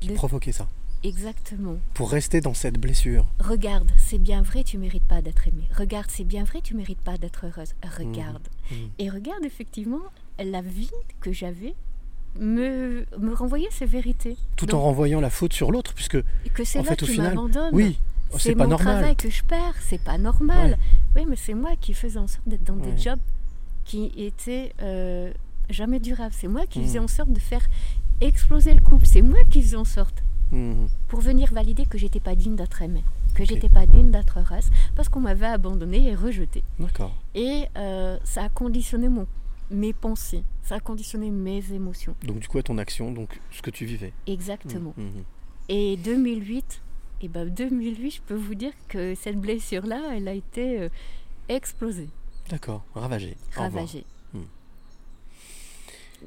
Qui 0.00 0.08
de... 0.08 0.14
provoquait 0.14 0.52
ça 0.52 0.66
Exactement. 1.04 1.76
Pour 1.94 2.10
rester 2.10 2.40
dans 2.40 2.54
cette 2.54 2.78
blessure. 2.78 3.26
Regarde, 3.40 3.90
c'est 3.96 4.18
bien 4.18 4.42
vrai, 4.42 4.64
tu 4.64 4.78
mérites 4.78 5.04
pas 5.04 5.22
d'être 5.22 5.46
aimée. 5.46 5.68
Regarde, 5.76 6.06
c'est 6.10 6.24
bien 6.24 6.44
vrai, 6.44 6.60
tu 6.62 6.74
mérites 6.74 7.00
pas 7.00 7.16
d'être 7.18 7.46
heureuse. 7.46 7.74
Regarde. 7.98 8.48
Mhm. 8.70 8.76
Et 8.98 9.08
regarde, 9.10 9.44
effectivement, 9.44 10.00
la 10.42 10.62
vie 10.62 10.90
que 11.20 11.32
j'avais 11.32 11.74
me, 12.38 13.06
me 13.18 13.32
renvoyait 13.34 13.68
ces 13.70 13.86
vérités. 13.86 14.36
Tout 14.56 14.74
en 14.74 14.80
renvoyant 14.80 15.20
la 15.20 15.30
faute 15.30 15.52
sur 15.52 15.70
l'autre, 15.70 15.94
puisque 15.94 16.18
que 16.54 16.64
c'est 16.64 16.78
en 16.80 16.82
là 16.82 16.90
fait, 16.90 16.96
que 16.96 17.04
au 17.04 17.08
final, 17.08 17.34
m'abandonnes. 17.34 17.70
oui, 17.72 17.98
oh, 18.30 18.34
c'est 18.38 18.50
c'est 18.50 18.54
pas 18.54 18.64
mon 18.64 18.70
normal. 18.70 18.94
travail 18.96 19.16
que 19.16 19.30
je 19.30 19.42
perds, 19.44 19.74
c'est 19.80 20.00
pas 20.02 20.18
normal. 20.18 20.76
Oui, 21.14 21.24
mais 21.28 21.36
c'est 21.36 21.54
moi 21.54 21.70
qui 21.80 21.94
faisais 21.94 22.18
en 22.18 22.26
sorte 22.26 22.46
d'être 22.48 22.64
dans 22.64 22.74
Ouais. 22.74 22.90
des 22.92 22.98
jobs 23.00 23.18
qui 23.84 24.12
étaient 24.16 24.72
euh, 24.82 25.32
jamais 25.70 26.00
durables. 26.00 26.34
C'est 26.36 26.48
moi 26.48 26.66
qui 26.66 26.80
Mm. 26.80 26.82
faisais 26.82 26.98
en 26.98 27.08
sorte 27.08 27.30
de 27.32 27.38
faire 27.38 27.64
exploser 28.20 28.74
le 28.74 28.80
couple. 28.80 29.06
C'est 29.06 29.22
moi 29.22 29.38
qui 29.48 29.62
faisais 29.62 29.76
en 29.76 29.84
sorte 29.84 30.22
Mhm. 30.52 30.88
pour 31.08 31.20
venir 31.20 31.52
valider 31.52 31.84
que 31.84 31.98
j'étais 31.98 32.20
pas 32.20 32.34
digne 32.34 32.56
d'être 32.56 32.82
aimée, 32.82 33.04
que 33.34 33.44
j'étais 33.44 33.68
pas 33.68 33.86
digne 33.86 34.10
d'être 34.10 34.38
heureuse, 34.38 34.70
parce 34.94 35.08
qu'on 35.08 35.20
m'avait 35.20 35.46
abandonnée 35.46 36.08
et 36.08 36.14
rejetée. 36.14 36.62
D'accord. 36.78 37.14
Et 37.34 37.64
euh, 37.76 38.18
ça 38.24 38.44
a 38.44 38.48
conditionné 38.48 39.08
mon, 39.08 39.26
mes 39.70 39.92
pensées, 39.92 40.42
ça 40.62 40.76
a 40.76 40.80
conditionné 40.80 41.30
mes 41.30 41.72
émotions. 41.72 42.14
Donc 42.22 42.38
du 42.38 42.48
coup, 42.48 42.58
à 42.58 42.62
ton 42.62 42.78
action, 42.78 43.12
donc 43.12 43.40
ce 43.50 43.62
que 43.62 43.70
tu 43.70 43.84
vivais. 43.84 44.12
Exactement. 44.26 44.94
Mhm, 44.96 45.04
mhm. 45.04 45.24
Et 45.68 45.96
2008, 45.96 46.80
et 47.22 47.28
ben 47.28 47.48
2008, 47.48 48.10
je 48.10 48.20
peux 48.22 48.34
vous 48.34 48.54
dire 48.54 48.72
que 48.88 49.14
cette 49.14 49.40
blessure-là, 49.40 50.00
elle 50.14 50.28
a 50.28 50.34
été 50.34 50.80
euh, 50.80 50.88
explosée, 51.48 52.08
D'accord, 52.48 52.84
ravagé. 52.94 53.36
Au 53.56 53.64
revoir. 53.64 53.70
ravagée. 53.72 54.04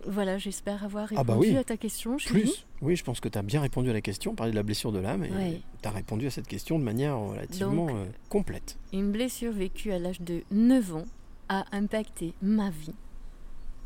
Voilà, 0.06 0.38
j'espère 0.38 0.84
avoir 0.84 1.08
répondu 1.08 1.20
Ah 1.20 1.24
bah 1.24 1.38
oui. 1.38 1.56
à 1.58 1.64
ta 1.64 1.78
question. 1.78 2.18
Plus, 2.18 2.66
oui, 2.82 2.96
je 2.96 3.04
pense 3.04 3.20
que 3.20 3.28
tu 3.28 3.38
as 3.38 3.42
bien 3.42 3.62
répondu 3.62 3.90
à 3.90 3.94
la 3.94 4.02
question, 4.02 4.36
parler 4.36 4.52
de 4.52 4.56
la 4.58 4.64
blessure 4.64 4.92
de 4.92 5.00
l'âme, 5.00 5.24
et 5.26 5.32
Ouais. 5.32 5.62
tu 5.82 5.88
as 5.88 5.92
répondu 5.92 6.28
à 6.28 6.32
cette 6.32 6.48
question 6.48 6.78
de 6.80 6.84
manière 6.84 7.18
relativement 7.18 7.88
Donc- 7.88 7.96
euh, 7.96 8.06
complète. 8.30 8.78
Une 8.94 9.12
blessure 9.12 9.52
vécue 9.52 9.92
à 9.92 10.00
l'âge 10.00 10.22
de 10.22 10.44
9 10.52 10.96
ans 10.96 11.06
a 11.50 11.66
impacté 11.72 12.34
ma 12.42 12.70
vie 12.70 12.94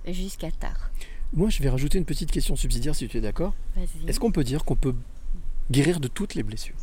jusqu'à 0.08 0.51
tard. 0.51 0.91
Moi, 1.32 1.49
je 1.49 1.64
vais 1.64 1.70
rajouter 1.70 1.97
une 1.97 2.06
petite 2.06 2.32
question 2.32 2.56
subsidiaire 2.56 2.93
si 2.95 3.08
tu 3.08 3.18
es 3.18 3.22
d'accord. 3.22 3.54
Est-ce 4.08 4.20
qu'on 4.20 4.32
peut 4.32 4.43
dire 4.43 4.66
qu'on 4.66 4.76
peut 4.76 4.95
guérir 5.72 5.99
de 5.99 6.08
toutes 6.08 6.36
les 6.36 6.43
blessures? 6.43 6.76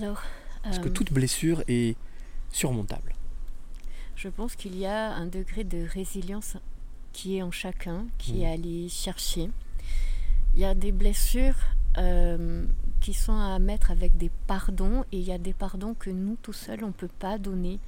Alors, 0.00 0.22
Est-ce 0.64 0.80
que 0.80 0.88
euh, 0.88 0.92
toute 0.92 1.12
blessure 1.12 1.62
est 1.68 1.96
surmontable? 2.50 3.14
Je 4.16 4.28
pense 4.28 4.56
qu'il 4.56 4.76
y 4.76 4.86
a 4.86 5.12
un 5.14 5.26
degré 5.26 5.62
de 5.64 5.86
résilience 5.86 6.56
qui 7.18 7.38
est 7.38 7.42
en 7.42 7.50
chacun, 7.50 8.06
qui 8.16 8.34
Mhm. 8.34 8.40
est 8.42 8.46
à 8.46 8.50
aller 8.52 8.88
chercher. 8.88 9.50
Il 10.54 10.60
y 10.60 10.64
a 10.64 10.74
des 10.76 10.92
blessures 10.92 11.56
euh, 11.96 12.64
qui 13.00 13.12
sont 13.12 13.36
à 13.36 13.58
mettre 13.58 13.90
avec 13.90 14.16
des 14.16 14.30
pardons 14.46 15.02
et 15.10 15.18
il 15.18 15.24
y 15.24 15.32
a 15.32 15.38
des 15.38 15.52
pardons 15.52 15.94
que 15.94 16.10
nous 16.10 16.36
tout 16.42 16.52
seuls 16.52 16.84
on 16.84 16.88
ne 16.88 16.92
peut 16.92 17.10
pas 17.18 17.38
donner. 17.38 17.80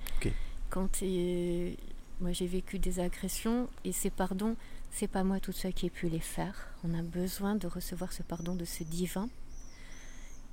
Quand 0.69 1.03
euh, 1.05 1.73
moi 2.21 2.33
j'ai 2.33 2.49
vécu 2.49 2.81
des 2.81 2.99
agressions 2.99 3.69
et 3.85 3.93
ces 3.93 4.11
pardons, 4.11 4.57
c'est 4.91 5.07
pas 5.07 5.23
moi 5.23 5.39
toute 5.39 5.55
seule 5.55 5.75
qui 5.75 5.87
ai 5.87 5.91
pu 5.91 6.09
les 6.09 6.19
faire. 6.37 6.57
On 6.83 6.93
a 6.99 7.03
besoin 7.03 7.55
de 7.55 7.69
recevoir 7.69 8.13
ce 8.13 8.25
pardon 8.25 8.57
de 8.57 8.65
ce 8.65 8.83
divin 8.83 9.29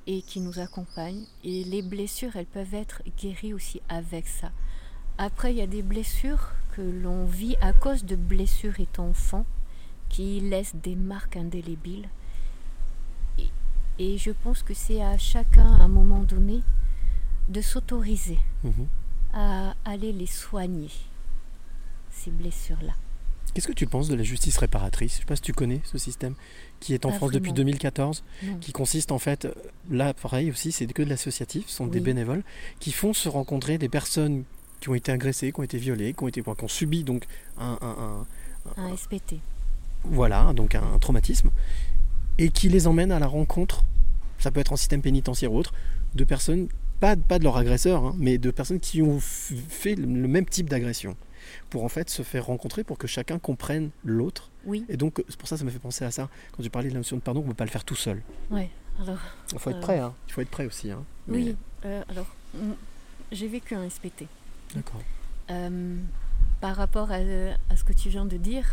et 0.05 0.21
qui 0.21 0.39
nous 0.39 0.59
accompagne. 0.59 1.23
Et 1.43 1.63
les 1.63 1.81
blessures, 1.81 2.35
elles 2.35 2.45
peuvent 2.45 2.75
être 2.75 3.01
guéries 3.19 3.53
aussi 3.55 3.81
avec 3.89 4.27
ça. 4.27 4.51
Après, 5.17 5.51
il 5.51 5.57
y 5.57 5.61
a 5.61 5.67
des 5.67 5.81
blessures 5.81 6.51
que 6.77 6.81
l'on 6.83 7.25
vit 7.25 7.55
à 7.59 7.73
cause 7.73 8.05
de 8.05 8.15
blessures 8.15 8.79
étant 8.79 9.07
enfant 9.07 9.45
qui 10.09 10.39
laissent 10.39 10.75
des 10.75 10.95
marques 10.95 11.35
indélébiles. 11.35 12.07
Et, 13.39 13.47
et 13.97 14.17
je 14.19 14.29
pense 14.29 14.61
que 14.61 14.75
c'est 14.75 15.01
à 15.01 15.17
chacun, 15.17 15.65
à 15.65 15.83
un 15.83 15.87
moment 15.87 16.19
donné, 16.23 16.61
de 17.49 17.61
s'autoriser 17.61 18.37
Mhm. 18.63 18.87
à 19.33 19.73
aller 19.85 20.13
les 20.13 20.27
soigner, 20.27 20.91
ces 22.11 22.29
blessures-là. 22.29 22.93
Qu'est-ce 23.53 23.67
que 23.67 23.73
tu 23.73 23.87
penses 23.87 24.07
de 24.07 24.13
la 24.15 24.21
justice 24.23 24.57
réparatrice? 24.57 25.13
Je 25.13 25.17
ne 25.17 25.21
sais 25.21 25.25
pas 25.25 25.35
si 25.35 25.41
tu 25.41 25.53
connais 25.53 25.81
ce 25.83 25.97
système 25.97 26.35
qui 26.79 26.93
est 26.93 27.05
en 27.05 27.09
Pas 27.09 27.15
France 27.15 27.31
depuis 27.31 27.49
vraiment. 27.49 27.55
2014, 27.55 28.23
Non. 28.43 28.57
qui 28.59 28.71
consiste 28.71 29.11
en 29.11 29.17
fait, 29.17 29.45
euh, 29.45 29.53
là 29.89 30.13
pareil 30.13 30.51
aussi, 30.51 30.71
c'est 30.71 30.85
que 30.85 31.01
de 31.01 31.09
l'associatif, 31.09 31.67
ce 31.67 31.75
sont 31.77 31.87
des 31.87 32.01
bénévoles 32.01 32.43
qui 32.79 32.91
font 32.91 33.13
se 33.13 33.29
rencontrer 33.29 33.79
des 33.79 33.89
personnes 33.89 34.43
qui 34.79 34.89
ont 34.89 34.95
été 34.95 35.11
agressées, 35.11 35.51
qui 35.51 35.59
ont 35.59 35.63
été 35.63 35.77
violées, 35.77 36.13
qui 36.13 36.23
ont, 36.23 36.27
été, 36.27 36.41
qui 36.41 36.49
ont 36.63 36.67
subi 36.67 37.03
donc 37.03 37.25
un, 37.57 37.77
un- 37.81 38.25
un- 38.77 38.83
Un 38.83 38.95
SPT. 38.95 39.35
voilà, 40.03 40.53
donc 40.53 40.75
un, 40.75 40.83
un 40.93 40.99
traumatisme, 40.99 41.49
et 42.37 42.49
qui 42.49 42.69
les 42.69 42.87
emmènent 42.87 43.11
à 43.11 43.19
la 43.19 43.27
rencontre, 43.27 43.83
ça 44.39 44.51
peut 44.51 44.59
être 44.59 44.73
en 44.73 44.77
système 44.77 45.01
pénitentiaire 45.01 45.51
ou 45.51 45.57
autre, 45.57 45.73
de 46.15 46.23
personnes, 46.23 46.67
pas, 46.99 47.15
pas 47.15 47.39
de 47.39 47.43
leur 47.43 47.57
agresseur, 47.57 48.03
hein, 48.05 48.15
mais 48.17 48.37
de 48.37 48.51
personnes 48.51 48.79
qui 48.79 49.01
ont 49.01 49.19
fait 49.19 49.95
le, 49.95 50.05
le 50.05 50.27
même 50.27 50.45
type 50.45 50.69
d'agression, 50.69 51.15
pour 51.69 51.83
en 51.83 51.89
fait 51.89 52.09
se 52.09 52.21
faire 52.23 52.45
rencontrer, 52.45 52.83
pour 52.83 52.97
que 52.97 53.07
chacun 53.07 53.39
comprenne 53.39 53.89
l'autre. 54.03 54.49
Oui. 54.65 54.85
Et 54.89 54.97
donc, 54.97 55.23
c'est 55.29 55.37
pour 55.37 55.47
ça 55.47 55.55
que 55.55 55.59
ça 55.59 55.65
m'a 55.65 55.71
fait 55.71 55.79
penser 55.79 56.03
à 56.05 56.11
ça, 56.11 56.29
quand 56.51 56.61
tu 56.61 56.69
parlais 56.69 56.89
de 56.89 56.93
la 56.93 56.99
notion 56.99 57.15
de 57.15 57.21
pardon, 57.21 57.39
on 57.39 57.43
ne 57.43 57.49
peut 57.49 57.55
pas 57.55 57.65
le 57.65 57.71
faire 57.71 57.83
tout 57.85 57.95
seul. 57.95 58.21
Ouais, 58.51 58.69
alors. 59.01 59.17
Il 59.53 59.59
faut 59.59 59.69
être 59.69 59.77
euh, 59.77 59.81
prêt, 59.81 59.99
hein. 59.99 60.13
il 60.27 60.33
faut 60.33 60.41
être 60.41 60.49
prêt 60.49 60.65
aussi. 60.65 60.91
Hein. 60.91 61.03
Mais- 61.27 61.37
Oui, 61.37 61.55
euh, 61.85 62.03
alors, 62.09 62.27
j'ai 63.31 63.47
vécu 63.47 63.75
un 63.75 63.87
SPT. 63.89 64.25
D'accord. 64.75 65.01
Euh, 65.49 65.97
par 66.59 66.75
rapport 66.75 67.11
à, 67.11 67.15
à 67.69 67.75
ce 67.75 67.83
que 67.83 67.93
tu 67.93 68.09
viens 68.09 68.25
de 68.25 68.37
dire, 68.37 68.65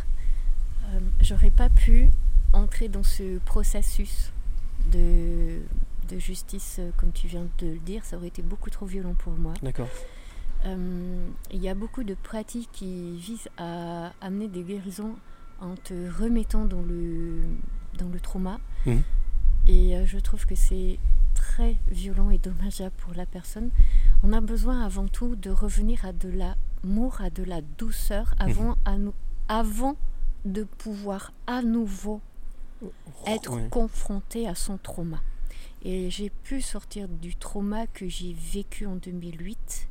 euh, 0.87 1.01
j'aurais 1.21 1.51
pas 1.51 1.69
pu 1.69 2.09
entrer 2.53 2.89
dans 2.89 3.03
ce 3.03 3.39
processus 3.39 4.33
de, 4.93 5.61
de 6.09 6.19
justice, 6.19 6.77
euh, 6.79 6.91
comme 6.97 7.13
tu 7.13 7.27
viens 7.27 7.47
de 7.59 7.67
le 7.67 7.79
dire, 7.79 8.05
ça 8.05 8.17
aurait 8.17 8.29
été 8.29 8.43
beaucoup 8.43 8.71
trop 8.71 8.87
violent 8.87 9.15
pour 9.15 9.33
moi. 9.35 9.55
D'accord. 9.63 9.89
Euh, 10.67 11.29
il 11.51 11.63
y 11.63 11.69
a 11.69 11.75
beaucoup 11.75 12.05
de 12.05 12.15
pratiques 12.15 12.71
qui 12.73 13.17
visent 13.17 13.49
à 13.59 14.13
amener 14.21 14.49
des 14.49 14.63
guérisons 14.63 15.17
en 15.61 15.75
te 15.77 15.95
remettant 16.19 16.65
dans 16.65 16.83
le, 16.83 17.43
dans 17.99 18.09
le 18.09 18.21
trauma. 18.21 18.59
Mhm. 18.87 19.03
Et 19.67 19.97
je 20.05 20.19
trouve 20.19 20.45
que 20.45 20.55
c'est 20.55 20.99
très 21.45 21.77
violent 21.89 22.31
et 22.31 22.39
dommageable 22.39 22.95
pour 22.97 23.13
la 23.15 23.27
personne. 23.27 23.71
On 24.23 24.33
a 24.33 24.41
besoin 24.41 24.83
avant 24.83 25.07
tout 25.09 25.37
de 25.37 25.51
revenir 25.51 26.05
à 26.07 26.13
de 26.15 26.31
l'amour, 26.31 27.21
à 27.21 27.29
de 27.29 27.43
la 27.45 27.61
douceur, 27.61 28.35
avant, 28.39 28.77
à 28.87 28.97
nous, 28.97 29.13
avant 29.49 29.97
de 30.47 30.65
pouvoir 30.65 31.33
à 31.47 31.61
nouveau 31.63 32.21
être 33.27 33.53
ouais. 33.57 33.69
confronté 33.69 34.49
à 34.49 34.55
son 34.55 34.79
trauma. 34.79 35.21
Et 35.83 36.11
j'ai 36.11 36.31
pu 36.31 36.63
sortir 36.63 37.09
du 37.09 37.37
trauma 37.37 37.87
que 37.89 38.09
j'ai 38.09 38.33
vécu 38.33 38.87
en 38.87 38.97
2008 38.97 39.89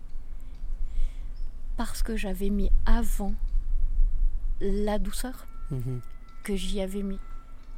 parce 1.78 2.02
que 2.02 2.16
j'avais 2.18 2.50
mis 2.50 2.72
avant 2.88 3.34
la 4.60 4.98
douceur, 4.98 5.46
Mhm. 5.72 6.02
que 6.44 6.56
j'y 6.56 6.82
avais 6.82 7.04
mis 7.04 7.20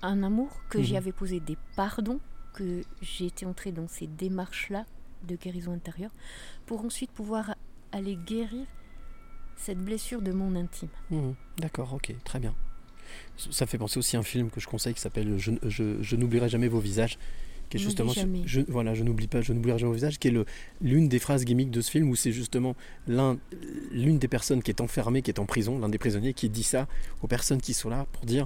un 0.02 0.24
amour, 0.24 0.50
que 0.70 0.82
j'y 0.82 0.94
Mhm. 0.94 0.98
avais 0.98 1.12
posé 1.12 1.40
des 1.42 1.58
pardons, 1.76 2.20
que 2.56 2.82
j'ai 3.02 3.26
été 3.28 3.46
entrée 3.46 3.72
dans 3.72 3.88
ces 3.88 4.08
démarches-là 4.08 4.86
de 5.28 5.36
guérison 5.36 5.74
intérieure, 5.74 6.12
pour 6.66 6.84
ensuite 6.86 7.12
pouvoir 7.12 7.56
aller 7.92 8.16
guérir 8.16 8.66
cette 9.58 9.80
blessure 9.80 10.22
de 10.22 10.32
mon 10.32 10.56
intime. 10.56 10.90
Mhm. 11.12 11.34
D'accord, 11.58 11.94
ok, 11.94 12.14
très 12.24 12.40
bien. 12.40 12.54
Ça 13.38 13.66
fait 13.66 13.78
penser 13.78 13.98
aussi 14.00 14.16
à 14.16 14.20
un 14.20 14.24
film 14.24 14.50
que 14.50 14.60
je 14.60 14.68
conseille 14.68 14.94
qui 14.94 15.02
s'appelle 15.02 15.38
Je, 15.38 15.52
je- 15.64 16.02
Je 16.02 16.16
n'oublierai 16.16 16.50
jamais 16.50 16.68
vos 16.68 16.80
visages. 16.80 17.18
Qui 17.70 17.78
est 17.78 17.80
justement, 17.80 18.12
jamais. 18.12 18.44
je, 18.46 18.62
voilà, 18.68 18.94
je 18.94 19.04
n'oublie 19.04 19.28
pas, 19.28 19.42
je 19.42 19.52
n'oublierai 19.52 19.80
jamais 19.80 19.90
vos 19.90 19.96
visages, 19.96 20.20
qui 20.20 20.28
est 20.28 20.34
l'une 20.82 21.10
des 21.10 21.18
phrases 21.18 21.46
gimmicks 21.46 21.72
de 21.72 21.82
ce 21.82 21.90
film 21.90 22.08
où 22.10 22.16
c'est 22.16 22.32
justement 22.32 22.76
l'un- 23.08 23.40
l'une 23.92 24.20
des 24.20 24.28
personnes 24.28 24.62
qui 24.62 24.70
est 24.70 24.82
enfermée, 24.82 25.24
qui 25.24 25.32
est 25.32 25.40
en 25.40 25.48
prison, 25.48 25.80
l'un 25.80 25.90
des 25.90 25.98
prisonniers, 25.98 26.36
qui 26.36 26.48
dit 26.50 26.62
ça 26.62 26.88
aux 27.24 27.28
personnes 27.28 27.60
qui 27.60 27.74
sont 27.74 27.90
là 27.90 28.06
pour 28.12 28.24
dire 28.26 28.46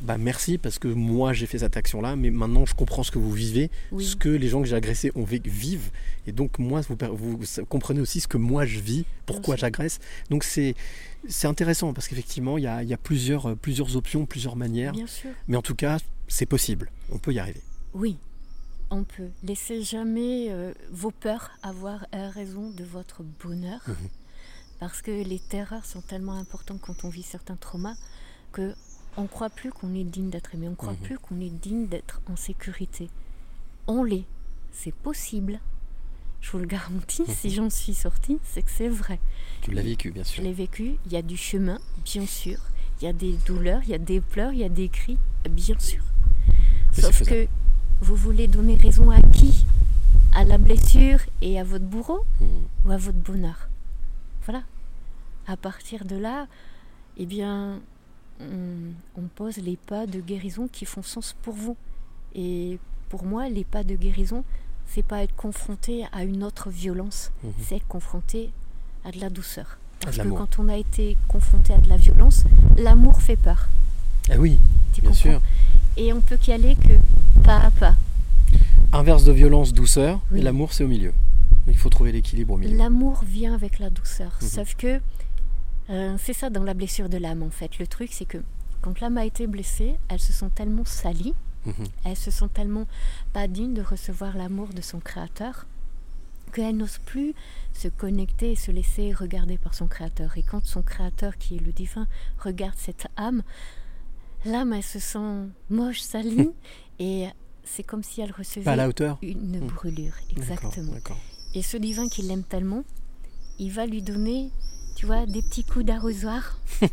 bah 0.00 0.16
merci 0.18 0.58
parce 0.58 0.78
que 0.78 0.88
moi 0.88 1.32
j'ai 1.32 1.46
fait 1.46 1.58
cette 1.58 1.76
action 1.76 2.00
là, 2.00 2.16
mais 2.16 2.30
maintenant 2.30 2.64
je 2.66 2.74
comprends 2.74 3.02
ce 3.02 3.10
que 3.10 3.18
vous 3.18 3.32
vivez, 3.32 3.70
Oui. 3.92 4.04
ce 4.04 4.16
que 4.16 4.28
les 4.28 4.48
gens 4.48 4.62
que 4.62 4.68
j'ai 4.68 4.76
agressés 4.76 5.12
ont 5.14 5.24
vécu, 5.24 5.50
vivent, 5.50 5.90
et 6.26 6.32
donc 6.32 6.58
moi 6.58 6.80
vous, 6.80 7.38
comprenez 7.68 8.00
aussi 8.00 8.20
ce 8.20 8.28
que 8.28 8.38
moi 8.38 8.64
je 8.64 8.80
vis, 8.80 9.04
pourquoi 9.26 9.56
j'agresse. 9.56 9.98
Donc 10.30 10.44
c'est 10.44 10.74
c'est 11.28 11.46
intéressant 11.46 11.92
parce 11.92 12.08
qu'effectivement 12.08 12.56
il 12.56 12.64
y 12.64 12.66
a, 12.66 12.82
il 12.82 12.88
y 12.88 12.94
a 12.94 12.98
plusieurs, 12.98 13.50
euh, 13.50 13.54
plusieurs 13.54 13.96
options, 13.96 14.24
plusieurs 14.26 14.56
manières, 14.56 14.92
Bien 14.92 15.06
sûr. 15.06 15.30
mais 15.48 15.56
en 15.56 15.62
tout 15.62 15.74
cas 15.74 15.98
c'est 16.28 16.46
possible, 16.46 16.90
on 17.12 17.18
peut 17.18 17.32
y 17.32 17.38
arriver. 17.38 17.60
Oui, 17.92 18.16
on 18.90 19.04
peut. 19.04 19.28
Laissez 19.42 19.82
jamais 19.82 20.46
euh, 20.50 20.72
vos 20.90 21.10
peurs 21.10 21.50
avoir 21.62 22.06
euh, 22.14 22.28
raison 22.30 22.70
de 22.70 22.84
votre 22.84 23.22
bonheur. 23.42 23.80
Mhm. 23.86 23.94
Parce 24.78 25.02
que 25.02 25.10
les 25.10 25.38
terreurs 25.38 25.84
sont 25.84 26.00
tellement 26.00 26.36
importantes 26.38 26.80
quand 26.80 27.04
on 27.04 27.10
vit 27.10 27.22
certains 27.22 27.56
traumas 27.56 27.96
que 28.50 28.74
on 29.16 29.26
croit 29.26 29.50
plus 29.50 29.70
qu'on 29.72 29.94
est 29.94 30.04
digne 30.04 30.30
d'être 30.30 30.54
aimé, 30.54 30.68
on 30.68 30.74
croit 30.74 30.92
Mhm. 30.92 30.98
plus 30.98 31.18
qu'on 31.18 31.40
est 31.40 31.50
digne 31.50 31.86
d'être 31.86 32.20
en 32.30 32.36
sécurité. 32.36 33.08
On 33.86 34.02
l'est, 34.04 34.24
c'est 34.72 34.94
possible. 34.94 35.60
Je 36.40 36.50
vous 36.52 36.58
le 36.58 36.66
garantis, 36.66 37.24
si 37.28 37.50
j'en 37.50 37.68
suis 37.70 37.94
sortie, 37.94 38.38
c'est 38.44 38.62
que 38.62 38.70
c'est 38.70 38.88
vrai. 38.88 39.18
Tu 39.62 39.72
l'as 39.72 39.82
vécu 39.82 40.10
bien 40.10 40.22
Je 40.22 40.28
sûr. 40.28 40.42
l'ai 40.42 40.52
vécu, 40.52 40.96
il 41.06 41.12
y 41.12 41.16
a 41.16 41.22
du 41.22 41.36
chemin, 41.36 41.78
bien 42.04 42.26
sûr. 42.26 42.58
Il 43.00 43.04
y 43.04 43.08
a 43.08 43.12
des 43.12 43.32
douleurs, 43.46 43.80
il 43.84 43.90
y 43.90 43.94
a 43.94 43.98
des 43.98 44.20
pleurs, 44.20 44.52
il 44.52 44.58
y 44.60 44.64
a 44.64 44.68
des 44.68 44.88
cris, 44.88 45.18
bien 45.50 45.78
sûr. 45.78 46.02
Sauf 46.92 47.22
que 47.24 47.46
vous 48.00 48.14
voulez 48.16 48.46
donner 48.46 48.74
raison 48.76 49.10
à 49.10 49.20
qui? 49.20 49.64
À 50.34 50.44
la 50.44 50.58
blessure 50.58 51.18
et 51.42 51.58
à 51.58 51.64
votre 51.64 51.84
bourreau? 51.84 52.24
Mhm. 52.40 52.48
ou 52.86 52.90
à 52.92 52.96
votre 52.96 53.18
bonheur? 53.18 53.68
Voilà. 54.44 54.62
À 55.46 55.56
partir 55.56 56.04
de 56.04 56.16
là, 56.16 56.46
eh 57.16 57.26
bien, 57.26 57.80
on, 58.40 59.20
on 59.20 59.26
pose 59.34 59.56
les 59.58 59.76
pas 59.76 60.06
de 60.06 60.20
guérison 60.20 60.68
qui 60.70 60.84
font 60.84 61.02
sens 61.02 61.34
pour 61.42 61.54
vous. 61.54 61.76
Et 62.34 62.78
pour 63.08 63.24
moi, 63.24 63.48
les 63.48 63.64
pas 63.64 63.82
de 63.84 63.94
guérison, 63.96 64.44
c'est 64.88 65.02
pas 65.04 65.22
être 65.22 65.34
confronté 65.36 66.04
à 66.12 66.24
une 66.24 66.42
autre 66.44 66.70
violence, 66.70 67.30
Mhm. 67.44 67.52
c'est 67.62 67.76
être 67.76 67.86
confronté 67.88 68.50
à 69.04 69.10
de 69.10 69.20
la 69.20 69.30
douceur. 69.30 69.78
Parce 70.00 70.16
que 70.16 70.28
quand 70.28 70.58
on 70.58 70.68
a 70.68 70.76
été 70.76 71.16
confronté 71.28 71.74
à 71.74 71.78
de 71.78 71.88
la 71.88 71.96
violence, 71.96 72.44
l'amour 72.78 73.20
fait 73.20 73.36
peur. 73.36 73.68
Ah 74.30 74.36
oui, 74.38 74.58
Tu 74.94 75.00
bien 75.02 75.10
comprends? 75.10 75.22
sûr. 75.22 75.40
Et 75.96 76.12
on 76.12 76.20
peut 76.20 76.36
qu'y 76.36 76.52
aller 76.52 76.74
que 76.76 76.94
pas 77.42 77.58
à 77.58 77.70
pas. 77.70 77.94
Inverse 78.92 79.24
de 79.24 79.32
violence, 79.32 79.72
douceur, 79.72 80.20
Oui. 80.32 80.40
et 80.40 80.42
l'amour 80.42 80.72
c'est 80.72 80.84
au 80.84 80.88
milieu. 80.88 81.12
Il 81.68 81.76
faut 81.76 81.90
trouver 81.90 82.12
l'équilibre 82.12 82.54
au 82.54 82.56
milieu. 82.56 82.76
L'amour 82.76 83.22
vient 83.24 83.54
avec 83.54 83.78
la 83.78 83.90
douceur. 83.90 84.32
Mhm. 84.40 84.48
Sauf 84.48 84.74
que 84.74 85.00
euh, 85.90 86.16
c'est 86.18 86.32
ça 86.32 86.50
dans 86.50 86.62
la 86.64 86.74
blessure 86.74 87.08
de 87.08 87.18
l'âme 87.18 87.42
en 87.42 87.50
fait. 87.50 87.78
Le 87.78 87.86
truc 87.86 88.10
c'est 88.12 88.24
que 88.24 88.38
quand 88.80 89.00
l'âme 89.00 89.18
a 89.18 89.24
été 89.24 89.46
blessée, 89.46 89.96
elle 90.08 90.20
se 90.20 90.32
sent 90.32 90.50
tellement 90.54 90.84
salie, 90.84 91.34
Mhm. 91.66 91.86
elle 92.04 92.16
se 92.16 92.30
sent 92.30 92.48
tellement 92.54 92.86
pas 93.34 93.46
digne 93.46 93.74
de 93.74 93.82
recevoir 93.82 94.36
l'amour 94.36 94.68
de 94.68 94.80
son 94.80 94.98
créateur 95.00 95.66
qu'elle 96.54 96.76
n'ose 96.78 96.98
plus 97.04 97.34
se 97.74 97.88
connecter 97.88 98.52
et 98.52 98.56
se 98.56 98.70
laisser 98.72 99.12
regarder 99.12 99.58
par 99.58 99.74
son 99.74 99.86
créateur. 99.86 100.36
Et 100.38 100.42
quand 100.42 100.64
son 100.64 100.82
créateur, 100.82 101.36
qui 101.38 101.56
est 101.56 101.60
le 101.60 101.70
divin, 101.72 102.08
regarde 102.38 102.74
cette 102.76 103.06
âme, 103.16 103.42
l'âme 104.44 104.72
elle 104.72 104.82
se 104.82 104.98
sent 104.98 105.46
moche, 105.68 106.00
salie, 106.00 106.50
et 106.98 107.26
c'est 107.62 107.82
comme 107.84 108.02
si 108.02 108.20
elle 108.20 108.32
recevait 108.32 108.68
à 108.68 108.74
la 108.74 108.88
hauteur 108.88 109.18
une 109.22 109.60
Mhm. 109.60 109.66
brûlure. 109.68 110.14
Exactement. 110.30 110.92
Et 111.54 111.62
ce 111.62 111.76
divin 111.76 112.08
qui 112.08 112.22
l'aime 112.22 112.42
tellement, 112.44 112.82
il 113.58 113.70
va 113.70 113.86
lui 113.86 114.02
donner, 114.02 114.50
tu 114.94 115.06
vois, 115.06 115.26
des 115.26 115.42
petits 115.42 115.64
coups 115.64 115.84
d'arrosoir. 115.84 116.58
De 116.80 116.88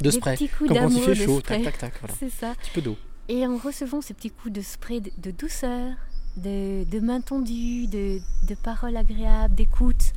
des 0.00 0.10
spray. 0.12 0.34
petits 0.34 0.48
coups 0.48 0.68
Comme 0.68 0.78
quand 0.78 0.88
il 0.90 1.02
fait 1.02 1.14
chaud, 1.14 1.40
tac, 1.40 1.62
tac, 1.62 1.78
tac, 1.78 1.94
voilà. 2.00 2.14
C'est 2.18 2.30
ça. 2.30 2.50
Un 2.50 2.54
petit 2.54 2.70
peu 2.74 2.82
d'eau. 2.82 2.96
Et 3.28 3.46
en 3.46 3.56
recevant 3.56 4.00
ces 4.00 4.14
petits 4.14 4.30
coups 4.30 4.52
de 4.52 4.60
spray 4.62 5.00
de, 5.00 5.10
de 5.18 5.30
douceur, 5.30 5.92
de, 6.36 6.84
de 6.84 7.00
main 7.00 7.20
tendue, 7.20 7.86
de, 7.86 8.18
de 8.48 8.54
paroles 8.54 8.96
agréables, 8.96 9.54
d'écoute, 9.54 10.12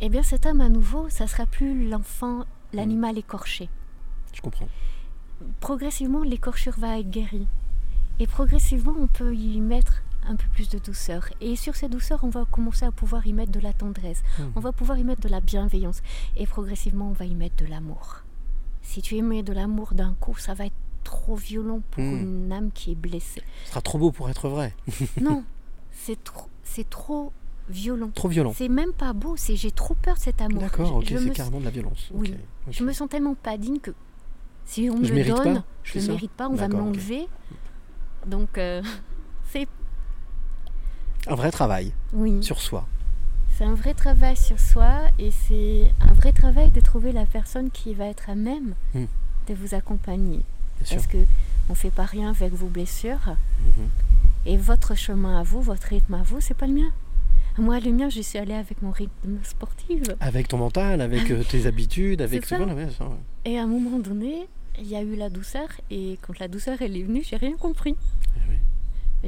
eh 0.00 0.08
bien 0.08 0.22
cet 0.22 0.46
homme 0.46 0.60
à 0.60 0.68
nouveau, 0.68 1.08
ça 1.08 1.26
sera 1.26 1.46
plus 1.46 1.88
l'enfant, 1.88 2.44
l'animal 2.72 3.18
écorché. 3.18 3.68
Je 4.32 4.40
comprends. 4.40 4.68
Progressivement, 5.60 6.22
l'écorchure 6.22 6.74
va 6.78 6.98
être 6.98 7.10
guérie. 7.10 7.46
Et 8.20 8.26
progressivement, 8.26 8.94
on 8.98 9.06
peut 9.06 9.34
y 9.34 9.60
mettre 9.60 10.02
un 10.28 10.36
peu 10.36 10.46
plus 10.52 10.68
de 10.68 10.78
douceur. 10.78 11.28
Et 11.40 11.56
sur 11.56 11.74
ces 11.76 11.88
douceurs, 11.88 12.20
on 12.24 12.28
va 12.28 12.44
commencer 12.50 12.84
à 12.84 12.90
pouvoir 12.92 13.26
y 13.26 13.32
mettre 13.32 13.52
de 13.52 13.60
la 13.60 13.72
tendresse. 13.72 14.22
Mhm. 14.38 14.52
On 14.56 14.60
va 14.60 14.72
pouvoir 14.72 14.98
y 14.98 15.04
mettre 15.04 15.20
de 15.22 15.28
la 15.28 15.40
bienveillance. 15.40 16.02
Et 16.36 16.46
progressivement, 16.46 17.08
on 17.10 17.12
va 17.12 17.24
y 17.26 17.34
mettre 17.34 17.56
de 17.56 17.66
l'amour. 17.66 18.22
Si 18.82 19.00
tu 19.02 19.16
y 19.16 19.22
mets 19.22 19.42
de 19.42 19.52
l'amour 19.52 19.94
d'un 19.94 20.14
coup, 20.20 20.36
ça 20.36 20.54
va 20.54 20.66
être 20.66 20.74
trop 21.04 21.36
violent 21.36 21.80
pour 21.90 22.02
Mhm. 22.02 22.20
une 22.46 22.52
âme 22.52 22.70
qui 22.72 22.92
est 22.92 22.94
blessée. 22.94 23.42
Ce 23.64 23.70
sera 23.70 23.80
trop 23.82 23.98
beau 23.98 24.10
pour 24.12 24.28
être 24.30 24.48
vrai. 24.48 24.74
Non, 25.20 25.44
c'est 25.92 26.22
trop, 26.24 26.48
c'est 26.62 26.88
trop 26.88 27.32
violent. 27.68 28.10
Trop 28.14 28.28
violent. 28.28 28.52
C'est 28.54 28.68
même 28.68 28.92
pas 28.92 29.12
beau, 29.12 29.36
c'est 29.36 29.56
j'ai 29.56 29.70
trop 29.70 29.94
peur 29.94 30.14
de 30.16 30.20
cet 30.20 30.40
amour. 30.42 30.60
D'accord, 30.60 30.96
ok, 30.96 31.04
c'est 31.08 31.20
me- 31.20 31.30
carrément 31.32 31.60
de 31.60 31.64
la 31.64 31.70
violence. 31.70 32.10
Oui, 32.12 32.30
ok, 32.32 32.38
ok. 32.68 32.72
je 32.74 32.84
me 32.84 32.92
sens 32.92 33.08
tellement 33.08 33.34
pas 33.34 33.56
digne 33.56 33.78
que 33.78 33.92
si 34.66 34.88
on 34.90 34.96
me 34.98 35.06
le 35.08 35.24
donne, 35.24 35.54
pas, 35.56 35.64
je 35.82 35.98
ne 35.98 36.08
mérite 36.08 36.30
pas, 36.32 36.48
on 36.48 36.54
va 36.54 36.68
me 36.68 36.74
l'enlever. 36.76 37.26
Donc, 38.26 38.56
euh, 38.58 38.82
Un 41.26 41.34
vrai 41.34 41.50
travail 41.50 41.92
oui, 42.12 42.42
sur 42.42 42.60
soi. 42.60 42.86
c'est 43.56 43.64
un 43.64 43.74
vrai 43.74 43.94
travail 43.94 44.36
sur 44.36 44.58
soi 44.60 45.02
et 45.18 45.30
c'est 45.30 45.90
un 46.00 46.12
vrai 46.12 46.32
travail 46.32 46.70
de 46.70 46.80
trouver 46.80 47.12
la 47.12 47.24
personne 47.26 47.70
qui 47.70 47.94
va 47.94 48.06
être 48.06 48.28
à 48.30 48.34
même 48.34 48.74
Hmm. 48.94 49.06
de 49.48 49.54
vous 49.54 49.74
accompagner. 49.74 50.40
Bien. 50.80 50.96
Parce 50.96 51.06
que 51.06 51.18
on 51.70 51.74
fait 51.74 51.90
pas 51.90 52.04
rien 52.04 52.30
avec 52.30 52.52
vos 52.52 52.66
blessures 52.66 53.36
Mhm. 53.60 53.88
et 54.46 54.56
votre 54.58 54.94
chemin 54.96 55.38
à 55.40 55.42
vous, 55.42 55.62
votre 55.62 55.86
rythme 55.88 56.14
à 56.14 56.22
vous, 56.22 56.40
c'est 56.40 56.54
pas 56.54 56.66
le 56.66 56.74
mien. 56.74 56.90
Moi, 57.56 57.78
le 57.80 57.92
mien, 57.92 58.08
je 58.10 58.20
suis 58.20 58.36
allée 58.38 58.52
avec 58.54 58.82
mon 58.82 58.90
rythme 58.90 59.38
sportif. 59.44 60.02
Avec 60.20 60.48
ton 60.48 60.58
mental, 60.58 61.00
avec 61.00 61.30
euh, 61.30 61.44
tes 61.44 61.66
habitudes, 61.66 62.20
avec 62.20 62.44
voilà, 62.48 62.74
ouais, 62.74 62.88
ça, 62.98 63.04
ouais. 63.04 63.16
Et 63.44 63.58
à 63.58 63.62
un 63.62 63.66
moment 63.68 64.00
donné, 64.00 64.48
il 64.78 64.88
y 64.88 64.96
a 64.96 65.02
eu 65.02 65.14
la 65.14 65.30
douceur, 65.30 65.68
et 65.88 66.18
quand 66.20 66.36
la 66.40 66.48
douceur 66.48 66.82
elle 66.82 66.96
est 66.96 67.02
venue, 67.04 67.22
j'ai 67.24 67.36
rien 67.36 67.56
compris. 67.56 67.94
Eh 68.36 68.40
oui. 68.50 68.56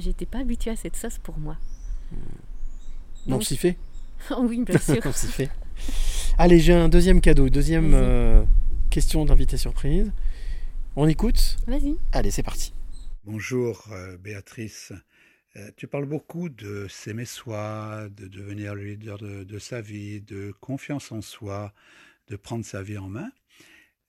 J'étais 0.02 0.26
pas 0.26 0.40
habituée 0.40 0.72
à 0.72 0.76
cette 0.76 0.96
sauce 0.96 1.18
pour 1.18 1.38
moi. 1.38 1.56
Non, 2.12 2.18
Donc- 3.32 3.40
on 3.40 3.44
s'y 3.44 3.56
fait. 3.56 3.76
oui, 4.38 4.64
bien 4.64 4.78
sûr. 4.78 5.00
on 5.04 5.12
s'y 5.12 5.28
fait. 5.28 5.50
Allez, 6.38 6.58
j'ai 6.60 6.72
un 6.72 6.88
deuxième 6.88 7.20
cadeau, 7.20 7.48
deuxième 7.48 7.92
euh, 7.94 8.42
question 8.90 9.24
d'invité 9.24 9.56
surprise. 9.56 10.12
On 10.96 11.06
écoute 11.08 11.56
Vas-y. 11.66 11.96
Allez, 12.12 12.30
c'est 12.30 12.42
parti. 12.42 12.72
Bonjour 13.24 13.84
euh, 13.92 14.16
Béatrice. 14.18 14.92
Euh, 15.56 15.70
tu 15.76 15.86
parles 15.86 16.06
beaucoup 16.06 16.48
de 16.48 16.86
s'aimer 16.88 17.24
soi, 17.24 18.08
de 18.16 18.28
devenir 18.28 18.74
le 18.74 18.84
leader 18.84 19.18
de, 19.18 19.44
de 19.44 19.58
sa 19.58 19.80
vie, 19.80 20.20
de 20.20 20.54
confiance 20.60 21.12
en 21.12 21.22
soi, 21.22 21.72
de 22.28 22.36
prendre 22.36 22.64
sa 22.64 22.82
vie 22.82 22.98
en 22.98 23.08
main. 23.08 23.30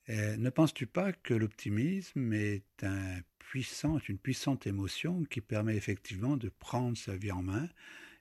Euh, 0.09 0.37
ne 0.37 0.49
penses-tu 0.49 0.87
pas 0.87 1.11
que 1.11 1.33
l'optimisme 1.33 2.31
est 2.33 2.63
un 2.83 3.19
puissant, 3.51 3.97
est 3.97 4.09
une 4.09 4.17
puissante 4.17 4.67
émotion 4.67 5.23
qui 5.29 5.39
permet 5.41 5.75
effectivement 5.75 6.35
de 6.37 6.49
prendre 6.49 6.97
sa 6.97 7.15
vie 7.15 7.31
en 7.31 7.41
main 7.43 7.67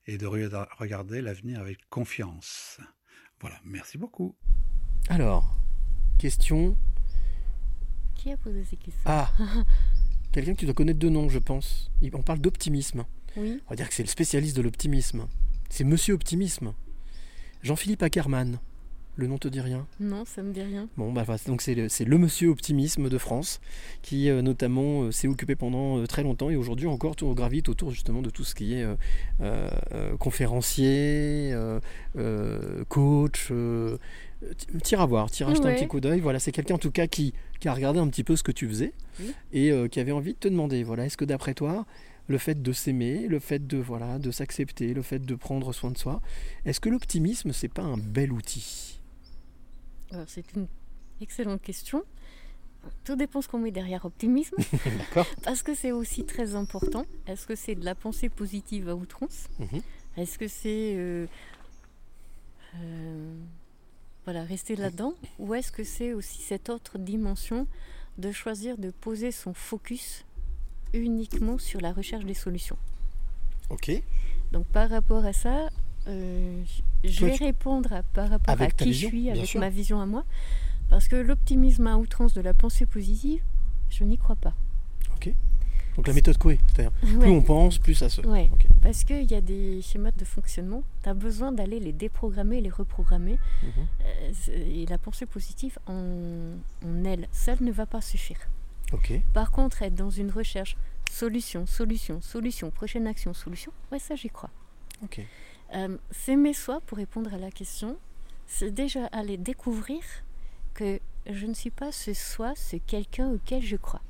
et 0.07 0.19
de 0.19 0.27
rega- 0.27 0.69
regarder 0.79 1.21
l'avenir 1.21 1.61
avec 1.61 1.79
confiance 1.91 2.79
Voilà, 3.41 3.61
merci 3.65 3.99
beaucoup. 3.99 4.35
Alors, 5.09 5.59
question. 6.19 6.77
Qui 8.15 8.31
a 8.31 8.37
posé 8.37 8.65
ces 8.65 8.77
questions? 8.77 9.03
Ah 9.05 9.31
Quelqu'un 10.33 10.55
que 10.55 10.61
tu 10.61 10.65
dois 10.67 10.75
connaître 10.75 10.99
de 10.99 11.09
nom, 11.09 11.29
je 11.29 11.39
pense. 11.39 11.91
On 12.13 12.23
parle 12.23 12.39
d'optimisme. 12.41 13.05
Oui. 13.37 13.61
On 13.67 13.71
va 13.71 13.77
dire 13.77 13.89
que 13.89 13.95
c'est 13.95 14.03
le 14.03 14.09
spécialiste 14.09 14.57
de 14.57 14.63
l'optimisme. 14.63 15.27
C'est 15.71 15.85
Monsieur 15.85 16.15
Optimisme. 16.15 16.73
Jean-Philippe 17.63 18.03
Ackermann. 18.03 18.59
Le 19.19 19.27
nom 19.27 19.39
te 19.39 19.49
dit 19.49 19.61
rien 19.61 19.87
Non, 19.99 20.25
ça 20.27 20.43
me 20.43 20.53
dit 20.53 20.61
rien. 20.61 20.89
Bon, 20.99 21.11
bah, 21.11 21.23
voilà, 21.25 21.41
donc 21.47 21.63
c'est 21.63 21.75
le, 21.75 22.19
monsieur 22.19 22.49
optimisme 22.49 23.09
de 23.09 23.19
France 23.19 23.61
qui 24.03 24.29
euh, 24.29 24.43
notamment 24.43 25.05
euh, 25.05 25.11
s'est 25.11 25.27
occupé 25.27 25.57
pendant 25.57 25.99
euh, 25.99 26.07
très 26.07 26.23
longtemps 26.23 26.51
et 26.51 26.57
aujourd'hui 26.57 26.87
encore 26.87 27.17
tout 27.17 27.33
gravite 27.35 27.71
autour 27.71 27.91
justement 27.91 28.21
de 28.21 28.29
tout 28.29 28.45
ce 28.45 28.55
qui 28.55 28.75
est 28.75 28.87
conférencier, 30.19 31.55
coach. 32.89 33.53
tire 34.83 35.01
à 35.01 35.07
voir, 35.07 35.31
tire 35.31 35.49
à 35.49 35.55
jeter 35.55 35.69
un 35.69 35.75
petit 35.75 35.87
coup 35.87 36.01
d'œil. 36.01 36.21
Voilà, 36.21 36.39
c'est 36.39 36.53
quelqu'un 36.53 36.75
en 36.75 36.79
tout 36.79 36.91
cas 36.91 37.07
qui, 37.07 37.33
qui 37.59 37.69
a 37.69 37.73
regardé 37.73 37.99
un 37.99 38.09
petit 38.09 38.25
peu 38.25 38.37
ce 38.37 38.43
que 38.43 38.53
tu 38.53 38.69
faisais 38.69 38.93
Oui. 39.21 39.33
et 39.53 39.89
qui 39.91 39.99
avait 39.99 40.13
envie 40.13 40.35
de 40.35 40.39
te 40.39 40.49
demander 40.49 40.83
voilà, 40.83 41.07
est-ce 41.07 41.17
que 41.17 41.25
d'après 41.25 41.55
toi, 41.55 41.87
le 42.29 42.39
fait 42.39 42.61
de 42.61 42.73
s'aimer, 42.73 43.29
le 43.29 43.39
fait 43.39 43.67
de 43.67 43.79
voilà, 43.79 44.19
de 44.19 44.31
s'accepter, 44.31 44.93
le 44.93 45.03
fait 45.03 45.25
de 45.25 45.35
prendre 45.35 45.73
soin 45.73 45.91
de 45.91 45.99
soi, 45.99 46.21
est-ce 46.65 46.81
que 46.81 46.89
l'optimisme 46.89 47.53
c'est 47.53 47.69
pas 47.69 47.83
un 47.83 47.97
bel 47.97 48.33
outil? 48.33 48.96
Alors, 50.13 50.27
c'est 50.29 50.53
une 50.55 50.67
excellente 51.21 51.63
question. 51.63 52.03
Tout 53.05 53.17
dépend 53.17 53.43
ce 53.43 53.49
qu'on 53.49 53.59
met 53.59 53.73
derrière 53.73 54.05
optimisme. 54.05 54.57
D'accord. 54.99 55.27
Parce 55.43 55.63
que 55.63 55.75
c'est 55.75 55.91
aussi 55.93 56.25
très 56.25 56.55
important. 56.55 57.05
Est-ce 57.27 57.47
que 57.47 57.57
c'est 57.57 57.75
de 57.75 57.85
la 57.85 57.95
pensée 57.97 58.29
positive 58.29 58.89
à 58.89 58.95
outrance? 58.95 59.49
Mhm. 59.59 59.83
Est-ce 60.17 60.39
que 60.39 60.47
c'est. 60.49 60.95
euh, 60.97 61.27
euh, 62.77 63.35
voilà, 64.25 64.45
rester 64.45 64.77
là-dedans? 64.77 65.15
Ou 65.39 65.55
est-ce 65.55 65.73
que 65.73 65.85
c'est 65.85 66.13
aussi 66.13 66.43
cette 66.43 66.69
autre 66.69 66.99
dimension 66.99 67.67
de 68.19 68.31
choisir 68.33 68.79
de 68.79 68.91
poser 68.91 69.31
son 69.33 69.53
focus 69.55 70.25
uniquement 70.95 71.59
sur 71.59 71.81
la 71.81 71.93
recherche 71.93 72.25
des 72.25 72.35
solutions? 72.35 72.79
Ok. 73.71 73.91
Donc 74.53 74.67
par 74.67 74.89
rapport 74.91 75.25
à 75.25 75.33
ça, 75.33 75.69
euh, 76.09 76.63
je 77.05 77.19
Toi, 77.19 77.29
vais 77.29 77.35
tu- 77.37 77.45
répondre 77.45 77.93
à- 77.93 78.03
par 78.03 78.29
rapport 78.31 78.53
Avec 78.53 78.71
à 78.71 78.73
qui 78.73 78.85
vision, 78.91 79.09
je 79.11 79.15
suis, 79.17 79.31
avec 79.31 79.47
sûr. 79.47 79.61
ma 79.61 79.69
vision 79.71 80.01
à 80.01 80.07
moi. 80.07 80.25
Parce 80.89 81.09
que 81.09 81.17
l'optimisme 81.17 81.87
à 81.89 81.97
outrance 81.97 82.33
de 82.35 82.41
la 82.41 82.55
pensée 82.55 82.87
positive, 82.87 83.43
je 83.91 84.05
n'y 84.05 84.19
crois 84.19 84.37
pas. 84.37 84.55
Ok. 85.17 85.33
Donc 85.97 86.07
la 86.09 86.13
méthode 86.13 86.37
Coué, 86.39 86.59
c'est-à-dire 86.69 86.93
plus 87.21 87.31
on 87.31 87.41
pense, 87.43 87.79
plus 87.79 87.95
ça 87.95 88.09
se. 88.11 88.21
Ok. 88.21 88.67
parce 88.83 89.03
qu'il 89.03 89.31
y 89.31 89.35
a 89.35 89.41
des 89.41 89.81
schémas 89.83 90.11
de 90.13 90.25
fonctionnement, 90.27 90.83
tu 91.03 91.09
as 91.09 91.15
besoin 91.15 91.53
d'aller 91.53 91.81
les 91.81 91.93
déprogrammer, 91.93 92.61
les 92.61 92.69
reprogrammer. 92.71 93.39
Mhm. 93.63 93.69
Euh, 94.03 94.33
et 94.83 94.87
la 94.87 94.99
pensée 94.99 95.25
positive 95.27 95.79
en, 95.87 96.53
en 96.85 97.05
elle 97.05 97.27
seule 97.33 97.59
ne 97.63 97.73
va 97.73 97.87
pas 97.87 98.01
suffire. 98.03 98.39
Ok. 98.93 99.13
Par 99.33 99.51
contre, 99.51 99.83
être 99.83 99.95
dans 99.95 100.11
une 100.11 100.31
recherche 100.31 100.77
solution, 101.11 101.67
solution, 101.67 102.21
solution, 102.21 102.71
prochaine 102.71 103.07
action, 103.07 103.33
solution, 103.35 103.73
ouais, 103.91 103.99
ça 103.99 104.15
j'y 104.17 104.29
crois. 104.29 104.51
Ok. 105.03 105.21
Euh, 105.75 105.97
S'aimer 106.11 106.55
soi, 106.55 106.81
pour 106.87 106.99
répondre 106.99 107.33
à 107.35 107.39
la 107.39 107.51
question, 107.51 107.97
c'est 108.47 108.71
déjà 108.71 109.07
aller 109.07 109.37
découvrir 109.37 110.01
que 110.75 111.01
je 111.29 111.47
ne 111.47 111.55
suis 111.55 111.71
pas 111.71 111.91
ce 111.91 112.15
soi, 112.15 112.55
ce 112.55 112.77
quelqu'un 112.77 113.31
auquel 113.31 113.63
je 113.63 113.77
crois, 113.77 114.03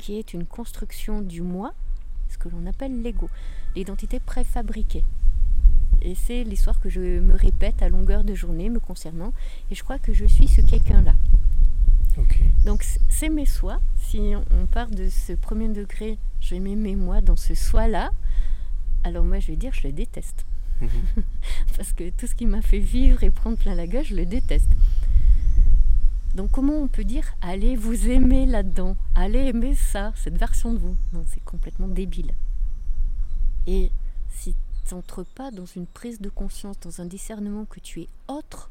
qui 0.00 0.18
est 0.18 0.32
une 0.32 0.46
construction 0.46 1.20
du 1.20 1.42
moi, 1.42 1.74
ce 2.28 2.38
que 2.38 2.48
l'on 2.48 2.66
appelle 2.66 3.02
l'ego, 3.02 3.28
l'identité 3.76 4.20
préfabriquée. 4.20 5.04
Et 6.00 6.14
c'est 6.14 6.44
l'histoire 6.44 6.80
que 6.80 6.88
je 6.88 7.00
me 7.00 7.34
répète 7.34 7.82
à 7.82 7.88
longueur 7.88 8.24
de 8.24 8.34
journée 8.34 8.70
me 8.70 8.78
concernant, 8.78 9.32
et 9.70 9.74
je 9.74 9.82
crois 9.82 9.98
que 9.98 10.12
je 10.12 10.24
suis 10.24 10.48
ce 10.48 10.60
quelqu'un-là. 10.60 11.14
Ok. 12.16 12.40
Donc 12.64 12.82
s'aimer 13.08 13.46
soi, 13.46 13.80
si 13.96 14.32
on 14.50 14.66
part 14.66 14.90
de 14.90 15.08
ce 15.08 15.32
premier 15.32 15.68
degré, 15.68 16.18
je 16.40 16.54
m'aimer 16.54 16.96
moi 16.96 17.20
dans 17.20 17.36
ce 17.36 17.54
soi-là, 17.54 18.10
alors 19.04 19.24
moi 19.24 19.38
je 19.40 19.48
vais 19.48 19.56
dire 19.56 19.72
je 19.72 19.86
le 19.86 19.92
déteste. 19.92 20.44
Mhm. 20.80 20.88
Parce 21.76 21.92
que 21.92 22.10
tout 22.10 22.26
ce 22.26 22.34
qui 22.34 22.46
m'a 22.46 22.62
fait 22.62 22.78
vivre 22.78 23.22
et 23.24 23.30
prendre 23.30 23.56
plein 23.58 23.74
la 23.74 23.86
gueule, 23.86 24.04
je 24.04 24.14
le 24.14 24.26
déteste. 24.26 24.68
Donc 26.34 26.50
comment 26.50 26.74
on 26.74 26.88
peut 26.88 27.04
dire 27.04 27.24
allez 27.40 27.74
vous 27.76 28.08
aimer 28.08 28.46
là-dedans, 28.46 28.96
allez 29.14 29.40
aimer 29.46 29.74
ça, 29.74 30.12
cette 30.16 30.36
version 30.38 30.72
de 30.72 30.78
vous? 30.78 30.96
Non, 31.12 31.24
c'est 31.28 31.42
complètement 31.44 31.88
débile. 31.88 32.32
Et 33.66 33.90
si 34.30 34.54
tu 34.86 34.94
n'entres 34.94 35.24
pas 35.24 35.50
dans 35.50 35.66
une 35.66 35.86
prise 35.86 36.20
de 36.20 36.28
conscience, 36.28 36.78
dans 36.80 37.00
un 37.00 37.06
discernement 37.06 37.64
que 37.64 37.80
tu 37.80 38.02
es 38.02 38.08
autre 38.28 38.70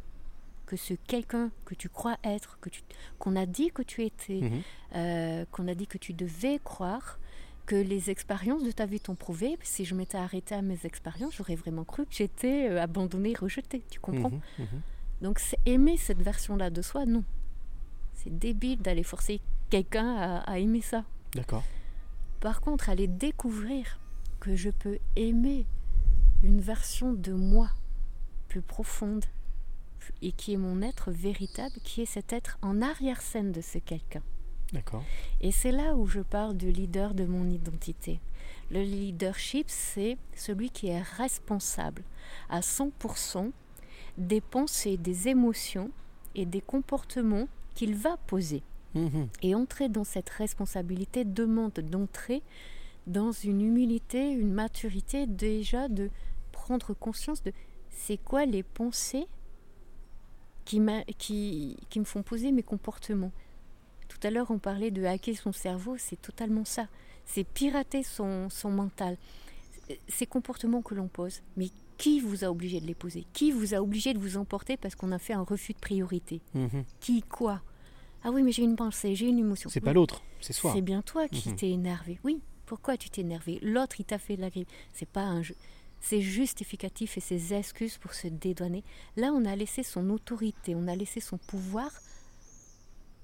que 0.66 0.76
ce 0.76 0.94
quelqu'un 1.08 1.50
que 1.66 1.76
tu 1.76 1.88
crois 1.88 2.18
être, 2.26 2.58
que 2.60 2.70
tu, 2.70 2.82
qu'on 3.20 3.36
a 3.38 3.46
dit 3.46 3.72
que 3.74 3.82
tu 3.82 4.04
étais, 4.04 4.42
Mhm. 4.42 4.62
euh, 4.96 5.46
qu'on 5.52 5.68
a 5.70 5.76
dit 5.76 5.88
que 5.88 5.98
tu 5.98 6.12
devais 6.14 6.60
croire, 6.64 7.20
que 7.68 7.76
les 7.76 8.10
expériences 8.10 8.64
de 8.64 8.72
ta 8.72 8.88
vie 8.88 9.00
t'ont 9.00 9.16
prouvé. 9.16 9.60
Si 9.62 9.86
je 9.86 9.94
m'étais 9.94 10.18
arrêtée 10.18 10.56
à 10.56 10.64
mes 10.64 10.80
expériences, 10.86 11.36
j'aurais 11.36 11.56
vraiment 11.56 11.84
cru 11.84 12.06
que 12.06 12.16
j'étais 12.16 12.70
euh, 12.70 12.82
abandonnée, 12.82 13.36
rejetée. 13.40 13.84
Tu 13.92 14.00
comprends? 14.00 14.32
Mhm, 14.32 14.42
mhm. 14.60 14.82
Donc 15.22 15.40
c'est 15.40 15.60
aimer 15.66 15.98
cette 15.98 16.22
version-là 16.22 16.70
de 16.72 16.82
soi, 16.82 17.06
non. 17.06 17.24
C'est 18.14 18.36
débile 18.36 18.82
d'aller 18.82 19.04
forcer 19.04 19.42
quelqu'un 19.70 20.16
à, 20.16 20.38
à 20.50 20.58
aimer 20.58 20.82
ça. 20.82 21.04
D'accord. 21.36 21.64
Par 22.40 22.62
contre, 22.62 22.90
aller 22.90 23.08
découvrir 23.08 24.00
que 24.40 24.56
je 24.56 24.70
peux 24.70 24.98
aimer 25.16 25.66
une 26.44 26.62
version 26.62 27.14
de 27.14 27.34
moi 27.34 27.70
plus 28.48 28.62
profonde 28.62 29.26
et 30.22 30.32
qui 30.32 30.54
est 30.54 30.58
mon 30.58 30.82
être 30.82 31.12
véritable, 31.12 31.76
qui 31.84 32.02
est 32.02 32.06
cet 32.06 32.32
être 32.32 32.58
en 32.62 32.82
arrière-scène 32.82 33.52
de 33.52 33.62
ce 33.62 33.78
quelqu'un. 33.78 34.24
D'accord. 34.74 35.04
Et 35.42 35.52
c'est 35.52 35.72
là 35.72 35.96
où 35.96 36.08
je 36.08 36.20
parle 36.20 36.58
du 36.58 36.72
leader 36.72 37.14
de 37.14 37.26
mon 37.26 37.50
identité. 37.50 38.20
Le 38.70 38.82
leadership, 38.82 39.66
c'est 39.70 40.18
celui 40.36 40.70
qui 40.70 40.88
est 40.88 41.02
responsable 41.02 42.04
à 42.50 42.60
100% 42.60 43.52
des 44.18 44.42
pensées, 44.42 44.98
des 44.98 45.30
émotions 45.30 45.90
et 46.36 46.46
des 46.46 46.62
comportements 46.62 47.48
qu'il 47.76 47.96
va 47.96 48.18
poser. 48.28 48.64
Mhm. 48.96 49.30
Et 49.42 49.56
entrer 49.56 49.90
dans 49.90 50.04
cette 50.04 50.30
responsabilité 50.30 51.24
demande 51.24 51.74
d'entrer 51.74 52.42
dans 53.06 53.32
une 53.32 53.62
humilité, 53.62 54.32
une 54.32 54.52
maturité 54.52 55.28
déjà 55.28 55.88
de 55.88 56.10
prendre 56.52 56.94
conscience 56.94 57.42
de 57.44 57.54
c'est 57.90 58.18
quoi 58.18 58.46
les 58.46 58.64
pensées 58.64 59.28
qui, 60.66 60.82
qui, 61.18 61.78
qui 61.90 62.00
me 62.00 62.06
font 62.06 62.22
poser 62.22 62.52
mes 62.52 62.64
comportements. 62.64 63.32
Tout 64.08 64.20
à 64.24 64.30
l'heure, 64.32 64.52
on 64.52 64.58
parlait 64.60 64.92
de 64.92 65.04
hacker 65.04 65.36
son 65.38 65.52
cerveau, 65.52 65.96
c'est 65.98 66.22
totalement 66.22 66.66
ça. 66.66 66.88
C'est 67.26 67.44
pirater 67.44 68.04
son, 68.04 68.50
son 68.50 68.72
mental. 68.72 69.18
Ces 70.08 70.26
comportements 70.26 70.82
que 70.82 70.96
l'on 70.96 71.08
pose, 71.08 71.42
mais 71.56 71.70
qui 71.98 72.20
vous 72.20 72.44
a 72.44 72.48
obligé 72.52 72.80
de 72.80 72.86
les 72.86 72.94
poser? 72.96 73.26
Qui 73.34 73.52
vous 73.52 73.74
a 73.74 73.82
obligé 73.82 74.14
de 74.14 74.20
vous 74.20 74.38
emporter 74.38 74.78
parce 74.78 74.96
qu'on 74.96 75.12
a 75.12 75.20
fait 75.20 75.34
un 75.34 75.42
refus 75.42 75.74
de 75.74 75.80
priorité? 75.80 76.42
Mhm. 76.54 76.84
Qui 77.00 77.22
Quoi? 77.24 77.62
Ah 78.24 78.32
oui, 78.32 78.44
mais 78.44 78.52
j'ai 78.52 78.64
une 78.64 78.76
pensée, 78.76 79.16
j'ai 79.16 79.28
une 79.28 79.40
émotion. 79.40 79.70
C'est 79.70 79.80
Oui. 79.82 79.86
pas 79.86 79.94
l'autre, 79.94 80.22
c'est 80.42 80.54
soi. 80.54 80.72
C'est 80.74 80.82
bien 80.82 81.02
toi 81.02 81.28
qui 81.28 81.50
Mhm. 81.50 81.56
t'es 81.56 81.70
énervé. 81.72 82.20
Oui, 82.24 82.40
pourquoi 82.66 82.98
tu 82.98 83.10
t'es 83.10 83.22
énervé? 83.22 83.60
L'autre, 83.62 84.00
il 84.00 84.06
t'a 84.06 84.18
fait 84.20 84.36
de 84.36 84.42
la 84.42 84.50
grippe. 84.50 84.70
C'est 84.94 85.08
pas 85.08 85.22
un 85.22 85.42
jeu. 85.44 85.56
C'est 86.00 86.22
justificatif 86.22 87.18
et 87.18 87.22
ses 87.22 87.54
excuses 87.54 87.98
pour 87.98 88.14
se 88.14 88.28
dédouaner. 88.28 88.84
Là, 89.16 89.32
on 89.34 89.46
a 89.46 89.56
laissé 89.56 89.82
son 89.84 90.10
autorité, 90.10 90.76
on 90.76 90.88
a 90.88 90.96
laissé 90.96 91.20
son 91.20 91.38
pouvoir 91.38 91.90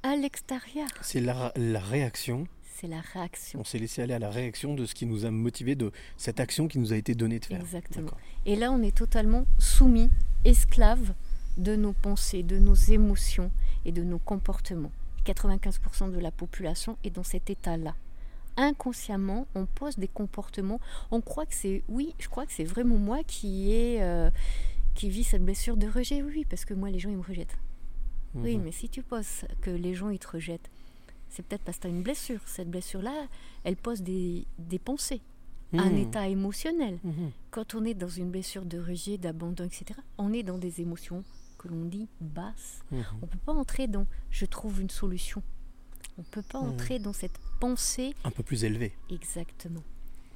à 0.04 0.16
l'extérieur. 0.16 0.88
C'est 1.02 1.22
la, 1.22 1.52
la 1.56 1.80
réaction. 1.80 2.48
C'est 2.76 2.88
la 2.88 3.02
réaction. 3.02 3.62
On 3.62 3.64
s'est 3.64 3.80
laissé 3.80 4.02
aller 4.02 4.14
à 4.14 4.20
la 4.20 4.30
réaction 4.30 4.76
de 4.76 4.86
ce 4.86 4.94
qui 4.94 5.06
nous 5.06 5.26
a 5.26 5.32
motivé, 5.32 5.76
de 5.76 5.92
cette 6.18 6.40
action 6.40 6.68
qui 6.68 6.80
nous 6.80 6.92
a 6.92 6.98
été 6.98 7.16
donnée 7.16 7.40
de 7.40 7.46
faire. 7.46 7.62
Exactement. 7.62 8.12
Et 8.46 8.56
là, 8.56 8.72
on 8.72 8.82
est 8.82 8.96
totalement 8.96 9.46
soumis, 9.58 10.10
esclave 10.44 11.14
de 11.58 11.76
nos 11.76 11.94
pensées, 11.94 12.44
de 12.44 12.58
nos 12.58 12.76
émotions 12.76 13.52
et 13.86 13.92
de 13.92 14.04
nos 14.04 14.20
comportements. 14.20 14.92
95% 15.26 16.12
de 16.12 16.20
la 16.20 16.32
population 16.32 16.98
est 17.04 17.10
dans 17.10 17.24
cet 17.24 17.50
état-là. 17.50 17.96
Inconsciemment, 18.58 19.48
on 19.56 19.66
pose 19.66 19.98
des 19.98 20.08
comportements. 20.08 20.80
On 21.12 21.22
croit 21.22 21.46
que 21.46 21.56
c'est, 21.56 21.84
oui, 21.88 22.14
je 22.20 22.28
crois 22.28 22.46
que 22.46 22.52
c'est 22.52 22.66
vraiment 22.66 22.98
moi 22.98 23.24
qui 23.26 23.72
est, 23.72 24.02
euh, 24.02 24.30
qui 24.94 25.10
vit 25.10 25.24
cette 25.24 25.44
blessure 25.44 25.78
de 25.78 25.88
rejet. 25.88 26.22
Oui, 26.22 26.46
parce 26.50 26.66
que 26.66 26.74
moi, 26.74 26.90
les 26.90 27.00
gens 27.00 27.10
ils 27.10 27.18
me 27.18 27.24
rejettent. 27.24 27.58
Oui, 28.36 28.58
Mhm. 28.58 28.64
mais 28.64 28.72
si 28.72 28.90
tu 28.90 29.04
poses 29.04 29.46
que 29.62 29.70
les 29.72 29.94
gens 29.94 30.10
ils 30.10 30.20
te 30.20 30.28
rejettent, 30.28 30.70
c'est 31.30 31.44
peut-être 31.46 31.64
parce 31.64 31.78
que 31.78 31.84
tu 31.84 31.88
as 31.88 31.92
une 31.92 32.04
blessure. 32.04 32.42
Cette 32.46 32.70
blessure-là, 32.70 33.28
elle 33.64 33.76
pose 33.76 34.02
des, 34.02 34.46
des 34.58 34.80
pensées, 34.80 35.22
un 35.74 35.90
Mhm. 35.90 35.98
état 35.98 36.28
émotionnel. 36.28 37.00
Mhm. 37.04 37.32
Quand 37.52 37.76
on 37.76 37.84
est 37.86 37.94
dans 37.94 38.08
une 38.10 38.30
blessure 38.32 38.66
de 38.66 38.80
rejet, 38.80 39.18
d'abandon, 39.18 39.64
etc., 39.66 40.00
on 40.18 40.32
est 40.34 40.44
dans 40.44 40.58
des 40.58 40.82
émotions 40.82 41.24
que 41.58 41.68
l'on 41.68 41.86
dit 41.86 42.08
basses. 42.22 42.82
On 42.92 42.98
ne 42.98 43.04
peut 43.28 43.38
pas 43.46 43.54
entrer 43.54 43.88
dans 43.88 44.06
je 44.32 44.46
trouve 44.46 44.82
une 44.82 44.90
solution. 44.90 45.42
On 46.18 46.22
ne 46.22 46.28
peut 46.28 46.42
pas 46.44 46.60
entrer 46.60 47.00
dans 47.00 47.14
cette 47.14 47.40
pensée 47.60 48.14
Un 48.24 48.32
peu 48.32 48.44
plus 48.44 48.64
élevé. 48.66 48.94
exactement. 49.10 49.82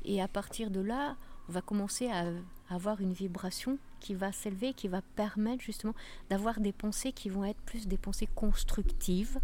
Et 0.06 0.22
à 0.22 0.28
partir 0.28 0.72
de 0.72 0.80
là, 0.80 1.18
on 1.50 1.52
va 1.52 1.62
commencer 1.62 2.08
à 2.08 2.32
avoir 2.70 3.02
une 3.02 3.14
vibration 3.14 3.78
qui 4.00 4.14
va 4.14 4.32
s'élever, 4.32 4.74
qui 4.74 4.88
va 4.88 5.02
permettre 5.16 5.64
justement 5.64 5.94
d'avoir 6.30 6.60
des 6.60 6.72
pensées 6.72 7.12
qui 7.12 7.30
vont 7.30 7.46
être 7.46 7.60
plus 7.62 7.88
des 7.88 7.98
pensées 7.98 8.28
constructives, 8.36 9.40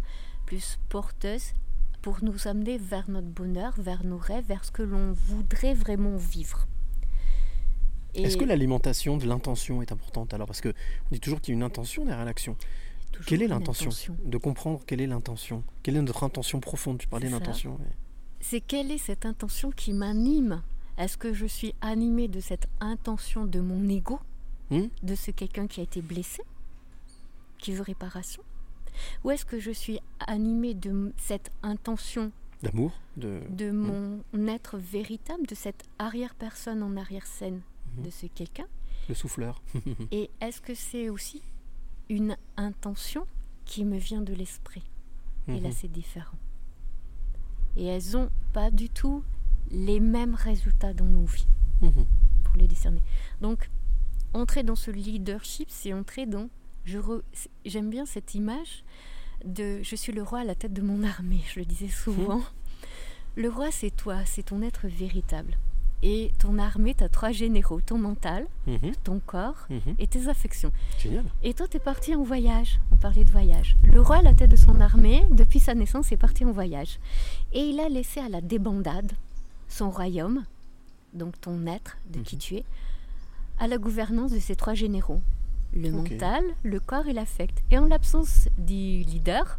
plus 0.46 0.78
porteuses 0.88 1.52
pour 2.02 2.22
nous 2.22 2.46
amener 2.48 2.76
vers 2.76 3.08
notre 3.08 3.28
bonheur, 3.28 3.74
vers 3.78 4.04
nos 4.04 4.18
rêves, 4.18 4.44
vers 4.46 4.64
ce 4.64 4.70
que 4.70 4.82
l'on 4.82 5.12
voudrait 5.12 5.74
vraiment 5.74 6.16
vivre. 6.16 6.66
Est-ce 8.14 8.36
que 8.36 8.44
l'alimentation 8.44 9.16
de 9.16 9.26
l'intention 9.26 9.82
est 9.82 9.90
importante 9.90 10.32
alors? 10.34 10.46
Parce 10.46 10.60
que 10.60 10.68
on 10.68 11.14
dit 11.14 11.20
toujours 11.20 11.40
qu'il 11.40 11.52
y 11.52 11.56
a 11.56 11.58
une 11.58 11.64
intention 11.64 12.04
derrière 12.04 12.24
l'action. 12.24 12.56
Quelle 13.26 13.42
est 13.42 13.48
l'intention? 13.48 13.86
intention. 13.86 14.16
De 14.24 14.38
comprendre 14.38 14.80
quelle 14.86 15.00
est 15.00 15.06
l'intention. 15.06 15.64
Quelle 15.82 15.96
est 15.96 16.02
notre 16.02 16.24
intention 16.24 16.60
profonde? 16.60 16.98
Tu 16.98 17.08
parlais 17.08 17.28
d'intention. 17.28 17.78
c'est 18.40 18.60
quelle 18.60 18.90
est 18.90 18.98
cette 18.98 19.26
intention 19.26 19.70
qui 19.70 19.92
m'anime? 19.92 20.62
Est-ce 20.98 21.16
que 21.18 21.32
je 21.32 21.46
suis 21.46 21.74
animée 21.80 22.28
de 22.28 22.40
cette 22.40 22.68
intention 22.80 23.44
de 23.46 23.60
mon 23.60 23.88
ego, 23.88 24.20
Hmm? 24.70 24.86
de 25.02 25.14
ce 25.14 25.30
quelqu'un 25.30 25.66
qui 25.66 25.80
a 25.80 25.82
été 25.82 26.00
blessé, 26.00 26.42
qui 27.58 27.72
veut 27.72 27.82
réparation? 27.82 28.42
Ou 29.24 29.30
est-ce 29.32 29.44
que 29.44 29.58
je 29.60 29.70
suis 29.70 29.98
animée 30.26 30.72
de 30.74 31.12
cette 31.18 31.50
intention 31.62 32.32
D'amour 32.62 32.92
de... 33.18 33.42
de 33.50 33.70
Hmm? 33.70 34.22
mon 34.32 34.48
être 34.48 34.78
véritable, 34.78 35.46
de 35.46 35.54
cette 35.54 35.82
arrière-personne 35.98 36.82
en 36.82 36.96
arrière-scène 36.96 37.60
Mhm. 37.98 38.04
de 38.04 38.10
ce 38.10 38.26
quelqu'un? 38.26 38.66
Le 39.08 39.14
souffleur. 39.14 39.60
Et 40.12 40.30
est-ce 40.40 40.62
que 40.62 40.74
c'est 40.74 41.10
aussi 41.10 41.42
une 42.08 42.36
intention 42.56 43.26
qui 43.66 43.84
me 43.84 43.98
vient 43.98 44.22
de 44.22 44.32
l'esprit? 44.32 44.84
Et 45.48 45.60
là, 45.60 45.68
Mhm. 45.68 45.74
c'est 45.74 45.92
différent. 45.92 46.38
Et 47.76 47.84
elles 47.84 48.16
ont 48.16 48.30
pas 48.54 48.70
du 48.70 48.88
tout 48.88 49.22
les 49.70 50.00
mêmes 50.00 50.34
résultats 50.34 50.92
dans 50.94 51.04
nos 51.04 51.24
vies 51.24 51.46
Mhm. 51.82 52.04
pour 52.44 52.56
les 52.56 52.66
discerner. 52.68 53.00
Donc, 53.40 53.70
entrer 54.32 54.62
dans 54.62 54.76
ce 54.76 54.90
leadership, 54.90 55.68
c'est 55.70 55.92
entrer 55.92 56.26
dans. 56.26 56.48
J'aime 57.64 57.90
bien 57.90 58.06
cette 58.06 58.34
image 58.34 58.84
de 59.44 59.82
je 59.82 59.96
suis 59.96 60.12
le 60.12 60.22
roi 60.22 60.40
à 60.40 60.44
la 60.44 60.54
tête 60.54 60.72
de 60.72 60.82
mon 60.82 61.02
armée, 61.02 61.40
je 61.52 61.58
le 61.60 61.64
disais 61.66 61.88
souvent. 61.88 62.42
Le 63.36 63.48
roi, 63.48 63.70
c'est 63.72 63.90
toi, 63.90 64.24
c'est 64.24 64.44
ton 64.44 64.62
être 64.62 64.86
véritable. 64.86 65.56
Et 66.02 66.32
ton 66.38 66.58
armée, 66.58 66.94
tu 66.94 67.02
as 67.02 67.08
trois 67.08 67.32
généraux 67.32 67.80
ton 67.80 67.96
mental, 67.98 68.46
Mhm. 68.66 68.92
ton 69.02 69.20
corps 69.20 69.66
Mhm. 69.70 69.94
et 69.98 70.06
tes 70.06 70.28
affections. 70.28 70.70
Génial. 70.98 71.24
Et 71.42 71.54
toi, 71.54 71.66
tu 71.66 71.78
es 71.78 71.80
parti 71.80 72.14
en 72.14 72.22
voyage. 72.22 72.78
On 72.92 72.96
parlait 72.96 73.24
de 73.24 73.30
voyage. 73.30 73.76
Le 73.84 74.00
roi, 74.00 74.16
à 74.18 74.22
la 74.22 74.34
tête 74.34 74.50
de 74.50 74.56
son 74.56 74.80
armée, 74.80 75.24
depuis 75.30 75.60
sa 75.60 75.74
naissance, 75.74 76.12
est 76.12 76.18
parti 76.18 76.44
en 76.44 76.52
voyage. 76.52 76.98
Et 77.54 77.60
il 77.60 77.80
a 77.80 77.88
laissé 77.88 78.20
à 78.20 78.28
la 78.28 78.42
débandade 78.42 79.12
son 79.74 79.90
royaume, 79.90 80.44
donc 81.12 81.40
ton 81.40 81.66
être, 81.66 81.96
de 82.10 82.20
qui 82.20 82.38
tu 82.38 82.56
es, 82.56 82.64
à 83.58 83.66
la 83.66 83.78
gouvernance 83.78 84.30
de 84.32 84.38
ces 84.38 84.54
trois 84.56 84.74
généraux. 84.74 85.20
Le 85.74 85.90
mental, 85.90 86.44
le 86.62 86.78
corps 86.78 87.08
et 87.08 87.12
l'affect. 87.12 87.62
Et 87.72 87.78
en 87.78 87.86
l'absence 87.86 88.48
du 88.56 89.02
leader, 89.02 89.58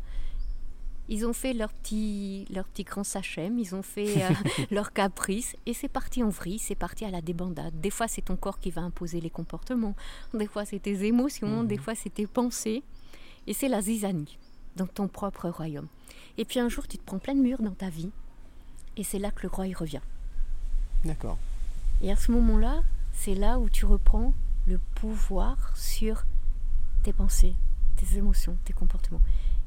ils 1.09 1.25
ont 1.27 1.33
fait 1.33 1.53
leur 1.53 1.71
petit, 1.73 2.45
leur 2.49 2.65
petit 2.69 2.83
grand 2.83 3.03
sachem, 3.03 3.59
ils 3.59 3.75
ont 3.75 3.81
fait 3.83 4.23
euh, 4.23 4.29
leur 4.71 4.93
caprice, 4.93 5.55
et 5.65 5.73
c'est 5.73 5.89
parti 5.89 6.23
en 6.23 6.29
vrille, 6.29 6.59
c'est 6.59 6.75
parti 6.75 7.03
à 7.03 7.11
la 7.11 7.21
débandade. 7.21 7.79
Des 7.81 7.89
fois, 7.89 8.07
c'est 8.07 8.21
ton 8.23 8.37
corps 8.37 8.59
qui 8.59 8.71
va 8.71 8.81
imposer 8.81 9.19
les 9.19 9.29
comportements, 9.29 9.95
des 10.33 10.47
fois, 10.47 10.63
c'est 10.65 10.79
tes 10.79 11.05
émotions, 11.05 11.61
Mhm. 11.63 11.67
des 11.67 11.77
fois, 11.77 11.93
c'est 11.93 12.09
tes 12.13 12.25
pensées, 12.25 12.83
et 13.47 13.53
c'est 13.53 13.67
la 13.67 13.81
zizanie 13.81 14.37
dans 14.77 14.87
ton 14.87 15.07
propre 15.09 15.49
royaume. 15.49 15.87
Et 16.37 16.45
puis 16.45 16.59
un 16.59 16.69
jour, 16.69 16.87
tu 16.87 16.97
te 16.97 17.03
prends 17.03 17.19
plein 17.19 17.35
de 17.35 17.41
murs 17.41 17.61
dans 17.61 17.71
ta 17.75 17.89
vie, 17.89 18.11
et 18.97 19.03
c'est 19.03 19.19
là 19.19 19.31
que 19.31 19.43
le 19.43 19.49
roi 19.49 19.67
il 19.67 19.75
revient. 19.75 20.01
D'accord. 21.03 21.37
Et 22.01 22.11
à 22.11 22.15
ce 22.15 22.31
moment-là, 22.31 22.83
c'est 23.13 23.35
là 23.35 23.59
où 23.59 23.69
tu 23.69 23.85
reprends 23.85 24.33
le 24.67 24.79
pouvoir 24.95 25.75
sur 25.75 26.25
tes 27.03 27.13
pensées, 27.13 27.53
tes 27.95 28.17
émotions, 28.17 28.57
tes 28.65 28.73
comportements. 28.73 29.21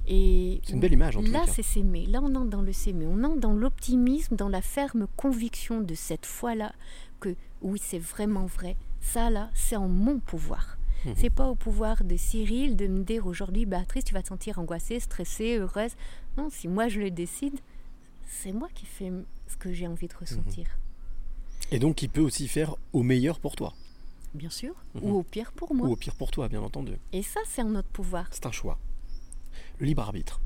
Et 0.06 0.60
C'est 0.64 0.72
une 0.72 0.80
belle 0.80 0.92
image, 0.94 1.16
en 1.16 1.22
tous 1.22 1.30
Là, 1.30 1.44
c'est 1.46 1.62
s'aimer. 1.62 2.06
Là, 2.06 2.20
on 2.22 2.34
entre 2.34 2.48
dans 2.48 2.62
le 2.62 2.72
s'aimer. 2.72 3.06
On 3.06 3.22
entre 3.24 3.40
dans 3.40 3.52
l'optimisme, 3.52 4.36
dans 4.36 4.48
la 4.48 4.62
ferme 4.62 5.06
conviction 5.16 5.80
de 5.82 5.94
cette 5.94 6.24
foi-là 6.24 6.72
que 7.20 7.36
oui, 7.60 7.80
c'est 7.82 7.98
vraiment 7.98 8.46
vrai. 8.46 8.76
Ça, 9.00 9.28
là, 9.30 9.50
c'est 9.54 9.76
en 9.76 9.88
mon 9.88 10.18
pouvoir. 10.18 10.78
Mhm. 11.04 11.14
C'est 11.16 11.30
pas 11.30 11.48
au 11.48 11.54
pouvoir 11.54 12.04
de 12.04 12.16
Cyril 12.16 12.76
de 12.76 12.86
me 12.86 13.04
dire 13.04 13.26
aujourd'hui, 13.26 13.66
Béatrice, 13.66 14.04
tu 14.04 14.14
vas 14.14 14.22
te 14.22 14.28
sentir 14.28 14.58
angoissée, 14.58 14.98
stressée, 14.98 15.58
heureuse. 15.58 15.92
Non, 16.36 16.48
si 16.50 16.68
moi 16.68 16.88
je 16.88 17.00
le 17.00 17.10
décide, 17.10 17.58
c'est 18.28 18.52
moi 18.52 18.68
qui 18.74 18.86
fais 18.86 19.10
ce 19.46 19.56
que 19.56 19.72
j'ai 19.72 19.86
envie 19.86 20.06
de 20.06 20.14
ressentir. 20.14 20.66
Mhm. 20.66 21.72
Et 21.72 21.78
donc, 21.78 22.02
il 22.02 22.08
peut 22.08 22.20
aussi 22.20 22.46
faire 22.46 22.76
au 22.92 23.02
meilleur 23.02 23.40
pour 23.40 23.56
toi. 23.56 23.74
Bien 24.34 24.50
sûr. 24.50 24.74
Mhm. 24.94 25.02
Ou 25.02 25.18
au 25.18 25.22
pire 25.22 25.52
pour 25.52 25.74
moi. 25.74 25.88
Ou 25.88 25.92
au 25.92 25.96
pire 25.96 26.14
pour 26.14 26.30
toi, 26.30 26.48
bien 26.48 26.62
entendu. 26.62 26.92
Et 27.12 27.22
ça, 27.22 27.40
c'est 27.46 27.62
un 27.62 27.74
autre 27.74 27.88
pouvoir. 27.88 28.28
C'est 28.30 28.46
un 28.46 28.52
choix. 28.52 28.78
Le 29.78 29.86
libre 29.86 30.02
arbitre. 30.02 30.40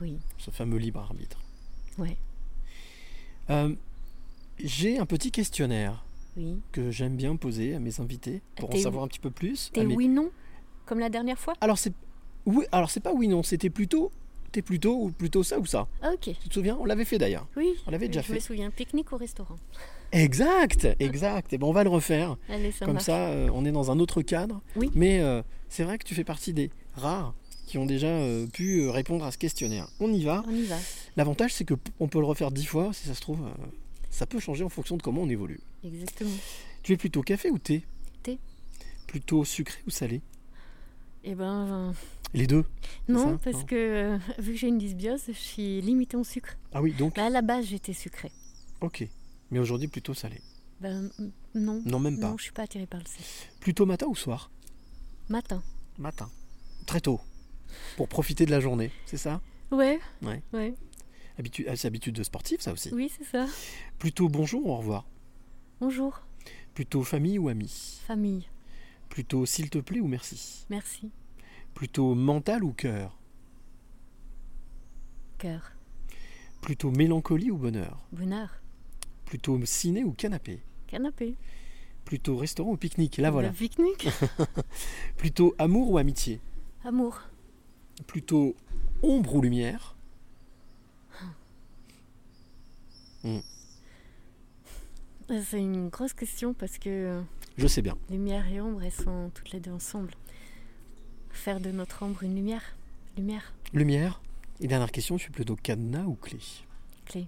Oui. 0.00 0.18
Ce 0.38 0.50
fameux 0.50 0.78
libre 0.78 1.00
arbitre. 1.00 1.40
Ouais. 1.98 2.16
Euh, 3.50 3.74
j'ai 4.58 4.98
un 4.98 5.06
petit 5.06 5.30
questionnaire 5.30 6.04
oui. 6.36 6.60
que 6.72 6.90
j'aime 6.90 7.16
bien 7.16 7.36
poser 7.36 7.74
à 7.74 7.78
mes 7.78 8.00
invités 8.00 8.42
pour 8.56 8.74
en 8.74 8.78
savoir 8.78 9.04
un 9.04 9.08
petit 9.08 9.20
peu 9.20 9.30
plus. 9.30 9.70
T'es 9.72 9.86
oui 9.86 10.08
non? 10.08 10.30
Comme 10.86 10.98
la 10.98 11.10
dernière 11.10 11.38
fois? 11.38 11.54
Alors 11.60 11.78
c'est 11.78 11.92
oui, 12.46 12.64
alors 12.72 12.90
c'est 12.90 13.00
pas 13.00 13.12
oui 13.12 13.28
non, 13.28 13.42
c'était 13.42 13.70
plutôt 13.70 14.12
t'es 14.54 14.62
plutôt 14.62 14.94
ou 15.02 15.10
plutôt 15.10 15.42
ça 15.42 15.58
ou 15.58 15.66
ça. 15.66 15.88
Ah, 16.00 16.12
ok. 16.14 16.30
Tu 16.40 16.48
te 16.48 16.54
souviens? 16.54 16.76
On 16.80 16.84
l'avait 16.84 17.04
fait 17.04 17.18
d'ailleurs. 17.18 17.46
Oui. 17.56 17.74
On 17.86 17.90
l'avait 17.90 18.06
déjà 18.06 18.20
je 18.20 18.26
fait. 18.26 18.32
Je 18.34 18.38
me 18.38 18.40
souviens. 18.40 18.70
Pique-nique 18.70 19.12
au 19.12 19.16
restaurant. 19.16 19.56
Exact, 20.12 20.86
exact. 21.00 21.52
Et 21.52 21.58
ben 21.58 21.66
on 21.66 21.72
va 21.72 21.82
le 21.82 21.90
refaire. 21.90 22.36
Allez, 22.48 22.70
ça 22.70 22.84
Comme 22.84 22.94
marche. 22.94 23.06
ça, 23.06 23.30
euh, 23.30 23.50
on 23.52 23.64
est 23.64 23.72
dans 23.72 23.90
un 23.90 23.98
autre 23.98 24.22
cadre. 24.22 24.60
Oui. 24.76 24.90
Mais 24.94 25.18
euh, 25.20 25.42
c'est 25.68 25.82
vrai 25.82 25.98
que 25.98 26.04
tu 26.04 26.14
fais 26.14 26.22
partie 26.22 26.52
des 26.52 26.70
rares 26.94 27.34
qui 27.66 27.78
ont 27.78 27.86
déjà 27.86 28.06
euh, 28.06 28.46
pu 28.46 28.88
répondre 28.88 29.24
à 29.24 29.32
ce 29.32 29.38
questionnaire. 29.38 29.88
On 29.98 30.12
y 30.12 30.22
va. 30.22 30.44
On 30.46 30.54
y 30.54 30.62
va. 30.62 30.76
L'avantage, 31.16 31.52
c'est 31.52 31.64
que 31.64 31.74
on 31.98 32.06
peut 32.06 32.20
le 32.20 32.26
refaire 32.26 32.52
dix 32.52 32.66
fois, 32.66 32.92
si 32.92 33.08
ça 33.08 33.14
se 33.14 33.20
trouve. 33.20 33.40
ça 34.10 34.24
peut 34.26 34.38
changer 34.38 34.62
en 34.62 34.68
fonction 34.68 34.96
de 34.96 35.02
comment 35.02 35.22
on 35.22 35.28
évolue. 35.28 35.60
Exactement. 35.84 36.30
Tu 36.84 36.92
es 36.92 36.96
plutôt 36.96 37.22
café 37.22 37.50
ou 37.50 37.58
thé? 37.58 37.82
Thé. 38.22 38.38
Plutôt 39.08 39.44
sucré 39.44 39.80
ou 39.86 39.90
salé? 39.90 40.20
Eh 41.24 41.34
ben. 41.34 41.92
Les 42.34 42.46
deux 42.46 42.64
Non, 43.08 43.38
parce 43.38 43.58
Non. 43.58 43.64
que 43.64 43.74
euh, 43.74 44.18
vu 44.38 44.52
que 44.52 44.58
j'ai 44.58 44.68
une 44.68 44.78
dysbiose, 44.78 45.22
je 45.28 45.32
suis 45.32 45.80
limitée 45.80 46.16
en 46.16 46.24
sucre. 46.24 46.56
Ah 46.72 46.82
oui, 46.82 46.92
donc. 46.92 47.14
Bah, 47.16 47.26
à 47.26 47.30
la 47.30 47.42
base, 47.42 47.66
j'étais 47.66 47.92
sucrée. 47.92 48.32
Ok. 48.80 49.06
Mais 49.50 49.58
aujourd'hui, 49.60 49.88
plutôt 49.88 50.14
salé. 50.14 50.40
Ben 50.80 51.10
m- 51.18 51.30
non. 51.54 51.80
Non, 51.86 52.00
même 52.00 52.18
pas. 52.18 52.30
Non, 52.30 52.36
je 52.36 52.42
suis 52.44 52.52
pas 52.52 52.62
attirée 52.64 52.86
par 52.86 53.00
le 53.00 53.06
sel. 53.06 53.24
Plutôt 53.60 53.86
matin 53.86 54.06
ou 54.08 54.16
soir? 54.16 54.50
Matin. 55.28 55.62
Matin. 55.96 56.28
Très 56.86 57.00
tôt. 57.00 57.20
Pour 57.96 58.08
profiter 58.08 58.46
de 58.46 58.50
la 58.50 58.60
journée, 58.60 58.90
c'est 59.06 59.16
ça? 59.16 59.40
Ouais. 59.70 60.00
Ouais. 60.22 60.42
Ouais. 60.52 60.74
Habitu- 61.38 61.66
c'est 61.76 61.86
habitude 61.88 62.14
de 62.14 62.22
sportif, 62.22 62.60
ça 62.60 62.72
aussi. 62.72 62.90
Oui, 62.92 63.10
c'est 63.16 63.24
ça. 63.24 63.46
Plutôt 63.98 64.28
bonjour 64.28 64.66
ou 64.66 64.70
au 64.70 64.76
revoir? 64.76 65.06
Bonjour. 65.80 66.20
Plutôt 66.74 67.02
famille 67.04 67.38
ou 67.38 67.48
amis? 67.48 68.00
Famille. 68.06 68.46
Plutôt 69.08 69.46
s'il 69.46 69.70
te 69.70 69.78
plaît 69.78 70.00
ou 70.00 70.08
merci? 70.08 70.66
Merci. 70.68 71.10
Plutôt 71.74 72.14
mental 72.14 72.62
ou 72.64 72.72
cœur 72.72 73.18
Cœur. 75.38 75.72
Plutôt 76.60 76.90
mélancolie 76.90 77.50
ou 77.50 77.56
bonheur 77.58 77.98
Bonheur. 78.12 78.60
Plutôt 79.26 79.58
ciné 79.66 80.04
ou 80.04 80.12
canapé 80.12 80.60
Canapé. 80.86 81.34
Plutôt 82.04 82.36
restaurant 82.36 82.70
ou 82.72 82.76
pique-nique 82.76 83.16
Là 83.18 83.30
voilà. 83.30 83.50
Pique-nique. 83.50 84.08
Plutôt 85.16 85.54
amour 85.58 85.90
ou 85.90 85.98
amitié 85.98 86.40
Amour. 86.84 87.20
Plutôt 88.06 88.54
ombre 89.02 89.34
ou 89.36 89.42
lumière 89.42 89.96
Hmm, 93.24 93.38
Euh, 95.30 95.42
C'est 95.48 95.58
une 95.60 95.88
grosse 95.88 96.12
question 96.12 96.52
parce 96.52 96.76
que 96.76 96.90
euh, 96.90 97.22
Je 97.56 97.66
sais 97.66 97.80
bien. 97.80 97.96
lumière 98.10 98.46
et 98.48 98.60
ombre, 98.60 98.82
elles 98.82 98.92
sont 98.92 99.30
toutes 99.34 99.50
les 99.52 99.60
deux 99.60 99.70
ensemble. 99.72 100.12
Faire 101.34 101.60
de 101.60 101.70
notre 101.70 102.02
ombre 102.02 102.22
une 102.22 102.34
lumière. 102.34 102.62
Lumière. 103.18 103.52
Lumière 103.74 104.22
Et 104.60 104.66
dernière 104.66 104.90
question, 104.90 105.18
je 105.18 105.24
suis 105.24 105.32
plutôt 105.32 105.56
cadenas 105.56 106.04
ou 106.04 106.14
clé? 106.14 106.38
Clé. 107.04 107.26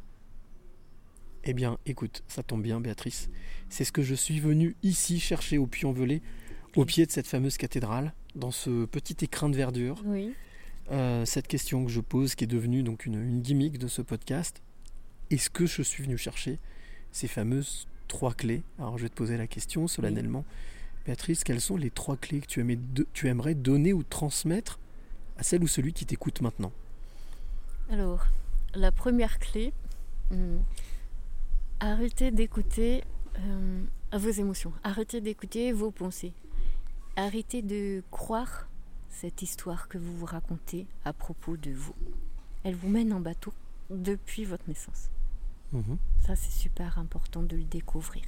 Eh 1.45 1.53
bien, 1.53 1.79
écoute, 1.85 2.23
ça 2.27 2.43
tombe 2.43 2.63
bien, 2.63 2.81
Béatrice. 2.81 3.29
C'est 3.69 3.85
ce 3.85 3.93
que 3.93 4.03
je 4.03 4.15
suis 4.15 4.41
venu 4.41 4.75
ici 4.83 5.21
chercher 5.21 5.59
au 5.59 5.67
Puy-en-Velay, 5.67 6.23
au 6.77 6.85
pied 6.85 7.05
de 7.05 7.11
cette 7.11 7.27
fameuse 7.27 7.59
cathédrale, 7.59 8.15
dans 8.35 8.51
ce 8.51 8.87
petit 8.87 9.17
écrin 9.23 9.49
de 9.49 9.57
verdure. 9.57 10.01
Oui. 10.07 10.33
Euh, 10.93 11.25
cette 11.25 11.49
question 11.49 11.85
que 11.85 11.91
je 11.91 12.01
pose, 12.01 12.37
qui 12.37 12.45
est 12.45 12.49
devenue 12.49 12.83
donc 12.83 13.07
une, 13.07 13.21
une 13.21 13.43
gimmick 13.43 13.77
de 13.79 13.89
ce 13.89 14.03
podcast, 14.03 14.63
est-ce 15.31 15.51
que 15.51 15.67
je 15.67 15.83
suis 15.83 16.05
venu 16.05 16.17
chercher 16.17 16.59
ces 17.13 17.29
fameuses 17.29 17.87
trois 18.09 18.33
clés? 18.35 18.63
Alors, 18.79 18.97
je 18.99 19.03
vais 19.03 19.09
te 19.09 19.17
poser 19.17 19.37
la 19.37 19.47
question 19.47 19.89
solennellement. 19.89 20.45
Béatrice, 21.07 21.45
quelles 21.45 21.61
sont 21.61 21.77
les 21.77 21.91
trois 21.91 22.17
clés 22.17 22.41
que 22.41 22.47
tu, 22.47 22.61
aimais 22.61 22.77
de- 22.77 23.07
tu 23.13 23.29
aimerais 23.29 23.55
donner 23.55 23.93
ou 23.93 24.03
transmettre 24.03 24.81
à 25.39 25.43
celle 25.45 25.63
ou 25.63 25.69
celui 25.69 25.93
qui 25.93 26.05
t'écoute 26.05 26.41
maintenant? 26.41 26.73
Alors, 27.91 28.27
la 28.75 28.91
première 28.91 29.39
clé, 29.39 29.73
hum, 30.33 30.61
arrêtez 31.79 32.33
d'écouter 32.33 33.05
euh, 33.39 33.85
vos 34.13 34.31
émotions, 34.31 34.73
arrêtez 34.83 35.21
d'écouter 35.21 35.73
vos 35.73 35.93
pensées, 35.93 36.33
arrêtez 37.15 37.63
de 37.63 38.03
croire 38.11 38.67
cette 39.09 39.43
histoire 39.43 39.87
que 39.89 39.99
vous 39.99 40.17
vous 40.17 40.27
racontez 40.27 40.87
à 41.05 41.13
propos 41.13 41.57
de 41.57 41.71
vous. 41.71 41.95
Elle 42.65 42.75
vous 42.75 42.89
mène 42.89 43.13
en 43.13 43.21
bateau 43.21 43.55
depuis 43.91 44.45
votre 44.45 44.65
naissance. 44.69 45.11
Mhm. 45.73 45.99
Ça, 46.27 46.35
c'est 46.35 46.51
super 46.51 46.99
important 46.99 47.43
de 47.45 47.57
le 47.57 47.63
découvrir. 47.65 48.25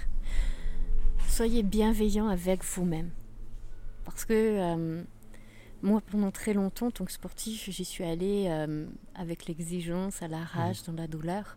Soyez 1.39 1.63
bienveillant 1.63 2.27
avec 2.27 2.65
vous-même. 2.65 3.11
Parce 4.05 4.25
que 4.25 4.33
euh, 4.35 5.05
moi, 5.83 6.03
pendant 6.11 6.33
très 6.33 6.53
longtemps, 6.53 6.89
en 6.89 6.91
tant 6.91 7.05
que 7.05 7.13
sportif, 7.13 7.71
j'y 7.71 7.85
suis 7.85 8.03
allée 8.03 8.47
euh, 8.49 8.89
avec 9.15 9.47
l'exigence, 9.47 10.21
à 10.21 10.27
la 10.27 10.43
rage, 10.43 10.83
dans 10.83 10.95
la 10.95 11.07
douleur. 11.07 11.57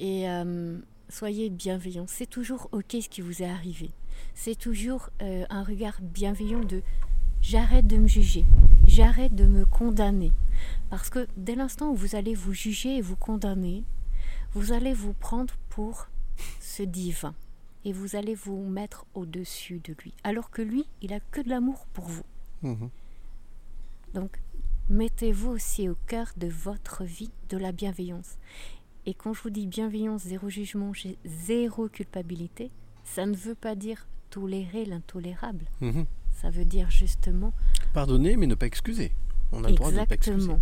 Et 0.00 0.28
euh, 0.28 0.80
soyez 1.08 1.48
bienveillant. 1.48 2.06
C'est 2.08 2.28
toujours 2.28 2.68
OK 2.72 2.96
ce 3.00 3.08
qui 3.08 3.20
vous 3.20 3.40
est 3.40 3.48
arrivé. 3.48 3.92
C'est 4.34 4.58
toujours 4.58 5.10
un 5.20 5.62
regard 5.62 6.00
bienveillant 6.00 6.64
de 6.64 6.82
j'arrête 7.40 7.86
de 7.86 7.98
me 7.98 8.08
juger, 8.08 8.44
j'arrête 8.84 9.36
de 9.36 9.46
me 9.46 9.64
condamner. 9.64 10.32
Parce 10.90 11.08
que 11.08 11.28
dès 11.36 11.54
l'instant 11.54 11.90
où 11.90 11.94
vous 11.94 12.16
allez 12.16 12.34
vous 12.34 12.52
juger 12.52 12.96
et 12.96 13.00
vous 13.00 13.14
condamner, 13.14 13.84
vous 14.54 14.72
allez 14.72 14.92
vous 14.92 15.12
prendre 15.12 15.54
pour 15.68 16.08
ce 16.58 16.82
divin 16.82 17.36
et 17.84 17.92
vous 17.92 18.16
allez 18.16 18.34
vous 18.34 18.62
mettre 18.68 19.06
au-dessus 19.14 19.80
de 19.84 19.94
lui. 20.02 20.14
Alors 20.24 20.50
que 20.50 20.62
lui, 20.62 20.86
il 21.02 21.12
a 21.12 21.20
que 21.20 21.40
de 21.40 21.48
l'amour 21.48 21.86
pour 21.92 22.06
vous. 22.06 22.24
Mhm. 22.62 22.90
Donc, 24.14 24.40
mettez-vous 24.88 25.50
aussi 25.50 25.88
au 25.88 25.96
cœur 26.06 26.32
de 26.36 26.48
votre 26.48 27.04
vie 27.04 27.30
de 27.48 27.56
la 27.56 27.72
bienveillance. 27.72 28.38
Et 29.06 29.14
quand 29.14 29.34
je 29.34 29.42
vous 29.42 29.50
dis 29.50 29.66
bienveillance, 29.66 30.22
zéro 30.22 30.48
jugement, 30.48 30.92
zéro 31.24 31.88
culpabilité, 31.88 32.70
ça 33.04 33.26
ne 33.26 33.36
veut 33.36 33.54
pas 33.54 33.74
dire 33.74 34.06
tolérer 34.30 34.84
l'intolérable. 34.84 35.66
Mhm. 35.80 36.06
Ça 36.40 36.50
veut 36.50 36.64
dire 36.64 36.90
justement 36.90 37.52
Pardonner, 37.92 38.36
mais 38.36 38.46
ne 38.46 38.54
pas 38.54 38.66
excuser. 38.66 39.12
On 39.52 39.62
a 39.62 39.68
le 39.68 39.74
droit 39.74 39.90
de 39.90 39.98
ne 39.98 40.04
pas 40.04 40.14
excuser. 40.14 40.36
Exactement. 40.36 40.60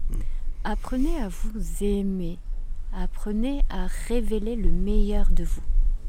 Apprenez 0.64 1.16
à 1.18 1.28
vous 1.28 1.84
aimer. 1.84 2.38
Apprenez 2.92 3.62
à 3.70 3.86
révéler 4.08 4.54
le 4.54 4.70
meilleur 4.70 5.30
de 5.30 5.44
vous. 5.44 5.62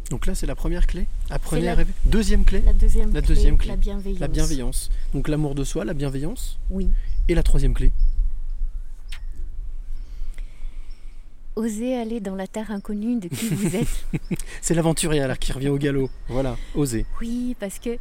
Donc 0.10 0.26
là, 0.28 0.36
c'est 0.36 0.46
la 0.46 0.56
première 0.56 0.86
clé. 0.86 1.06
Apprenez 1.30 1.62
C'est 1.64 1.68
à 1.68 1.72
la- 1.72 1.78
rêver. 1.78 1.94
Deuxième 2.06 2.44
clé. 2.46 2.62
La 2.62 2.74
deuxième 2.74 3.14
La 3.14 3.22
clé, 3.22 3.28
deuxième 3.36 3.58
clé. 3.58 3.70
la 3.70 3.78
bienveillance. 3.78 4.20
La 4.20 4.28
bienveillance. 4.28 4.90
Donc 5.14 5.28
l'amour 5.28 5.56
de 5.56 5.64
soi, 5.64 5.86
la 5.86 5.94
bienveillance. 5.94 6.60
Oui. 6.70 6.90
Et 7.30 7.36
la 7.36 7.44
troisième 7.44 7.74
clé. 7.74 7.92
Osez 11.56 11.96
aller 11.96 12.20
dans 12.20 12.36
la 12.36 12.48
terre 12.48 12.72
inconnue 12.72 13.20
de 13.20 13.28
qui 13.28 13.48
vous 13.50 13.76
êtes. 13.76 14.06
c'est 14.62 14.74
l'aventurier 14.74 15.26
là 15.28 15.36
qui 15.36 15.52
revient 15.52 15.70
au 15.70 15.78
galop. 15.78 16.10
Voilà, 16.28 16.58
oser. 16.74 17.06
Oui, 17.22 17.56
parce 17.60 17.78
que 17.78 17.98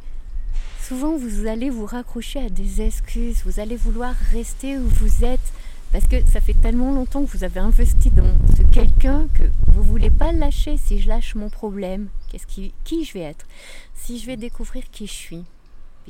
souvent 0.81 1.15
vous 1.17 1.45
allez 1.47 1.69
vous 1.69 1.85
raccrocher 1.85 2.39
à 2.39 2.49
des 2.49 2.81
excuses, 2.81 3.43
vous 3.45 3.59
allez 3.59 3.75
vouloir 3.75 4.15
rester 4.31 4.77
où 4.79 4.87
vous 4.87 5.23
êtes, 5.23 5.53
parce 5.93 6.07
que 6.07 6.25
ça 6.25 6.41
fait 6.41 6.55
tellement 6.55 6.91
longtemps 6.91 7.23
que 7.23 7.29
vous 7.37 7.43
avez 7.43 7.59
investi 7.59 8.09
dans 8.09 8.35
ce 8.57 8.63
quelqu'un 8.63 9.27
que 9.35 9.43
vous 9.67 9.83
voulez 9.83 10.09
pas 10.09 10.31
lâcher. 10.31 10.75
Si 10.75 10.99
je 10.99 11.07
lâche 11.07 11.35
mon 11.35 11.49
problème, 11.49 12.09
qu'est-ce 12.27 12.47
qui, 12.47 12.73
qui 12.83 13.05
je 13.05 13.13
vais 13.13 13.21
être? 13.21 13.45
Si 13.93 14.17
je 14.17 14.25
vais 14.25 14.35
découvrir 14.35 14.83
qui 14.91 15.05
je 15.05 15.13
suis, 15.13 15.43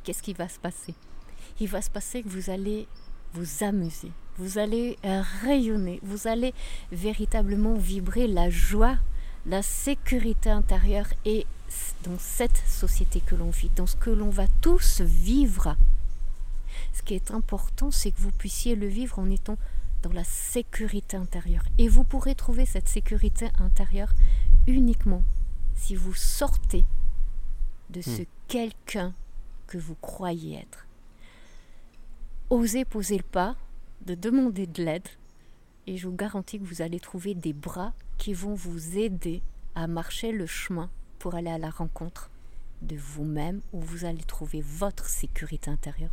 qu'est-ce 0.01 0.23
qui 0.23 0.31
va 0.31 0.47
se 0.47 0.57
passer? 0.57 0.95
Il 1.59 1.67
va 1.67 1.81
se 1.81 1.89
passer 1.89 2.23
que 2.23 2.29
vous 2.29 2.49
allez 2.49 2.87
vous 3.33 3.65
amuser, 3.65 4.11
vous 4.37 4.57
allez 4.57 4.97
euh, 5.03 5.21
rayonner, 5.41 5.99
vous 6.01 6.27
allez 6.29 6.53
véritablement 6.93 7.73
vibrer 7.73 8.27
la 8.27 8.49
joie, 8.49 8.95
la 9.45 9.61
sécurité 9.61 10.49
intérieure 10.49 11.07
et 11.25 11.45
dans 12.05 12.17
cette 12.19 12.63
société 12.67 13.19
que 13.19 13.35
l'on 13.35 13.49
vit, 13.49 13.69
dans 13.75 13.87
ce 13.87 13.97
que 13.97 14.11
l'on 14.11 14.29
va 14.29 14.45
tous 14.61 15.01
vivre. 15.01 15.75
Ce 16.93 17.01
qui 17.01 17.15
est 17.15 17.31
important, 17.31 17.91
c'est 17.91 18.11
que 18.11 18.19
vous 18.19 18.31
puissiez 18.31 18.75
le 18.75 18.87
vivre 18.87 19.19
en 19.19 19.29
étant 19.29 19.57
dans 20.03 20.11
la 20.11 20.23
sécurité 20.23 21.17
intérieure. 21.17 21.63
Et 21.79 21.87
vous 21.87 22.03
pourrez 22.03 22.35
trouver 22.35 22.65
cette 22.65 22.87
sécurité 22.87 23.49
intérieure 23.57 24.13
uniquement 24.67 25.23
si 25.75 25.95
vous 25.95 26.13
sortez 26.13 26.85
de 27.89 28.01
ce 28.01 28.21
Hmm. 28.21 28.25
quelqu'un 28.47 29.13
que 29.67 29.77
vous 29.77 29.95
croyez 29.95 30.57
être. 30.57 30.85
oser 32.49 32.85
poser 32.85 33.17
le 33.17 33.23
pas, 33.23 33.55
de 34.05 34.13
demander 34.13 34.67
de 34.67 34.83
l'aide. 34.83 35.07
Et 35.87 35.97
je 35.97 36.07
vous 36.07 36.15
garantis 36.15 36.59
que 36.59 36.65
vous 36.65 36.81
allez 36.83 36.99
trouver 36.99 37.33
des 37.33 37.53
bras 37.53 37.93
qui 38.17 38.33
vont 38.33 38.53
vous 38.53 38.97
aider 38.97 39.41
à 39.73 39.87
marcher 39.87 40.31
le 40.31 40.45
chemin 40.45 40.89
pour 41.17 41.33
aller 41.35 41.49
à 41.49 41.57
la 41.57 41.71
rencontre 41.71 42.29
de 42.83 42.95
vous-même 42.95 43.61
où 43.71 43.81
vous 43.81 44.05
allez 44.05 44.23
trouver 44.23 44.61
votre 44.61 45.07
sécurité 45.07 45.71
intérieure, 45.71 46.11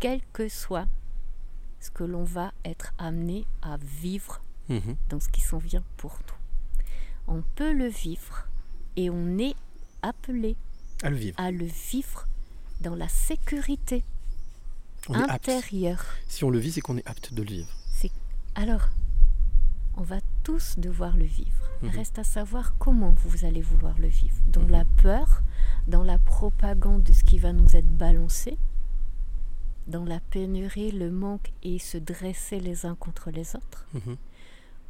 quel 0.00 0.20
que 0.32 0.48
soit 0.48 0.86
ce 1.84 1.90
que 1.90 2.04
l'on 2.04 2.24
va 2.24 2.52
être 2.64 2.92
amené 2.98 3.46
à 3.62 3.76
vivre 3.76 4.40
Mhm. 4.70 4.96
dans 5.10 5.20
ce 5.20 5.28
qui 5.28 5.42
s'en 5.42 5.58
vient 5.58 5.84
pour 5.98 6.12
nous. 6.26 7.34
On 7.34 7.42
peut 7.54 7.72
le 7.74 7.86
vivre 7.88 8.48
et 8.96 9.10
on 9.10 9.36
est 9.38 9.54
appelé 10.02 10.56
À 11.02 11.10
le 11.10 11.16
vivre. 11.16 11.38
à 11.38 11.50
le 11.50 11.66
vivre 11.66 12.26
dans 12.80 12.94
la 12.94 13.08
sécurité 13.08 14.02
On 15.10 15.14
intérieure. 15.14 16.02
Si 16.28 16.44
on 16.44 16.50
le 16.50 16.58
vit, 16.58 16.72
c'est 16.72 16.80
qu'on 16.80 16.96
est 16.96 17.06
apte 17.06 17.34
de 17.34 17.42
le 17.42 17.48
vivre. 17.48 17.68
Alors 18.56 18.88
on 19.96 20.02
va 20.02 20.20
tous 20.44 20.78
devoir 20.78 21.16
le 21.16 21.24
vivre. 21.24 21.50
Mhm. 21.82 21.90
Reste 21.90 22.18
à 22.18 22.24
savoir 22.24 22.74
comment 22.78 23.14
vous 23.24 23.44
allez 23.44 23.60
vouloir 23.62 23.98
le 23.98 24.08
vivre. 24.08 24.36
Dans 24.48 24.66
la 24.68 24.84
peur, 25.02 25.42
dans 25.88 26.02
la 26.04 26.18
propagande 26.18 27.02
de 27.02 27.12
ce 27.12 27.22
qui 27.24 27.38
va 27.38 27.52
nous 27.52 27.76
être 27.76 27.88
balancé, 27.88 28.56
dans 29.86 30.04
la 30.04 30.20
pénurie, 30.20 30.90
le 30.92 31.10
manque 31.10 31.52
et 31.62 31.78
se 31.78 31.98
dresser 31.98 32.60
les 32.60 32.86
uns 32.86 32.94
contre 32.94 33.30
les 33.30 33.54
autres, 33.56 33.86
Mhm. 33.94 34.16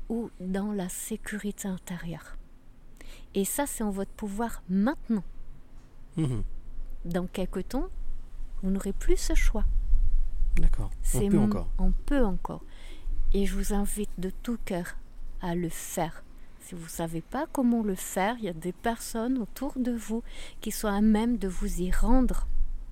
ou 0.09 0.31
dans 0.41 0.73
la 0.73 0.89
sécurité 0.89 1.69
intérieure. 1.69 2.37
Et 3.35 3.45
ça, 3.45 3.66
c'est 3.66 3.83
en 3.83 3.91
votre 3.91 4.12
pouvoir 4.12 4.62
maintenant. 4.69 5.25
Mhm. 6.16 6.43
Dans 7.05 7.27
quelque 7.27 7.61
temps, 7.61 7.89
vous 8.62 8.71
n'aurez 8.71 8.93
plus 8.93 9.16
ce 9.16 9.35
choix. 9.35 9.65
D'accord. 10.57 10.91
On 11.15 11.29
peut 11.29 11.39
encore. 11.39 11.69
On 11.79 11.91
peut 11.93 12.25
encore. 12.25 12.62
Et 13.33 13.47
je 13.47 13.55
vous 13.57 13.73
invite 13.75 14.11
de 14.19 14.31
tout 14.43 14.59
cœur 14.65 14.97
à 15.43 15.55
le 15.57 15.69
faire. 15.69 16.23
Si 16.61 16.75
vous 16.77 16.85
ne 16.85 16.89
savez 16.89 17.21
pas 17.21 17.47
comment 17.53 17.83
le 17.83 17.97
faire, 17.97 18.37
il 18.39 18.45
y 18.45 18.49
a 18.49 18.53
des 18.55 18.73
personnes 18.73 19.39
autour 19.39 19.73
de 19.77 19.91
vous 19.93 20.23
qui 20.61 20.71
sont 20.71 20.89
à 20.89 21.01
même 21.01 21.37
de 21.37 21.49
vous 21.49 21.81
y 21.83 21.91
rendre 21.91 22.47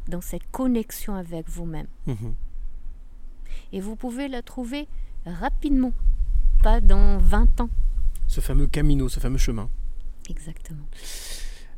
dans 0.09 0.21
cette 0.21 0.51
connexion 0.51 1.15
avec 1.15 1.49
vous-même. 1.49 1.87
Mhm. 2.07 2.35
Et 3.73 3.81
vous 3.81 3.97
pouvez 3.97 4.29
la 4.29 4.43
trouver 4.43 4.87
rapidement, 5.27 5.93
pas 6.63 6.81
dans 6.81 7.19
20 7.19 7.61
ans. 7.61 7.71
Ce 8.29 8.41
fameux 8.41 8.67
camino, 8.67 9.09
ce 9.09 9.21
fameux 9.21 9.39
chemin. 9.39 9.69
Exactement. 10.29 10.85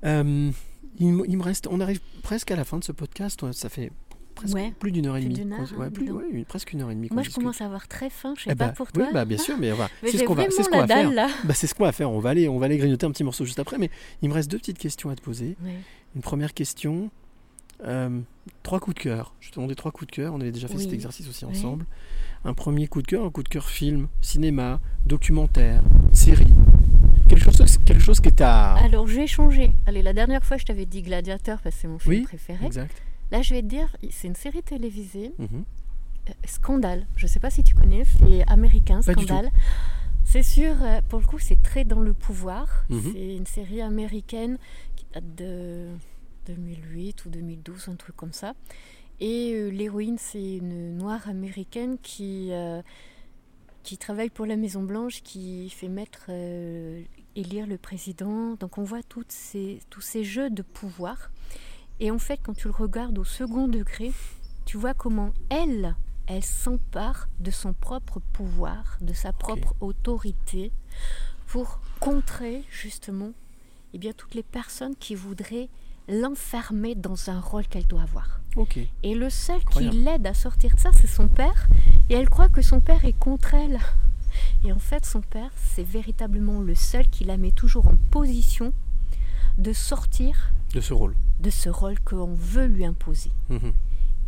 Euh, 0.05 0.51
il, 0.99 1.13
me- 1.13 1.29
il 1.29 1.37
me 1.37 1.43
reste, 1.43 1.67
on 1.71 1.81
arrive 1.81 2.01
presque 2.23 2.51
à 2.51 2.57
la 2.57 2.65
fin 2.65 2.79
de 2.79 2.85
ce 2.85 2.93
podcast. 2.93 3.51
Ça 3.53 3.69
fait 3.69 3.91
presque 4.35 4.55
Ouais, 4.55 4.73
plus 4.79 4.93
d'une 4.93 5.07
heure 5.07 5.17
et 5.17 5.23
demie. 5.25 5.41
heure, 5.53 5.79
ouais, 5.79 5.91
plus- 5.91 6.11
ouais, 6.11 6.45
presque 6.45 6.73
une 6.73 6.83
heure 6.83 6.91
et 6.91 6.95
demie. 6.95 7.09
Moi, 7.13 7.23
je 7.23 7.31
commence 7.31 7.61
à 7.61 7.67
avoir 7.67 7.89
très 7.89 8.11
faim. 8.11 8.35
Je 8.37 8.45
sais 8.45 8.51
Eh 8.53 8.55
pas 8.55 8.67
bah, 8.69 8.73
pour 8.73 8.93
toi. 8.93 9.05
Oui, 9.05 9.11
bah, 9.13 9.25
bien 9.25 9.39
sûr, 9.39 9.57
mais 9.59 9.71
va- 9.73 9.89
Mais 10.03 10.11
c'est 10.11 10.19
ce 10.19 10.25
qu'on 10.25 10.35
va, 10.35 10.45
ce 10.51 10.63
faire. 10.63 10.87
dalle, 10.87 11.15
là. 11.15 11.29
Bah, 11.45 11.55
c'est 11.55 11.67
ce 11.67 11.75
qu'on 11.75 11.85
va 11.85 11.93
faire. 11.93 12.11
On 12.11 12.19
va 12.21 12.31
aller, 12.31 12.49
on 12.49 12.59
va 12.59 12.67
aller 12.67 12.77
grignoter 12.79 13.07
un 13.07 13.11
petit 13.11 13.25
morceau 13.25 13.45
juste 13.45 13.59
après. 13.59 13.79
Mais 13.79 13.91
il 14.23 14.29
me 14.29 14.35
reste 14.35 14.51
deux 14.51 14.59
petites 14.59 14.79
questions 14.79 15.11
à 15.11 15.17
te 15.17 15.23
poser. 15.23 15.57
Une 16.15 16.23
première 16.23 16.55
question. 16.55 17.11
Euh, 17.85 18.21
trois 18.63 18.81
coups 18.81 18.97
de 18.97 19.01
cœur. 19.01 19.35
Je 19.41 19.51
te 19.51 19.57
demandais 19.57 19.75
trois 19.75 19.93
coups 19.93 20.11
de 20.11 20.17
cœur. 20.17 20.35
On 20.35 20.41
avait 20.41 20.53
déjà 20.53 20.69
fait 20.69 20.79
cet 20.79 20.93
exercice 20.93 21.29
aussi 21.29 21.45
Oui. 21.45 21.53
ensemble. 21.53 21.87
Un 22.45 22.55
premier 22.55 22.87
coup 22.89 23.01
de 23.03 23.07
cœur, 23.07 23.25
un 23.25 23.31
coup 23.31 23.43
de 23.43 23.49
cœur 23.49 23.69
film, 23.69 24.09
cinéma, 24.21 24.81
documentaire, 25.07 25.83
série. 26.13 26.53
Quelque 27.29 27.43
chose, 27.43 27.79
quelque 27.87 28.03
chose 28.03 28.21
qui 28.21 28.31
à. 28.43 28.75
Alors, 28.75 29.07
je 29.07 29.15
vais 29.17 29.27
changer. 29.27 29.71
Allez, 29.87 30.03
la 30.03 30.13
dernière 30.13 30.45
fois, 30.45 30.57
je 30.59 30.65
t'avais 30.65 30.85
dit 30.85 31.01
Gladiateur 31.03 31.61
parce 31.63 31.75
que 31.77 31.81
c'est 31.83 31.89
mon 31.89 31.99
film 31.99 32.17
Oui, 32.17 32.23
préféré. 32.23 32.65
exact. 32.67 33.03
Là, 33.31 33.41
je 33.41 33.55
vais 33.55 33.63
te 33.63 33.67
dire, 33.67 33.97
c'est 34.11 34.29
une 34.29 34.35
série 34.35 34.63
télévisée, 34.63 35.33
Mhm. 35.39 35.65
euh, 36.29 36.33
Scandale. 36.47 37.07
Je 37.17 37.25
ne 37.25 37.29
sais 37.29 37.41
pas 37.41 37.49
si 37.51 37.65
tu 37.65 37.75
connais, 37.75 38.05
c'est 38.05 38.47
américain, 38.47 39.01
Pas. 39.05 39.13
Scandale. 39.13 39.51
C'est 40.25 40.43
sûr, 40.43 40.75
euh, 40.83 41.01
pour 41.09 41.21
le 41.21 41.27
coup, 41.27 41.39
c'est 41.39 41.63
très 41.63 41.85
dans 41.85 42.01
le 42.01 42.13
pouvoir. 42.13 42.85
Mhm. 42.91 43.01
C'est 43.15 43.37
une 43.37 43.47
série 43.47 43.81
américaine 43.81 44.59
qui 44.97 45.07
date 45.15 45.35
de 45.35 45.87
2008 46.47 47.25
ou 47.25 47.31
2012, 47.31 47.89
un 47.89 47.97
truc 47.97 48.17
comme 48.17 48.33
ça. 48.33 48.55
Et 49.21 49.53
euh, 49.55 49.69
l'héroïne, 49.69 50.19
c'est 50.19 50.57
une 50.57 50.97
noire 50.97 51.29
américaine 51.29 51.99
qui, 52.03 52.49
euh, 52.53 52.83
qui 53.83 53.97
travaille 53.97 54.31
pour 54.31 54.47
la 54.47 54.57
Maison 54.57 54.83
Blanche, 54.83 55.23
qui 55.23 55.71
fait 55.71 55.89
mettre 55.89 56.27
euh, 56.31 57.03
élire 57.37 57.67
le 57.67 57.79
président. 57.79 58.55
Donc 58.55 58.79
on 58.79 58.83
voit 58.83 59.03
toutes 59.03 59.33
ces, 59.33 59.81
tous 59.91 60.01
ces 60.01 60.25
jeux 60.25 60.51
de 60.51 60.63
pouvoir. 60.63 61.31
Et 62.01 62.11
en 62.11 62.19
fait, 62.19 62.41
quand 62.43 62.55
tu 62.55 62.67
le 62.67 62.75
regardes 62.75 63.19
au 63.19 63.25
second 63.25 63.69
degré, 63.69 64.13
tu 64.65 64.77
vois 64.77 64.95
comment 64.95 65.33
elle, 65.49 65.95
elle 66.27 66.43
s'empare 66.43 67.29
de 67.39 67.53
son 67.53 67.73
propre 67.73 68.21
pouvoir, 68.33 68.99
de 69.01 69.13
sa 69.13 69.33
propre 69.33 69.75
autorité, 69.81 70.73
pour 71.47 71.81
contrer 72.01 72.65
justement 72.69 73.33
eh 73.93 73.99
bien, 73.99 74.13
toutes 74.13 74.35
les 74.35 74.43
personnes 74.43 74.97
qui 74.97 75.15
voudraient 75.15 75.69
l'enfermer 76.09 76.95
dans 76.95 77.31
un 77.31 77.41
rôle 77.41 77.67
qu'elle 77.67 77.87
doit 77.87 78.03
avoir. 78.03 78.41
Ok. 78.57 78.79
Et 79.03 79.15
le 79.15 79.31
seul 79.31 79.57
Incroyable. 79.57 79.95
qui 79.97 80.03
l'aide 80.03 80.27
à 80.27 80.35
sortir 80.35 80.75
de 80.75 80.81
ça, 80.81 80.91
c'est 80.93 81.07
son 81.07 81.29
père. 81.29 81.69
Et 82.09 82.15
elle 82.15 82.29
croit 82.29 82.49
que 82.49 82.63
son 82.63 82.81
père 82.81 83.05
est 83.05 83.19
contre 83.19 83.55
elle. 83.55 83.79
Et 84.65 84.73
en 84.73 84.79
fait, 84.79 85.05
son 85.07 85.21
père, 85.21 85.51
c'est 85.57 85.83
véritablement 85.85 86.61
le 86.61 86.75
seul 86.75 87.09
qui 87.09 87.25
la 87.25 87.37
met 87.37 87.51
toujours 87.53 87.87
en 87.89 87.97
position 88.11 88.73
de 89.59 89.73
sortir 89.73 90.53
De 90.75 90.81
ce 90.81 90.93
rôle. 90.93 91.15
de 91.41 91.51
ce 91.51 91.69
rôle 91.69 91.99
qu'on 92.01 92.35
veut 92.35 92.67
lui 92.67 92.85
imposer. 92.85 93.31
Mhm. 93.49 93.73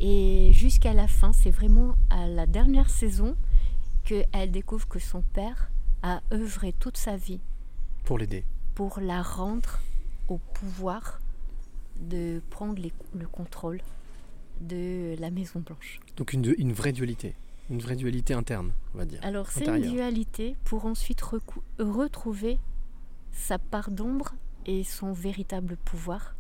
Et 0.01 0.51
jusqu'à 0.53 0.93
la 0.93 1.09
fin, 1.09 1.33
c'est 1.33 1.51
vraiment 1.51 1.97
à 2.11 2.27
la 2.29 2.47
dernière 2.47 2.91
saison 2.91 3.35
qu'elle 4.05 4.51
découvre 4.53 4.87
que 4.87 4.99
son 4.99 5.23
père 5.23 5.71
a 6.03 6.21
œuvré 6.33 6.73
toute 6.73 6.97
sa 6.97 7.17
vie 7.17 7.41
Pour 8.05 8.19
l'aider. 8.19 8.45
pour 8.75 9.01
la 9.01 9.23
rendre 9.23 9.81
au 10.29 10.39
pouvoir 10.39 11.21
de 12.01 12.41
prendre 12.51 12.81
les- 12.81 12.93
le 13.19 13.27
contrôle 13.27 13.81
de 14.61 15.15
la 15.19 15.31
Maison 15.31 15.61
Blanche. 15.61 16.01
Donc 16.17 16.33
une, 16.33 16.55
une 16.59 16.73
vraie 16.73 16.93
dualité. 16.93 17.35
Une 17.69 17.81
vraie 17.81 17.97
dualité 17.97 18.33
interne, 18.33 18.71
on 18.95 18.99
va 18.99 19.05
dire. 19.05 19.19
Alors 19.23 19.49
c'est 19.51 19.67
une 19.67 19.91
dualité 19.91 20.57
pour 20.65 20.87
ensuite 20.87 21.21
retrouver 21.79 22.59
sa 23.33 23.59
part 23.59 23.91
d'ombre 23.91 24.35
et 24.67 24.85
son 24.85 25.13
véritable 25.13 25.77
pouvoir, 25.85 26.37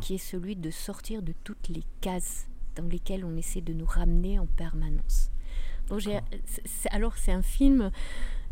qui 0.00 0.14
est 0.14 0.18
celui 0.18 0.56
de 0.56 0.70
sortir 0.70 1.22
de 1.22 1.32
toutes 1.44 1.68
les 1.68 1.82
cases 2.00 2.46
dans 2.76 2.84
lesquelles 2.88 3.24
on 3.24 3.36
essaie 3.36 3.60
de 3.60 3.72
nous 3.72 3.86
ramener 3.86 4.38
en 4.38 4.46
permanence. 4.46 5.30
Donc 5.88 6.00
alors 6.90 7.16
c'est 7.16 7.32
un 7.32 7.42
film, 7.42 7.90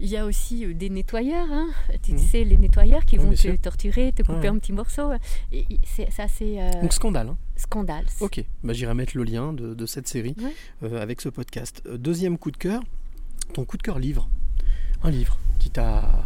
il 0.02 0.08
y 0.08 0.16
a 0.16 0.26
aussi 0.26 0.66
euh, 0.66 0.74
des 0.74 0.90
nettoyeurs, 0.90 1.46
hein. 1.50 1.68
tu 2.02 2.12
Mhm. 2.12 2.18
sais, 2.18 2.44
les 2.44 2.58
nettoyeurs 2.58 3.04
qui 3.04 3.16
Oui, 3.18 3.24
vont 3.24 3.30
te 3.30 3.36
sûr. 3.36 3.58
torturer, 3.60 4.12
te 4.12 4.22
couper 4.22 4.50
petits 4.50 4.72
morceaux. 4.72 5.12
Et- 5.52 5.64
et 5.70 5.78
c'est 5.84 6.08
assez... 6.20 6.58
euh, 6.60 6.82
Donc 6.82 6.92
scandale. 6.92 7.28
hein. 7.28 7.36
Scandale. 7.56 8.04
Ok, 8.20 8.44
bah, 8.64 8.72
j'irai 8.72 8.92
mettre 8.94 9.16
le 9.16 9.22
lien 9.24 9.52
de, 9.52 9.74
de 9.74 9.86
cette 9.86 10.08
série 10.08 10.34
Ouais. 10.42 10.52
euh, 10.82 11.00
avec 11.00 11.20
ce 11.20 11.28
podcast. 11.28 11.82
Deuxième 11.88 12.36
coup 12.36 12.50
de 12.50 12.56
cœur, 12.56 12.82
ton 13.54 13.64
coup 13.64 13.76
de 13.76 13.82
cœur 13.82 13.98
livre. 13.98 14.28
Un 15.04 15.10
livre 15.10 15.38
qui 15.60 15.70
t'a 15.70 16.24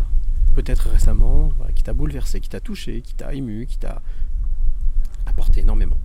peut-être 0.55 0.89
récemment, 0.89 1.49
voilà, 1.59 1.73
qui 1.73 1.83
t'a 1.83 1.93
bouleversé, 1.93 2.41
qui 2.41 2.49
t'a 2.49 2.61
touché, 2.61 3.03
qui 3.03 3.15
t'a 3.15 3.35
ému, 3.35 3.67
qui 3.67 3.79
t'a 3.79 4.01
apporté 5.27 5.61
énormément. 5.61 5.99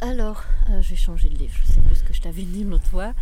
Alors, 0.00 0.42
euh, 0.70 0.82
je 0.82 0.90
vais 0.90 0.96
changer 0.96 1.28
de 1.28 1.36
livre, 1.38 1.54
je 1.64 1.72
sais 1.72 1.80
plus 1.80 1.96
ce 1.96 2.02
que 2.04 2.12
je 2.12 2.20
t'avais 2.20 2.42
dit 2.42 2.64
l'autre 2.64 2.86
fois. 2.88 3.14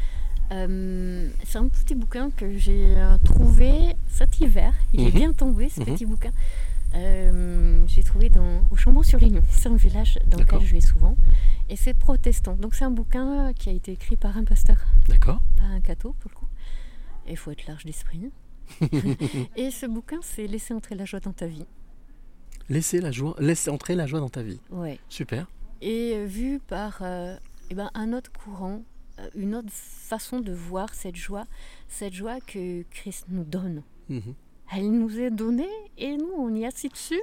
Euh, 0.53 1.29
c'est 1.45 1.59
un 1.59 1.69
petit 1.69 1.95
bouquin 1.95 2.31
que 2.31 2.57
j'ai 2.59 2.95
euh, 2.97 3.17
trouvé 3.25 3.97
cet 4.09 4.41
hiver. 4.41 4.75
Il 4.93 5.01
est 5.01 5.05
Mhm. 5.07 5.11
bien 5.15 5.33
tombé, 5.33 5.69
ce 5.69 5.81
Mhm. 5.81 5.87
petit 5.87 6.05
bouquin. 6.07 6.31
Euh, 6.95 7.83
j'ai 7.87 8.03
trouvé 8.03 8.29
dans, 8.29 8.61
au 8.71 8.77
Chambon-sur-Lignon. 8.77 9.41
C'est 9.51 9.69
un 9.69 9.77
village 9.77 10.19
dans 10.27 10.39
lequel 10.39 10.61
je 10.61 10.75
vais 10.75 10.81
souvent. 10.83 11.17
Et 11.71 11.77
c'est 11.77 11.95
protestant. 11.95 12.55
Donc 12.55 12.75
c'est 12.75 12.85
un 12.85 12.91
bouquin 12.91 13.53
qui 13.55 13.71
a 13.71 13.73
été 13.73 13.93
écrit 13.93 14.17
par 14.17 14.37
un 14.37 14.45
pasteur. 14.45 14.77
D'accord. 15.09 15.41
Pas 15.57 15.65
un 15.65 15.81
catho, 15.81 16.15
pour 16.21 16.31
le 16.31 16.37
coup. 16.39 16.49
Et 17.27 17.31
il 17.31 17.37
faut 17.39 17.51
être 17.51 17.67
large 17.67 17.87
d'esprit. 17.87 18.31
Et 19.57 19.71
ce 19.71 19.87
bouquin, 19.87 20.19
c'est 20.23 20.47
Laisser 20.47 20.75
entrer 20.75 20.95
la 20.97 21.07
joie 21.07 21.21
dans 21.21 21.33
ta 21.33 21.47
vie. 21.47 21.65
Laissez, 22.69 23.01
la 23.01 23.11
joie, 23.11 23.35
laisse 23.39 23.69
entrer 23.69 23.95
la 23.95 24.07
joie 24.07 24.21
dans 24.21 24.29
ta 24.29 24.43
vie. 24.43 24.61
Ouais. 24.71 24.99
Super. 25.09 25.47
et 25.81 26.25
vu 26.27 26.61
par 26.69 26.99
euh, 27.01 27.37
eh 27.71 27.75
ben, 27.75 27.91
un 27.95 28.13
autre 28.13 28.31
courant, 28.33 28.83
une 29.35 29.55
autre 29.55 29.71
façon 29.71 30.41
de 30.41 30.53
voir 30.53 30.93
cette 30.95 31.17
joie, 31.17 31.47
cette 31.89 32.13
joie 32.15 32.41
que 32.41 32.83
Christ 32.91 33.27
nous 33.29 33.45
donne. 33.45 33.83
Mhm. 34.09 34.35
Elle 34.75 34.91
nous 34.91 35.19
est 35.19 35.31
donnée 35.31 35.69
et 35.99 36.17
nous 36.17 36.33
on 36.39 36.55
y 36.55 36.65
assis 36.65 36.89
dessus 36.89 37.21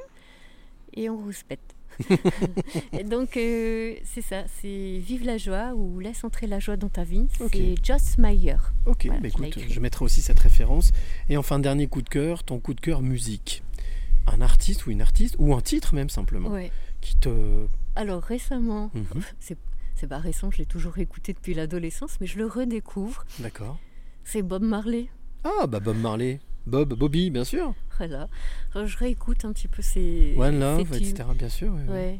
et 0.94 1.10
on 1.10 1.26
respecte. 1.26 1.76
et 2.94 3.04
donc 3.04 3.36
euh, 3.36 3.96
c'est 4.06 4.22
ça, 4.22 4.44
c'est 4.62 5.00
Vive 5.00 5.26
la 5.26 5.38
joie 5.38 5.74
ou 5.74 6.00
Laisse 6.00 6.24
entrer 6.24 6.48
la 6.48 6.60
joie 6.60 6.78
dans 6.78 6.88
ta 6.90 7.04
vie. 7.04 7.28
Ok. 7.40 7.50
C'est 7.54 7.76
Joss 7.84 8.18
Meyer. 8.18 8.56
Ok, 8.86 9.06
Voilà, 9.08 9.20
bah 9.22 9.28
écoute, 9.28 9.58
je 9.68 9.80
mettrai 9.80 10.06
aussi 10.06 10.22
cette 10.22 10.40
référence. 10.40 10.92
Et 11.28 11.36
enfin, 11.38 11.60
dernier 11.60 11.88
coup 11.88 12.02
de 12.02 12.10
cœur, 12.10 12.44
ton 12.44 12.60
coup 12.60 12.74
de 12.74 12.80
cœur 12.82 13.02
musique. 13.02 13.64
Un 14.28 14.42
artiste 14.42 14.86
ou 14.86 14.92
une 14.92 15.02
artiste, 15.02 15.36
ou 15.40 15.54
un 15.56 15.62
titre 15.62 15.94
même 15.96 16.10
simplement, 16.10 16.50
Ouais. 16.50 16.72
qui 17.02 17.16
te... 17.18 17.66
Alors 17.96 18.22
récemment, 18.22 18.92
Mhm. 18.94 19.22
c'est 19.40 19.58
C'est 20.00 20.08
pas 20.08 20.20
récent, 20.20 20.50
je 20.50 20.60
l'ai 20.60 20.66
toujours 20.66 20.98
écouté 20.98 21.34
depuis 21.34 21.54
l'adolescence, 21.54 22.22
mais 22.22 22.28
je 22.28 22.38
le 22.38 22.46
redécouvre. 22.48 23.26
D'accord. 23.40 23.78
C'est 24.24 24.42
Bob 24.42 24.64
Marley. 24.64 25.08
Ah, 25.44 25.68
bah 25.68 25.82
Bob 25.82 25.98
Marley. 25.98 26.40
Bob, 26.66 26.94
Bobby, 26.94 27.30
bien 27.32 27.44
sûr. 27.44 27.74
Voilà. 27.98 28.30
Alors, 28.74 28.88
je 28.88 28.98
réécoute 28.98 29.44
un 29.44 29.52
petit 29.52 29.68
peu 29.68 29.82
ses. 29.82 30.36
One 30.38 30.58
Love, 30.60 30.94
etc. 30.96 31.26
Bien 31.36 31.50
sûr. 31.50 31.74
ouais. 31.90 32.20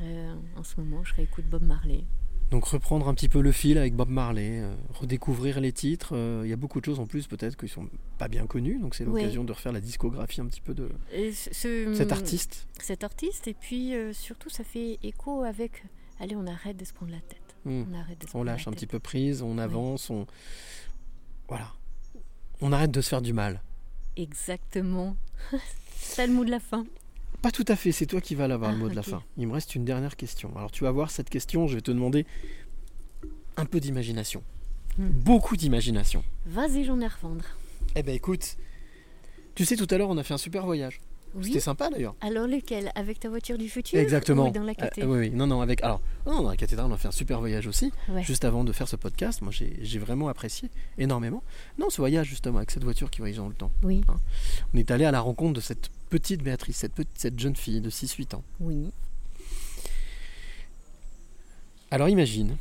Euh, 0.00 0.34
en 0.56 0.62
ce 0.62 0.80
moment, 0.80 1.04
je 1.04 1.12
réécoute 1.14 1.44
Bob 1.50 1.62
Marley. 1.62 2.04
Donc 2.50 2.64
reprendre 2.66 3.08
un 3.08 3.14
petit 3.14 3.28
peu 3.28 3.40
le 3.42 3.52
fil 3.52 3.76
avec 3.78 3.94
Bob 3.94 4.08
Marley, 4.08 4.60
euh, 4.62 4.74
redécouvrir 4.94 5.60
les 5.60 5.72
titres. 5.72 6.14
euh, 6.14 6.42
Il 6.44 6.50
y 6.50 6.52
a 6.52 6.56
beaucoup 6.56 6.80
de 6.80 6.84
choses 6.86 7.00
en 7.00 7.06
plus 7.06 7.26
peut-être 7.26 7.56
qui 7.56 7.68
sont 7.68 7.88
pas 8.18 8.28
bien 8.28 8.46
connues, 8.46 8.78
donc 8.80 8.94
c'est 8.94 9.04
Ouais. 9.06 9.20
l'occasion 9.22 9.44
de 9.44 9.52
refaire 9.52 9.72
la 9.72 9.80
discographie 9.80 10.40
un 10.40 10.46
petit 10.46 10.60
peu 10.60 10.72
de 10.74 10.88
Et 11.12 11.32
ce- 11.32 11.52
ce- 11.52 11.94
cet 11.94 12.12
artiste. 12.12 12.66
Cet 12.80 13.02
artiste, 13.04 13.48
et 13.48 13.54
puis 13.54 13.94
euh, 13.94 14.12
surtout, 14.12 14.50
ça 14.50 14.62
fait 14.64 14.98
écho 15.02 15.42
avec. 15.42 15.84
Allez, 16.20 16.36
on 16.36 16.46
arrête 16.46 16.76
de 16.76 16.84
se 16.84 16.92
prendre 16.92 17.12
la 17.12 17.20
tête. 17.20 17.40
Hmm. 17.64 17.84
On 17.90 17.94
arrête 17.98 18.20
de 18.20 18.26
se 18.28 18.36
On 18.36 18.42
la 18.44 18.52
lâche 18.52 18.66
un 18.66 18.70
tête. 18.70 18.80
petit 18.80 18.86
peu 18.86 18.98
prise, 18.98 19.42
on 19.42 19.58
avance, 19.58 20.10
on 20.10 20.26
voilà, 21.48 21.72
on 22.60 22.72
arrête 22.72 22.90
de 22.90 23.00
se 23.00 23.08
faire 23.08 23.22
du 23.22 23.32
mal. 23.32 23.60
Exactement. 24.16 25.16
C'est 25.96 26.26
le 26.26 26.32
mot 26.32 26.44
de 26.44 26.50
la 26.50 26.60
fin. 26.60 26.86
Pas 27.42 27.50
tout 27.50 27.64
à 27.68 27.76
fait, 27.76 27.92
c'est 27.92 28.06
toi 28.06 28.20
qui 28.22 28.34
vas 28.34 28.48
l'avoir 28.48 28.70
le 28.70 28.76
Ah, 28.78 28.80
mot 28.80 28.88
de 28.88 28.94
la 28.94 29.02
fin. 29.02 29.22
Il 29.36 29.46
me 29.48 29.52
reste 29.52 29.74
une 29.74 29.84
dernière 29.84 30.16
question. 30.16 30.50
Alors 30.56 30.70
tu 30.70 30.84
vas 30.84 30.90
voir 30.90 31.10
cette 31.10 31.28
question, 31.28 31.66
je 31.66 31.74
vais 31.74 31.80
te 31.82 31.90
demander 31.90 32.24
un 33.56 33.66
peu 33.66 33.80
d'imagination. 33.80 34.42
Hmm. 34.96 35.08
Beaucoup 35.08 35.56
d'imagination. 35.56 36.24
Vas-y, 36.46 36.84
j'en 36.84 37.00
ai 37.00 37.04
à 37.04 37.08
revendre. 37.08 37.44
Eh 37.96 38.02
ben 38.02 38.14
écoute, 38.14 38.56
tu 39.54 39.64
sais 39.66 39.76
tout 39.76 39.86
à 39.90 39.98
l'heure 39.98 40.08
on 40.08 40.16
a 40.16 40.22
fait 40.22 40.34
un 40.34 40.38
super 40.38 40.64
voyage. 40.64 41.00
Oui. 41.34 41.46
C'était 41.46 41.60
sympa 41.60 41.90
d'ailleurs. 41.90 42.14
Alors 42.20 42.46
lequel? 42.46 42.92
Avec 42.94 43.18
ta 43.18 43.28
voiture 43.28 43.58
du 43.58 43.68
futur 43.68 43.98
Exactement. 43.98 44.48
Ou 44.48 44.52
dans 44.52 44.62
la 44.62 44.74
KT 44.74 44.98
Euh, 45.00 45.06
oui, 45.06 45.18
oui, 45.18 45.30
non, 45.30 45.46
non, 45.48 45.60
avec. 45.60 45.82
Alors, 45.82 46.00
non, 46.26 46.42
dans 46.42 46.50
la 46.50 46.56
cathédrale, 46.56 46.86
on 46.90 46.94
a 46.94 46.96
fait 46.96 47.08
un 47.08 47.12
super 47.12 47.40
voyage 47.40 47.66
aussi. 47.66 47.92
Ouais. 48.08 48.22
Juste 48.22 48.44
avant 48.44 48.62
de 48.64 48.72
faire 48.72 48.86
ce 48.88 48.96
podcast, 48.96 49.42
moi, 49.42 49.50
j'ai 49.52 49.98
vraiment 49.98 50.28
apprécié 50.28 50.70
énormément. 50.96 51.42
Non, 51.78 51.90
ce 51.90 51.96
voyage 52.00 52.28
justement 52.28 52.58
avec 52.58 52.70
cette 52.70 52.84
voiture 52.84 53.10
qui 53.10 53.18
voyage 53.18 53.38
dans 53.38 53.48
le 53.48 53.54
temps. 53.54 53.72
Oui. 53.82 54.02
Hein. 54.08 54.16
On 54.72 54.78
est 54.78 54.90
allé 54.90 55.04
à 55.04 55.10
la 55.10 55.20
rencontre 55.20 55.54
de 55.54 55.60
cette 55.60 55.90
petite 56.10 56.42
Béatrice, 56.42 56.76
cette 56.76 56.92
petite, 56.94 57.18
cette 57.18 57.38
jeune 57.38 57.56
fille 57.56 57.80
de 57.80 57.90
6-8 57.90 58.36
ans. 58.36 58.44
Oui. 58.60 58.90
Alors 61.90 62.08
imagine, 62.08 62.56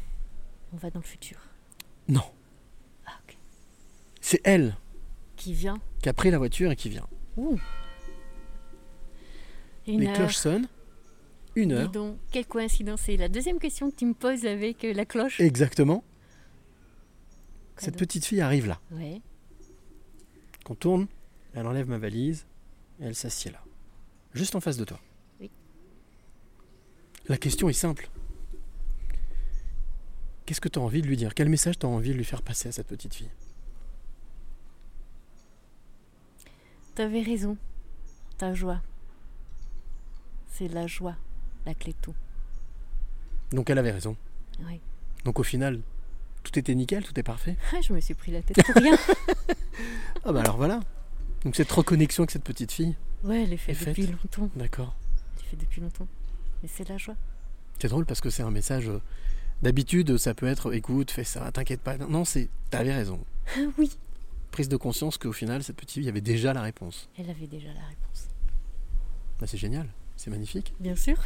On 0.74 0.78
va 0.78 0.90
dans 0.90 1.00
le 1.00 1.06
futur. 1.06 1.38
non. 2.08 2.22
Ah, 3.06 3.12
ok. 3.28 3.38
C'est 4.22 4.42
elle 4.44 4.76
Qui 5.36 5.54
vient? 5.54 5.78
qui 6.02 6.10
a 6.10 6.14
pris 6.14 6.32
la 6.32 6.38
voiture 6.38 6.72
et 6.72 6.76
qui 6.76 6.90
vient. 6.90 7.08
Ouh. 7.38 7.60
Une 9.88 10.00
Les 10.02 10.08
heure. 10.08 10.14
cloches 10.16 10.36
sonnent. 10.38 10.68
Une 11.56 11.70
Dis 11.70 11.76
heure. 11.76 11.92
donc, 11.92 12.18
quelle 12.32 12.46
coïncidence. 12.48 13.02
C'est 13.02 13.18
la 13.18 13.30
deuxième 13.30 13.60
question 13.60 13.92
que 13.92 13.96
tu 13.96 14.06
me 14.06 14.14
poses 14.14 14.46
avec 14.46 14.84
euh, 14.84 14.94
la 14.94 15.06
cloche. 15.06 15.40
Exactement. 15.40 16.00
Quoi 17.76 17.86
Cette 17.86 17.98
petite 17.98 18.26
fille 18.26 18.42
arrive 18.42 18.68
là. 18.68 18.80
Ouais. 18.92 19.22
Qu'on 20.64 20.76
tourne, 20.76 21.08
elle 21.54 21.68
enlève 21.68 21.88
ma 21.90 21.98
valise 21.98 22.46
et 23.00 23.04
elle 23.06 23.16
s'assied 23.16 23.52
là. 23.52 23.62
Juste 24.34 24.56
en 24.56 24.62
face 24.62 24.78
de 24.78 24.86
toi. 24.86 25.00
Oui. 25.42 25.52
La 27.28 27.38
question 27.38 27.70
est 27.70 27.74
simple. 27.74 28.10
Qu'est-ce 30.46 30.60
que 30.62 30.70
tu 30.70 30.80
as 30.80 30.82
envie 30.82 31.02
de 31.02 31.08
lui 31.08 31.18
dire? 31.18 31.34
Quel 31.36 31.50
message 31.50 31.78
tu 31.80 31.86
as 31.86 31.90
envie 31.90 32.10
de 32.10 32.16
lui 32.16 32.26
faire 32.26 32.42
passer 32.42 32.70
à 32.70 32.72
cette 32.72 32.88
petite 32.88 33.14
fille? 33.14 33.30
T'avais 36.96 37.22
raison. 37.22 37.58
Ta 38.38 38.54
joie. 38.54 38.82
C'est 40.54 40.68
la 40.68 40.88
joie, 40.88 41.16
la 41.66 41.74
clé 41.74 41.94
de 41.94 41.98
tout. 42.02 42.16
Donc 43.52 43.70
elle 43.70 43.78
avait 43.80 43.92
raison. 43.92 44.16
Oui. 44.68 44.80
Donc 45.26 45.40
au 45.40 45.44
final, 45.44 45.80
tout 46.44 46.58
était 46.60 46.76
nickel, 46.76 47.04
tout 47.04 47.20
est 47.20 47.24
parfait. 47.24 47.58
Ah, 47.74 47.78
je 47.88 47.94
me 47.94 48.00
suis 48.00 48.14
pris 48.14 48.32
la 48.32 48.42
tête 48.42 48.64
pour 48.66 48.76
rien. 48.82 48.96
Ah 50.26 50.32
bah 50.32 50.40
alors 50.42 50.56
voilà. 50.58 50.80
Donc 51.44 51.56
cette 51.56 51.72
reconnexion 51.72 52.24
avec 52.24 52.32
cette 52.32 52.44
petite 52.44 52.72
fille. 52.72 52.96
ouais, 53.24 53.44
elle 53.44 53.52
est 53.54 53.58
faite 53.58 53.78
depuis 53.86 54.08
longtemps. 54.08 54.50
D'accord. 54.56 54.96
Elle 55.38 55.44
est 55.46 55.50
faite 55.50 55.60
depuis 55.60 55.82
longtemps. 55.82 56.08
Mais 56.62 56.70
c'est 56.72 56.88
la 56.88 56.98
joie. 56.98 57.16
C'est 57.80 57.90
drôle 57.90 58.06
parce 58.06 58.22
que 58.22 58.30
c'est 58.30 58.44
un 58.44 58.52
message. 58.52 58.88
euh, 58.88 59.02
D'habitude, 59.64 60.18
ça 60.18 60.34
peut 60.34 60.46
être 60.48 60.74
écoute, 60.74 61.10
fais 61.12 61.24
ça, 61.26 61.52
t'inquiète 61.52 61.82
pas. 61.82 61.98
Non, 61.98 62.24
c'est 62.24 62.48
t'avais 62.70 62.94
raison. 62.94 63.20
oui. 63.78 63.98
Prise 64.52 64.70
de 64.70 64.78
conscience 64.78 65.18
qu'au 65.18 65.34
final, 65.34 65.64
cette 65.64 65.76
petite 65.76 66.00
fille 66.00 66.08
avait 66.10 66.22
déjà 66.22 66.54
la 66.54 66.62
réponse. 66.62 67.10
Elle 67.18 67.30
avait 67.30 67.48
déjà 67.48 67.70
la 67.74 67.86
réponse. 67.88 68.28
Bah, 69.40 69.48
c'est 69.48 69.58
génial, 69.58 69.88
c'est 70.18 70.30
magnifique. 70.30 70.74
Bien 70.80 70.96
sûr. 70.96 71.18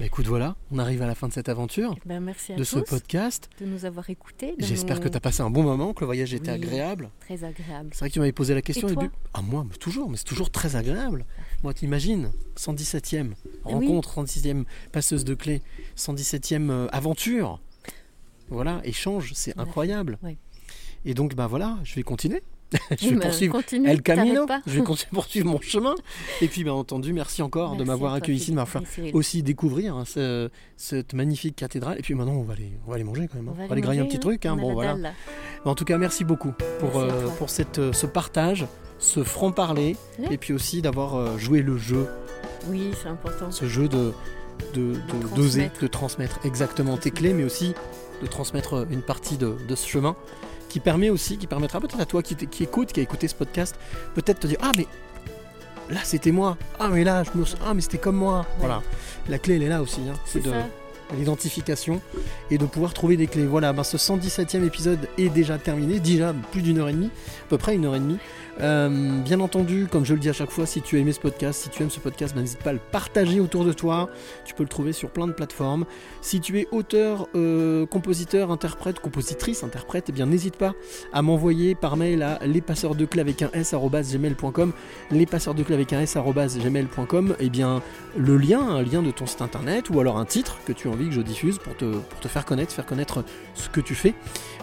Bah, 0.00 0.06
écoute, 0.06 0.26
voilà, 0.26 0.56
on 0.72 0.80
arrive 0.80 1.02
à 1.02 1.06
la 1.06 1.14
fin 1.14 1.28
de 1.28 1.32
cette 1.32 1.48
aventure, 1.48 1.94
Ben, 2.04 2.18
merci 2.18 2.52
à 2.52 2.56
de 2.56 2.64
ce 2.64 2.80
podcast. 2.80 3.48
de 3.60 3.64
nous 3.66 3.84
avoir 3.84 4.10
écoutés. 4.10 4.56
J'espère 4.58 4.98
que 4.98 5.08
tu 5.08 5.16
as 5.16 5.20
passé 5.20 5.42
un 5.42 5.50
bon 5.50 5.62
moment, 5.62 5.92
que 5.94 6.00
le 6.00 6.06
voyage 6.06 6.34
était 6.34 6.50
Oui, 6.50 6.56
agréable. 6.56 7.10
Très 7.20 7.44
agréable. 7.44 7.90
C'est 7.92 8.00
vrai 8.00 8.08
que 8.08 8.14
tu 8.14 8.18
m'avais 8.18 8.32
posé 8.32 8.54
la 8.54 8.62
question 8.62 8.88
Et 8.88 8.90
au 8.90 8.94
toi 8.94 9.02
début. 9.04 9.14
Ah, 9.34 9.42
moi, 9.42 9.64
mais 9.70 9.76
toujours, 9.76 10.10
mais 10.10 10.16
c'est 10.16 10.24
toujours 10.24 10.50
très 10.50 10.74
agréable. 10.74 11.24
Moi, 11.62 11.72
t'imagines, 11.74 12.32
117e 12.56 13.34
rencontre, 13.62 14.20
117e 14.20 14.64
passeuse 14.90 15.24
de 15.24 15.34
clés, 15.34 15.62
117e 15.96 16.70
euh, 16.70 16.88
aventure. 16.90 17.60
Voilà, 18.48 18.80
échange, 18.82 19.30
c'est 19.34 19.56
incroyable. 19.58 20.18
Et 21.04 21.14
donc, 21.14 21.36
bah 21.36 21.46
voilà, 21.46 21.78
je 21.84 21.94
vais 21.94 22.02
continuer. 22.02 22.42
je 23.00 23.08
vais 23.10 23.16
poursuivre 23.16 23.52
continue, 23.54 23.88
El 23.88 24.02
Camino. 24.02 24.46
Je 24.66 24.80
vais 24.80 24.84
poursuivre 25.12 25.46
mon 25.46 25.60
chemin. 25.60 25.94
Et 26.40 26.48
puis, 26.48 26.64
bien 26.64 26.72
entendu, 26.72 27.12
merci 27.12 27.40
encore 27.42 27.76
de 27.76 27.84
m'avoir 27.84 28.14
accueilli 28.14 28.38
ici, 28.38 28.50
de 28.50 28.56
m'avoir 28.56 28.84
fait 28.84 29.12
aussi 29.12 29.42
découvrir 29.42 29.94
hein, 29.96 30.04
ce- 30.06 30.48
cette 30.76 31.14
magnifique 31.14 31.54
cathédrale. 31.56 31.98
Et 31.98 32.02
puis 32.02 32.14
maintenant, 32.14 32.32
on 32.34 32.42
va 32.42 32.54
aller, 32.54 32.72
on 32.86 32.90
va 32.90 32.96
aller 32.96 33.04
manger 33.04 33.28
quand 33.28 33.36
même. 33.38 33.48
hein. 33.48 33.52
On 33.54 33.58
va 33.58 33.62
aller 33.64 33.72
aller 33.72 33.80
grailler 33.82 34.00
un 34.00 34.04
manger, 34.04 34.16
petit 34.18 34.26
hein. 34.26 34.30
truc. 34.30 34.46
hein. 34.46 34.56
Bon, 34.56 34.72
voilà. 34.72 34.94
dalle, 34.94 35.14
En 35.64 35.74
tout 35.74 35.84
cas, 35.84 35.98
merci 35.98 36.24
beaucoup 36.24 36.52
pour, 36.80 36.98
Merci 37.00 37.14
euh, 37.14 37.28
pour 37.38 37.50
cette, 37.50 37.78
euh, 37.78 37.92
ce 37.92 38.06
partage, 38.06 38.66
ce 38.98 39.22
franc-parler, 39.22 39.96
et 40.30 40.38
puis 40.38 40.52
aussi 40.52 40.82
d'avoir 40.82 41.14
euh, 41.16 41.38
joué 41.38 41.62
le 41.62 41.76
jeu, 41.78 42.08
Oui, 42.68 42.90
c'est 43.00 43.08
important. 43.08 43.50
ce 43.50 43.66
jeu 43.66 43.88
de 43.88 44.12
de- 44.72 44.92
de- 44.92 44.98
transmettre. 45.08 45.34
d'oser, 45.34 45.70
de 45.82 45.86
transmettre 45.88 46.40
exactement 46.44 46.96
tes 46.96 47.10
clés, 47.10 47.32
mais 47.34 47.42
aussi 47.44 47.74
de 48.22 48.26
transmettre 48.28 48.86
une 48.90 49.02
partie 49.02 49.36
de, 49.36 49.56
de 49.68 49.74
ce 49.74 49.86
chemin 49.86 50.14
qui 50.74 50.80
permet 50.80 51.08
aussi, 51.08 51.38
qui 51.38 51.46
permettra 51.46 51.80
peut-être 51.80 52.00
à 52.00 52.04
toi 52.04 52.20
qui, 52.20 52.36
écoute, 52.60 52.92
qui 52.92 52.98
a 52.98 53.02
écouté 53.04 53.28
ce 53.28 53.34
podcast, 53.36 53.76
peut-être 54.16 54.40
te 54.40 54.48
dire 54.48 54.58
ah 54.60 54.72
mais 54.76 54.88
là 55.88 56.00
c'était 56.02 56.32
moi, 56.32 56.56
ah 56.80 56.88
mais 56.88 57.04
là 57.04 57.22
je 57.22 57.38
me 57.38 57.44
ah 57.64 57.74
mais 57.74 57.80
c'était 57.80 57.98
comme 57.98 58.16
moi, 58.16 58.44
voilà. 58.58 58.82
La 59.28 59.38
clé 59.38 59.54
elle 59.54 59.62
est 59.62 59.68
là 59.68 59.82
aussi, 59.82 60.00
hein. 60.00 60.14
C'est 60.26 60.42
de 60.42 60.50
l'identification 61.16 62.00
et 62.50 62.58
de 62.58 62.66
pouvoir 62.66 62.92
trouver 62.92 63.16
des 63.16 63.28
clés. 63.28 63.46
Voilà, 63.46 63.72
ben, 63.72 63.84
ce 63.84 63.96
117e 63.96 64.64
épisode 64.64 64.98
est 65.16 65.28
déjà 65.28 65.58
terminé, 65.58 66.00
déjà 66.00 66.34
plus 66.50 66.60
d'une 66.62 66.78
heure 66.78 66.88
et 66.88 66.92
demie, 66.92 67.10
à 67.44 67.48
peu 67.50 67.56
près 67.56 67.76
une 67.76 67.84
heure 67.84 67.94
et 67.94 68.00
demie. 68.00 68.18
Euh, 68.60 68.88
bien 69.22 69.40
entendu, 69.40 69.88
comme 69.90 70.04
je 70.04 70.14
le 70.14 70.20
dis 70.20 70.28
à 70.28 70.32
chaque 70.32 70.50
fois, 70.50 70.66
si 70.66 70.80
tu 70.80 70.96
as 70.96 71.00
aimé 71.00 71.12
ce 71.12 71.20
podcast, 71.20 71.62
si 71.62 71.70
tu 71.70 71.82
aimes 71.82 71.90
ce 71.90 72.00
podcast, 72.00 72.34
ben, 72.34 72.42
n'hésite 72.42 72.62
pas 72.62 72.70
à 72.70 72.74
le 72.74 72.78
partager 72.78 73.40
autour 73.40 73.64
de 73.64 73.72
toi. 73.72 74.08
Tu 74.44 74.54
peux 74.54 74.62
le 74.62 74.68
trouver 74.68 74.92
sur 74.92 75.10
plein 75.10 75.26
de 75.26 75.32
plateformes. 75.32 75.84
Si 76.20 76.40
tu 76.40 76.60
es 76.60 76.68
auteur, 76.70 77.28
euh, 77.34 77.86
compositeur, 77.86 78.50
interprète, 78.50 79.00
compositrice, 79.00 79.64
interprète, 79.64 80.06
eh 80.08 80.12
bien 80.12 80.26
n'hésite 80.26 80.56
pas 80.56 80.74
à 81.12 81.22
m'envoyer 81.22 81.74
par 81.74 81.96
mail 81.96 82.22
à 82.22 82.38
lespasseursdeclés 82.46 83.20
avec 83.20 83.42
un 83.42 83.50
lespasseursdeclés 85.10 85.74
avec 85.74 85.92
un 85.92 86.04
et 87.40 87.50
bien 87.50 87.82
le 88.16 88.36
lien, 88.36 88.60
un 88.60 88.82
lien 88.82 89.02
de 89.02 89.10
ton 89.10 89.26
site 89.26 89.42
internet 89.42 89.90
ou 89.90 90.00
alors 90.00 90.18
un 90.18 90.24
titre 90.24 90.58
que 90.64 90.72
tu 90.72 90.88
as 90.88 90.90
envie 90.90 91.08
que 91.08 91.14
je 91.14 91.20
diffuse 91.20 91.58
pour 91.58 91.76
te 91.76 92.28
faire 92.28 92.44
connaître, 92.44 92.72
faire 92.72 92.86
connaître 92.86 93.24
ce 93.54 93.68
que 93.68 93.80
tu 93.80 93.94
fais. 93.94 94.14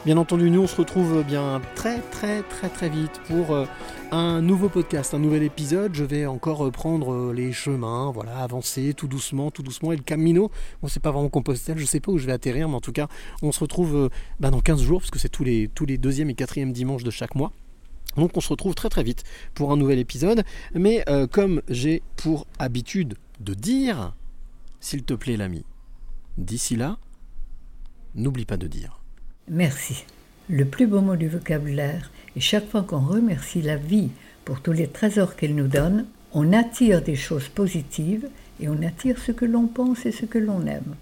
Bien 0.04 0.18
entendu, 0.18 0.50
nous 0.50 0.64
on 0.64 0.68
se 0.68 0.78
retrouve 0.78 1.24
bien 1.24 1.62
très 1.76 2.00
très 2.00 2.42
très 2.42 2.70
très 2.70 2.90
vite 2.90 3.22
pour 3.28 3.52
euh, 3.52 3.68
un 4.10 4.42
nouveau 4.42 4.68
podcast, 4.68 5.14
un 5.14 5.20
nouvel 5.20 5.44
épisode. 5.44 5.94
Je 5.94 6.04
vais 6.04 6.26
encore 6.26 6.66
euh, 6.66 6.72
prendre 6.72 7.14
euh, 7.14 7.34
les 7.34 7.54
chemins, 7.54 8.10
voilà, 8.12 8.38
avancer 8.38 8.96
tout 8.96 9.08
doucement, 9.08 9.52
tout 9.52 9.62
doucement. 9.62 9.92
Et 9.92 9.96
le 9.96 10.02
Camino, 10.02 10.50
bon, 10.82 10.88
c'est 10.88 11.04
pas 11.04 11.12
vraiment 11.12 11.30
Compostelle, 11.30 11.78
je 11.78 11.86
sais 11.86 12.00
pas 12.00 12.12
où 12.12 12.18
je 12.18 12.26
vais 12.26 12.32
atterrir, 12.32 12.68
mais 12.68 12.74
en 12.74 12.82
tout 12.82 12.94
cas, 12.94 13.08
on 13.44 13.52
se 13.52 13.60
retrouve 13.60 14.10
bah, 14.40 14.50
dans 14.50 14.60
15 14.60 14.82
jours, 14.82 15.02
parce 15.02 15.12
que 15.12 15.20
c'est 15.20 15.30
tous 15.30 15.44
les, 15.44 15.68
tous 15.68 15.86
deuxième 15.86 16.32
et 16.32 16.34
quatrième 16.34 16.74
dimanches 16.74 17.04
de 17.04 17.12
chaque 17.12 17.36
mois. 17.36 17.52
Donc 18.18 18.36
on 18.36 18.42
se 18.42 18.50
retrouve 18.50 18.74
très 18.74 18.90
très 18.90 19.04
vite 19.04 19.24
pour 19.54 19.72
un 19.72 19.78
nouvel 19.78 20.00
épisode. 20.00 20.44
Mais 20.74 21.06
comme 21.32 21.62
j'ai 21.70 22.02
pour 22.16 22.48
habitude 22.58 23.18
de 23.40 23.54
dire, 23.54 24.16
s'il 24.80 25.04
te 25.04 25.14
plaît 25.14 25.38
l'ami, 25.38 25.64
d'ici 26.40 26.76
là, 26.76 26.98
n'oublie 28.16 28.46
pas 28.46 28.58
de 28.58 28.66
dire. 28.66 29.01
Merci. 29.54 30.06
Le 30.50 30.64
plus 30.64 30.88
beau 30.88 31.02
mot 31.02 31.18
du 31.18 31.28
vocabulaire. 31.28 32.10
Et 32.38 32.40
chaque 32.40 32.70
fois 32.70 32.84
qu'on 32.84 33.02
remercie 33.02 33.62
la 33.62 33.76
vie 33.76 34.10
pour 34.46 34.62
tous 34.62 34.72
les 34.72 34.88
trésors 34.88 35.36
qu'elle 35.36 35.56
nous 35.56 35.68
donne, 35.68 36.06
on 36.32 36.54
attire 36.54 37.02
des 37.02 37.18
choses 37.18 37.50
positives 37.50 38.30
et 38.62 38.70
on 38.70 38.82
attire 38.82 39.20
ce 39.20 39.34
que 39.34 39.44
l'on 39.44 39.68
pense 39.68 40.06
et 40.06 40.14
ce 40.14 40.26
que 40.26 40.38
l'on 40.38 40.66
aime. 40.68 40.96